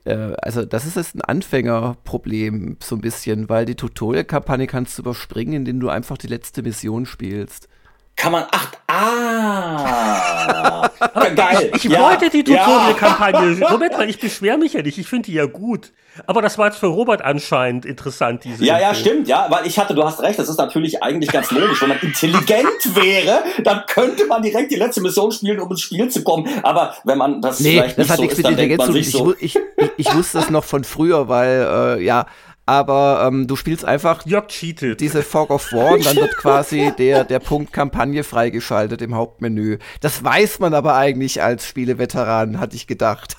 Äh, 0.06 0.34
also, 0.42 0.66
das 0.66 0.86
ist 0.86 0.96
jetzt 0.96 1.16
ein 1.16 1.22
Anfängerproblem, 1.22 2.78
so 2.82 2.96
ein 2.96 3.02
bisschen, 3.02 3.50
weil 3.50 3.66
die 3.66 3.76
Tutorial-Kampagne 3.76 4.68
kannst 4.68 4.98
du 4.98 5.04
überspringen, 5.04 5.54
indem 5.54 5.80
du 5.80 5.90
einfach 5.90 6.18
die 6.18 6.28
letzte 6.28 6.64
Mission 6.64 7.06
spielst. 7.06 7.68
Kann 8.18 8.32
man, 8.32 8.46
ach, 8.52 8.72
ah, 8.88 10.90
geil. 11.36 11.70
Ich, 11.76 11.86
ich 11.86 11.92
ja, 11.92 12.02
wollte 12.02 12.32
die 12.32 12.44
Tutorial-Kampagne. 12.44 13.60
Ja. 13.60 13.70
Moment 13.70 13.96
mal, 13.96 14.10
ich 14.10 14.20
beschwere 14.20 14.58
mich 14.58 14.74
ja 14.74 14.82
nicht, 14.82 14.98
ich 14.98 15.08
finde 15.08 15.28
die 15.28 15.34
ja 15.34 15.46
gut. 15.46 15.92
Aber 16.26 16.42
das 16.42 16.58
war 16.58 16.66
jetzt 16.66 16.80
für 16.80 16.88
Robert 16.88 17.22
anscheinend 17.22 17.86
interessant, 17.86 18.44
diese. 18.44 18.66
Ja, 18.66 18.78
Info. 18.78 18.88
ja, 18.88 18.96
stimmt, 18.96 19.28
ja, 19.28 19.46
weil 19.50 19.68
ich 19.68 19.78
hatte, 19.78 19.94
du 19.94 20.04
hast 20.04 20.20
recht, 20.22 20.40
das 20.40 20.50
ist 20.50 20.58
natürlich 20.58 21.04
eigentlich 21.04 21.32
ganz 21.32 21.52
logisch. 21.52 21.80
Wenn 21.80 21.90
man 21.90 22.00
intelligent 22.00 22.68
wäre, 22.96 23.44
dann 23.64 23.84
könnte 23.86 24.26
man 24.26 24.42
direkt 24.42 24.72
die 24.72 24.78
letzte 24.78 25.02
Mission 25.02 25.32
spielen, 25.32 25.60
um 25.60 25.70
ins 25.70 25.82
Spiel 25.82 26.10
zu 26.10 26.24
kommen. 26.24 26.50
Aber 26.64 26.96
wenn 27.04 27.20
man 27.20 27.40
das 27.40 27.60
nee, 27.60 27.74
vielleicht 27.74 28.00
das 28.00 28.06
nicht 28.06 28.10
hat 28.10 28.18
so 28.18 28.24
nichts 28.24 28.40
ist, 28.40 28.44
mit 28.44 28.52
Intelligenz 28.52 29.12
zu 29.12 29.18
tun. 29.20 29.36
Ich, 29.40 29.56
ich, 29.56 29.62
ich, 29.78 30.08
ich, 30.08 30.16
wusste 30.16 30.40
das 30.40 30.50
noch 30.50 30.64
von 30.64 30.84
früher, 30.84 31.28
weil, 31.28 32.00
äh, 32.00 32.04
ja, 32.04 32.26
aber 32.68 33.26
ähm, 33.26 33.48
du 33.48 33.56
spielst 33.56 33.86
einfach 33.86 34.26
diese 35.00 35.24
Fog 35.24 35.50
of 35.50 35.72
War 35.72 35.94
und 35.94 36.06
dann 36.06 36.18
wird 36.18 36.36
quasi 36.38 36.92
der, 36.98 37.24
der 37.24 37.40
Punkt 37.40 37.72
Kampagne 37.72 38.24
freigeschaltet 38.24 39.02
im 39.02 39.16
Hauptmenü. 39.16 39.78
Das 40.02 40.24
weiß 40.24 40.60
man 40.60 40.74
aber 40.74 40.96
eigentlich 40.96 41.42
als 41.42 41.66
Spieleveteran, 41.66 42.60
hatte 42.60 42.76
ich 42.76 42.86
gedacht. 42.86 43.38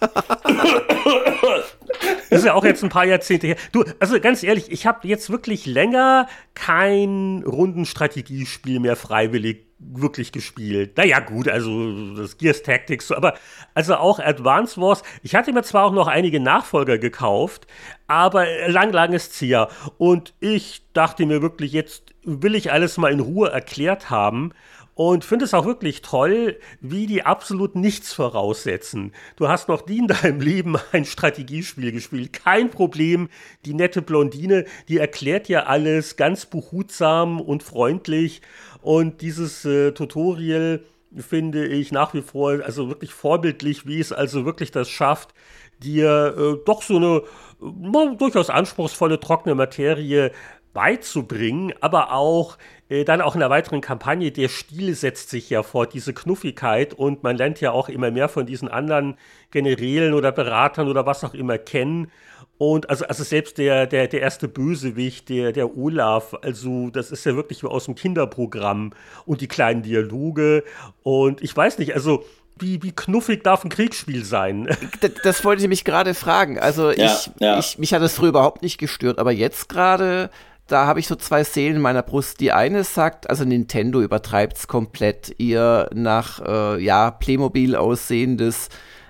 Ist 2.31 2.45
ja 2.45 2.55
auch 2.55 2.65
jetzt 2.65 2.83
ein 2.83 2.91
paar 2.91 3.05
Jahrzehnte 3.05 3.47
her. 3.47 3.57
Du, 3.73 3.85
also 4.01 4.21
ganz 4.21 4.43
ehrlich, 4.43 4.71
ich 4.71 4.87
habe 4.87 5.07
jetzt 5.09 5.31
wirklich 5.31 5.67
länger 5.67 6.29
kein 6.55 7.43
Rundenstrategiespiel 7.47 8.81
mehr 8.81 8.97
freiwillig 8.97 9.69
wirklich 9.79 10.33
gespielt. 10.33 10.97
Naja, 10.97 11.21
gut, 11.21 11.49
also 11.49 12.15
das 12.17 12.37
Gears 12.37 12.63
Tactics, 12.63 13.13
aber 13.13 13.35
also 13.75 13.95
auch 13.95 14.19
Advance 14.19 14.81
Wars. 14.81 15.03
Ich 15.23 15.35
hatte 15.35 15.53
mir 15.53 15.63
zwar 15.63 15.85
auch 15.85 15.93
noch 15.93 16.09
einige 16.09 16.41
Nachfolger 16.41 16.99
gekauft, 16.99 17.67
aber 18.09 18.47
lang, 18.67 18.93
lang 18.93 19.13
ist 19.13 19.33
es 19.33 19.41
her. 19.41 19.69
Und 19.97 20.35
ich 20.41 20.83
dachte 20.95 21.27
mir 21.27 21.43
wirklich, 21.43 21.73
jetzt 21.73 22.15
will 22.25 22.57
ich 22.57 22.73
alles 22.73 22.99
mal 22.99 23.13
in 23.13 23.21
Ruhe 23.21 23.51
erklärt 23.51 24.11
haben 24.11 24.53
und 24.99 25.25
finde 25.25 25.45
es 25.45 25.55
auch 25.55 25.65
wirklich 25.65 26.03
toll, 26.03 26.59
wie 26.81 27.07
die 27.07 27.23
absolut 27.23 27.77
nichts 27.77 28.13
voraussetzen. 28.13 29.13
Du 29.37 29.47
hast 29.47 29.69
noch 29.69 29.87
nie 29.87 29.99
in 29.99 30.09
deinem 30.09 30.41
Leben 30.41 30.75
ein 30.93 31.05
Strategiespiel 31.05 31.93
gespielt. 31.93 32.33
Kein 32.33 32.69
Problem. 32.69 33.29
Die 33.65 33.75
nette 33.75 34.03
Blondine, 34.03 34.65
die 34.89 34.99
erklärt 34.99 35.47
dir 35.47 35.69
alles 35.69 36.17
ganz 36.17 36.47
behutsam 36.47 37.41
und 37.41 37.63
freundlich. 37.63 38.43
Und 38.83 39.21
dieses 39.21 39.65
äh, 39.65 39.93
Tutorial 39.93 40.83
finde 41.17 41.65
ich 41.65 41.93
nach 41.93 42.13
wie 42.13 42.23
vor 42.23 42.59
also 42.65 42.89
wirklich 42.89 43.15
vorbildlich, 43.15 43.87
wie 43.87 44.01
es 44.01 44.11
also 44.11 44.45
wirklich 44.45 44.73
das 44.73 44.91
schafft, 44.91 45.33
dir 45.79 46.35
äh, 46.37 46.65
doch 46.65 46.83
so 46.83 46.97
eine 46.97 47.23
äh, 47.63 48.17
durchaus 48.17 48.51
anspruchsvolle, 48.51 49.21
trockene 49.21 49.55
Materie 49.55 50.33
beizubringen, 50.79 51.75
aber 51.81 52.13
auch 52.13 52.57
äh, 52.89 53.05
dann 53.05 53.21
auch 53.21 53.35
in 53.35 53.41
der 53.41 53.51
weiteren 53.51 53.81
Kampagne, 53.81 54.31
der 54.31 54.49
Stil 54.49 54.95
setzt 54.95 55.29
sich 55.29 55.51
ja 55.51 55.65
fort, 55.65 55.93
diese 55.93 56.15
Knuffigkeit 56.15 56.95
und 56.95 57.25
man 57.25 57.37
lernt 57.37 57.61
ja 57.61 57.73
auch 57.73 57.89
immer 57.89 58.13
mehr 58.13 58.29
von 58.29 58.47
diesen 58.47 58.69
anderen 58.69 59.17
Generälen 59.51 60.15
oder 60.15 60.31
Beratern 60.31 60.87
oder 60.87 61.05
was 61.05 61.25
auch 61.25 61.35
immer 61.35 61.59
kennen. 61.59 62.13
Und 62.59 62.91
also, 62.91 63.07
also 63.07 63.25
selbst 63.25 63.59
der, 63.59 63.89
der, 63.89 64.07
der 64.07 64.21
erste 64.21 64.47
Bösewicht, 64.47 65.29
der, 65.31 65.51
der 65.51 65.77
Olaf, 65.77 66.37
also 66.43 66.91
das 66.91 67.11
ist 67.11 67.27
ja 67.27 67.35
wirklich 67.35 67.65
wie 67.65 67.67
aus 67.67 67.87
dem 67.87 67.97
Kinderprogramm 67.97 68.93
und 69.27 69.41
die 69.41 69.49
kleinen 69.49 69.83
Dialoge. 69.83 70.63
Und 71.03 71.43
ich 71.43 71.57
weiß 71.57 71.79
nicht, 71.79 71.95
also 71.95 72.25
wie, 72.57 72.83
wie 72.85 72.93
knuffig 72.93 73.43
darf 73.43 73.65
ein 73.65 73.71
Kriegsspiel 73.71 74.25
sein? 74.25 74.69
Das, 75.01 75.11
das 75.23 75.45
wollte 75.45 75.63
ich 75.63 75.69
mich 75.69 75.85
gerade 75.85 76.15
fragen. 76.15 76.59
Also 76.59 76.91
ja, 76.91 77.07
ich, 77.07 77.31
ja. 77.41 77.59
ich, 77.59 77.79
mich 77.79 77.93
hat 77.95 78.03
das 78.03 78.15
früher 78.15 78.31
überhaupt 78.31 78.63
nicht 78.63 78.79
gestört, 78.79 79.19
aber 79.19 79.33
jetzt 79.33 79.69
gerade 79.69 80.31
da 80.69 80.87
habe 80.87 81.01
ich 81.01 81.09
so 81.09 81.17
zwei 81.17 81.45
Seelen 81.45 81.77
in 81.77 81.83
meiner 81.83 82.03
Brust. 82.03 82.41
Die 82.41 82.53
eine 82.53 82.85
sagt, 82.85 83.29
also 83.29 83.45
Nintendo 83.45 84.01
übertreibt 84.01 84.59
es 84.59 84.69
komplett. 84.69 85.35
Ihr 85.39 85.89
nach, 85.95 86.41
äh, 86.41 86.83
ja, 86.83 87.11
Playmobil 87.11 87.75
aussehendes, 87.75 88.69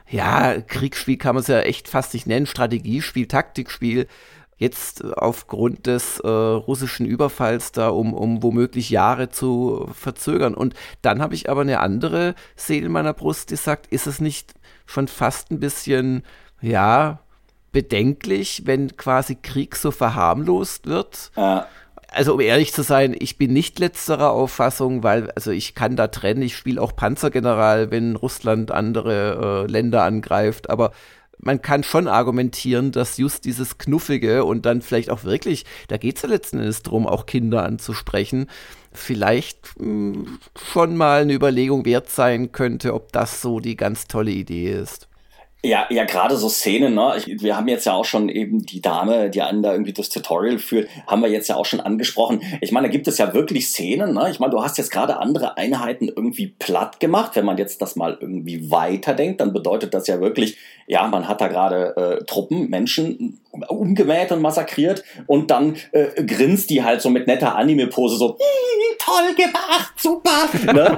ja, 0.09 0.61
Kriegsspiel 0.61 1.19
kann 1.19 1.35
man 1.35 1.43
es 1.43 1.49
ja 1.49 1.61
echt 1.61 1.89
fast 1.89 2.15
nicht 2.15 2.27
nennen, 2.27 2.47
Strategiespiel, 2.47 3.27
Taktikspiel. 3.27 4.07
Jetzt 4.57 5.05
aufgrund 5.05 5.87
des 5.87 6.19
äh, 6.21 6.29
russischen 6.29 7.07
Überfalls 7.07 7.71
da, 7.73 7.91
um, 7.91 8.15
um 8.15 8.43
womöglich 8.43 8.91
Jahre 8.91 9.29
zu 9.29 9.89
verzögern. 9.93 10.55
Und 10.55 10.75
dann 11.03 11.21
habe 11.21 11.35
ich 11.35 11.51
aber 11.51 11.61
eine 11.61 11.81
andere 11.81 12.35
Seele 12.57 12.87
in 12.87 12.93
meiner 12.93 13.15
Brust, 13.15 13.51
die 13.51 13.57
sagt, 13.57 13.87
ist 13.89 14.07
es 14.07 14.21
nicht 14.21 14.55
schon 14.87 15.07
fast 15.07 15.51
ein 15.51 15.61
bisschen, 15.61 16.23
ja, 16.61 17.21
bedenklich, 17.79 18.63
wenn 18.65 18.97
quasi 18.97 19.37
Krieg 19.37 19.77
so 19.77 19.93
verharmlost 19.93 20.89
wird. 20.89 21.31
Ja. 21.37 21.69
Also 22.09 22.35
um 22.35 22.41
ehrlich 22.41 22.73
zu 22.73 22.83
sein, 22.83 23.15
ich 23.17 23.39
bin 23.39 23.53
nicht 23.53 23.79
letzterer 23.79 24.33
Auffassung, 24.33 25.05
weil 25.05 25.31
also 25.37 25.53
ich 25.53 25.77
kann 25.77 25.95
da 25.95 26.09
trennen. 26.09 26.43
Ich 26.43 26.57
spiele 26.57 26.83
auch 26.83 26.97
Panzergeneral, 26.97 27.93
wenn 27.93 28.17
Russland 28.17 28.73
andere 28.73 29.67
äh, 29.69 29.71
Länder 29.71 30.03
angreift, 30.03 30.71
aber 30.71 30.91
man 31.41 31.63
kann 31.63 31.85
schon 31.85 32.09
argumentieren, 32.09 32.91
dass 32.91 33.17
just 33.17 33.45
dieses 33.45 33.79
Knuffige 33.79 34.45
und 34.45 34.67
dann 34.67 34.83
vielleicht 34.83 35.09
auch 35.09 35.23
wirklich, 35.23 35.65
da 35.87 35.99
geht 35.99 36.17
es 36.17 36.23
ja 36.23 36.29
letzten 36.29 36.59
Endes 36.59 36.83
darum, 36.83 37.07
auch 37.07 37.27
Kinder 37.27 37.63
anzusprechen, 37.63 38.49
vielleicht 38.91 39.79
mh, 39.79 39.85
hm, 39.87 40.39
schon 40.73 40.97
mal 40.97 41.23
eine 41.23 41.35
Überlegung 41.35 41.85
wert 41.85 42.11
sein 42.11 42.51
könnte, 42.51 42.93
ob 42.93 43.13
das 43.13 43.41
so 43.41 43.61
die 43.61 43.77
ganz 43.77 44.09
tolle 44.09 44.33
Idee 44.33 44.73
ist. 44.73 45.08
Ja, 45.65 45.87
ja, 45.91 46.05
gerade 46.05 46.37
so 46.37 46.49
Szenen, 46.49 46.95
ne? 46.95 47.15
Ich, 47.17 47.43
wir 47.43 47.57
haben 47.57 47.67
jetzt 47.67 47.85
ja 47.85 47.93
auch 47.93 48.05
schon 48.05 48.29
eben 48.29 48.65
die 48.65 48.81
Dame, 48.81 49.29
die 49.29 49.43
einen 49.43 49.61
da 49.61 49.73
irgendwie 49.73 49.93
das 49.93 50.09
Tutorial 50.09 50.61
führt, 50.61 50.89
haben 51.09 51.21
wir 51.21 51.29
jetzt 51.29 51.49
ja 51.49 51.57
auch 51.57 51.67
schon 51.67 51.81
angesprochen. 51.81 52.43
Ich 52.61 52.71
meine, 52.71 52.87
da 52.87 52.93
gibt 52.93 53.09
es 53.09 53.19
ja 53.19 53.35
wirklich 53.35 53.67
Szenen, 53.67 54.15
ne? 54.15 54.31
Ich 54.31 54.39
meine, 54.39 54.53
du 54.53 54.63
hast 54.63 54.79
jetzt 54.79 54.93
gerade 54.93 55.17
andere 55.17 55.57
Einheiten 55.57 56.07
irgendwie 56.07 56.47
platt 56.47 57.01
gemacht. 57.01 57.33
Wenn 57.35 57.45
man 57.45 57.59
jetzt 57.59 57.83
das 57.83 57.97
mal 57.97 58.17
irgendwie 58.21 58.71
weiterdenkt, 58.71 59.41
dann 59.41 59.53
bedeutet 59.53 59.95
das 59.95 60.07
ja 60.07 60.21
wirklich, 60.21 60.59
ja, 60.87 61.09
man 61.09 61.27
hat 61.27 61.41
da 61.41 61.49
gerade 61.49 61.97
äh, 61.97 62.25
Truppen, 62.25 62.71
Menschen 62.71 63.41
umgemäht 63.69 64.31
und 64.31 64.41
massakriert 64.41 65.03
und 65.27 65.51
dann 65.51 65.77
äh, 65.91 66.23
grinst 66.23 66.71
die 66.71 66.85
halt 66.85 67.03
so 67.03 67.11
mit 67.11 67.27
netter 67.27 67.57
Anime-Pose 67.57 68.17
so, 68.17 68.39
hm, 68.39 68.97
toll 68.99 69.35
gemacht, 69.35 69.93
super. 69.97 70.49
ne? 70.73 70.97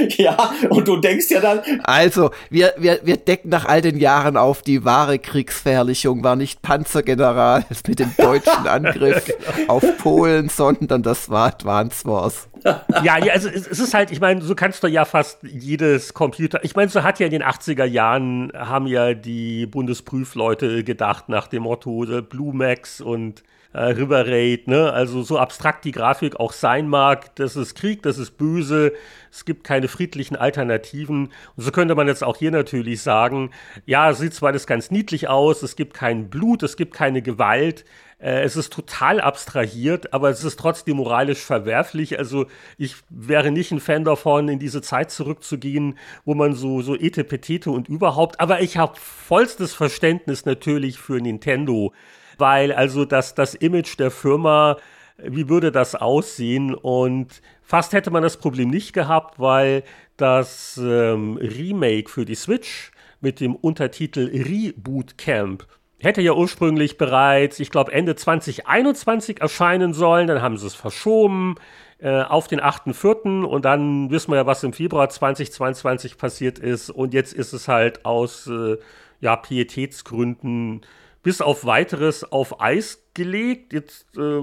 ja, 0.16 0.52
und 0.68 0.86
du 0.86 0.96
denkst 0.96 1.30
ja 1.30 1.40
dann. 1.40 1.60
Also, 1.84 2.30
wir, 2.50 2.74
wir, 2.78 3.00
wir 3.04 3.16
decken 3.16 3.50
nach 3.60 3.68
all 3.68 3.80
den 3.82 3.98
Jahren 3.98 4.36
auf, 4.36 4.62
die 4.62 4.84
wahre 4.84 5.18
Kriegsverherrlichung 5.18 6.24
war 6.24 6.36
nicht 6.36 6.62
Panzergeneral 6.62 7.64
mit 7.86 7.98
dem 7.98 8.14
deutschen 8.16 8.66
Angriff 8.66 9.26
genau. 9.56 9.74
auf 9.74 9.84
Polen, 9.98 10.48
sondern 10.48 11.02
das 11.02 11.28
war 11.28 11.48
Advance 11.48 12.06
Wars. 12.06 12.48
ja, 12.64 13.18
ja, 13.18 13.32
also 13.32 13.48
es, 13.48 13.66
ist 13.66 13.94
halt, 13.94 14.10
ich 14.10 14.20
meine, 14.20 14.42
so 14.42 14.54
kannst 14.54 14.82
du 14.82 14.86
ja 14.86 15.04
fast 15.04 15.38
jedes 15.42 16.14
Computer, 16.14 16.62
ich 16.62 16.76
meine, 16.76 16.90
so 16.90 17.02
hat 17.02 17.18
ja 17.18 17.26
in 17.26 17.32
den 17.32 17.42
80er 17.42 17.84
Jahren, 17.84 18.52
haben 18.54 18.86
ja 18.86 19.14
die 19.14 19.66
Bundesprüfleute 19.66 20.84
gedacht 20.84 21.28
nach 21.28 21.48
dem 21.48 21.62
Motto 21.62 22.04
äh, 22.04 22.22
Blue 22.22 22.54
Max 22.54 23.00
und 23.00 23.42
äh, 23.72 23.82
River 23.82 24.24
ne? 24.24 24.92
Also 24.92 25.22
so 25.22 25.38
abstrakt 25.38 25.84
die 25.84 25.92
Grafik 25.92 26.38
auch 26.40 26.52
sein 26.52 26.88
mag, 26.88 27.34
das 27.36 27.56
ist 27.56 27.74
Krieg, 27.74 28.02
das 28.02 28.18
ist 28.18 28.36
böse, 28.36 28.92
es 29.30 29.44
gibt 29.44 29.64
keine 29.64 29.88
friedlichen 29.88 30.36
Alternativen. 30.36 31.26
Und 31.56 31.64
so 31.64 31.70
könnte 31.70 31.94
man 31.94 32.08
jetzt 32.08 32.24
auch 32.24 32.36
hier 32.36 32.50
natürlich 32.50 33.02
sagen, 33.02 33.50
ja, 33.86 34.12
sieht 34.12 34.34
zwar 34.34 34.50
alles 34.50 34.66
ganz 34.66 34.90
niedlich 34.90 35.28
aus, 35.28 35.62
es 35.62 35.76
gibt 35.76 35.94
kein 35.94 36.30
Blut, 36.30 36.62
es 36.62 36.76
gibt 36.76 36.94
keine 36.94 37.22
Gewalt, 37.22 37.84
äh, 38.18 38.42
es 38.42 38.56
ist 38.56 38.72
total 38.72 39.20
abstrahiert, 39.20 40.12
aber 40.12 40.30
es 40.30 40.44
ist 40.44 40.58
trotzdem 40.58 40.96
moralisch 40.96 41.40
verwerflich. 41.40 42.18
Also 42.18 42.46
ich 42.76 42.96
wäre 43.08 43.50
nicht 43.50 43.70
ein 43.70 43.80
Fan 43.80 44.04
davon, 44.04 44.48
in 44.48 44.58
diese 44.58 44.82
Zeit 44.82 45.10
zurückzugehen, 45.10 45.96
wo 46.24 46.34
man 46.34 46.54
so, 46.54 46.82
so 46.82 46.96
Etepetete 46.96 47.70
und 47.70 47.88
überhaupt, 47.88 48.40
aber 48.40 48.60
ich 48.60 48.76
habe 48.76 48.96
vollstes 48.96 49.74
Verständnis 49.74 50.44
natürlich 50.44 50.98
für 50.98 51.20
Nintendo 51.20 51.92
weil 52.40 52.72
also 52.72 53.04
das, 53.04 53.34
das 53.34 53.54
Image 53.54 53.98
der 53.98 54.10
Firma, 54.10 54.76
wie 55.18 55.48
würde 55.48 55.70
das 55.70 55.94
aussehen? 55.94 56.74
Und 56.74 57.42
fast 57.62 57.92
hätte 57.92 58.10
man 58.10 58.22
das 58.22 58.38
Problem 58.38 58.70
nicht 58.70 58.92
gehabt, 58.92 59.38
weil 59.38 59.84
das 60.16 60.78
ähm, 60.82 61.36
Remake 61.36 62.10
für 62.10 62.24
die 62.24 62.34
Switch 62.34 62.90
mit 63.20 63.40
dem 63.40 63.54
Untertitel 63.54 64.30
Reboot 64.32 65.18
Camp 65.18 65.66
hätte 66.00 66.22
ja 66.22 66.32
ursprünglich 66.32 66.98
bereits, 66.98 67.60
ich 67.60 67.70
glaube, 67.70 67.92
Ende 67.92 68.16
2021 68.16 69.40
erscheinen 69.40 69.92
sollen. 69.92 70.26
Dann 70.26 70.42
haben 70.42 70.56
sie 70.56 70.66
es 70.66 70.74
verschoben 70.74 71.56
äh, 71.98 72.22
auf 72.22 72.48
den 72.48 72.60
8.4. 72.60 73.44
und 73.44 73.64
dann 73.64 74.10
wissen 74.10 74.32
wir 74.32 74.36
ja, 74.36 74.46
was 74.46 74.64
im 74.64 74.72
Februar 74.72 75.08
2022 75.08 76.16
passiert 76.16 76.58
ist. 76.58 76.90
Und 76.90 77.14
jetzt 77.14 77.34
ist 77.34 77.52
es 77.52 77.68
halt 77.68 78.04
aus 78.04 78.46
äh, 78.46 78.78
ja, 79.20 79.36
Pietätsgründen 79.36 80.80
bis 81.22 81.40
auf 81.40 81.64
weiteres 81.64 82.30
auf 82.32 82.60
Eis 82.60 83.04
gelegt. 83.14 83.72
Jetzt 83.72 84.06
äh, 84.16 84.42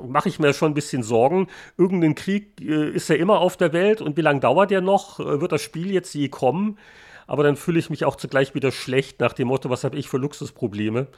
mache 0.00 0.28
ich 0.28 0.38
mir 0.38 0.52
schon 0.52 0.72
ein 0.72 0.74
bisschen 0.74 1.02
Sorgen. 1.02 1.48
Irgendein 1.76 2.14
Krieg 2.14 2.60
äh, 2.60 2.90
ist 2.90 3.08
ja 3.08 3.16
immer 3.16 3.40
auf 3.40 3.56
der 3.56 3.72
Welt 3.72 4.00
und 4.00 4.16
wie 4.16 4.22
lange 4.22 4.40
dauert 4.40 4.70
der 4.70 4.80
noch? 4.80 5.20
Äh, 5.20 5.40
wird 5.40 5.52
das 5.52 5.62
Spiel 5.62 5.90
jetzt 5.92 6.14
je 6.14 6.28
kommen? 6.28 6.78
Aber 7.26 7.42
dann 7.42 7.56
fühle 7.56 7.78
ich 7.78 7.90
mich 7.90 8.04
auch 8.04 8.16
zugleich 8.16 8.54
wieder 8.54 8.72
schlecht 8.72 9.20
nach 9.20 9.34
dem 9.34 9.48
Motto, 9.48 9.68
was 9.68 9.84
habe 9.84 9.98
ich 9.98 10.08
für 10.08 10.16
Luxusprobleme? 10.16 11.08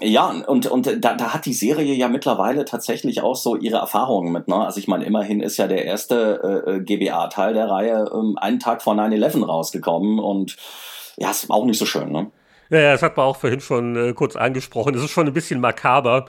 Ja, 0.00 0.28
und, 0.46 0.66
und 0.66 1.04
da, 1.04 1.14
da 1.14 1.34
hat 1.34 1.44
die 1.44 1.52
Serie 1.52 1.94
ja 1.94 2.08
mittlerweile 2.08 2.64
tatsächlich 2.64 3.22
auch 3.22 3.36
so 3.36 3.56
ihre 3.56 3.76
Erfahrungen 3.76 4.32
mit. 4.32 4.48
Ne? 4.48 4.56
Also 4.56 4.78
ich 4.78 4.88
meine, 4.88 5.04
immerhin 5.04 5.40
ist 5.40 5.58
ja 5.58 5.66
der 5.66 5.84
erste 5.84 6.64
äh, 6.66 6.80
GBA-Teil 6.80 7.52
der 7.52 7.68
Reihe 7.68 8.10
ähm, 8.12 8.38
einen 8.40 8.58
Tag 8.58 8.82
vor 8.82 8.94
9-11 8.94 9.44
rausgekommen 9.44 10.18
und 10.18 10.56
ja, 11.18 11.30
ist 11.30 11.50
auch 11.50 11.66
nicht 11.66 11.78
so 11.78 11.84
schön. 11.84 12.10
Ne? 12.10 12.30
Ja, 12.72 12.80
ja, 12.80 12.92
das 12.92 13.02
hat 13.02 13.18
man 13.18 13.26
auch 13.26 13.36
vorhin 13.36 13.60
schon 13.60 13.96
äh, 13.96 14.12
kurz 14.14 14.34
angesprochen. 14.34 14.94
Das 14.94 15.02
ist 15.02 15.10
schon 15.10 15.26
ein 15.26 15.34
bisschen 15.34 15.60
makaber. 15.60 16.24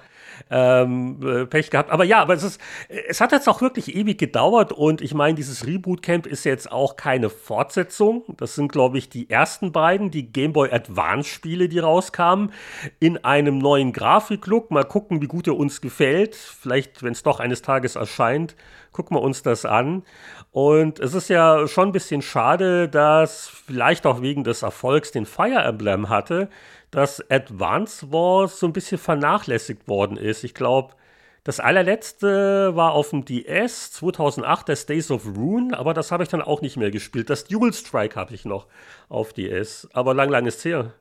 Ähm, 0.49 1.19
äh, 1.25 1.45
Pech 1.45 1.69
gehabt. 1.69 1.89
Aber 1.89 2.03
ja, 2.03 2.19
aber 2.21 2.33
es 2.33 2.43
ist, 2.43 2.59
es 2.89 3.21
hat 3.21 3.31
jetzt 3.31 3.47
auch 3.47 3.61
wirklich 3.61 3.95
ewig 3.95 4.17
gedauert 4.17 4.73
und 4.73 4.99
ich 4.99 5.13
meine, 5.13 5.35
dieses 5.35 5.65
Reboot 5.65 6.01
Camp 6.01 6.25
ist 6.25 6.43
jetzt 6.43 6.69
auch 6.69 6.97
keine 6.97 7.29
Fortsetzung. 7.29 8.23
Das 8.37 8.55
sind, 8.55 8.71
glaube 8.71 8.97
ich, 8.97 9.07
die 9.09 9.29
ersten 9.29 9.71
beiden, 9.71 10.11
die 10.11 10.33
Game 10.33 10.51
Boy 10.51 10.71
Advance 10.71 11.29
Spiele, 11.29 11.69
die 11.69 11.79
rauskamen, 11.79 12.51
in 12.99 13.23
einem 13.23 13.59
neuen 13.59 13.93
Grafiklook. 13.93 14.69
Mal 14.69 14.83
gucken, 14.83 15.21
wie 15.21 15.27
gut 15.27 15.47
er 15.47 15.55
uns 15.55 15.79
gefällt. 15.79 16.35
Vielleicht, 16.35 17.03
wenn 17.03 17.13
es 17.13 17.23
doch 17.23 17.39
eines 17.39 17.61
Tages 17.61 17.95
erscheint, 17.95 18.55
gucken 18.91 19.15
wir 19.15 19.21
uns 19.21 19.43
das 19.43 19.65
an. 19.65 20.03
Und 20.53 20.99
es 20.99 21.15
ist 21.15 21.29
ja 21.29 21.67
schon 21.67 21.89
ein 21.89 21.91
bisschen 21.93 22.21
schade, 22.21 22.87
dass 22.87 23.47
vielleicht 23.47 24.05
auch 24.05 24.21
wegen 24.21 24.43
des 24.43 24.61
Erfolgs 24.61 25.11
den 25.11 25.25
Fire 25.25 25.63
Emblem 25.63 26.09
hatte, 26.09 26.47
dass 26.91 27.27
Advance 27.31 28.11
Wars 28.11 28.59
so 28.59 28.67
ein 28.67 28.73
bisschen 28.73 28.99
vernachlässigt 28.99 29.87
worden 29.87 30.15
ist. 30.15 30.43
Ich 30.43 30.53
glaube, 30.53 30.93
das 31.43 31.59
allerletzte 31.59 32.75
war 32.75 32.91
auf 32.93 33.09
dem 33.09 33.25
DS 33.25 33.93
2008, 33.93 34.69
das 34.69 34.85
Days 34.85 35.09
of 35.09 35.25
Rune, 35.35 35.75
aber 35.75 35.95
das 35.95 36.11
habe 36.11 36.21
ich 36.21 36.29
dann 36.29 36.43
auch 36.43 36.61
nicht 36.61 36.77
mehr 36.77 36.91
gespielt. 36.91 37.31
Das 37.31 37.45
Dual 37.45 37.73
Strike 37.73 38.15
habe 38.15 38.35
ich 38.35 38.45
noch 38.45 38.67
auf 39.09 39.33
DS, 39.33 39.89
aber 39.91 40.13
lang, 40.13 40.29
lang 40.29 40.45
ist 40.45 40.63
her. 40.65 40.93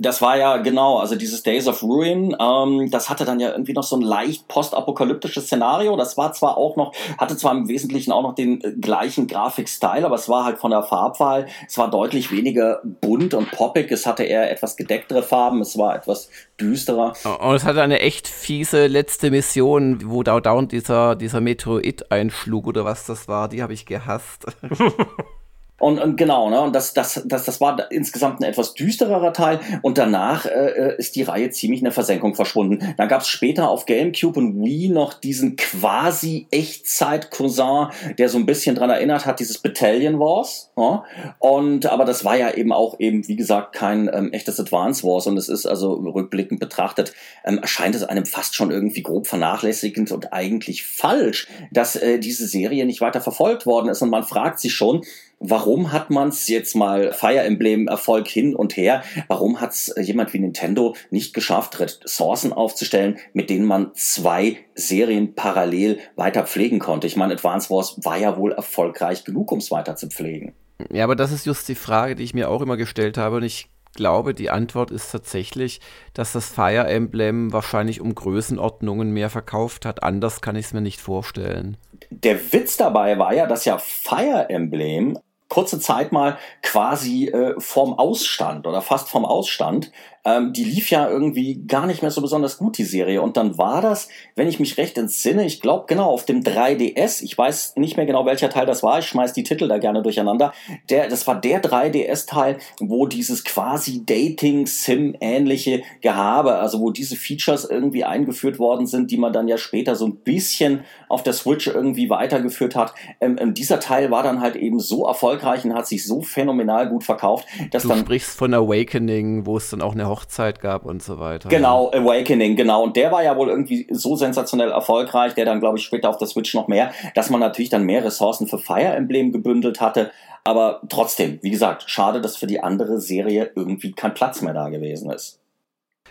Das 0.00 0.22
war 0.22 0.38
ja 0.38 0.56
genau, 0.56 0.98
also 0.98 1.14
dieses 1.14 1.42
Days 1.42 1.68
of 1.68 1.82
Ruin, 1.82 2.34
ähm, 2.40 2.90
das 2.90 3.10
hatte 3.10 3.26
dann 3.26 3.38
ja 3.38 3.50
irgendwie 3.50 3.74
noch 3.74 3.82
so 3.82 3.96
ein 3.96 4.02
leicht 4.02 4.48
postapokalyptisches 4.48 5.44
Szenario. 5.44 5.94
Das 5.96 6.16
war 6.16 6.32
zwar 6.32 6.56
auch 6.56 6.76
noch, 6.76 6.92
hatte 7.18 7.36
zwar 7.36 7.52
im 7.52 7.68
Wesentlichen 7.68 8.10
auch 8.10 8.22
noch 8.22 8.34
den 8.34 8.62
äh, 8.62 8.72
gleichen 8.72 9.26
Grafikstyle, 9.26 10.06
aber 10.06 10.14
es 10.14 10.28
war 10.28 10.44
halt 10.44 10.58
von 10.58 10.70
der 10.70 10.82
Farbwahl, 10.82 11.46
es 11.66 11.76
war 11.76 11.90
deutlich 11.90 12.32
weniger 12.32 12.80
bunt 12.82 13.34
und 13.34 13.50
poppig, 13.50 13.92
es 13.92 14.06
hatte 14.06 14.24
eher 14.24 14.50
etwas 14.50 14.76
gedecktere 14.76 15.22
Farben, 15.22 15.60
es 15.60 15.76
war 15.76 15.94
etwas 15.94 16.30
düsterer. 16.58 17.12
Und 17.40 17.54
es 17.54 17.64
hatte 17.64 17.82
eine 17.82 18.00
echt 18.00 18.26
fiese 18.26 18.86
letzte 18.86 19.30
Mission, 19.30 20.00
wo 20.06 20.22
da 20.22 20.40
dauernd 20.40 20.72
dieser, 20.72 21.14
dieser 21.14 21.42
Meteorit 21.42 22.10
einschlug 22.10 22.66
oder 22.66 22.86
was 22.86 23.04
das 23.04 23.28
war, 23.28 23.48
die 23.48 23.62
habe 23.62 23.74
ich 23.74 23.84
gehasst. 23.84 24.46
Und, 25.80 25.98
und 25.98 26.16
genau, 26.16 26.50
ne? 26.50 26.60
Und 26.60 26.76
das, 26.76 26.92
das, 26.92 27.22
das, 27.24 27.46
das 27.46 27.60
war 27.60 27.90
insgesamt 27.90 28.40
ein 28.40 28.44
etwas 28.44 28.74
düstererer 28.74 29.32
Teil. 29.32 29.60
Und 29.82 29.96
danach 29.98 30.44
äh, 30.44 30.50
äh, 30.50 30.96
ist 30.98 31.16
die 31.16 31.22
Reihe 31.22 31.50
ziemlich 31.50 31.80
in 31.80 31.84
der 31.84 31.92
Versenkung 31.92 32.34
verschwunden. 32.34 32.94
Dann 32.98 33.08
gab 33.08 33.22
es 33.22 33.28
später 33.28 33.70
auf 33.70 33.86
GameCube 33.86 34.38
und 34.38 34.62
Wii 34.62 34.90
noch 34.90 35.14
diesen 35.14 35.56
quasi 35.56 36.46
Echtzeit-Cousin, 36.50 37.88
der 38.18 38.28
so 38.28 38.36
ein 38.36 38.44
bisschen 38.44 38.76
dran 38.76 38.90
erinnert 38.90 39.24
hat, 39.24 39.40
dieses 39.40 39.58
Battalion 39.58 40.20
Wars. 40.20 40.70
Ja? 40.76 41.04
Und 41.38 41.86
aber 41.86 42.04
das 42.04 42.26
war 42.26 42.36
ja 42.36 42.52
eben 42.52 42.72
auch 42.72 43.00
eben, 43.00 43.26
wie 43.26 43.36
gesagt, 43.36 43.74
kein 43.74 44.10
ähm, 44.12 44.32
echtes 44.32 44.60
Advance 44.60 45.02
Wars. 45.02 45.26
Und 45.26 45.38
es 45.38 45.48
ist 45.48 45.64
also 45.64 45.94
rückblickend 45.94 46.60
betrachtet, 46.60 47.14
ähm, 47.42 47.56
erscheint 47.58 47.94
es 47.94 48.04
einem 48.04 48.26
fast 48.26 48.54
schon 48.54 48.70
irgendwie 48.70 49.02
grob 49.02 49.26
vernachlässigend 49.26 50.12
und 50.12 50.34
eigentlich 50.34 50.84
falsch, 50.84 51.48
dass 51.72 51.96
äh, 51.96 52.18
diese 52.18 52.46
Serie 52.46 52.84
nicht 52.84 53.00
weiter 53.00 53.22
verfolgt 53.22 53.64
worden 53.64 53.88
ist. 53.88 54.02
Und 54.02 54.10
man 54.10 54.24
fragt 54.24 54.60
sich 54.60 54.74
schon, 54.74 55.02
Warum 55.42 55.90
hat 55.90 56.10
man 56.10 56.28
es 56.28 56.48
jetzt 56.48 56.76
mal 56.76 57.12
Fire 57.14 57.40
Emblem 57.40 57.88
Erfolg 57.88 58.28
hin 58.28 58.54
und 58.54 58.76
her? 58.76 59.02
Warum 59.26 59.62
hat 59.62 59.70
es 59.70 59.94
jemand 59.98 60.34
wie 60.34 60.38
Nintendo 60.38 60.94
nicht 61.10 61.32
geschafft, 61.32 61.80
Ressourcen 61.80 62.52
aufzustellen, 62.52 63.18
mit 63.32 63.48
denen 63.48 63.64
man 63.64 63.92
zwei 63.94 64.58
Serien 64.74 65.34
parallel 65.34 65.98
weiter 66.14 66.46
pflegen 66.46 66.78
konnte? 66.78 67.06
Ich 67.06 67.16
meine, 67.16 67.32
Advance 67.32 67.70
Wars 67.70 67.98
war 68.04 68.18
ja 68.18 68.36
wohl 68.36 68.52
erfolgreich 68.52 69.24
genug, 69.24 69.50
um 69.50 69.58
es 69.58 69.70
weiter 69.70 69.96
zu 69.96 70.08
pflegen. 70.08 70.52
Ja, 70.92 71.04
aber 71.04 71.16
das 71.16 71.32
ist 71.32 71.46
just 71.46 71.66
die 71.70 71.74
Frage, 71.74 72.16
die 72.16 72.24
ich 72.24 72.34
mir 72.34 72.50
auch 72.50 72.60
immer 72.60 72.76
gestellt 72.76 73.16
habe 73.16 73.36
und 73.36 73.42
ich 73.42 73.70
glaube, 73.94 74.34
die 74.34 74.50
Antwort 74.50 74.90
ist 74.90 75.10
tatsächlich, 75.10 75.80
dass 76.12 76.32
das 76.32 76.48
Fire 76.48 76.86
Emblem 76.86 77.52
wahrscheinlich 77.52 78.02
um 78.02 78.14
Größenordnungen 78.14 79.10
mehr 79.10 79.30
verkauft 79.30 79.84
hat. 79.86 80.02
Anders 80.02 80.42
kann 80.42 80.56
ich 80.56 80.66
es 80.66 80.72
mir 80.74 80.80
nicht 80.80 81.00
vorstellen. 81.00 81.76
Der 82.10 82.52
Witz 82.52 82.76
dabei 82.76 83.18
war 83.18 83.34
ja, 83.34 83.46
dass 83.46 83.64
ja 83.64 83.78
Fire 83.78 84.48
Emblem 84.48 85.18
kurze 85.50 85.78
Zeit 85.78 86.12
mal 86.12 86.38
quasi 86.62 87.26
äh, 87.26 87.60
vorm 87.60 87.92
Ausstand 87.98 88.66
oder 88.66 88.80
fast 88.80 89.10
vorm 89.10 89.26
Ausstand 89.26 89.92
ähm, 90.24 90.52
die 90.52 90.64
lief 90.64 90.90
ja 90.90 91.08
irgendwie 91.08 91.62
gar 91.66 91.86
nicht 91.86 92.02
mehr 92.02 92.10
so 92.10 92.20
besonders 92.20 92.58
gut, 92.58 92.78
die 92.78 92.84
Serie. 92.84 93.22
Und 93.22 93.36
dann 93.36 93.56
war 93.56 93.80
das, 93.80 94.08
wenn 94.36 94.48
ich 94.48 94.60
mich 94.60 94.76
recht 94.76 94.98
entsinne, 94.98 95.46
ich 95.46 95.60
glaube 95.60 95.86
genau 95.88 96.10
auf 96.10 96.24
dem 96.24 96.42
3DS, 96.42 97.22
ich 97.22 97.36
weiß 97.36 97.76
nicht 97.76 97.96
mehr 97.96 98.06
genau 98.06 98.26
welcher 98.26 98.50
Teil 98.50 98.66
das 98.66 98.82
war, 98.82 98.98
ich 98.98 99.06
schmeiß 99.06 99.32
die 99.32 99.44
Titel 99.44 99.68
da 99.68 99.78
gerne 99.78 100.02
durcheinander. 100.02 100.52
Der, 100.90 101.08
das 101.08 101.26
war 101.26 101.40
der 101.40 101.62
3DS-Teil, 101.62 102.58
wo 102.80 103.06
dieses 103.06 103.44
quasi 103.44 104.04
Dating-Sim-ähnliche 104.04 105.82
Gehabe, 106.02 106.56
also 106.56 106.80
wo 106.80 106.90
diese 106.90 107.16
Features 107.16 107.64
irgendwie 107.64 108.04
eingeführt 108.04 108.58
worden 108.58 108.86
sind, 108.86 109.10
die 109.10 109.16
man 109.16 109.32
dann 109.32 109.48
ja 109.48 109.56
später 109.56 109.96
so 109.96 110.06
ein 110.06 110.16
bisschen 110.16 110.84
auf 111.08 111.22
der 111.22 111.32
Switch 111.32 111.66
irgendwie 111.66 112.10
weitergeführt 112.10 112.76
hat. 112.76 112.94
Ähm, 113.20 113.36
ähm, 113.40 113.54
dieser 113.54 113.80
Teil 113.80 114.10
war 114.10 114.22
dann 114.22 114.40
halt 114.40 114.56
eben 114.56 114.80
so 114.80 115.06
erfolgreich 115.06 115.64
und 115.64 115.74
hat 115.74 115.86
sich 115.86 116.04
so 116.04 116.20
phänomenal 116.20 116.88
gut 116.88 117.04
verkauft, 117.04 117.46
dass 117.70 117.82
du 117.82 117.88
dann. 117.88 117.98
Du 117.98 118.04
sprichst 118.04 118.36
von 118.36 118.52
Awakening, 118.52 119.46
wo 119.46 119.56
es 119.56 119.70
dann 119.70 119.80
auch 119.80 119.92
eine 119.92 120.09
Hochzeit 120.10 120.60
gab 120.60 120.84
und 120.84 121.02
so 121.02 121.18
weiter. 121.18 121.48
Genau, 121.48 121.90
Awakening, 121.92 122.56
genau. 122.56 122.82
Und 122.82 122.96
der 122.96 123.10
war 123.10 123.22
ja 123.22 123.36
wohl 123.36 123.48
irgendwie 123.48 123.86
so 123.90 124.16
sensationell 124.16 124.70
erfolgreich, 124.70 125.34
der 125.34 125.46
dann, 125.46 125.60
glaube 125.60 125.78
ich, 125.78 125.84
später 125.84 126.10
auf 126.10 126.18
der 126.18 126.28
Switch 126.28 126.52
noch 126.54 126.68
mehr, 126.68 126.92
dass 127.14 127.30
man 127.30 127.40
natürlich 127.40 127.70
dann 127.70 127.84
mehr 127.84 128.04
Ressourcen 128.04 128.46
für 128.46 128.58
Fire 128.58 128.94
Emblem 128.94 129.32
gebündelt 129.32 129.80
hatte. 129.80 130.10
Aber 130.44 130.82
trotzdem, 130.88 131.38
wie 131.42 131.50
gesagt, 131.50 131.84
schade, 131.86 132.20
dass 132.20 132.36
für 132.36 132.46
die 132.46 132.60
andere 132.60 133.00
Serie 133.00 133.50
irgendwie 133.54 133.92
kein 133.92 134.14
Platz 134.14 134.42
mehr 134.42 134.54
da 134.54 134.68
gewesen 134.68 135.10
ist. 135.10 135.40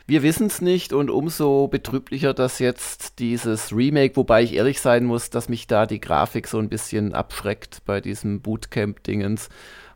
Wir 0.10 0.24
wissen 0.24 0.48
es 0.48 0.60
nicht 0.60 0.92
und 0.92 1.12
umso 1.12 1.68
betrüblicher, 1.68 2.34
dass 2.34 2.58
jetzt 2.58 3.20
dieses 3.20 3.76
Remake, 3.76 4.16
wobei 4.16 4.42
ich 4.42 4.56
ehrlich 4.56 4.82
sein 4.82 5.06
muss, 5.06 5.30
dass 5.30 5.50
mich 5.50 5.68
da 5.68 5.86
die 5.86 6.00
Grafik 6.00 6.48
so 6.48 6.58
ein 6.58 6.68
bisschen 6.68 7.14
abschreckt 7.14 7.86
bei 7.86 8.02
diesem 8.02 8.42
Bootcamp-Dingens 8.42 9.50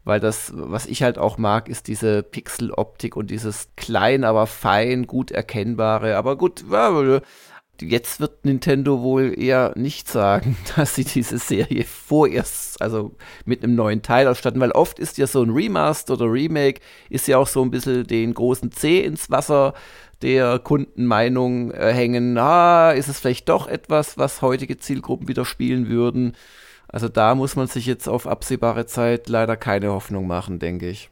weil 0.03 0.19
das, 0.19 0.51
was 0.55 0.85
ich 0.85 1.03
halt 1.03 1.17
auch 1.17 1.37
mag, 1.37 1.69
ist 1.69 1.87
diese 1.87 2.23
Pixeloptik 2.23 3.15
und 3.15 3.31
dieses 3.31 3.69
klein, 3.75 4.23
aber 4.23 4.47
fein, 4.47 5.07
gut 5.07 5.31
erkennbare. 5.31 6.17
Aber 6.17 6.37
gut, 6.37 6.65
jetzt 7.81 8.19
wird 8.19 8.45
Nintendo 8.45 9.01
wohl 9.01 9.33
eher 9.37 9.73
nicht 9.75 10.07
sagen, 10.07 10.57
dass 10.75 10.95
sie 10.95 11.05
diese 11.05 11.37
Serie 11.37 11.83
vorerst, 11.85 12.81
also 12.81 13.15
mit 13.45 13.63
einem 13.63 13.75
neuen 13.75 14.01
Teil 14.01 14.27
ausstatten, 14.27 14.61
weil 14.61 14.71
oft 14.71 14.99
ist 14.99 15.17
ja 15.17 15.27
so 15.27 15.41
ein 15.41 15.51
Remaster 15.51 16.13
oder 16.13 16.31
Remake, 16.31 16.81
ist 17.09 17.27
ja 17.27 17.37
auch 17.37 17.47
so 17.47 17.61
ein 17.61 17.71
bisschen 17.71 18.05
den 18.05 18.33
großen 18.33 18.71
C 18.71 19.01
ins 19.01 19.31
Wasser 19.31 19.73
der 20.21 20.59
Kundenmeinung 20.59 21.71
äh, 21.71 21.91
hängen, 21.91 22.37
ah, 22.37 22.91
ist 22.91 23.09
es 23.09 23.19
vielleicht 23.19 23.49
doch 23.49 23.67
etwas, 23.67 24.17
was 24.17 24.41
heutige 24.41 24.77
Zielgruppen 24.77 25.27
wieder 25.27 25.43
spielen 25.43 25.89
würden. 25.89 26.35
Also 26.93 27.09
da 27.09 27.33
muss 27.33 27.55
man 27.55 27.65
sich 27.65 27.87
jetzt 27.87 28.07
auf 28.07 28.27
absehbare 28.27 28.85
Zeit 28.85 29.27
leider 29.27 29.57
keine 29.57 29.91
Hoffnung 29.91 30.27
machen, 30.27 30.59
denke 30.59 30.87
ich. 30.89 31.09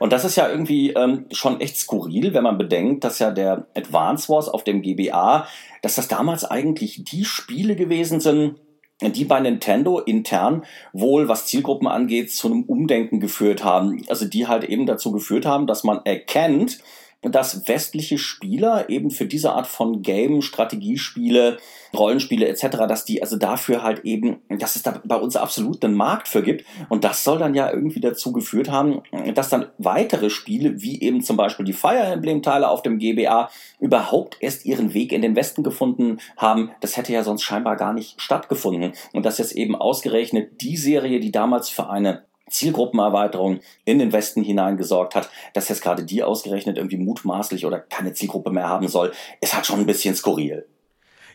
Und 0.00 0.12
das 0.12 0.24
ist 0.24 0.34
ja 0.34 0.48
irgendwie 0.48 0.90
ähm, 0.90 1.26
schon 1.30 1.60
echt 1.60 1.76
skurril, 1.76 2.34
wenn 2.34 2.42
man 2.42 2.58
bedenkt, 2.58 3.04
dass 3.04 3.20
ja 3.20 3.30
der 3.30 3.68
Advance 3.76 4.28
Wars 4.28 4.48
auf 4.48 4.64
dem 4.64 4.82
GBA, 4.82 5.46
dass 5.80 5.94
das 5.94 6.08
damals 6.08 6.44
eigentlich 6.44 7.04
die 7.04 7.24
Spiele 7.24 7.76
gewesen 7.76 8.18
sind, 8.18 8.56
die 9.00 9.24
bei 9.24 9.38
Nintendo 9.38 10.00
intern 10.00 10.64
wohl, 10.92 11.28
was 11.28 11.46
Zielgruppen 11.46 11.86
angeht, 11.86 12.32
zu 12.32 12.48
einem 12.48 12.64
Umdenken 12.64 13.20
geführt 13.20 13.62
haben. 13.62 14.02
Also 14.08 14.24
die 14.24 14.48
halt 14.48 14.64
eben 14.64 14.86
dazu 14.86 15.12
geführt 15.12 15.46
haben, 15.46 15.68
dass 15.68 15.84
man 15.84 16.00
erkennt, 16.04 16.80
dass 17.22 17.68
westliche 17.68 18.18
Spieler 18.18 18.88
eben 18.90 19.12
für 19.12 19.26
diese 19.26 19.52
Art 19.52 19.68
von 19.68 20.02
Game, 20.02 20.42
Strategiespiele, 20.42 21.58
Rollenspiele 21.96 22.46
etc., 22.46 22.78
dass 22.88 23.04
die 23.04 23.22
also 23.22 23.36
dafür 23.36 23.82
halt 23.82 24.04
eben, 24.04 24.40
dass 24.48 24.76
es 24.76 24.82
da 24.82 25.00
bei 25.04 25.16
uns 25.16 25.36
absolut 25.36 25.84
einen 25.84 25.94
Markt 25.94 26.28
für 26.28 26.42
gibt. 26.42 26.64
Und 26.88 27.04
das 27.04 27.24
soll 27.24 27.38
dann 27.38 27.54
ja 27.54 27.70
irgendwie 27.70 28.00
dazu 28.00 28.32
geführt 28.32 28.70
haben, 28.70 29.02
dass 29.34 29.48
dann 29.48 29.66
weitere 29.78 30.30
Spiele, 30.30 30.80
wie 30.82 31.00
eben 31.00 31.22
zum 31.22 31.36
Beispiel 31.36 31.64
die 31.64 31.72
Fire 31.72 31.98
Emblem-Teile 31.98 32.68
auf 32.68 32.82
dem 32.82 32.98
GBA, 32.98 33.50
überhaupt 33.78 34.36
erst 34.40 34.64
ihren 34.64 34.94
Weg 34.94 35.12
in 35.12 35.22
den 35.22 35.36
Westen 35.36 35.62
gefunden 35.62 36.18
haben. 36.36 36.70
Das 36.80 36.96
hätte 36.96 37.12
ja 37.12 37.22
sonst 37.22 37.42
scheinbar 37.42 37.76
gar 37.76 37.92
nicht 37.92 38.20
stattgefunden. 38.20 38.92
Und 39.12 39.26
dass 39.26 39.38
jetzt 39.38 39.52
eben 39.52 39.74
ausgerechnet 39.74 40.60
die 40.60 40.76
Serie, 40.76 41.20
die 41.20 41.32
damals 41.32 41.68
für 41.68 41.90
eine 41.90 42.24
Zielgruppenerweiterung 42.52 43.60
in 43.84 43.98
den 43.98 44.12
Westen 44.12 44.42
hinein 44.42 44.76
gesorgt 44.76 45.14
hat, 45.14 45.30
dass 45.54 45.68
jetzt 45.68 45.82
gerade 45.82 46.04
die 46.04 46.22
ausgerechnet 46.22 46.76
irgendwie 46.76 46.98
mutmaßlich 46.98 47.66
oder 47.66 47.80
keine 47.80 48.12
Zielgruppe 48.12 48.50
mehr 48.50 48.68
haben 48.68 48.88
soll, 48.88 49.12
ist 49.40 49.54
halt 49.54 49.66
schon 49.66 49.80
ein 49.80 49.86
bisschen 49.86 50.14
skurril. 50.14 50.66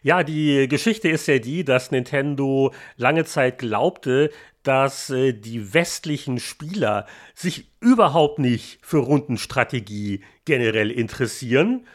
Ja, 0.01 0.23
die 0.23 0.67
Geschichte 0.67 1.09
ist 1.09 1.27
ja 1.27 1.39
die, 1.39 1.63
dass 1.63 1.91
Nintendo 1.91 2.73
lange 2.95 3.25
Zeit 3.25 3.59
glaubte, 3.59 4.31
dass 4.63 5.09
äh, 5.09 5.33
die 5.33 5.73
westlichen 5.73 6.39
Spieler 6.39 7.05
sich 7.33 7.71
überhaupt 7.79 8.39
nicht 8.39 8.79
für 8.81 8.97
Rundenstrategie 8.97 10.21
generell 10.45 10.91
interessieren 10.91 11.85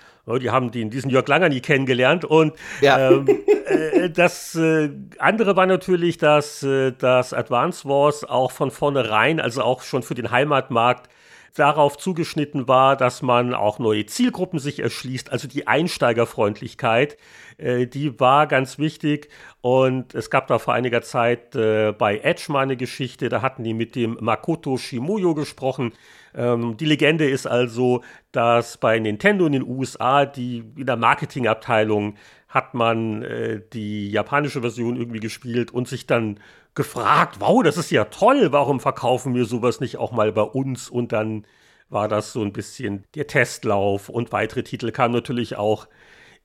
die 0.40 0.50
haben 0.50 0.70
den, 0.70 0.90
diesen 0.90 1.10
Jörg 1.10 1.26
Langer 1.26 1.48
nie 1.48 1.60
kennengelernt. 1.60 2.24
Und 2.24 2.54
ja. 2.80 3.10
ähm, 3.10 3.26
äh, 3.66 4.10
das 4.10 4.54
äh, 4.54 4.90
andere 5.18 5.56
war 5.56 5.66
natürlich, 5.66 6.18
dass 6.18 6.62
äh, 6.62 6.92
das 6.92 7.32
Advance 7.32 7.88
Wars 7.88 8.24
auch 8.24 8.52
von 8.52 8.70
vornherein, 8.70 9.40
also 9.40 9.62
auch 9.62 9.82
schon 9.82 10.02
für 10.02 10.14
den 10.14 10.30
Heimatmarkt, 10.30 11.10
darauf 11.54 11.98
zugeschnitten 11.98 12.66
war, 12.66 12.96
dass 12.96 13.22
man 13.22 13.54
auch 13.54 13.78
neue 13.78 14.06
Zielgruppen 14.06 14.58
sich 14.58 14.80
erschließt, 14.80 15.30
also 15.30 15.48
die 15.48 15.66
Einsteigerfreundlichkeit, 15.66 17.16
äh, 17.58 17.86
die 17.86 18.18
war 18.18 18.46
ganz 18.46 18.78
wichtig. 18.78 19.28
Und 19.60 20.14
es 20.14 20.30
gab 20.30 20.46
da 20.46 20.58
vor 20.58 20.74
einiger 20.74 21.02
Zeit 21.02 21.54
äh, 21.54 21.92
bei 21.92 22.18
Edge 22.18 22.46
mal 22.48 22.60
eine 22.60 22.76
Geschichte, 22.76 23.28
da 23.28 23.42
hatten 23.42 23.64
die 23.64 23.74
mit 23.74 23.94
dem 23.94 24.16
Makoto 24.20 24.76
Shimoyo 24.76 25.34
gesprochen. 25.34 25.92
Ähm, 26.34 26.76
die 26.78 26.86
Legende 26.86 27.28
ist 27.28 27.46
also, 27.46 28.02
dass 28.32 28.78
bei 28.78 28.98
Nintendo 28.98 29.46
in 29.46 29.52
den 29.52 29.62
USA 29.62 30.24
die 30.24 30.64
in 30.76 30.86
der 30.86 30.96
Marketingabteilung 30.96 32.16
hat 32.48 32.74
man 32.74 33.22
äh, 33.22 33.62
die 33.72 34.10
japanische 34.10 34.60
Version 34.60 34.96
irgendwie 34.96 35.20
gespielt 35.20 35.70
und 35.70 35.88
sich 35.88 36.06
dann 36.06 36.38
gefragt, 36.74 37.36
wow, 37.40 37.62
das 37.62 37.76
ist 37.76 37.90
ja 37.90 38.04
toll, 38.06 38.52
warum 38.52 38.80
verkaufen 38.80 39.34
wir 39.34 39.44
sowas 39.44 39.80
nicht 39.80 39.98
auch 39.98 40.12
mal 40.12 40.32
bei 40.32 40.42
uns? 40.42 40.88
Und 40.88 41.12
dann 41.12 41.46
war 41.88 42.08
das 42.08 42.32
so 42.32 42.42
ein 42.42 42.52
bisschen 42.52 43.04
der 43.14 43.26
Testlauf 43.26 44.08
und 44.08 44.32
weitere 44.32 44.62
Titel 44.62 44.90
kamen 44.90 45.14
natürlich 45.14 45.56
auch 45.56 45.86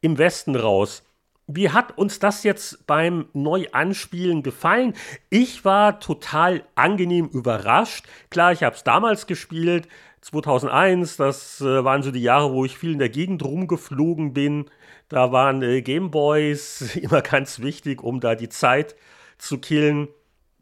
im 0.01 0.17
Westen 0.17 0.55
raus. 0.55 1.03
Wie 1.49 1.69
hat 1.69 1.97
uns 1.97 2.19
das 2.19 2.43
jetzt 2.43 2.85
beim 2.87 3.29
Neuanspielen 3.31 4.43
gefallen? 4.43 4.93
Ich 5.29 5.63
war 5.63 6.01
total 6.01 6.63
angenehm 6.75 7.27
überrascht. 7.27 8.05
Klar, 8.29 8.51
ich 8.51 8.63
habe 8.63 8.75
es 8.75 8.83
damals 8.83 9.27
gespielt, 9.27 9.87
2001, 10.21 11.15
das 11.15 11.61
äh, 11.61 11.85
waren 11.85 12.03
so 12.03 12.11
die 12.11 12.21
Jahre, 12.21 12.51
wo 12.51 12.65
ich 12.65 12.77
viel 12.77 12.91
in 12.91 12.99
der 12.99 13.07
Gegend 13.07 13.45
rumgeflogen 13.45 14.33
bin. 14.33 14.65
Da 15.07 15.31
waren 15.31 15.61
äh, 15.61 15.81
Gameboys 15.81 16.95
immer 17.01 17.21
ganz 17.21 17.59
wichtig, 17.59 18.03
um 18.03 18.19
da 18.19 18.35
die 18.35 18.49
Zeit 18.49 18.95
zu 19.37 19.59
killen. 19.59 20.09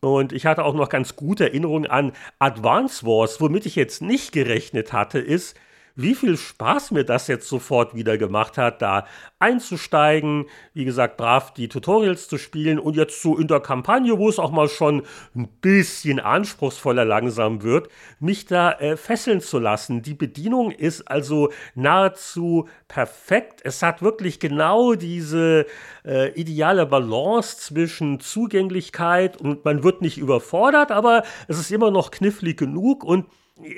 Und 0.01 0.33
ich 0.33 0.45
hatte 0.45 0.63
auch 0.63 0.75
noch 0.75 0.89
ganz 0.89 1.15
gute 1.15 1.45
Erinnerungen 1.45 1.89
an 1.89 2.11
Advance 2.39 3.05
Wars. 3.05 3.41
Womit 3.41 3.65
ich 3.65 3.75
jetzt 3.75 4.01
nicht 4.01 4.31
gerechnet 4.31 4.93
hatte, 4.93 5.19
ist, 5.19 5.55
wie 5.95 6.15
viel 6.15 6.37
Spaß 6.37 6.91
mir 6.91 7.03
das 7.05 7.27
jetzt 7.27 7.47
sofort 7.47 7.95
wieder 7.95 8.17
gemacht 8.17 8.57
hat, 8.57 8.81
da 8.81 9.05
einzusteigen, 9.39 10.45
wie 10.73 10.85
gesagt, 10.85 11.17
brav 11.17 11.53
die 11.53 11.69
Tutorials 11.69 12.27
zu 12.27 12.37
spielen 12.37 12.79
und 12.79 12.95
jetzt 12.95 13.21
so 13.21 13.37
in 13.37 13.47
der 13.47 13.59
Kampagne, 13.59 14.17
wo 14.17 14.27
es 14.27 14.39
auch 14.39 14.51
mal 14.51 14.67
schon 14.67 15.03
ein 15.35 15.47
bisschen 15.61 16.19
anspruchsvoller 16.19 17.05
langsam 17.05 17.63
wird, 17.63 17.89
mich 18.19 18.45
da 18.45 18.73
äh, 18.73 18.97
fesseln 18.97 19.39
zu 19.41 19.59
lassen. 19.59 20.01
Die 20.01 20.13
Bedienung 20.13 20.71
ist 20.71 21.07
also 21.09 21.51
nahezu 21.75 22.67
perfekt. 22.87 23.61
Es 23.63 23.81
hat 23.81 24.01
wirklich 24.01 24.39
genau 24.39 24.95
diese 24.95 25.65
äh, 26.05 26.31
ideale 26.33 26.85
Balance 26.85 27.57
zwischen 27.57 28.19
Zugänglichkeit 28.19 29.37
und 29.37 29.63
man 29.63 29.83
wird 29.83 30.01
nicht 30.01 30.17
überfordert, 30.17 30.91
aber 30.91 31.23
es 31.47 31.57
ist 31.57 31.71
immer 31.71 31.91
noch 31.91 32.11
knifflig 32.11 32.57
genug 32.57 33.03
und 33.03 33.25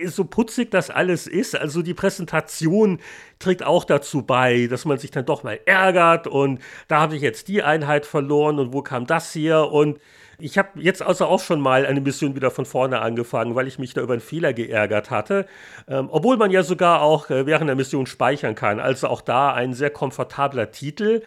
so 0.08 0.26
putzig 0.26 0.72
das 0.72 0.90
alles 0.90 1.28
ist, 1.28 1.56
also 1.56 1.84
die 1.84 1.94
Präsentation 1.94 3.00
trägt 3.38 3.64
auch 3.64 3.84
dazu 3.84 4.24
bei, 4.24 4.68
dass 4.68 4.86
man 4.86 4.98
sich 4.98 5.12
dann 5.12 5.26
doch 5.26 5.44
mal 5.44 5.60
ärgert 5.66 6.26
und 6.26 6.60
da 6.88 7.00
habe 7.00 7.16
ich 7.16 7.22
jetzt 7.22 7.48
die 7.48 7.62
Einheit 7.62 8.06
verloren 8.06 8.58
und 8.58 8.74
wo 8.74 8.82
kam 8.82 9.06
das 9.06 9.32
hier 9.34 9.72
und 9.72 10.00
ich 10.40 10.58
habe 10.58 10.70
jetzt 10.76 11.02
also 11.02 11.26
auch 11.26 11.40
schon 11.40 11.60
mal 11.60 11.86
eine 11.86 12.00
Mission 12.00 12.36
wieder 12.36 12.52
von 12.52 12.66
vorne 12.66 13.00
angefangen, 13.02 13.56
weil 13.56 13.68
ich 13.68 13.80
mich 13.80 13.96
da 13.96 14.02
über 14.02 14.14
einen 14.14 14.22
Fehler 14.22 14.54
geärgert 14.54 15.10
hatte. 15.10 15.48
Ähm, 15.88 16.10
obwohl 16.12 16.38
man 16.38 16.52
ja 16.52 16.62
sogar 16.62 17.02
auch 17.02 17.32
äh, 17.32 17.48
während 17.48 17.68
der 17.68 17.76
Mission 17.76 18.06
speichern 18.06 18.54
kann. 18.54 18.80
Also 18.80 19.08
auch 19.08 19.22
da 19.22 19.52
ein 19.54 19.74
sehr 19.74 19.90
komfortabler 19.90 20.70
Titel. 20.70 21.24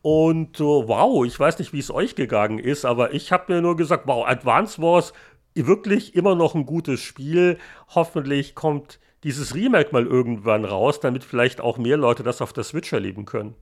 Und 0.00 0.60
äh, 0.60 0.62
wow, 0.62 1.24
ich 1.24 1.38
weiß 1.38 1.58
nicht, 1.58 1.72
wie 1.72 1.80
es 1.80 1.90
euch 1.90 2.14
gegangen 2.14 2.60
ist, 2.60 2.84
aber 2.84 3.12
ich 3.14 3.32
habe 3.32 3.52
mir 3.52 3.62
nur 3.62 3.76
gesagt, 3.76 4.04
wow, 4.06 4.24
Advance 4.28 4.80
Wars 4.80 5.12
wirklich 5.54 6.14
immer 6.14 6.34
noch 6.34 6.54
ein 6.54 6.66
gutes 6.66 7.00
Spiel. 7.00 7.58
Hoffentlich 7.94 8.54
kommt 8.54 8.98
dieses 9.24 9.54
Remake 9.54 9.90
mal 9.92 10.06
irgendwann 10.06 10.64
raus, 10.64 11.00
damit 11.00 11.24
vielleicht 11.24 11.60
auch 11.60 11.78
mehr 11.78 11.96
Leute 11.96 12.22
das 12.22 12.42
auf 12.42 12.52
der 12.52 12.64
Switch 12.64 12.92
erleben 12.92 13.24
können. 13.24 13.54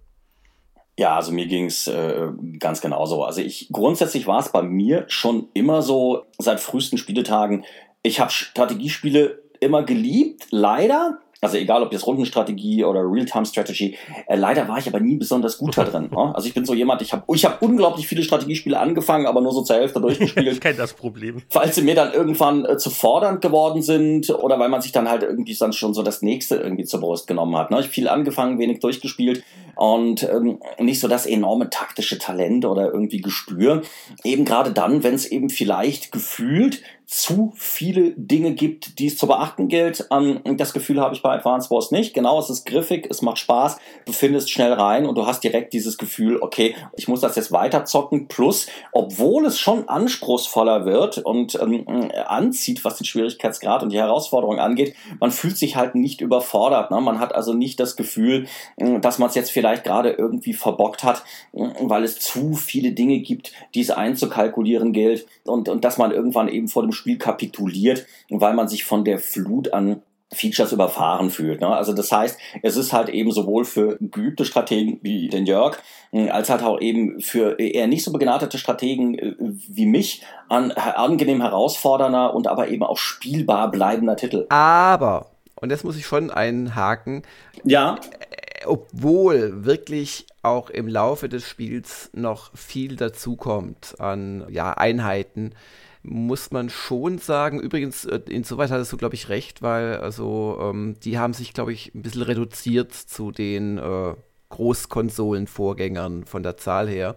Ja, 0.98 1.16
also 1.16 1.32
mir 1.32 1.46
ging's 1.46 1.86
äh, 1.86 2.28
ganz 2.58 2.80
genauso. 2.80 3.24
Also 3.24 3.40
ich 3.40 3.68
grundsätzlich 3.72 4.26
war 4.26 4.40
es 4.40 4.52
bei 4.52 4.62
mir 4.62 5.04
schon 5.08 5.48
immer 5.54 5.82
so 5.82 6.24
seit 6.38 6.60
frühesten 6.60 6.98
Spieletagen. 6.98 7.64
Ich 8.02 8.20
habe 8.20 8.30
Strategiespiele 8.30 9.42
immer 9.60 9.82
geliebt, 9.82 10.46
leider 10.50 11.18
Also 11.42 11.56
egal 11.56 11.82
ob 11.82 11.92
jetzt 11.92 12.06
Rundenstrategie 12.06 12.84
oder 12.84 13.00
Real-Time-Strategy. 13.00 13.96
Äh, 14.26 14.36
leider 14.36 14.68
war 14.68 14.78
ich 14.78 14.86
aber 14.86 15.00
nie 15.00 15.16
besonders 15.16 15.58
gut 15.58 15.76
da 15.76 15.84
drin. 15.84 16.00
Ne? 16.10 16.34
Also 16.34 16.48
ich 16.48 16.54
bin 16.54 16.64
so 16.64 16.74
jemand, 16.74 17.02
ich 17.02 17.12
habe 17.12 17.22
ich 17.32 17.44
hab 17.44 17.62
unglaublich 17.62 18.06
viele 18.06 18.22
Strategiespiele 18.22 18.78
angefangen, 18.78 19.26
aber 19.26 19.40
nur 19.40 19.52
so 19.52 19.62
zur 19.62 19.76
Hälfte 19.76 20.00
durchgespielt. 20.00 20.48
ich 20.54 20.60
kenne 20.60 20.76
das 20.76 20.94
Problem. 20.94 21.42
Weil 21.52 21.72
sie 21.72 21.82
mir 21.82 21.94
dann 21.94 22.12
irgendwann 22.12 22.64
äh, 22.64 22.76
zu 22.78 22.90
fordernd 22.90 23.42
geworden 23.42 23.82
sind 23.82 24.30
oder 24.30 24.58
weil 24.58 24.68
man 24.68 24.82
sich 24.82 24.90
dann 24.90 25.08
halt 25.08 25.22
irgendwie 25.22 25.54
dann 25.54 25.72
schon 25.72 25.94
so 25.94 26.02
das 26.02 26.22
nächste 26.22 26.56
irgendwie 26.56 26.84
zur 26.84 27.00
Brust 27.00 27.28
genommen 27.28 27.56
hat. 27.56 27.70
Ne? 27.70 27.80
Ich 27.80 27.88
viel 27.88 28.08
angefangen, 28.08 28.58
wenig 28.58 28.80
durchgespielt 28.80 29.44
und 29.76 30.24
ähm, 30.24 30.58
nicht 30.78 31.00
so 31.00 31.08
das 31.08 31.26
enorme 31.26 31.70
taktische 31.70 32.18
Talent 32.18 32.64
oder 32.64 32.92
irgendwie 32.92 33.20
Gespür. 33.20 33.82
Eben 34.24 34.44
gerade 34.44 34.72
dann, 34.72 35.02
wenn 35.02 35.14
es 35.14 35.26
eben 35.26 35.48
vielleicht 35.48 36.12
gefühlt 36.12 36.82
zu 37.10 37.52
viele 37.56 38.12
Dinge 38.12 38.52
gibt, 38.52 39.00
die 39.00 39.08
es 39.08 39.18
zu 39.18 39.26
beachten 39.26 39.66
gilt. 39.66 40.06
Ähm, 40.12 40.42
das 40.56 40.72
Gefühl 40.72 41.00
habe 41.00 41.12
ich 41.12 41.22
bei 41.22 41.32
Advance 41.32 41.68
Wars 41.68 41.90
nicht. 41.90 42.14
Genau, 42.14 42.38
es 42.38 42.50
ist 42.50 42.64
griffig, 42.66 43.08
es 43.10 43.20
macht 43.20 43.38
Spaß, 43.38 43.78
du 44.06 44.12
findest 44.12 44.48
schnell 44.48 44.72
rein 44.72 45.06
und 45.06 45.16
du 45.16 45.26
hast 45.26 45.42
direkt 45.42 45.72
dieses 45.72 45.98
Gefühl, 45.98 46.38
okay, 46.40 46.76
ich 46.96 47.08
muss 47.08 47.20
das 47.20 47.34
jetzt 47.34 47.50
weiterzocken. 47.50 48.28
Plus, 48.28 48.68
obwohl 48.92 49.44
es 49.44 49.58
schon 49.58 49.88
anspruchsvoller 49.88 50.86
wird 50.86 51.18
und 51.18 51.58
ähm, 51.60 52.12
anzieht, 52.28 52.84
was 52.84 52.98
den 52.98 53.06
Schwierigkeitsgrad 53.06 53.82
und 53.82 53.90
die 53.90 53.98
Herausforderung 53.98 54.60
angeht, 54.60 54.94
man 55.18 55.32
fühlt 55.32 55.58
sich 55.58 55.74
halt 55.74 55.96
nicht 55.96 56.20
überfordert. 56.20 56.92
Ne? 56.92 57.00
Man 57.00 57.18
hat 57.18 57.34
also 57.34 57.54
nicht 57.54 57.80
das 57.80 57.96
Gefühl, 57.96 58.46
äh, 58.76 59.00
dass 59.00 59.18
man 59.18 59.30
es 59.30 59.34
jetzt 59.34 59.50
vielleicht 59.50 59.82
gerade 59.82 60.10
irgendwie 60.10 60.52
verbockt 60.52 61.02
hat, 61.02 61.24
äh, 61.54 61.70
weil 61.80 62.04
es 62.04 62.20
zu 62.20 62.54
viele 62.54 62.92
Dinge 62.92 63.18
gibt, 63.18 63.52
die 63.74 63.80
es 63.80 63.90
einzukalkulieren 63.90 64.92
gilt 64.92 65.26
und, 65.42 65.68
und 65.68 65.84
dass 65.84 65.98
man 65.98 66.12
irgendwann 66.12 66.46
eben 66.46 66.68
vor 66.68 66.82
dem 66.82 66.92
Spiel 67.00 67.18
kapituliert, 67.18 68.06
weil 68.28 68.54
man 68.54 68.68
sich 68.68 68.84
von 68.84 69.04
der 69.04 69.18
Flut 69.18 69.72
an 69.72 70.02
Features 70.32 70.72
überfahren 70.72 71.30
fühlt. 71.30 71.60
Ne? 71.60 71.68
Also 71.68 71.92
das 71.92 72.12
heißt, 72.12 72.38
es 72.62 72.76
ist 72.76 72.92
halt 72.92 73.08
eben 73.08 73.32
sowohl 73.32 73.64
für 73.64 73.98
geübte 74.00 74.44
Strategen 74.44 75.00
wie 75.02 75.28
den 75.28 75.44
Jörg, 75.44 75.78
äh, 76.12 76.28
als 76.28 76.50
halt 76.50 76.62
auch 76.62 76.80
eben 76.80 77.20
für 77.20 77.58
eher 77.58 77.88
nicht 77.88 78.04
so 78.04 78.12
begnadete 78.12 78.56
Strategen 78.56 79.18
äh, 79.18 79.34
wie 79.38 79.86
mich 79.86 80.22
an 80.48 80.70
angenehm 80.70 81.40
herausfordernder 81.40 82.34
und 82.34 82.46
aber 82.46 82.68
eben 82.68 82.84
auch 82.84 82.96
spielbar 82.98 83.70
bleibender 83.72 84.16
Titel. 84.16 84.46
Aber, 84.50 85.30
und 85.56 85.72
das 85.72 85.82
muss 85.82 85.96
ich 85.96 86.06
schon 86.06 86.30
einhaken, 86.30 87.22
ja. 87.64 87.96
Äh, 88.20 88.66
obwohl 88.66 89.64
wirklich 89.64 90.26
auch 90.42 90.70
im 90.70 90.86
Laufe 90.86 91.28
des 91.28 91.48
Spiels 91.48 92.10
noch 92.12 92.54
viel 92.54 92.96
dazukommt 92.96 93.96
an 93.98 94.44
ja, 94.48 94.72
Einheiten, 94.72 95.54
muss 96.02 96.50
man 96.50 96.70
schon 96.70 97.18
sagen. 97.18 97.60
Übrigens, 97.60 98.04
äh, 98.04 98.20
insoweit 98.28 98.70
hattest 98.70 98.92
du, 98.92 98.96
glaube 98.96 99.14
ich, 99.14 99.28
recht, 99.28 99.62
weil 99.62 99.96
also 99.96 100.58
ähm, 100.60 100.96
die 101.02 101.18
haben 101.18 101.34
sich, 101.34 101.52
glaube 101.52 101.72
ich, 101.72 101.94
ein 101.94 102.02
bisschen 102.02 102.22
reduziert 102.22 102.92
zu 102.92 103.30
den 103.30 103.78
äh, 103.78 104.14
Großkonsolen-Vorgängern 104.48 106.24
von 106.24 106.42
der 106.42 106.56
Zahl 106.56 106.88
her. 106.88 107.16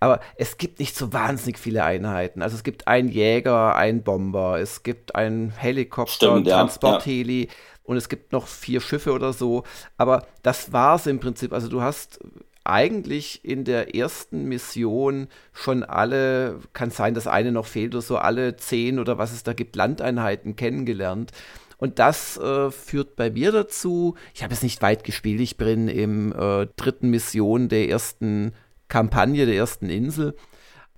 Aber 0.00 0.20
es 0.36 0.58
gibt 0.58 0.78
nicht 0.78 0.96
so 0.96 1.12
wahnsinnig 1.12 1.58
viele 1.58 1.84
Einheiten. 1.84 2.42
Also 2.42 2.56
es 2.56 2.62
gibt 2.62 2.86
einen 2.86 3.08
Jäger, 3.08 3.74
einen 3.74 4.02
Bomber, 4.02 4.60
es 4.60 4.82
gibt 4.82 5.16
einen 5.16 5.50
Helikopter, 5.50 6.12
Stimmt, 6.12 6.46
ja, 6.46 6.58
Transportheli 6.58 7.46
ja. 7.46 7.52
und 7.82 7.96
es 7.96 8.08
gibt 8.08 8.32
noch 8.32 8.46
vier 8.46 8.80
Schiffe 8.80 9.12
oder 9.12 9.32
so. 9.32 9.64
Aber 9.96 10.26
das 10.42 10.72
war 10.72 10.96
es 10.96 11.06
im 11.06 11.18
Prinzip. 11.18 11.52
Also 11.52 11.68
du 11.68 11.82
hast 11.82 12.20
eigentlich 12.68 13.44
in 13.44 13.64
der 13.64 13.94
ersten 13.94 14.44
Mission 14.44 15.28
schon 15.52 15.82
alle, 15.82 16.60
kann 16.72 16.90
sein, 16.90 17.14
dass 17.14 17.26
eine 17.26 17.52
noch 17.52 17.66
fehlt 17.66 17.94
oder 17.94 18.02
so, 18.02 18.18
alle 18.18 18.56
zehn 18.56 18.98
oder 18.98 19.18
was 19.18 19.32
es 19.32 19.42
da 19.42 19.52
gibt, 19.52 19.76
Landeinheiten 19.76 20.56
kennengelernt. 20.56 21.32
Und 21.78 21.98
das 21.98 22.36
äh, 22.36 22.70
führt 22.70 23.16
bei 23.16 23.30
mir 23.30 23.52
dazu, 23.52 24.16
ich 24.34 24.42
habe 24.42 24.52
es 24.52 24.62
nicht 24.62 24.82
weit 24.82 25.04
gespielt, 25.04 25.40
ich 25.40 25.56
bin 25.56 25.88
im 25.88 26.32
äh, 26.32 26.66
dritten 26.76 27.10
Mission 27.10 27.68
der 27.68 27.88
ersten 27.88 28.52
Kampagne, 28.88 29.46
der 29.46 29.54
ersten 29.54 29.88
Insel 29.88 30.34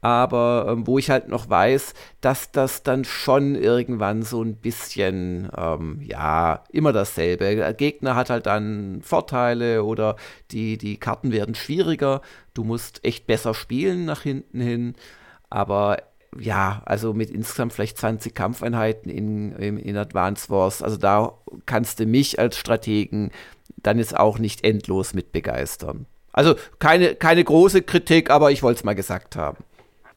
aber 0.00 0.66
ähm, 0.68 0.86
wo 0.86 0.98
ich 0.98 1.10
halt 1.10 1.28
noch 1.28 1.50
weiß, 1.50 1.94
dass 2.20 2.52
das 2.52 2.82
dann 2.82 3.04
schon 3.04 3.54
irgendwann 3.54 4.22
so 4.22 4.42
ein 4.42 4.56
bisschen, 4.56 5.50
ähm, 5.56 6.00
ja, 6.02 6.64
immer 6.72 6.92
dasselbe. 6.92 7.56
Der 7.56 7.74
Gegner 7.74 8.14
hat 8.14 8.30
halt 8.30 8.46
dann 8.46 9.00
Vorteile 9.02 9.84
oder 9.84 10.16
die, 10.50 10.78
die 10.78 10.96
Karten 10.96 11.32
werden 11.32 11.54
schwieriger. 11.54 12.22
Du 12.54 12.64
musst 12.64 13.04
echt 13.04 13.26
besser 13.26 13.54
spielen 13.54 14.06
nach 14.06 14.22
hinten 14.22 14.60
hin. 14.60 14.94
Aber 15.50 15.98
ja, 16.38 16.82
also 16.86 17.12
mit 17.12 17.30
insgesamt 17.30 17.72
vielleicht 17.72 17.98
20 17.98 18.34
Kampfeinheiten 18.34 19.10
in, 19.10 19.52
in, 19.56 19.76
in 19.78 19.96
Advance 19.96 20.48
Wars, 20.48 20.82
also 20.82 20.96
da 20.96 21.34
kannst 21.66 21.98
du 21.98 22.06
mich 22.06 22.38
als 22.38 22.56
Strategen 22.56 23.30
dann 23.76 23.98
jetzt 23.98 24.16
auch 24.16 24.38
nicht 24.38 24.64
endlos 24.64 25.14
mit 25.14 25.32
begeistern. 25.32 26.06
Also 26.32 26.54
keine, 26.78 27.16
keine 27.16 27.42
große 27.42 27.82
Kritik, 27.82 28.30
aber 28.30 28.52
ich 28.52 28.62
wollte 28.62 28.78
es 28.78 28.84
mal 28.84 28.94
gesagt 28.94 29.34
haben. 29.36 29.64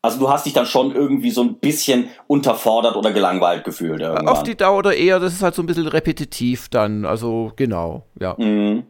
Also 0.04 0.20
du 0.20 0.30
hast 0.30 0.46
dich 0.46 0.52
dann 0.52 0.66
schon 0.66 0.94
irgendwie 0.94 1.32
so 1.32 1.42
ein 1.42 1.56
bisschen 1.56 2.10
unterfordert 2.28 2.98
oder 2.98 3.14
gelangweilt 3.14 3.64
gefühlt. 3.64 4.02
Irgendwann. 4.02 4.28
Auf 4.28 4.44
die 4.44 4.56
Dauer 4.56 4.80
oder 4.80 4.94
eher, 4.94 5.18
das 5.20 5.32
ist 5.32 5.42
halt 5.42 5.56
so 5.56 5.64
ein 5.64 5.66
bisschen 5.66 5.88
repetitiv 5.88 6.68
dann. 6.68 7.06
Also 7.06 7.54
genau, 7.56 8.06
ja. 8.20 8.36
Mhm. 8.38 8.84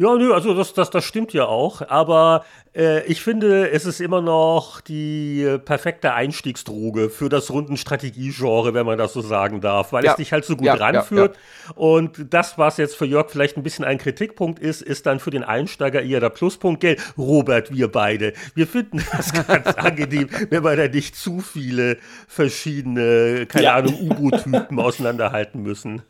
Ja, 0.00 0.16
nö, 0.16 0.32
also 0.32 0.54
das, 0.54 0.72
das, 0.72 0.88
das 0.88 1.04
stimmt 1.04 1.34
ja 1.34 1.44
auch. 1.44 1.82
Aber 1.86 2.46
äh, 2.74 3.04
ich 3.04 3.20
finde, 3.20 3.68
es 3.68 3.84
ist 3.84 4.00
immer 4.00 4.22
noch 4.22 4.80
die 4.80 5.58
perfekte 5.66 6.14
Einstiegsdroge 6.14 7.10
für 7.10 7.28
das 7.28 7.50
Rundenstrategie-Genre, 7.50 8.72
wenn 8.72 8.86
man 8.86 8.96
das 8.96 9.12
so 9.12 9.20
sagen 9.20 9.60
darf, 9.60 9.92
weil 9.92 10.06
ja. 10.06 10.12
es 10.12 10.16
dich 10.16 10.32
halt 10.32 10.46
so 10.46 10.56
gut 10.56 10.68
ja, 10.68 10.72
ranführt. 10.72 11.36
Ja, 11.36 11.72
Und 11.74 12.32
das, 12.32 12.56
was 12.56 12.78
jetzt 12.78 12.96
für 12.96 13.04
Jörg 13.04 13.28
vielleicht 13.28 13.58
ein 13.58 13.62
bisschen 13.62 13.84
ein 13.84 13.98
Kritikpunkt 13.98 14.58
ist, 14.58 14.80
ist 14.80 15.04
dann 15.04 15.20
für 15.20 15.32
den 15.32 15.44
Einsteiger 15.44 16.00
eher 16.00 16.20
der 16.20 16.30
Pluspunkt. 16.30 16.80
Gell, 16.80 16.96
Robert, 17.18 17.70
wir 17.70 17.92
beide, 17.92 18.32
wir 18.54 18.66
finden 18.66 19.04
das 19.12 19.34
ganz 19.34 19.66
angenehm, 19.76 20.30
wenn 20.48 20.64
wir 20.64 20.76
da 20.76 20.88
nicht 20.88 21.14
zu 21.14 21.40
viele 21.40 21.98
verschiedene, 22.26 23.44
keine 23.44 23.70
Ahnung, 23.74 24.00
U-Boot-Typen 24.00 24.80
auseinanderhalten 24.80 25.62
müssen. 25.62 26.00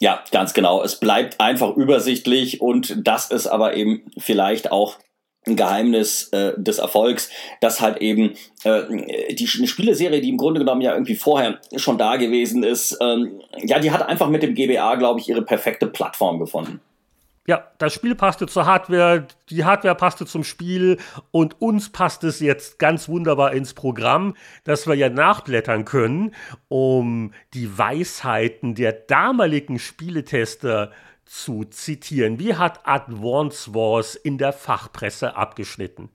Ja, 0.00 0.24
ganz 0.32 0.54
genau. 0.54 0.82
Es 0.82 0.98
bleibt 0.98 1.40
einfach 1.40 1.76
übersichtlich 1.76 2.60
und 2.60 3.06
das 3.06 3.30
ist 3.30 3.46
aber 3.46 3.76
eben 3.76 4.10
vielleicht 4.18 4.72
auch 4.72 4.96
ein 5.46 5.56
Geheimnis 5.56 6.28
äh, 6.32 6.52
des 6.56 6.78
Erfolgs, 6.78 7.30
dass 7.60 7.80
halt 7.80 7.98
eben 7.98 8.34
äh, 8.64 9.34
die 9.34 9.48
eine 9.56 9.66
Spieleserie, 9.66 10.20
die 10.20 10.30
im 10.30 10.36
Grunde 10.36 10.60
genommen 10.60 10.80
ja 10.80 10.92
irgendwie 10.92 11.16
vorher 11.16 11.60
schon 11.76 11.98
da 11.98 12.16
gewesen 12.16 12.62
ist, 12.62 12.98
ähm, 13.00 13.40
ja, 13.58 13.78
die 13.78 13.90
hat 13.90 14.02
einfach 14.02 14.28
mit 14.28 14.42
dem 14.42 14.54
GBA, 14.54 14.96
glaube 14.96 15.20
ich, 15.20 15.28
ihre 15.28 15.42
perfekte 15.42 15.86
Plattform 15.86 16.38
gefunden. 16.38 16.80
Ja, 17.46 17.70
das 17.78 17.94
Spiel 17.94 18.14
passte 18.14 18.46
zur 18.46 18.66
Hardware, 18.66 19.26
die 19.48 19.64
Hardware 19.64 19.94
passte 19.94 20.26
zum 20.26 20.44
Spiel 20.44 20.98
und 21.30 21.60
uns 21.60 21.90
passt 21.90 22.22
es 22.22 22.40
jetzt 22.40 22.78
ganz 22.78 23.08
wunderbar 23.08 23.52
ins 23.52 23.72
Programm, 23.72 24.36
dass 24.64 24.86
wir 24.86 24.94
ja 24.94 25.08
nachblättern 25.08 25.86
können, 25.86 26.34
um 26.68 27.32
die 27.54 27.78
Weisheiten 27.78 28.74
der 28.74 28.92
damaligen 28.92 29.78
Spieletester 29.78 30.92
zu 31.24 31.64
zitieren. 31.64 32.38
Wie 32.38 32.56
hat 32.56 32.86
Advance 32.86 33.74
Wars 33.74 34.16
in 34.16 34.36
der 34.36 34.52
Fachpresse 34.52 35.34
abgeschnitten? 35.34 36.10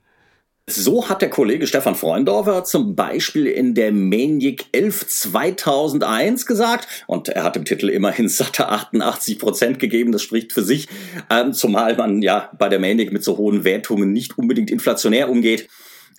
So 0.68 1.08
hat 1.08 1.22
der 1.22 1.30
Kollege 1.30 1.68
Stefan 1.68 1.94
Freundorfer 1.94 2.64
zum 2.64 2.96
Beispiel 2.96 3.46
in 3.46 3.76
der 3.76 3.92
Maniac 3.92 4.64
11 4.72 5.06
2001 5.06 6.44
gesagt, 6.44 6.88
und 7.06 7.28
er 7.28 7.44
hat 7.44 7.54
dem 7.54 7.64
Titel 7.64 7.88
immerhin 7.88 8.28
satte 8.28 8.68
88 8.68 9.38
Prozent 9.38 9.78
gegeben, 9.78 10.10
das 10.10 10.22
spricht 10.22 10.52
für 10.52 10.64
sich, 10.64 10.88
ähm, 11.30 11.52
zumal 11.52 11.96
man 11.96 12.20
ja 12.20 12.50
bei 12.58 12.68
der 12.68 12.80
Maniac 12.80 13.12
mit 13.12 13.22
so 13.22 13.36
hohen 13.36 13.62
Wertungen 13.62 14.12
nicht 14.12 14.38
unbedingt 14.38 14.72
inflationär 14.72 15.30
umgeht. 15.30 15.68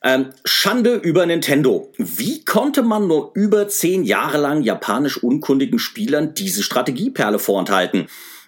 Ähm, 0.02 0.28
Schande 0.46 0.94
über 0.94 1.26
Nintendo. 1.26 1.92
Wie 1.98 2.46
konnte 2.46 2.84
man 2.84 3.06
nur 3.06 3.32
über 3.34 3.68
zehn 3.68 4.06
Jahre 4.06 4.38
lang 4.38 4.62
japanisch 4.62 5.22
unkundigen 5.22 5.78
Spielern 5.78 6.36
diese 6.36 6.64
Strategieperle 6.64 7.40
vorenthalten? 7.40 8.08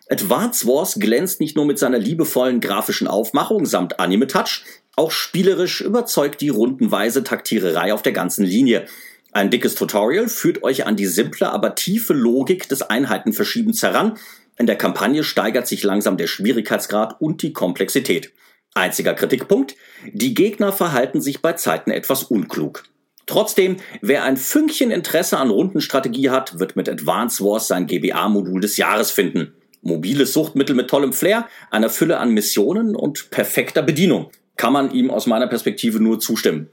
Advance 0.09 0.65
Wars 0.65 0.95
glänzt 0.95 1.39
nicht 1.39 1.55
nur 1.55 1.65
mit 1.65 1.77
seiner 1.77 1.99
liebevollen 1.99 2.61
grafischen 2.61 3.07
Aufmachung 3.07 3.67
samt 3.67 3.99
Anime-Touch, 3.99 4.63
auch 4.99 5.11
spielerisch 5.11 5.79
überzeugt 5.79 6.41
die 6.41 6.49
rundenweise 6.49 7.23
Taktiererei 7.23 7.93
auf 7.93 8.01
der 8.01 8.11
ganzen 8.11 8.45
Linie. 8.45 8.85
Ein 9.31 9.49
dickes 9.49 9.75
Tutorial 9.75 10.27
führt 10.27 10.61
euch 10.61 10.85
an 10.85 10.97
die 10.97 11.05
simple, 11.05 11.49
aber 11.49 11.75
tiefe 11.75 12.13
Logik 12.13 12.67
des 12.67 12.81
Einheitenverschiebens 12.81 13.81
heran. 13.81 14.17
In 14.57 14.67
der 14.67 14.75
Kampagne 14.75 15.23
steigert 15.23 15.67
sich 15.67 15.83
langsam 15.83 16.17
der 16.17 16.27
Schwierigkeitsgrad 16.27 17.21
und 17.21 17.41
die 17.43 17.53
Komplexität. 17.53 18.33
Einziger 18.73 19.13
Kritikpunkt, 19.13 19.77
die 20.11 20.33
Gegner 20.33 20.73
verhalten 20.73 21.21
sich 21.21 21.41
bei 21.41 21.53
Zeiten 21.53 21.91
etwas 21.91 22.23
unklug. 22.23 22.83
Trotzdem, 23.25 23.77
wer 24.01 24.25
ein 24.25 24.35
Fünkchen 24.35 24.91
Interesse 24.91 25.37
an 25.37 25.49
Rundenstrategie 25.49 26.29
hat, 26.29 26.59
wird 26.59 26.75
mit 26.75 26.89
Advance 26.89 27.41
Wars 27.41 27.69
sein 27.69 27.87
GBA-Modul 27.87 28.59
des 28.59 28.75
Jahres 28.75 29.11
finden. 29.11 29.53
Mobiles 29.81 30.33
Suchtmittel 30.33 30.75
mit 30.75 30.89
tollem 30.89 31.13
Flair, 31.13 31.47
einer 31.71 31.89
Fülle 31.89 32.17
an 32.17 32.31
Missionen 32.33 32.97
und 32.97 33.29
perfekter 33.29 33.81
Bedienung 33.81 34.29
kann 34.59 34.73
man 34.73 34.91
ihm 34.91 35.09
aus 35.09 35.25
meiner 35.25 35.47
Perspektive 35.47 36.01
nur 36.01 36.19
zustimmen. 36.19 36.69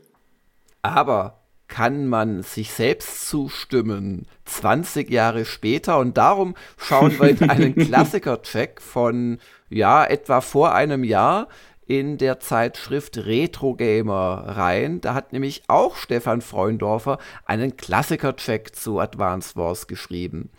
Aber 0.83 1.45
kann 1.69 2.09
man 2.09 2.43
sich 2.43 2.73
selbst 2.73 3.29
zustimmen, 3.29 4.27
20 4.45 5.09
Jahre 5.09 5.45
später. 5.45 5.99
Und 5.99 6.17
darum 6.17 6.57
schauen 6.77 7.17
wir 7.21 7.29
in 7.29 7.49
einen 7.49 7.75
Klassiker-Check 7.87 8.83
von, 8.83 9.39
ja, 9.71 10.05
etwa 10.05 10.41
vor 10.41 10.75
einem 10.75 11.05
Jahr 11.05 11.49
in 11.87 12.19
der 12.19 12.41
Zeitschrift 12.41 13.19
Retro 13.19 13.75
Gamer 13.75 14.45
rein. 14.57 15.01
Da 15.01 15.15
hat 15.15 15.33
nämlich 15.33 15.63
auch 15.69 15.95
Stefan 15.95 16.41
Freundorfer 16.41 17.19
einen 17.45 17.77
Klassiker-Check 17.77 18.75
zu 18.75 18.99
Advance 18.99 19.55
Wars 19.55 19.87
geschrieben. 19.87 20.51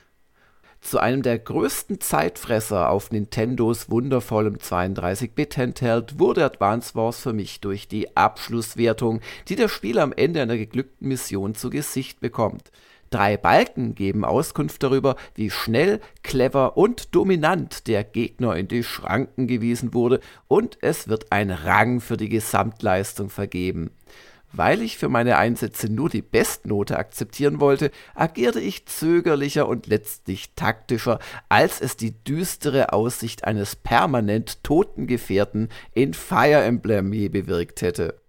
Zu 0.88 1.00
einem 1.00 1.22
der 1.22 1.38
größten 1.38 2.00
Zeitfresser 2.00 2.90
auf 2.90 3.12
Nintendos 3.12 3.90
wundervollem 3.90 4.56
32-Bit-Handheld 4.56 6.18
wurde 6.18 6.46
Advance 6.46 6.96
Wars 6.96 7.20
für 7.20 7.34
mich 7.34 7.60
durch 7.60 7.90
die 7.90 8.16
Abschlusswertung, 8.16 9.20
die 9.50 9.58
der 9.58 9.68
Spieler 9.68 10.04
am 10.04 10.14
Ende 10.14 10.42
einer 10.42 10.56
geglückten 10.56 11.10
Mission 11.10 11.56
zu 11.56 11.70
Gesicht 11.70 12.22
bekommt. 12.22 12.72
Drei 13.10 13.36
Balken 13.36 13.96
geben 13.96 14.24
Auskunft 14.24 14.82
darüber, 14.82 15.18
wie 15.36 15.50
schnell, 15.50 16.00
clever 16.24 16.78
und 16.78 17.14
dominant 17.14 17.88
der 17.90 18.06
Gegner 18.06 18.56
in 18.56 18.70
die 18.70 18.84
Schranken 18.84 19.46
gewiesen 19.48 19.94
wurde, 19.94 20.22
und 20.48 20.78
es 20.80 21.10
wird 21.10 21.34
ein 21.34 21.52
Rang 21.52 22.00
für 22.00 22.16
die 22.16 22.30
Gesamtleistung 22.30 23.30
vergeben. 23.30 23.92
Weil 24.54 24.82
ich 24.82 24.98
für 24.98 25.10
meine 25.10 25.38
Einsätze 25.38 25.92
nur 25.92 26.10
die 26.10 26.22
Bestnote 26.22 26.98
akzeptieren 26.98 27.60
wollte, 27.60 27.92
agierte 28.16 28.62
ich 28.62 28.86
zögerlicher 28.86 29.68
und 29.68 29.88
letztlich 29.88 30.54
taktischer, 30.56 31.20
als 31.50 31.82
es 31.82 31.98
die 31.98 32.24
düstere 32.24 32.94
Aussicht 32.94 33.44
eines 33.44 33.76
permanent 33.76 34.64
toten 34.64 35.06
Gefährten 35.06 35.70
in 35.94 36.14
Fire 36.14 36.64
Emblem 36.64 37.12
je 37.12 37.30
bewirkt 37.30 37.82
hätte. 37.82 38.22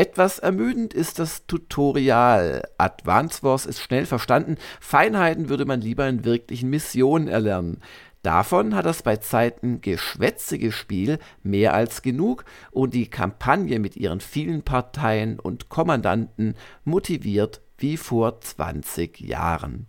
Etwas 0.00 0.38
ermüdend 0.38 0.94
ist 0.94 1.18
das 1.18 1.44
Tutorial. 1.48 2.62
Advance 2.78 3.42
Wars 3.42 3.66
ist 3.66 3.80
schnell 3.80 4.06
verstanden, 4.06 4.56
Feinheiten 4.78 5.48
würde 5.48 5.64
man 5.64 5.80
lieber 5.80 6.08
in 6.08 6.24
wirklichen 6.24 6.70
Missionen 6.70 7.26
erlernen. 7.26 7.82
Davon 8.28 8.74
hat 8.74 8.84
das 8.84 9.02
bei 9.02 9.16
Zeiten 9.16 9.80
geschwätzige 9.80 10.70
Spiel 10.70 11.18
mehr 11.42 11.72
als 11.72 12.02
genug 12.02 12.44
und 12.70 12.92
die 12.92 13.08
Kampagne 13.08 13.78
mit 13.78 13.96
ihren 13.96 14.20
vielen 14.20 14.60
Parteien 14.64 15.40
und 15.40 15.70
Kommandanten 15.70 16.54
motiviert 16.84 17.62
wie 17.78 17.96
vor 17.96 18.38
20 18.38 19.18
Jahren. 19.18 19.86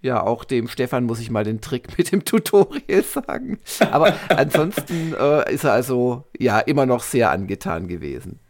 Ja, 0.00 0.22
auch 0.22 0.44
dem 0.44 0.68
Stefan 0.68 1.04
muss 1.04 1.20
ich 1.20 1.30
mal 1.30 1.44
den 1.44 1.60
Trick 1.60 1.98
mit 1.98 2.12
dem 2.12 2.24
Tutorial 2.24 3.02
sagen. 3.04 3.58
Aber 3.90 4.14
ansonsten 4.30 5.12
äh, 5.12 5.52
ist 5.52 5.64
er 5.64 5.74
also 5.74 6.30
ja 6.38 6.60
immer 6.60 6.86
noch 6.86 7.02
sehr 7.02 7.30
angetan 7.30 7.88
gewesen. 7.88 8.40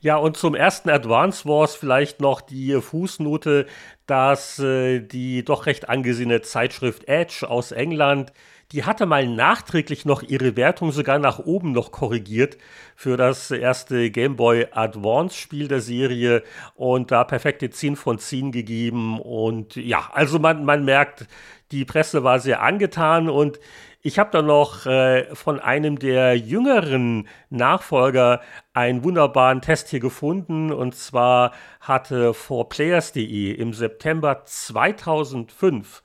Ja, 0.00 0.16
und 0.16 0.36
zum 0.36 0.54
ersten 0.54 0.90
Advance 0.90 1.44
Wars 1.44 1.74
vielleicht 1.74 2.20
noch 2.20 2.40
die 2.40 2.80
Fußnote, 2.80 3.66
dass 4.06 4.60
äh, 4.60 5.00
die 5.00 5.44
doch 5.44 5.66
recht 5.66 5.88
angesehene 5.88 6.40
Zeitschrift 6.40 7.08
Edge 7.08 7.44
aus 7.48 7.72
England, 7.72 8.32
die 8.70 8.84
hatte 8.84 9.06
mal 9.06 9.26
nachträglich 9.26 10.04
noch 10.04 10.22
ihre 10.22 10.54
Wertung 10.54 10.92
sogar 10.92 11.18
nach 11.18 11.40
oben 11.40 11.72
noch 11.72 11.90
korrigiert 11.90 12.58
für 12.94 13.16
das 13.16 13.50
erste 13.50 14.12
Game 14.12 14.36
Boy 14.36 14.68
Advance 14.70 15.36
Spiel 15.36 15.66
der 15.66 15.80
Serie 15.80 16.44
und 16.76 17.10
da 17.10 17.24
perfekte 17.24 17.68
10 17.68 17.96
von 17.96 18.20
10 18.20 18.52
gegeben 18.52 19.20
und 19.20 19.74
ja, 19.74 20.10
also 20.12 20.38
man, 20.38 20.64
man 20.64 20.84
merkt, 20.84 21.26
die 21.72 21.84
Presse 21.84 22.22
war 22.24 22.38
sehr 22.38 22.62
angetan 22.62 23.28
und 23.28 23.58
ich 24.00 24.18
habe 24.18 24.30
da 24.30 24.42
noch 24.42 24.86
äh, 24.86 25.34
von 25.34 25.58
einem 25.58 25.98
der 25.98 26.36
jüngeren 26.36 27.26
Nachfolger 27.50 28.40
einen 28.72 29.02
wunderbaren 29.02 29.60
Test 29.60 29.88
hier 29.88 30.00
gefunden. 30.00 30.72
Und 30.72 30.94
zwar 30.94 31.52
hatte 31.80 32.30
4players.de 32.30 33.52
im 33.52 33.72
September 33.72 34.42
2005 34.44 36.02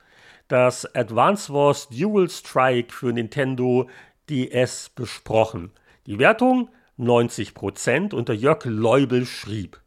das 0.47 0.93
Advance 0.95 1.53
Wars 1.53 1.87
Dual 1.89 2.29
Strike 2.29 2.91
für 2.91 3.13
Nintendo 3.13 3.89
DS 4.29 4.89
besprochen. 4.89 5.71
Die 6.07 6.17
Wertung 6.17 6.69
90% 6.97 8.13
und 8.13 8.27
der 8.27 8.35
Jörg 8.35 8.65
Leubel 8.65 9.25
schrieb. 9.25 9.79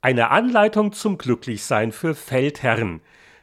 Eine 0.00 0.30
Anleitung 0.30 0.92
zum 0.92 1.18
Glücklichsein 1.18 1.92
für 1.92 2.14
Feldherren. 2.14 3.00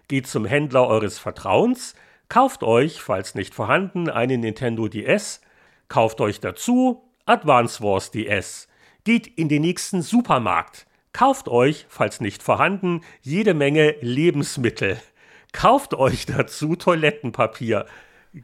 Geht 0.07 0.27
zum 0.27 0.45
Händler 0.45 0.87
eures 0.87 1.17
Vertrauens, 1.17 1.95
Kauft 2.30 2.64
euch, 2.64 3.02
falls 3.02 3.35
nicht 3.35 3.53
vorhanden, 3.53 4.10
einen 4.10 4.41
Nintendo 4.41 4.88
DS, 4.88 5.41
kauft 5.88 6.22
euch 6.22 6.39
dazu 6.39 7.03
Advance 7.26 7.81
Wars 7.81 8.11
DS. 8.11 8.68
Geht 9.03 9.27
in 9.27 9.49
den 9.49 9.61
nächsten 9.61 10.02
Supermarkt. 10.02 10.88
Kauft 11.14 11.47
euch, 11.47 11.85
falls 11.88 12.19
nicht 12.19 12.43
vorhanden, 12.43 13.02
jede 13.22 13.53
Menge 13.53 13.95
Lebensmittel. 14.02 14.99
Kauft 15.53 15.93
euch 15.93 16.26
dazu 16.26 16.76
Toilettenpapier. 16.76 17.85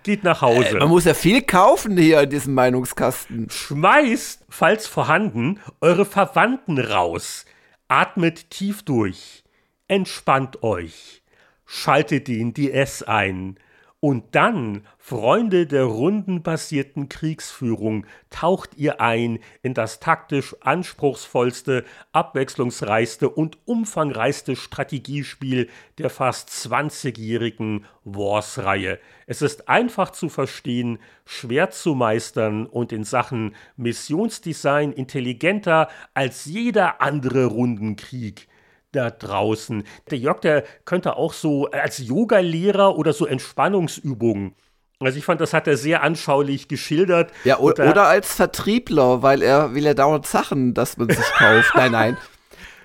Geht 0.03 0.23
nach 0.23 0.41
Hause. 0.41 0.77
Äh, 0.77 0.79
man 0.79 0.87
muss 0.87 1.03
ja 1.03 1.13
viel 1.13 1.41
kaufen 1.41 1.97
hier 1.97 2.21
in 2.21 2.29
diesem 2.29 2.53
Meinungskasten. 2.53 3.49
Schmeißt, 3.49 4.45
falls 4.49 4.87
vorhanden, 4.87 5.59
eure 5.81 6.05
Verwandten 6.05 6.79
raus. 6.79 7.45
Atmet 7.89 8.49
tief 8.51 8.83
durch. 8.83 9.43
Entspannt 9.89 10.63
euch. 10.63 11.21
Schaltet 11.65 12.29
den 12.29 12.53
DS 12.53 13.03
ein. 13.03 13.57
Und 14.03 14.33
dann, 14.33 14.81
Freunde 14.97 15.67
der 15.67 15.83
rundenbasierten 15.83 17.07
Kriegsführung, 17.07 18.07
taucht 18.31 18.71
ihr 18.75 18.99
ein 18.99 19.37
in 19.61 19.75
das 19.75 19.99
taktisch 19.99 20.55
anspruchsvollste, 20.61 21.85
abwechslungsreichste 22.11 23.29
und 23.29 23.59
umfangreichste 23.65 24.55
Strategiespiel 24.55 25.69
der 25.99 26.09
fast 26.09 26.49
20-jährigen 26.49 27.85
Wars-Reihe. 28.03 28.97
Es 29.27 29.43
ist 29.43 29.69
einfach 29.69 30.09
zu 30.09 30.29
verstehen, 30.29 30.97
schwer 31.23 31.69
zu 31.69 31.93
meistern 31.93 32.65
und 32.65 32.91
in 32.91 33.03
Sachen 33.03 33.55
Missionsdesign 33.77 34.93
intelligenter 34.93 35.89
als 36.15 36.45
jeder 36.45 37.01
andere 37.01 37.45
Rundenkrieg 37.45 38.47
da 38.91 39.09
draußen. 39.09 39.83
Der 40.09 40.17
Jörg, 40.17 40.41
der 40.41 40.63
könnte 40.85 41.15
auch 41.15 41.33
so 41.33 41.67
als 41.71 41.97
Yoga-Lehrer 41.99 42.97
oder 42.97 43.13
so 43.13 43.25
Entspannungsübungen. 43.25 44.55
Also 44.99 45.17
ich 45.17 45.25
fand, 45.25 45.41
das 45.41 45.53
hat 45.53 45.67
er 45.67 45.77
sehr 45.77 46.03
anschaulich 46.03 46.67
geschildert. 46.67 47.31
Ja, 47.43 47.57
oder, 47.57 47.89
oder 47.89 48.07
als 48.07 48.35
Vertriebler, 48.35 49.23
weil 49.23 49.41
er 49.41 49.73
will 49.73 49.83
ja 49.83 49.95
dauernd 49.95 50.27
Sachen, 50.27 50.73
dass 50.73 50.97
man 50.97 51.09
sich 51.09 51.25
kauft. 51.37 51.71
nein, 51.75 51.91
nein 51.91 52.17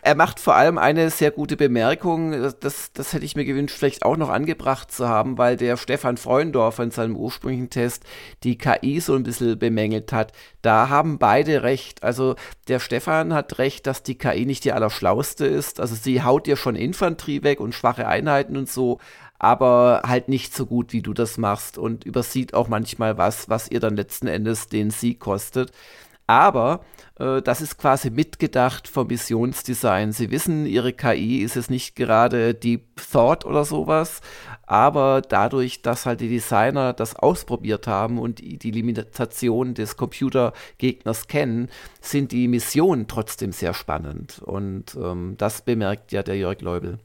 er 0.07 0.15
macht 0.15 0.39
vor 0.39 0.55
allem 0.55 0.79
eine 0.79 1.11
sehr 1.11 1.33
gute 1.33 1.57
Bemerkung, 1.57 2.31
das, 2.61 2.93
das 2.93 3.13
hätte 3.13 3.25
ich 3.25 3.35
mir 3.35 3.45
gewünscht, 3.45 3.77
vielleicht 3.77 4.05
auch 4.05 4.17
noch 4.17 4.29
angebracht 4.29 4.93
zu 4.93 5.09
haben, 5.09 5.37
weil 5.37 5.57
der 5.57 5.77
Stefan 5.77 6.17
Freundorfer 6.17 6.85
in 6.85 6.93
seinem 6.93 7.17
ursprünglichen 7.17 7.71
Test 7.71 8.05
die 8.45 8.57
KI 8.57 9.01
so 9.01 9.17
ein 9.17 9.25
bisschen 9.25 9.59
bemängelt 9.59 10.13
hat. 10.13 10.31
Da 10.63 10.89
haben 10.91 11.19
beide 11.19 11.65
recht. 11.65 12.05
Also 12.05 12.37
der 12.69 12.79
Stefan 12.79 13.35
hat 13.35 13.59
recht, 13.59 13.89
dass 13.89 14.05
die 14.05 14.17
KI 14.17 14.47
nicht 14.47 14.63
die 14.63 14.73
allerschlauste 14.73 15.45
ist. 15.45 15.81
Also 15.81 15.97
sie 15.97 16.23
haut 16.23 16.47
dir 16.47 16.57
schon 16.57 16.77
Infanterie 16.77 17.43
weg 17.43 17.59
und 17.59 17.75
schwache 17.75 18.07
Einheiten 18.07 18.57
und 18.57 18.71
so, 18.71 19.01
aber 19.41 20.03
halt 20.07 20.29
nicht 20.29 20.55
so 20.55 20.67
gut, 20.67 20.93
wie 20.93 21.03
du 21.03 21.15
das 21.15 21.37
machst 21.37 21.79
und 21.79 22.05
übersieht 22.05 22.55
auch 22.55 22.69
manchmal 22.69 23.19
was, 23.19 23.49
was 23.49 23.69
ihr 23.69 23.81
dann 23.81 23.97
letzten 23.97 24.29
Endes 24.29 24.69
den 24.69 24.91
Sieg 24.91 25.19
kostet. 25.19 25.73
Aber 26.27 26.85
äh, 27.19 27.41
das 27.43 27.61
ist 27.61 27.79
quasi 27.79 28.11
mitgedacht 28.11 28.89
vom 28.89 29.07
Missionsdesign. 29.07 30.13
Sie 30.13 30.31
wissen, 30.31 30.67
ihre 30.67 30.93
KI 30.93 31.39
ist 31.39 31.57
es 31.57 31.71
nicht 31.71 31.95
gerade 31.95 32.55
Deep 32.55 33.01
Thought 33.13 33.45
oder 33.45 33.65
sowas, 33.65 34.21
aber 34.67 35.23
dadurch, 35.23 35.83
dass 35.83 36.07
halt 36.07 36.21
die 36.21 36.29
Designer 36.29 36.93
das 36.93 37.15
ausprobiert 37.15 37.87
haben 37.87 38.19
und 38.19 38.41
die, 38.41 38.71
Limitation 38.71 39.75
des 39.75 39.97
Computergegners 39.97 41.29
kennen, 41.29 41.69
sind 42.01 42.33
die 42.33 42.49
Missionen 42.49 43.07
trotzdem 43.07 43.53
sehr 43.53 43.75
spannend. 43.75 44.41
Und 44.45 44.97
ähm, 44.97 45.35
das 45.39 45.63
bemerkt 45.63 46.11
ja 46.13 46.23
der 46.25 46.37
Jörg 46.37 46.61
Leubel. 46.61 46.99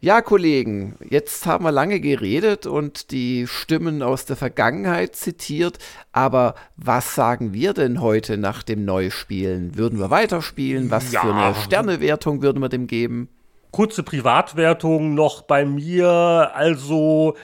Ja, 0.00 0.22
Kollegen, 0.22 0.94
jetzt 1.10 1.44
haben 1.46 1.64
wir 1.64 1.72
lange 1.72 1.98
geredet 1.98 2.66
und 2.66 3.10
die 3.10 3.48
Stimmen 3.48 4.00
aus 4.00 4.26
der 4.26 4.36
Vergangenheit 4.36 5.16
zitiert, 5.16 5.78
aber 6.12 6.54
was 6.76 7.16
sagen 7.16 7.52
wir 7.52 7.72
denn 7.72 8.00
heute 8.00 8.38
nach 8.38 8.62
dem 8.62 8.84
Neuspielen? 8.84 9.76
Würden 9.76 9.98
wir 9.98 10.08
weiterspielen? 10.08 10.92
Was 10.92 11.10
ja. 11.10 11.22
für 11.22 11.34
eine 11.34 11.54
Sternewertung 11.56 12.42
würden 12.42 12.62
wir 12.62 12.68
dem 12.68 12.86
geben? 12.86 13.28
Kurze 13.72 14.04
Privatwertung 14.04 15.14
noch 15.14 15.42
bei 15.42 15.64
mir, 15.64 16.06
also 16.54 17.34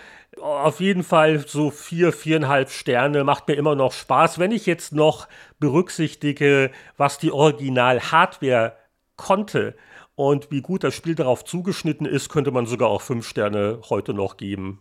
auf 0.40 0.78
jeden 0.78 1.02
Fall 1.02 1.40
so 1.44 1.72
vier, 1.72 2.12
viereinhalb 2.12 2.70
Sterne, 2.70 3.24
macht 3.24 3.48
mir 3.48 3.54
immer 3.54 3.74
noch 3.74 3.92
Spaß. 3.92 4.38
Wenn 4.38 4.52
ich 4.52 4.64
jetzt 4.64 4.92
noch 4.92 5.26
berücksichtige, 5.58 6.70
was 6.96 7.18
die 7.18 7.32
Original-Hardware 7.32 8.76
konnte, 9.16 9.74
und 10.16 10.50
wie 10.50 10.62
gut 10.62 10.84
das 10.84 10.94
Spiel 10.94 11.14
darauf 11.14 11.44
zugeschnitten 11.44 12.06
ist, 12.06 12.28
könnte 12.28 12.50
man 12.50 12.66
sogar 12.66 12.88
auch 12.88 13.02
fünf 13.02 13.28
Sterne 13.28 13.80
heute 13.88 14.14
noch 14.14 14.36
geben. 14.36 14.80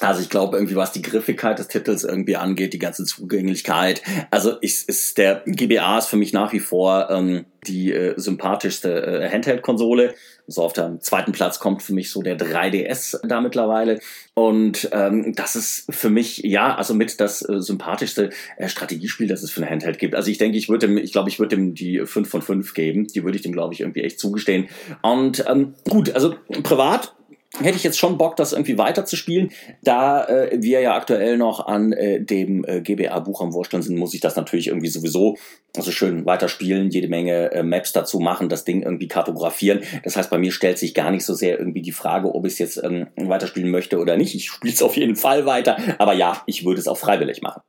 Also 0.00 0.20
ich 0.20 0.28
glaube 0.28 0.56
irgendwie, 0.56 0.74
was 0.74 0.90
die 0.90 1.02
Griffigkeit 1.02 1.58
des 1.58 1.68
Titels 1.68 2.02
irgendwie 2.02 2.36
angeht, 2.36 2.72
die 2.72 2.80
ganze 2.80 3.04
Zugänglichkeit. 3.04 4.02
Also 4.30 4.50
ist, 4.50 4.88
ist 4.88 5.18
der 5.18 5.42
GBA 5.46 5.98
ist 5.98 6.08
für 6.08 6.16
mich 6.16 6.32
nach 6.32 6.52
wie 6.52 6.60
vor 6.60 7.10
ähm, 7.10 7.46
die 7.66 7.92
äh, 7.92 8.14
sympathischste 8.16 9.22
äh, 9.22 9.30
Handheld-Konsole. 9.30 10.14
So 10.46 10.62
auf 10.62 10.72
dem 10.72 11.00
zweiten 11.00 11.32
Platz 11.32 11.58
kommt 11.58 11.82
für 11.82 11.94
mich 11.94 12.10
so 12.10 12.22
der 12.22 12.38
3DS 12.38 13.26
da 13.26 13.40
mittlerweile. 13.40 14.00
Und 14.34 14.88
ähm, 14.92 15.34
das 15.34 15.56
ist 15.56 15.86
für 15.92 16.10
mich, 16.10 16.38
ja, 16.38 16.74
also 16.74 16.94
mit 16.94 17.20
das 17.20 17.48
äh, 17.48 17.60
sympathischste 17.60 18.30
äh, 18.56 18.68
Strategiespiel, 18.68 19.28
das 19.28 19.42
es 19.42 19.50
für 19.50 19.62
eine 19.62 19.70
Handheld 19.70 19.98
gibt. 19.98 20.14
Also 20.14 20.30
ich 20.30 20.38
denke, 20.38 20.58
ich 20.58 20.68
würde 20.68 21.00
ich 21.00 21.12
glaube, 21.12 21.28
ich 21.28 21.38
würde 21.38 21.56
dem 21.56 21.74
die 21.74 22.04
5 22.04 22.28
von 22.28 22.42
5 22.42 22.74
geben. 22.74 23.06
Die 23.06 23.24
würde 23.24 23.36
ich 23.36 23.42
dem, 23.42 23.52
glaube 23.52 23.74
ich, 23.74 23.80
irgendwie 23.80 24.02
echt 24.02 24.18
zugestehen. 24.18 24.68
Und 25.02 25.44
ähm, 25.48 25.74
gut, 25.88 26.14
also 26.14 26.34
privat 26.62 27.14
hätte 27.60 27.76
ich 27.76 27.84
jetzt 27.84 27.98
schon 27.98 28.18
Bock, 28.18 28.36
das 28.36 28.52
irgendwie 28.52 28.78
weiterzuspielen. 28.78 29.50
Da 29.82 30.24
äh, 30.24 30.58
wir 30.60 30.80
ja 30.80 30.96
aktuell 30.96 31.36
noch 31.36 31.66
an 31.66 31.92
äh, 31.92 32.20
dem 32.20 32.64
äh, 32.64 32.80
GBA-Buch 32.80 33.40
am 33.40 33.52
Wursteln 33.52 33.82
sind, 33.82 33.96
muss 33.96 34.14
ich 34.14 34.20
das 34.20 34.36
natürlich 34.36 34.68
irgendwie 34.68 34.88
sowieso 34.88 35.36
also 35.76 35.90
schön 35.90 36.24
weiterspielen, 36.24 36.90
jede 36.90 37.08
Menge 37.08 37.52
äh, 37.52 37.62
Maps 37.62 37.92
dazu 37.92 38.20
machen, 38.20 38.48
das 38.48 38.64
Ding 38.64 38.82
irgendwie 38.82 39.08
kartografieren. 39.08 39.80
Das 40.04 40.16
heißt, 40.16 40.30
bei 40.30 40.38
mir 40.38 40.52
stellt 40.52 40.78
sich 40.78 40.94
gar 40.94 41.10
nicht 41.10 41.24
so 41.24 41.34
sehr 41.34 41.58
irgendwie 41.58 41.82
die 41.82 41.92
Frage, 41.92 42.34
ob 42.34 42.46
ich 42.46 42.54
es 42.54 42.58
jetzt 42.58 42.82
ähm, 42.82 43.08
weiterspielen 43.16 43.70
möchte 43.70 43.98
oder 43.98 44.16
nicht. 44.16 44.34
Ich 44.34 44.46
spiele 44.46 44.72
es 44.72 44.82
auf 44.82 44.96
jeden 44.96 45.16
Fall 45.16 45.46
weiter, 45.46 45.76
aber 45.98 46.12
ja, 46.12 46.42
ich 46.46 46.64
würde 46.64 46.80
es 46.80 46.88
auch 46.88 46.98
freiwillig 46.98 47.42
machen. 47.42 47.62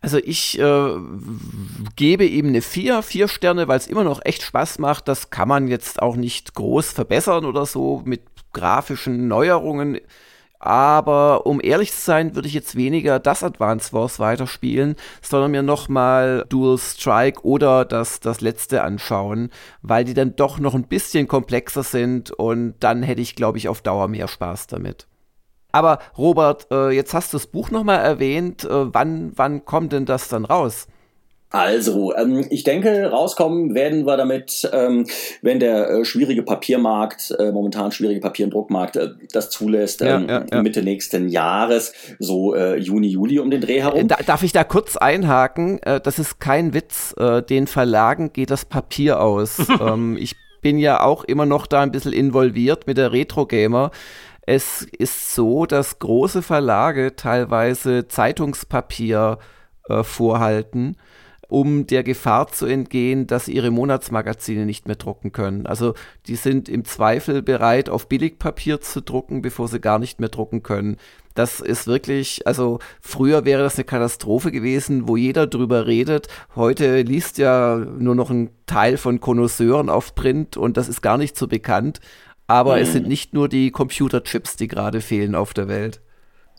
Also 0.00 0.18
ich 0.18 0.58
äh, 0.58 0.90
gebe 1.96 2.24
ihm 2.24 2.46
eine 2.46 2.62
4, 2.62 3.02
4 3.02 3.28
Sterne, 3.28 3.66
weil 3.66 3.78
es 3.78 3.88
immer 3.88 4.04
noch 4.04 4.24
echt 4.24 4.42
Spaß 4.42 4.78
macht. 4.78 5.08
Das 5.08 5.30
kann 5.30 5.48
man 5.48 5.66
jetzt 5.66 6.00
auch 6.00 6.14
nicht 6.14 6.54
groß 6.54 6.92
verbessern 6.92 7.44
oder 7.44 7.66
so 7.66 8.02
mit 8.04 8.22
grafischen 8.52 9.28
Neuerungen. 9.28 9.98
Aber 10.60 11.46
um 11.46 11.60
ehrlich 11.62 11.92
zu 11.92 12.00
sein, 12.00 12.34
würde 12.34 12.48
ich 12.48 12.54
jetzt 12.54 12.74
weniger 12.74 13.20
das 13.20 13.44
Advance 13.44 13.92
Wars 13.92 14.18
weiterspielen, 14.18 14.96
sondern 15.22 15.52
mir 15.52 15.62
nochmal 15.62 16.44
Dual 16.48 16.78
Strike 16.78 17.44
oder 17.44 17.84
das, 17.84 18.18
das 18.18 18.40
letzte 18.40 18.82
anschauen, 18.82 19.50
weil 19.82 20.04
die 20.04 20.14
dann 20.14 20.34
doch 20.34 20.58
noch 20.58 20.74
ein 20.74 20.88
bisschen 20.88 21.28
komplexer 21.28 21.84
sind 21.84 22.32
und 22.32 22.74
dann 22.80 23.04
hätte 23.04 23.22
ich, 23.22 23.36
glaube 23.36 23.58
ich, 23.58 23.68
auf 23.68 23.82
Dauer 23.82 24.08
mehr 24.08 24.26
Spaß 24.26 24.66
damit. 24.66 25.06
Aber 25.70 26.00
Robert, 26.16 26.66
äh, 26.72 26.90
jetzt 26.90 27.14
hast 27.14 27.32
du 27.32 27.36
das 27.36 27.46
Buch 27.46 27.70
nochmal 27.70 28.00
erwähnt. 28.00 28.64
Äh, 28.64 28.92
wann, 28.92 29.32
wann 29.36 29.64
kommt 29.64 29.92
denn 29.92 30.06
das 30.06 30.28
dann 30.28 30.44
raus? 30.44 30.88
Also, 31.50 32.14
ähm, 32.14 32.44
ich 32.50 32.62
denke, 32.62 33.10
rauskommen 33.10 33.74
werden 33.74 34.04
wir 34.04 34.18
damit, 34.18 34.68
ähm, 34.70 35.06
wenn 35.40 35.58
der 35.58 35.88
äh, 35.88 36.04
schwierige 36.04 36.42
Papiermarkt, 36.42 37.34
äh, 37.38 37.52
momentan 37.52 37.90
schwierige 37.90 38.20
Papier- 38.20 38.44
und 38.44 38.52
Druckmarkt, 38.52 38.96
äh, 38.96 39.08
das 39.32 39.48
zulässt, 39.48 40.02
ähm, 40.02 40.26
ja, 40.28 40.44
ja. 40.52 40.62
Mitte 40.62 40.82
nächsten 40.82 41.30
Jahres, 41.30 41.94
so 42.18 42.54
äh, 42.54 42.76
Juni, 42.76 43.08
Juli 43.08 43.38
um 43.38 43.50
den 43.50 43.62
Dreh 43.62 43.80
herum. 43.80 44.08
Da, 44.08 44.16
darf 44.26 44.42
ich 44.42 44.52
da 44.52 44.62
kurz 44.62 44.98
einhaken? 44.98 45.82
Äh, 45.82 46.02
das 46.02 46.18
ist 46.18 46.38
kein 46.38 46.74
Witz. 46.74 47.14
Äh, 47.18 47.42
den 47.42 47.66
Verlagen 47.66 48.34
geht 48.34 48.50
das 48.50 48.66
Papier 48.66 49.22
aus. 49.22 49.58
ähm, 49.80 50.18
ich 50.20 50.36
bin 50.60 50.76
ja 50.76 51.02
auch 51.02 51.24
immer 51.24 51.46
noch 51.46 51.66
da 51.66 51.80
ein 51.80 51.92
bisschen 51.92 52.12
involviert 52.12 52.86
mit 52.86 52.98
der 52.98 53.12
Retro 53.12 53.46
Gamer. 53.46 53.90
Es 54.42 54.82
ist 54.82 55.34
so, 55.34 55.64
dass 55.64 55.98
große 55.98 56.42
Verlage 56.42 57.16
teilweise 57.16 58.06
Zeitungspapier 58.08 59.38
vorhalten 60.02 60.98
um 61.48 61.86
der 61.86 62.02
Gefahr 62.02 62.48
zu 62.48 62.66
entgehen, 62.66 63.26
dass 63.26 63.46
sie 63.46 63.52
ihre 63.52 63.70
Monatsmagazine 63.70 64.66
nicht 64.66 64.86
mehr 64.86 64.96
drucken 64.96 65.32
können. 65.32 65.66
Also 65.66 65.94
die 66.26 66.36
sind 66.36 66.68
im 66.68 66.84
Zweifel 66.84 67.42
bereit, 67.42 67.88
auf 67.88 68.08
Billigpapier 68.08 68.80
zu 68.82 69.00
drucken, 69.00 69.40
bevor 69.40 69.66
sie 69.66 69.80
gar 69.80 69.98
nicht 69.98 70.20
mehr 70.20 70.28
drucken 70.28 70.62
können. 70.62 70.98
Das 71.34 71.60
ist 71.60 71.86
wirklich, 71.86 72.46
also 72.46 72.80
früher 73.00 73.44
wäre 73.44 73.62
das 73.62 73.76
eine 73.76 73.84
Katastrophe 73.84 74.52
gewesen, 74.52 75.08
wo 75.08 75.16
jeder 75.16 75.46
drüber 75.46 75.86
redet. 75.86 76.28
Heute 76.54 77.00
liest 77.02 77.38
ja 77.38 77.76
nur 77.76 78.14
noch 78.14 78.30
ein 78.30 78.50
Teil 78.66 78.96
von 78.98 79.20
Konnoisseuren 79.20 79.88
auf 79.88 80.14
Print 80.14 80.56
und 80.56 80.76
das 80.76 80.88
ist 80.88 81.00
gar 81.00 81.16
nicht 81.16 81.38
so 81.38 81.46
bekannt. 81.46 82.00
Aber 82.46 82.76
mhm. 82.76 82.82
es 82.82 82.92
sind 82.92 83.08
nicht 83.08 83.34
nur 83.34 83.48
die 83.48 83.70
Computerchips, 83.70 84.56
die 84.56 84.68
gerade 84.68 85.00
fehlen 85.00 85.34
auf 85.34 85.54
der 85.54 85.68
Welt. 85.68 86.00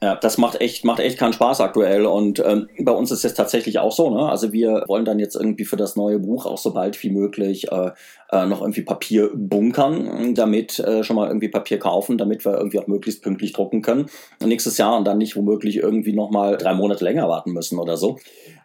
Ja, 0.02 0.16
das 0.16 0.38
macht 0.38 0.62
echt, 0.62 0.86
macht 0.86 1.02
echt 1.02 1.18
keinen 1.18 1.34
Spaß 1.34 1.60
aktuell. 1.60 2.06
Und 2.06 2.42
ähm, 2.46 2.70
bei 2.80 2.94
uns 2.94 3.12
ist 3.12 3.26
es 3.26 3.34
tatsächlich 3.34 3.80
auch 3.80 3.92
so, 3.92 4.10
ne? 4.10 4.30
Also 4.30 4.54
wir 4.54 4.86
wollen 4.88 5.04
dann 5.04 5.20
jetzt 5.20 5.36
irgendwie 5.36 5.66
für 5.66 5.76
das 5.76 5.98
neue 5.98 6.20
Buch 6.20 6.46
auch 6.46 6.58
so 6.58 6.74
bald 6.74 7.02
wie 7.04 7.10
möglich 7.10 7.70
äh, 7.70 7.92
äh, 8.32 8.46
noch 8.46 8.62
irgendwie 8.62 8.84
Papier 8.84 9.30
bunkern, 9.34 10.36
damit 10.36 10.80
äh, 10.80 11.04
schon 11.04 11.18
mal 11.18 11.28
irgendwie 11.28 11.50
Papier 11.50 11.80
kaufen, 11.80 12.18
damit 12.18 12.46
wir 12.46 12.58
irgendwie 12.58 12.80
auch 12.80 12.88
möglichst 12.88 13.22
pünktlich 13.22 13.52
drucken 13.52 13.82
können. 13.82 14.06
nächstes 14.40 14.78
Jahr 14.78 14.98
und 14.98 15.06
dann 15.06 15.18
nicht 15.18 15.36
womöglich 15.36 15.78
irgendwie 15.78 16.14
nochmal 16.14 16.56
drei 16.56 16.74
Monate 16.74 17.04
länger 17.04 17.28
warten 17.28 17.52
müssen 17.52 17.78
oder 17.78 17.98
so. 17.98 18.20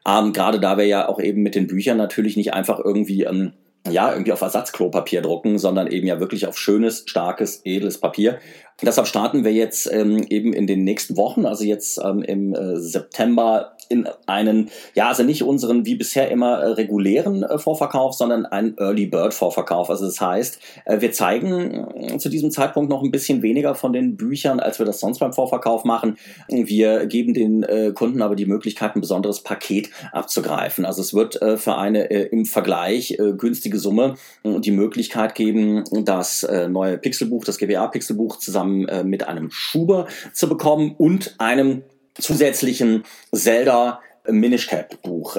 Ähm, 0.07 0.33
Gerade 0.33 0.61
da 0.61 0.79
wir 0.79 0.87
ja 0.87 1.09
auch 1.09 1.19
eben 1.19 1.43
mit 1.43 1.57
den 1.57 1.67
Büchern 1.67 1.97
natürlich 1.97 2.37
nicht 2.37 2.55
einfach 2.55 2.79
irgendwie 2.79 3.25
ähm, 3.25 3.55
ja, 3.91 4.13
irgendwie 4.13 4.33
auf 4.33 4.41
Ersatzklopapier 4.41 5.21
drucken, 5.21 5.59
sondern 5.59 5.89
eben 5.89 6.07
ja 6.07 6.19
wirklich 6.19 6.47
auf 6.47 6.59
schönes, 6.59 7.05
starkes, 7.07 7.61
edles 7.65 7.99
Papier. 7.99 8.39
Deshalb 8.83 9.07
starten 9.07 9.45
wir 9.45 9.53
jetzt 9.53 9.91
ähm, 9.93 10.25
eben 10.29 10.53
in 10.53 10.67
den 10.67 10.85
nächsten 10.85 11.17
Wochen, 11.17 11.47
also 11.47 11.65
jetzt 11.65 12.01
ähm, 12.03 12.23
im 12.23 12.55
äh, 12.55 12.77
September 12.77 13.75
in 13.89 14.09
einen, 14.27 14.71
ja, 14.95 15.09
also 15.09 15.23
nicht 15.23 15.43
unseren 15.43 15.85
wie 15.87 15.95
bisher 15.95 16.31
immer 16.31 16.59
äh, 16.59 16.69
regulären 16.73 17.43
äh, 17.43 17.59
Vorverkauf, 17.59 18.15
sondern 18.15 18.47
einen 18.47 18.77
Early 18.79 19.07
Bird 19.07 19.35
Vorverkauf. 19.35 19.91
Also 19.91 20.07
das 20.07 20.21
heißt, 20.21 20.59
äh, 20.85 21.01
wir 21.01 21.13
zeigen 21.13 21.87
äh, 21.95 22.19
zu 22.19 22.29
diesem 22.29 22.51
Zeitpunkt 22.51 22.91
noch 22.91 23.03
ein 23.03 23.11
bisschen 23.11 23.43
weniger 23.43 23.75
von 23.75 23.93
den 23.93 24.17
Büchern, 24.17 24.61
als 24.61 24.79
wir 24.79 24.87
das 24.87 25.01
sonst 25.01 25.19
beim 25.19 25.33
Vorverkauf 25.33 25.85
machen. 25.85 26.17
Wir 26.49 27.07
geben 27.07 27.35
den 27.35 27.63
äh, 27.63 27.93
Kunden 27.95 28.23
aber 28.23 28.37
die 28.37 28.47
Möglichkeit, 28.47 28.97
ein 28.97 29.01
besonderes 29.01 29.41
Paket 29.41 29.91
abzugreifen. 30.13 30.85
Also 30.85 31.03
es 31.03 31.15
wird 31.15 31.41
äh, 31.43 31.57
für 31.57 31.77
eine 31.77 32.05
im 32.05 32.47
Vergleich 32.47 33.17
günstige 33.39 33.79
Summe 33.79 34.15
die 34.45 34.71
Möglichkeit 34.71 35.35
geben, 35.35 35.85
das 35.91 36.47
neue 36.69 36.99
Pixelbuch, 36.99 37.45
das 37.45 37.59
GBA 37.59 37.87
Pixelbuch 37.89 38.39
zusammen 38.65 38.89
äh, 38.89 39.05
mit 39.05 39.27
einem 39.27 39.51
Schuber 39.51 40.07
zu 40.33 40.49
bekommen 40.49 40.95
und 40.97 41.35
einem 41.39 41.83
zusätzlichen 42.19 43.05
Zelda 43.33 44.01
Minish 44.29 44.69
Cap 44.69 45.03
Buch. 45.03 45.37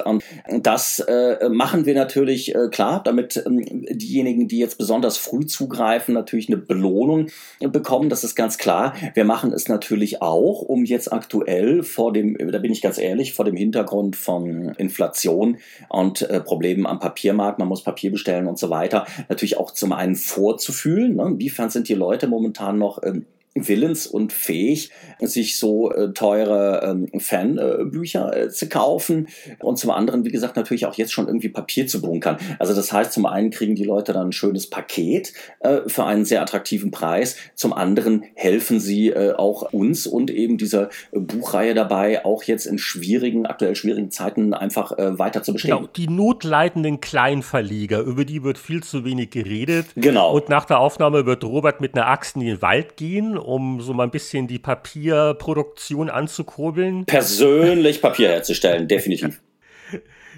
Das 0.62 0.99
äh, 0.99 1.49
machen 1.49 1.86
wir 1.86 1.95
natürlich 1.95 2.53
äh, 2.53 2.68
klar, 2.70 3.02
damit 3.03 3.41
ähm, 3.45 3.64
diejenigen, 3.90 4.48
die 4.48 4.60
jetzt 4.60 4.78
besonders 4.78 5.18
früh 5.18 5.45
zugreifen, 5.45 6.14
natürlich 6.14 6.49
eine 6.49 6.57
Belohnung 6.57 7.28
bekommen. 7.60 8.10
Das 8.10 8.24
ist 8.24 8.36
ganz 8.36 8.57
klar. 8.57 8.94
Wir 9.14 9.26
machen 9.26 9.53
es 9.53 9.68
natürlich 9.68 10.22
auch, 10.22 10.62
um 10.62 10.86
jetzt 10.86 11.12
aktuell 11.12 11.84
vor 11.84 12.14
dem, 12.14 12.38
da 12.52 12.60
bin 12.60 12.72
ich 12.72 12.82
ganz 12.82 12.98
ehrlich, 12.98 13.34
vor 13.34 13.45
dem 13.45 13.56
Hintergrund 13.56 14.16
von 14.16 14.76
Inflation 14.76 15.57
und 15.90 16.22
äh, 16.24 16.40
Problemen 16.41 16.86
am 16.86 16.99
Papiermarkt, 16.99 17.60
man 17.60 17.68
muss 17.68 17.84
Papier 17.84 18.12
bestellen 18.12 18.48
und 18.48 18.60
so 18.60 18.70
weiter, 18.70 19.06
natürlich 19.30 19.57
auch 19.57 19.72
zum 19.72 19.94
einen 19.94 20.16
vorzufühlen. 20.16 21.16
Ne? 21.16 21.24
Inwiefern 21.24 21.70
sind 21.70 21.90
die 21.90 21.94
Leute 21.94 22.28
momentan 22.28 22.78
noch 22.78 23.02
ähm, 23.03 23.26
willens 23.56 24.06
und 24.06 24.34
fähig, 24.34 24.91
sich 25.22 25.57
so 25.57 25.91
äh, 25.91 26.11
teure 26.11 26.82
ähm, 26.84 27.19
Fanbücher 27.19 28.36
äh, 28.36 28.49
zu 28.49 28.68
kaufen 28.68 29.30
und 29.60 29.80
zum 29.80 29.91
anderen, 29.91 30.26
wie 30.26 30.32
gesagt, 30.32 30.57
natürlich 30.57 30.86
auch 30.86 30.95
jetzt 30.95 31.14
schon 31.14 31.27
irgendwie 31.27 31.48
Papier 31.48 31.88
zu 31.88 32.02
bunkern. 32.02 32.38
Also 32.60 32.73
das 32.73 32.91
heißt, 32.91 33.14
zum 33.14 33.26
einen 33.26 33.52
kriegen 33.52 33.76
die 33.76 33.86
Leute 33.86 34.11
dann 34.11 34.27
ein 34.27 34.32
schönes 34.34 34.69
Paket 34.69 35.32
äh, 35.61 35.80
für 35.88 36.03
einen 36.03 36.26
sehr 36.26 36.41
attraktiven 36.41 36.91
Preis, 36.91 37.38
zum 37.56 37.72
anderen 37.72 38.26
helfen 38.36 38.80
sie 38.80 39.15
auch 39.15 39.72
uns 39.72 40.07
und 40.07 40.30
eben 40.30 40.57
dieser 40.57 40.90
Buchreihe 41.11 41.73
dabei, 41.73 42.26
auch 42.26 42.44
jetzt 42.44 42.65
in 42.65 42.77
schwierigen, 42.77 43.45
aktuell 43.45 43.76
schwierigen 43.76 44.11
Zeiten 44.11 44.53
einfach 44.53 44.91
weiter 44.98 45.44
zu 45.44 45.53
bestehen. 45.53 45.77
Genau, 45.77 45.88
die 45.95 46.07
notleidenden 46.07 46.99
Kleinverleger, 46.99 48.02
über 48.02 48.26
die 48.26 48.44
wird 48.44 48.57
viel 48.57 48.84
zu 48.84 49.06
wenig 49.06 49.30
geredet. 49.30 49.88
Genau. 49.95 50.34
Und 50.34 50.49
nach 50.49 50.65
der 50.65 50.80
Aufnahme 50.80 51.26
wird 51.26 51.44
Robert 51.44 51.82
mit 51.82 51.95
einer 51.95 52.07
Axt 52.07 52.36
in 52.36 52.41
den 52.41 52.61
Wald 52.61 52.98
gehen 52.98 53.38
um 53.46 53.80
so 53.82 53.94
mal 53.94 54.04
ein 54.04 54.12
bisschen 54.12 54.48
die 54.48 54.60
Papierproduktion 54.60 56.10
anzukurbeln? 56.10 57.06
Persönlich 57.06 58.02
Papier 58.02 58.30
herzustellen, 58.30 58.88
definitiv. 58.90 59.42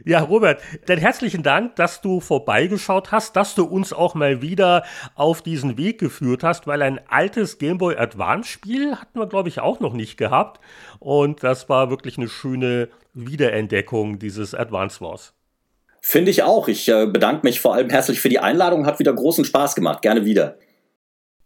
Ja, 0.05 0.21
Robert, 0.21 0.61
dann 0.85 0.99
herzlichen 0.99 1.41
Dank, 1.41 1.75
dass 1.75 2.01
du 2.01 2.19
vorbeigeschaut 2.19 3.11
hast, 3.11 3.35
dass 3.35 3.55
du 3.55 3.65
uns 3.65 3.93
auch 3.93 4.13
mal 4.13 4.41
wieder 4.41 4.83
auf 5.15 5.41
diesen 5.41 5.77
Weg 5.77 5.99
geführt 5.99 6.43
hast, 6.43 6.67
weil 6.67 6.83
ein 6.83 6.99
altes 7.09 7.57
Game 7.57 7.79
Boy 7.79 7.95
Advance 7.95 8.47
Spiel 8.47 8.95
hatten 8.95 9.19
wir, 9.19 9.25
glaube 9.25 9.49
ich, 9.49 9.59
auch 9.59 9.79
noch 9.79 9.93
nicht 9.93 10.17
gehabt. 10.17 10.61
Und 10.99 11.43
das 11.43 11.67
war 11.67 11.89
wirklich 11.89 12.17
eine 12.17 12.29
schöne 12.29 12.89
Wiederentdeckung 13.13 14.19
dieses 14.19 14.53
Advance 14.53 15.01
Wars. 15.01 15.33
Finde 15.99 16.29
ich 16.31 16.43
auch. 16.43 16.67
Ich 16.67 16.87
äh, 16.87 17.07
bedanke 17.07 17.45
mich 17.45 17.59
vor 17.59 17.73
allem 17.73 17.89
herzlich 17.89 18.19
für 18.19 18.29
die 18.29 18.39
Einladung. 18.39 18.85
Hat 18.85 18.99
wieder 18.99 19.13
großen 19.13 19.45
Spaß 19.45 19.75
gemacht. 19.75 20.03
Gerne 20.03 20.25
wieder. 20.25 20.57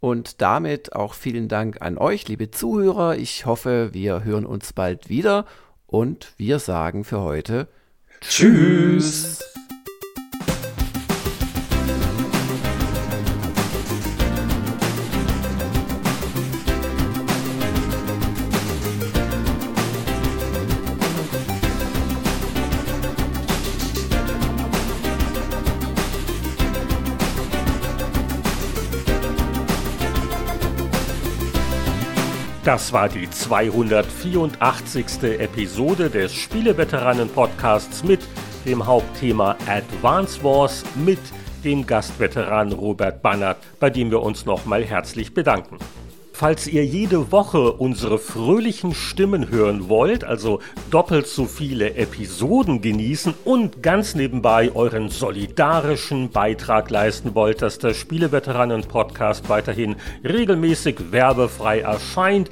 Und 0.01 0.41
damit 0.41 0.93
auch 0.93 1.13
vielen 1.13 1.47
Dank 1.47 1.81
an 1.81 1.99
euch, 1.99 2.27
liebe 2.27 2.49
Zuhörer. 2.49 3.17
Ich 3.17 3.45
hoffe, 3.45 3.91
wir 3.93 4.23
hören 4.23 4.47
uns 4.47 4.73
bald 4.73 5.09
wieder 5.09 5.45
und 5.85 6.33
wir 6.37 6.57
sagen 6.57 7.03
für 7.03 7.21
heute 7.21 7.67
Tschüss. 8.19 9.50
Das 32.63 32.93
war 32.93 33.09
die 33.09 33.27
284. 33.27 35.39
Episode 35.39 36.11
des 36.11 36.31
Spieleveteranen-Podcasts 36.31 38.03
mit 38.03 38.19
dem 38.67 38.85
Hauptthema 38.85 39.57
Advance 39.65 40.43
Wars 40.43 40.83
mit 40.93 41.17
dem 41.63 41.87
Gastveteran 41.87 42.71
Robert 42.71 43.23
Bannert, 43.23 43.57
bei 43.79 43.89
dem 43.89 44.11
wir 44.11 44.21
uns 44.21 44.45
nochmal 44.45 44.83
herzlich 44.83 45.33
bedanken. 45.33 45.79
Falls 46.41 46.65
ihr 46.65 46.83
jede 46.83 47.31
Woche 47.31 47.71
unsere 47.71 48.17
fröhlichen 48.17 48.95
Stimmen 48.95 49.51
hören 49.51 49.89
wollt, 49.89 50.23
also 50.23 50.59
doppelt 50.89 51.27
so 51.27 51.45
viele 51.45 51.93
Episoden 51.93 52.81
genießen 52.81 53.35
und 53.45 53.83
ganz 53.83 54.15
nebenbei 54.15 54.71
euren 54.73 55.09
solidarischen 55.09 56.31
Beitrag 56.31 56.89
leisten 56.89 57.35
wollt, 57.35 57.61
dass 57.61 57.77
der 57.77 57.93
Spieleveteranen-Podcast 57.93 59.49
weiterhin 59.49 59.97
regelmäßig 60.23 61.11
werbefrei 61.11 61.81
erscheint, 61.81 62.49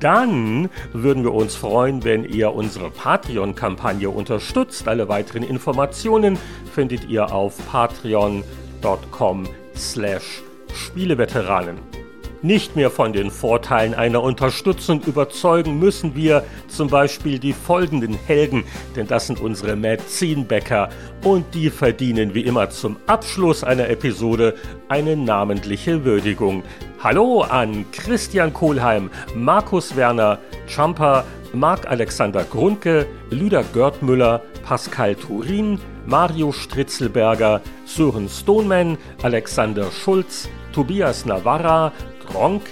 dann 0.00 0.68
würden 0.92 1.24
wir 1.24 1.32
uns 1.32 1.54
freuen, 1.54 2.04
wenn 2.04 2.24
ihr 2.24 2.52
unsere 2.54 2.90
Patreon-Kampagne 2.90 4.10
unterstützt. 4.10 4.86
Alle 4.86 5.08
weiteren 5.08 5.44
Informationen 5.44 6.38
findet 6.74 7.08
ihr 7.08 7.32
auf 7.32 7.56
patreon.com 7.72 9.48
slash 9.74 10.42
Spieleveteranen 10.74 11.99
nicht 12.42 12.76
mehr 12.76 12.90
von 12.90 13.12
den 13.12 13.30
Vorteilen 13.30 13.94
einer 13.94 14.22
Unterstützung 14.22 15.02
überzeugen, 15.02 15.78
müssen 15.78 16.14
wir 16.14 16.44
zum 16.68 16.88
Beispiel 16.88 17.38
die 17.38 17.52
folgenden 17.52 18.14
Helden, 18.14 18.64
denn 18.96 19.06
das 19.06 19.26
sind 19.26 19.40
unsere 19.40 19.76
Mäzenbäcker 19.76 20.88
und 21.24 21.54
die 21.54 21.70
verdienen 21.70 22.34
wie 22.34 22.42
immer 22.42 22.70
zum 22.70 22.96
Abschluss 23.06 23.62
einer 23.64 23.88
Episode 23.90 24.54
eine 24.88 25.16
namentliche 25.16 26.04
Würdigung. 26.04 26.62
Hallo 27.02 27.42
an 27.42 27.84
Christian 27.92 28.52
Kohlheim, 28.52 29.10
Markus 29.34 29.96
Werner, 29.96 30.38
Champa, 30.66 31.24
Marc-Alexander 31.52 32.44
Grundke, 32.44 33.06
Lüder 33.30 33.64
Görtmüller, 33.72 34.42
Pascal 34.62 35.14
Turin, 35.14 35.80
Mario 36.06 36.52
Stritzelberger, 36.52 37.60
Sören 37.84 38.28
Stoneman, 38.28 38.96
Alexander 39.22 39.90
Schulz, 39.90 40.48
Tobias 40.72 41.24
Navarra, 41.26 41.92
Gronk, 42.30 42.62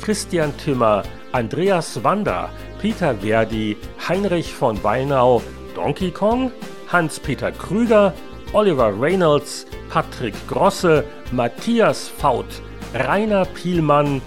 Christian 0.00 0.56
Timmer, 0.56 1.02
Andreas 1.32 2.02
Wander, 2.02 2.50
Peter 2.80 3.14
Verdi, 3.16 3.76
Heinrich 4.08 4.52
von 4.52 4.82
Weinau, 4.82 5.42
Donkey 5.74 6.10
Kong, 6.10 6.52
Hans-Peter 6.90 7.52
Krüger, 7.52 8.14
Oliver 8.52 8.92
Reynolds, 8.98 9.66
Patrick 9.90 10.34
Grosse, 10.46 11.04
Matthias 11.32 12.08
Faut, 12.08 12.46
Rainer 12.94 13.44
Pielmann, 13.44 14.22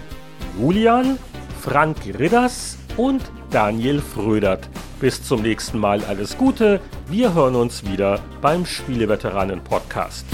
Julian, 0.58 1.18
Frank 1.60 1.96
Ridders 2.18 2.78
und 2.96 3.22
Daniel 3.50 4.00
Frödert. 4.00 4.68
Bis 5.00 5.22
zum 5.22 5.42
nächsten 5.42 5.78
Mal 5.78 6.04
alles 6.04 6.36
Gute. 6.38 6.80
Wir 7.08 7.34
hören 7.34 7.56
uns 7.56 7.84
wieder 7.84 8.20
beim 8.40 8.64
Spieleveteranen 8.64 9.62
Podcast. 9.64 10.26